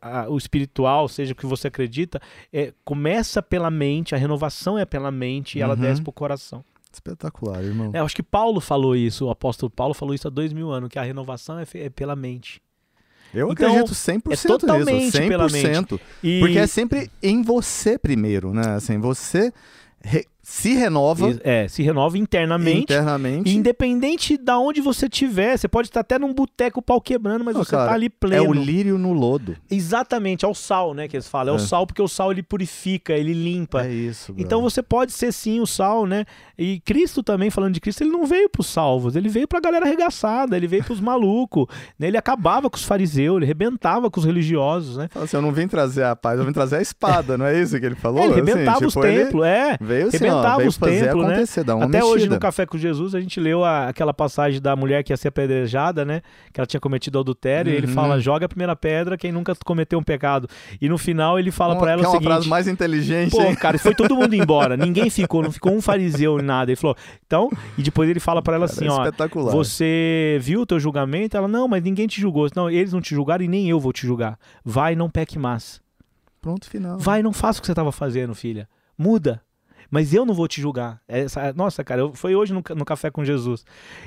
a- 0.08 0.30
o 0.30 0.38
espiritual, 0.38 1.08
seja 1.08 1.34
o 1.34 1.36
que 1.36 1.46
você 1.46 1.68
acredita, 1.68 2.22
é, 2.54 2.74
começa 2.84 3.42
pela 3.42 3.70
mente, 3.72 4.14
a 4.14 4.18
renovação 4.18 4.78
é 4.78 4.86
pela 4.86 5.12
mente 5.12 5.58
e 5.58 5.62
ela 5.62 5.74
Uhum. 5.76 5.82
desce 5.82 6.02
pro 6.02 6.12
coração. 6.12 6.64
Espetacular, 6.92 7.62
irmão. 7.64 7.92
É, 7.94 8.00
eu 8.00 8.06
acho 8.06 8.16
que 8.16 8.24
Paulo 8.24 8.62
falou 8.62 8.96
isso, 8.96 9.26
o 9.26 9.30
apóstolo 9.30 9.70
Paulo 9.70 9.94
falou 9.94 10.14
isso 10.16 10.28
há 10.28 10.32
dois 10.32 10.54
mil 10.54 10.72
anos, 10.72 10.90
que 10.90 10.98
a 10.98 11.04
renovação 11.04 11.60
é, 11.60 11.66
é 11.74 11.90
pela 11.90 12.16
mente. 12.16 12.62
Eu 13.34 13.52
Então, 13.52 13.68
acredito 13.70 13.94
100% 13.94 14.32
é 14.32 14.48
totalmente 14.48 14.94
nisso, 14.94 15.18
100%. 15.18 15.28
pela 15.28 15.50
mente. 15.50 16.00
E 16.24 16.40
Porque 16.40 16.58
é 16.58 16.66
sempre 16.68 17.12
em 17.22 17.42
você 17.42 17.98
primeiro, 17.98 18.54
né? 18.54 18.76
Assim, 18.76 18.98
você 18.98 19.52
re- 20.02 20.26
se 20.48 20.76
renova 20.76 21.36
É, 21.44 21.68
se 21.68 21.82
renova 21.82 22.20
internamente. 22.20 22.84
internamente. 22.84 23.50
Independente 23.56 24.38
da 24.38 24.60
onde 24.60 24.80
você 24.80 25.10
tiver, 25.10 25.58
você 25.58 25.68
pode 25.68 25.88
estar 25.88 26.02
até 26.02 26.20
num 26.20 26.32
boteco 26.32 26.84
pau 26.84 27.02
quebrando, 27.02 27.44
mas 27.44 27.56
Não, 27.56 27.64
você 27.64 27.72
cara, 27.72 27.88
tá 27.90 27.94
ali 27.96 28.06
É 28.06 28.10
pleno. 28.10 28.50
o 28.50 28.54
lírio 28.54 28.96
no 29.00 29.12
lodo. 29.12 29.58
Exatamente, 29.72 30.46
é 30.46 30.48
o 30.48 30.54
sal, 30.54 30.94
né, 30.94 31.08
que 31.08 31.16
eles 31.16 31.28
falam. 31.28 31.56
É, 31.56 31.58
o 31.58 31.60
É. 31.60 31.66
sal 31.66 31.88
porque 31.88 32.00
o 32.02 32.08
sal 32.08 32.32
ele 32.32 32.44
purifica, 32.44 33.14
ele 33.14 33.34
limpa. 33.34 33.86
É 33.88 33.92
isso. 33.92 34.34
Então 34.38 34.60
brother. 34.60 34.64
você 34.72 34.84
pode 34.84 35.14
ser 35.14 35.34
sim 35.34 35.60
o 35.60 35.66
sal, 35.66 36.06
né? 36.06 36.26
E 36.58 36.80
Cristo 36.82 37.24
também, 37.24 37.50
falando 37.50 37.74
de 37.74 37.82
Cristo, 37.82 38.02
ele 38.04 38.12
não 38.12 38.26
veio 38.28 38.48
pros 38.48 38.68
salvos, 38.68 39.16
ele 39.16 39.28
veio 39.30 39.48
pra 39.48 39.60
galera 39.60 39.86
arregaçada, 39.86 40.56
ele 40.56 40.68
veio 40.68 40.84
pros 40.84 41.00
malucos, 41.02 41.66
né? 41.98 42.08
Ele 42.08 42.18
acabava 42.18 42.70
com 42.70 42.78
os 42.78 42.84
fariseus, 42.84 43.38
ele 43.38 43.46
arrebentava 43.46 44.12
com 44.12 44.20
os 44.20 44.26
religiosos, 44.26 44.98
né? 44.98 45.10
Assim, 45.16 45.38
eu 45.38 45.42
não 45.42 45.52
vim 45.52 45.68
trazer 45.68 46.04
a 46.04 46.16
paz, 46.16 46.40
eu 46.40 46.46
vim 46.46 46.52
trazer 46.54 46.76
a 46.78 46.82
espada, 46.84 47.36
não 47.36 47.46
é 47.48 47.60
isso 47.60 47.80
que 47.80 47.86
ele 47.86 47.96
falou? 47.96 48.22
É, 48.22 48.26
ele 48.26 48.34
Assim, 48.42 48.52
arrebentava 48.52 48.86
os 48.86 48.94
tipo, 48.94 49.06
ele 49.06 49.24
templos, 49.24 49.46
é. 49.46 49.78
Veio 49.82 50.08
assim, 50.08 50.18
veio 50.58 50.70
os 50.70 50.78
templos, 50.78 51.26
né? 51.28 51.44
uma 51.74 51.86
Até 51.86 51.88
mexida. 51.88 52.06
hoje 52.06 52.30
no 52.30 52.40
Café 52.40 52.66
com 52.66 52.78
Jesus 52.78 53.16
a 53.16 53.20
gente 53.20 53.40
leu 53.40 53.64
a- 53.64 53.88
aquela 53.88 54.14
passagem 54.14 54.62
da 54.62 54.76
mulher 54.76 55.04
que 55.04 55.12
ia 55.14 55.18
ser 55.18 55.30
apedrejada, 55.30 56.04
né? 56.06 56.22
Que 56.54 56.60
ela 56.60 56.66
tinha 56.68 56.80
cometido 56.80 57.20
adultério, 57.20 57.72
e 57.72 57.76
ele 57.76 57.88
Uhum. 57.88 57.94
fala: 57.94 58.20
joga 58.20 58.46
a 58.46 58.50
primeira 58.50 58.76
pedra 58.76 59.18
quem 59.18 59.32
nunca 59.32 59.54
cometeu 59.66 60.00
um 60.00 60.04
pecado. 60.04 60.48
E 60.82 60.88
no 60.90 60.98
final 60.98 61.38
ele 61.40 61.52
fala 61.52 61.74
Uma- 61.74 61.82
pra 61.82 61.92
ela 61.92 62.02
que 62.02 62.06
é 62.06 62.10
o 62.10 62.12
uma 62.12 62.18
seguinte: 62.20 62.32
frase 62.34 62.50
mais 62.50 62.68
inteligente, 62.68 63.32
Pô, 63.32 63.42
hein? 63.42 63.56
cara, 63.56 63.78
foi 63.78 63.94
todo 63.96 64.16
mundo 64.16 64.34
embora. 64.36 64.76
Ninguém 64.78 65.10
ficou, 65.10 65.42
não 65.44 65.52
ficou 65.52 65.74
um 65.74 65.82
fariseu 65.82 66.38
nem 66.38 66.46
nada. 66.46 66.72
Ele 66.72 66.76
falou, 66.76 66.96
então, 67.26 67.50
e 67.78 67.84
depois 67.84 68.10
ele 68.10 68.20
fala 68.20 68.42
pra 68.42 68.56
ela 68.56 68.68
Cara, 68.68 68.78
assim, 68.78 68.88
é 68.88 68.92
ó. 68.92 69.52
Você 69.52 70.38
viu 70.42 70.62
o 70.62 70.66
teu 70.66 70.80
julgamento? 70.80 71.36
Ela, 71.38 71.48
não, 71.48 71.68
mas 71.68 71.84
ninguém 71.84 72.08
te 72.08 72.20
julgou. 72.22 72.48
Não, 72.56 72.70
eles 72.70 72.94
não 72.94 73.02
te 73.02 73.14
julgaram 73.16 73.44
e 73.44 73.48
nem 73.48 73.70
eu 73.70 73.80
vou 73.80 73.92
te 73.94 74.06
julgar. 74.06 74.38
Vai 74.64 74.96
não 74.96 75.10
peque 75.10 75.38
mais. 75.40 75.82
Pronto, 76.42 76.70
final. 76.70 76.98
Vai 77.00 77.22
e 77.22 77.24
não 77.24 77.34
faça 77.34 77.58
o 77.60 77.62
que 77.62 77.66
você 77.66 77.72
estava 77.72 77.92
fazendo, 77.92 78.36
filha. 78.36 78.68
Muda. 78.98 79.42
Mas 79.96 80.14
eu 80.14 80.26
não 80.26 80.34
vou 80.34 80.48
te 80.48 80.60
julgar. 80.60 81.00
Essa- 81.08 81.54
nossa, 81.54 81.84
cara, 81.84 82.02
eu- 82.02 82.14
foi 82.14 82.36
hoje 82.36 82.54
no, 82.54 82.62
no 82.76 82.84
Café 82.84 83.10
com 83.10 83.24
Jesus. 83.24 83.64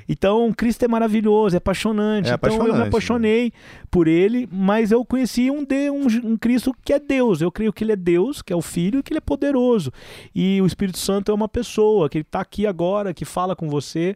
Então, 0.06 0.52
Cristo 0.52 0.84
é 0.84 0.88
maravilhoso, 0.88 1.56
é 1.56 1.58
apaixonante. 1.58 2.28
É 2.30 2.34
então, 2.34 2.50
eu 2.50 2.56
me 2.56 2.60
apaixonante, 2.68 2.88
apaixonei 2.88 3.52
por 3.90 4.06
ele, 4.06 4.46
mas 4.52 4.92
eu 4.92 5.02
conheci 5.04 5.50
um, 5.50 5.64
de, 5.64 5.90
um, 5.90 6.06
um 6.32 6.36
Cristo 6.36 6.74
que 6.84 6.92
é 6.92 6.98
Deus. 6.98 7.40
Eu 7.40 7.50
creio 7.50 7.72
que 7.72 7.82
ele 7.84 7.92
é 7.92 7.96
Deus, 7.96 8.42
que 8.42 8.52
é 8.52 8.56
o 8.56 8.60
Filho, 8.60 9.00
e 9.00 9.02
que 9.02 9.12
ele 9.12 9.18
é 9.18 9.22
poderoso. 9.22 9.90
E 10.34 10.60
o 10.60 10.66
Espírito 10.66 10.98
Santo 10.98 11.32
é 11.32 11.34
uma 11.34 11.48
pessoa 11.48 12.08
que 12.10 12.18
está 12.18 12.40
aqui 12.40 12.66
agora, 12.66 13.14
que 13.14 13.24
fala 13.24 13.56
com 13.56 13.68
você. 13.68 14.14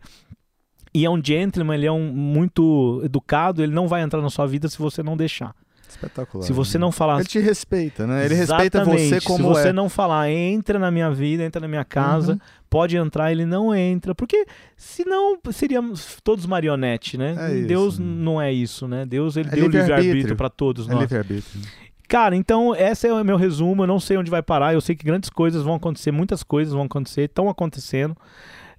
E 0.95 1.07
é 1.07 1.11
um 1.11 1.25
gentleman, 1.25 1.75
ele 1.75 1.87
é 1.87 1.93
um 1.93 2.13
muito 2.13 3.01
educado, 3.03 3.63
ele 3.63 3.73
não 3.73 3.89
vai 3.89 4.03
entrar 4.03 4.21
na 4.21 4.29
sua 4.29 4.47
vida 4.47 4.69
se 4.69 4.79
você 4.79 5.03
não 5.03 5.17
deixar. 5.17 5.55
Espetacular. 5.93 6.45
Se 6.45 6.53
você 6.53 6.79
não 6.79 6.91
falar 6.93 7.17
Ele 7.21 7.25
te 7.29 7.39
respeita, 7.39 8.07
né? 8.07 8.25
Ele 8.25 8.35
respeita 8.35 8.85
você 8.85 9.21
como 9.21 9.37
Se 9.39 9.43
você 9.43 9.69
é. 9.69 9.73
não 9.73 9.89
falar, 9.89 10.31
entra 10.31 10.79
na 10.79 10.91
minha 10.91 11.11
vida, 11.11 11.43
entra 11.45 11.61
na 11.61 11.69
minha 11.69 11.85
casa, 11.85 12.33
Uhum. 12.33 12.39
pode 12.69 12.97
entrar, 12.97 13.31
ele 13.31 13.45
não 13.47 13.75
entra. 13.75 14.15
Porque 14.15 14.47
senão 14.77 15.39
seríamos 15.51 16.19
todos 16.25 16.47
marionete, 16.47 17.17
né? 17.17 17.35
É 17.39 17.55
isso. 17.59 17.69
Deus 17.69 17.99
não 17.99 18.41
é 18.41 18.53
isso, 18.53 18.87
né? 18.89 19.05
Deus 19.07 19.37
ele 19.37 19.49
É 19.49 19.55
deu 19.57 19.67
livre-arbítrio. 19.69 20.37
para 20.37 20.49
todos 20.51 20.87
É 20.89 20.93
nós. 20.93 21.01
livre-arbítrio. 21.03 21.61
Cara, 22.09 22.37
então 22.37 22.75
esse 22.77 23.07
é 23.09 23.13
o 23.13 23.25
meu 23.25 23.37
resumo. 23.39 23.85
Eu 23.85 23.87
não 23.87 23.99
sei 23.99 24.19
onde 24.19 24.31
vai 24.31 24.43
parar. 24.43 24.75
Eu 24.75 24.81
sei 24.83 24.95
que 24.95 25.05
grandes 25.05 25.31
coisas 25.31 25.63
vão 25.63 25.75
acontecer, 25.77 26.11
muitas 26.13 26.43
coisas 26.43 26.75
vão 26.75 26.83
acontecer, 26.83 27.23
estão 27.23 27.49
acontecendo. 27.49 28.15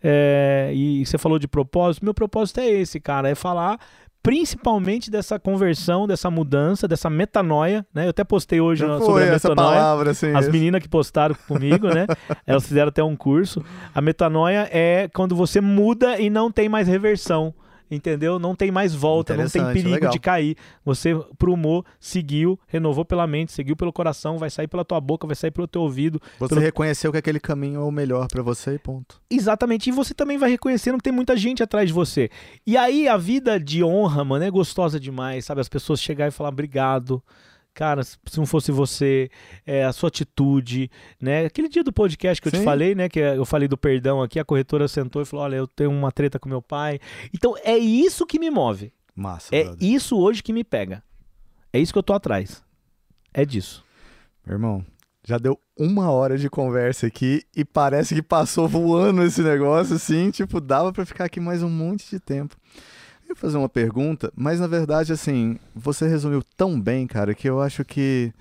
É, 0.04 0.70
e 0.76 1.06
você 1.06 1.18
falou 1.18 1.40
de 1.40 1.48
propósito. 1.48 2.04
Meu 2.04 2.14
propósito 2.14 2.60
é 2.60 2.68
esse, 2.70 3.00
cara, 3.00 3.30
é 3.30 3.36
falar 3.36 3.80
principalmente 4.24 5.12
dessa 5.12 5.38
conversão, 5.38 6.08
dessa 6.08 6.32
mudança, 6.32 6.88
dessa 6.88 7.10
metanoia, 7.10 7.86
né? 7.94 8.06
Eu 8.06 8.10
até 8.12 8.24
postei 8.24 8.62
hoje 8.62 8.86
no- 8.86 8.98
sobre 9.00 9.12
foi 9.12 9.30
a 9.30 9.34
essa 9.34 9.50
metanoia. 9.50 9.76
palavra, 9.78 10.12
assim. 10.12 10.34
As 10.34 10.48
meninas 10.48 10.82
que 10.82 10.88
postaram 10.88 11.36
comigo, 11.48 11.88
né? 11.90 12.08
Elas 12.48 12.66
fizeram 12.66 12.88
até 12.88 13.04
um 13.04 13.16
curso. 13.16 13.64
A 13.94 14.02
metanoia 14.02 14.68
é 14.72 15.10
quando 15.14 15.36
você 15.36 15.60
muda 15.60 16.18
e 16.20 16.30
não 16.30 16.50
tem 16.50 16.70
mais 16.70 16.88
reversão. 16.88 17.54
Entendeu? 17.94 18.40
Não 18.40 18.56
tem 18.56 18.72
mais 18.72 18.94
volta, 18.96 19.36
não 19.36 19.48
tem 19.48 19.64
perigo 19.74 19.90
legal. 19.90 20.12
de 20.12 20.20
cair. 20.20 20.56
Você 20.84 21.14
prumou, 21.38 21.86
seguiu, 22.00 22.60
renovou 22.68 23.06
pela 23.06 23.28
mente, 23.28 23.52
seguiu 23.52 23.76
pelo 23.76 23.94
coração, 23.94 24.38
vai 24.38 24.50
sair 24.50 24.68
pela 24.68 24.84
tua 24.84 25.00
boca, 25.00 25.28
vai 25.28 25.36
sair 25.36 25.52
pelo 25.52 25.68
teu 25.68 25.82
ouvido. 25.82 26.22
Você 26.40 26.50
pelo- 26.56 26.62
reconheceu 26.62 27.12
que 27.12 27.18
aquele 27.18 27.40
caminho 27.40 27.80
é 27.82 27.84
o 27.84 27.92
melhor 27.92 28.28
pra 28.28 28.42
você 28.42 28.76
e 28.76 28.80
ponto. 28.80 29.22
Exatamente. 29.30 29.90
E 29.90 29.92
você 29.92 30.14
também 30.14 30.38
vai 30.38 30.50
reconhecendo 30.50 30.98
que 30.98 31.04
tem 31.04 31.14
muita 31.14 31.36
gente 31.38 31.62
atrás 31.62 31.88
de 31.88 31.94
você. 31.94 32.30
E 32.66 32.76
aí 32.78 33.08
a 33.08 33.18
vida 33.18 33.60
de 33.60 33.84
honra, 33.84 34.24
mano, 34.24 34.44
é 34.46 34.50
gostosa 34.52 35.00
demais, 35.00 35.46
sabe? 35.46 35.62
As 35.62 35.70
pessoas 35.70 36.02
chegarem 36.02 36.30
e 36.30 36.32
falar 36.32 36.50
obrigado. 36.50 37.22
Cara, 37.74 38.04
se 38.04 38.18
não 38.38 38.46
fosse 38.46 38.72
você, 38.72 39.30
é, 39.66 39.84
a 39.84 39.92
sua 39.92 40.10
atitude, 40.10 40.92
né? 41.20 41.46
Aquele 41.46 41.68
dia 41.68 41.84
do 41.84 41.92
podcast 41.92 42.40
que 42.42 42.48
eu 42.48 42.52
te 42.52 42.64
falei, 42.64 42.94
né? 42.94 43.10
Que 43.10 43.20
eu 43.20 43.46
falei 43.46 43.68
do 43.68 43.78
perdão 43.78 44.22
aqui, 44.22 44.40
a 44.40 44.46
corretora 44.46 44.88
sentou 44.88 45.22
e 45.22 45.26
falou: 45.26 45.46
Olha, 45.46 45.56
eu 45.56 45.68
tenho 45.68 45.90
uma 45.92 46.12
treta 46.12 46.38
com 46.40 46.48
meu 46.48 46.62
pai. 46.62 47.00
Então 47.34 47.56
é 47.64 47.76
isso 47.78 48.28
que 48.28 48.38
me 48.38 48.52
move. 48.52 48.94
Massa, 49.16 49.56
É 49.56 49.64
brother. 49.64 49.88
isso 49.88 50.18
hoje 50.20 50.44
que 50.44 50.54
me 50.54 50.64
pega. 50.64 51.04
É 51.72 51.80
isso 51.80 51.92
que 51.92 51.98
eu 51.98 52.04
tô 52.04 52.14
atrás. 52.14 52.64
É 53.34 53.44
disso. 53.44 53.84
Meu 54.46 54.56
irmão, 54.56 54.86
já 55.26 55.38
deu 55.40 55.60
uma 55.76 56.12
hora 56.12 56.38
de 56.38 56.50
conversa 56.50 57.08
aqui 57.08 57.42
e 57.56 57.66
parece 57.66 58.14
que 58.14 58.22
passou 58.22 58.68
voando 58.68 59.24
esse 59.24 59.42
negócio, 59.42 59.96
assim, 59.96 60.30
tipo, 60.30 60.62
dava 60.62 60.94
pra 60.94 61.06
ficar 61.06 61.26
aqui 61.26 61.40
mais 61.40 61.64
um 61.64 61.70
monte 61.70 62.08
de 62.10 62.20
tempo. 62.20 62.56
Eu 63.34 63.36
ia 63.36 63.36
fazer 63.36 63.58
uma 63.58 63.70
pergunta, 63.70 64.32
mas 64.36 64.60
na 64.60 64.68
verdade, 64.68 65.12
assim, 65.12 65.58
você 65.76 66.08
resumiu 66.08 66.44
tão 66.56 66.80
bem, 66.80 67.08
cara, 67.08 67.34
que 67.34 67.50
eu 67.50 67.60
acho 67.60 67.84
que 67.84 68.32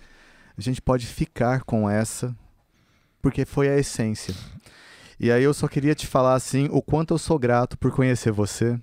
a 0.56 0.60
gente 0.60 0.82
pode 0.82 1.06
ficar 1.06 1.62
com 1.62 1.88
essa, 1.88 2.36
porque 3.22 3.46
foi 3.46 3.70
a 3.70 3.78
essência. 3.78 4.34
E 5.18 5.30
aí 5.30 5.42
eu 5.42 5.54
só 5.54 5.66
queria 5.66 5.94
te 5.94 6.06
falar, 6.06 6.34
assim, 6.34 6.68
o 6.70 6.82
quanto 6.82 7.14
eu 7.14 7.18
sou 7.18 7.38
grato 7.38 7.78
por 7.78 7.90
conhecer 7.90 8.32
você, 8.32 8.78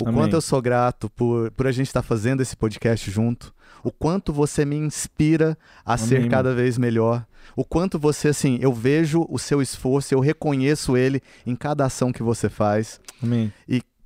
o 0.00 0.08
Amém. 0.08 0.14
quanto 0.14 0.34
eu 0.34 0.40
sou 0.40 0.62
grato 0.62 1.10
por, 1.10 1.50
por 1.50 1.66
a 1.66 1.72
gente 1.72 1.88
estar 1.88 2.02
fazendo 2.02 2.40
esse 2.40 2.56
podcast 2.56 3.10
junto, 3.10 3.52
o 3.82 3.90
quanto 3.90 4.32
você 4.32 4.64
me 4.64 4.76
inspira 4.76 5.58
a 5.84 5.96
ser 5.96 6.18
Amém, 6.18 6.28
cada 6.28 6.54
vez 6.54 6.78
melhor, 6.78 7.26
o 7.56 7.64
quanto 7.64 7.98
você, 7.98 8.28
assim, 8.28 8.58
eu 8.60 8.72
vejo 8.72 9.26
o 9.28 9.38
seu 9.40 9.60
esforço, 9.60 10.14
eu 10.14 10.20
reconheço 10.20 10.96
ele 10.96 11.20
em 11.44 11.56
cada 11.56 11.84
ação 11.84 12.12
que 12.12 12.22
você 12.22 12.48
faz. 12.48 13.00
Amém. 13.20 13.52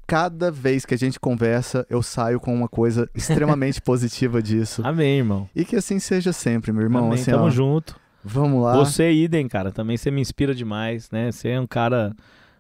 Cada 0.07 0.51
vez 0.51 0.85
que 0.85 0.95
a 0.95 0.99
gente 0.99 1.19
conversa, 1.19 1.87
eu 1.89 2.03
saio 2.03 2.39
com 2.41 2.55
uma 2.55 2.69
coisa 2.69 3.09
extremamente 3.15 3.81
positiva 3.81 4.43
disso. 4.43 4.83
Amém, 4.85 5.19
irmão. 5.19 5.49
E 5.55 5.65
que 5.65 5.77
assim 5.77 5.99
seja 5.99 6.33
sempre, 6.33 6.73
meu 6.73 6.83
irmão. 6.83 7.07
Amém. 7.07 7.15
Assim, 7.21 7.31
Tamo 7.31 7.45
ó, 7.45 7.51
junto. 7.51 7.97
vamos 8.25 8.63
lá. 8.63 8.77
Você, 8.77 9.11
idem, 9.13 9.49
cara, 9.49 9.71
também 9.73 9.97
você 9.97 10.11
me 10.11 10.21
inspira 10.21 10.55
demais, 10.55 11.11
né? 11.11 11.31
Você 11.33 11.51
é 11.51 11.61
um 11.61 11.67
cara 11.67 12.15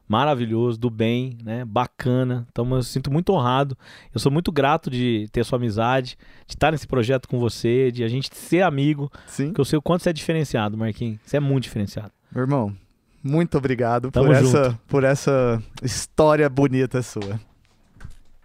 maravilhoso, 0.08 0.78
do 0.78 0.90
bem, 0.90 1.38
né? 1.42 1.64
Bacana. 1.64 2.46
Então 2.52 2.68
eu 2.74 2.82
sinto 2.82 3.10
muito 3.10 3.32
honrado. 3.32 3.76
Eu 4.12 4.20
sou 4.20 4.30
muito 4.30 4.52
grato 4.52 4.90
de 4.90 5.26
ter 5.32 5.44
sua 5.44 5.56
amizade, 5.56 6.18
de 6.46 6.54
estar 6.54 6.70
nesse 6.70 6.86
projeto 6.86 7.26
com 7.28 7.38
você, 7.38 7.90
de 7.90 8.04
a 8.04 8.08
gente 8.08 8.28
ser 8.34 8.62
amigo, 8.62 9.10
Sim, 9.26 9.46
porque 9.46 9.60
eu 9.60 9.64
sei 9.64 9.78
o 9.78 9.82
quanto 9.82 10.02
você 10.02 10.10
é 10.10 10.12
diferenciado, 10.12 10.76
Marquinhos. 10.76 11.18
Você 11.24 11.36
é 11.38 11.40
muito 11.40 11.64
diferenciado. 11.64 12.12
meu 12.30 12.42
irmão. 12.42 12.76
Muito 13.22 13.56
obrigado 13.56 14.10
Tamo 14.10 14.26
por 14.26 14.34
junto. 14.36 14.56
essa, 14.56 14.80
por 14.88 15.04
essa 15.04 15.62
história 15.82 16.48
bonita 16.48 17.02
sua. 17.02 17.40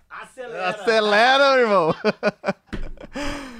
Acelera! 0.10 0.70
Acelera, 0.70 1.52
meu 1.54 1.62
irmão. 1.62 1.96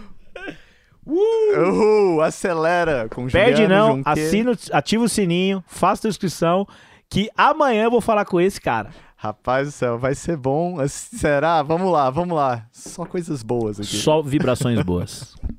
Uhul, 1.10 2.22
acelera 2.22 3.08
com 3.10 3.28
Perde 3.28 3.62
Juliano 3.62 3.98
não, 3.98 4.02
assina, 4.06 4.52
ativa 4.74 5.06
o 5.06 5.10
sininho, 5.10 5.64
faça 5.66 6.06
a 6.06 6.10
inscrição, 6.10 6.68
que 7.10 7.30
amanhã 7.36 7.86
eu 7.86 7.92
vou 7.92 8.02
falar 8.02 8.26
com 8.26 8.42
esse 8.42 8.60
cara. 8.60 8.90
Rapaz 9.16 9.68
do 9.70 9.72
céu, 9.72 9.98
vai 9.98 10.14
ser 10.14 10.38
bom. 10.38 10.78
Será? 10.88 11.64
Vamos 11.64 11.92
lá, 11.92 12.10
vamos 12.10 12.36
lá. 12.36 12.68
Só 12.72 13.06
coisas 13.06 13.42
boas 13.42 13.80
aqui. 13.80 13.96
Só 13.96 14.22
vibrações 14.22 14.80
boas. 14.84 15.36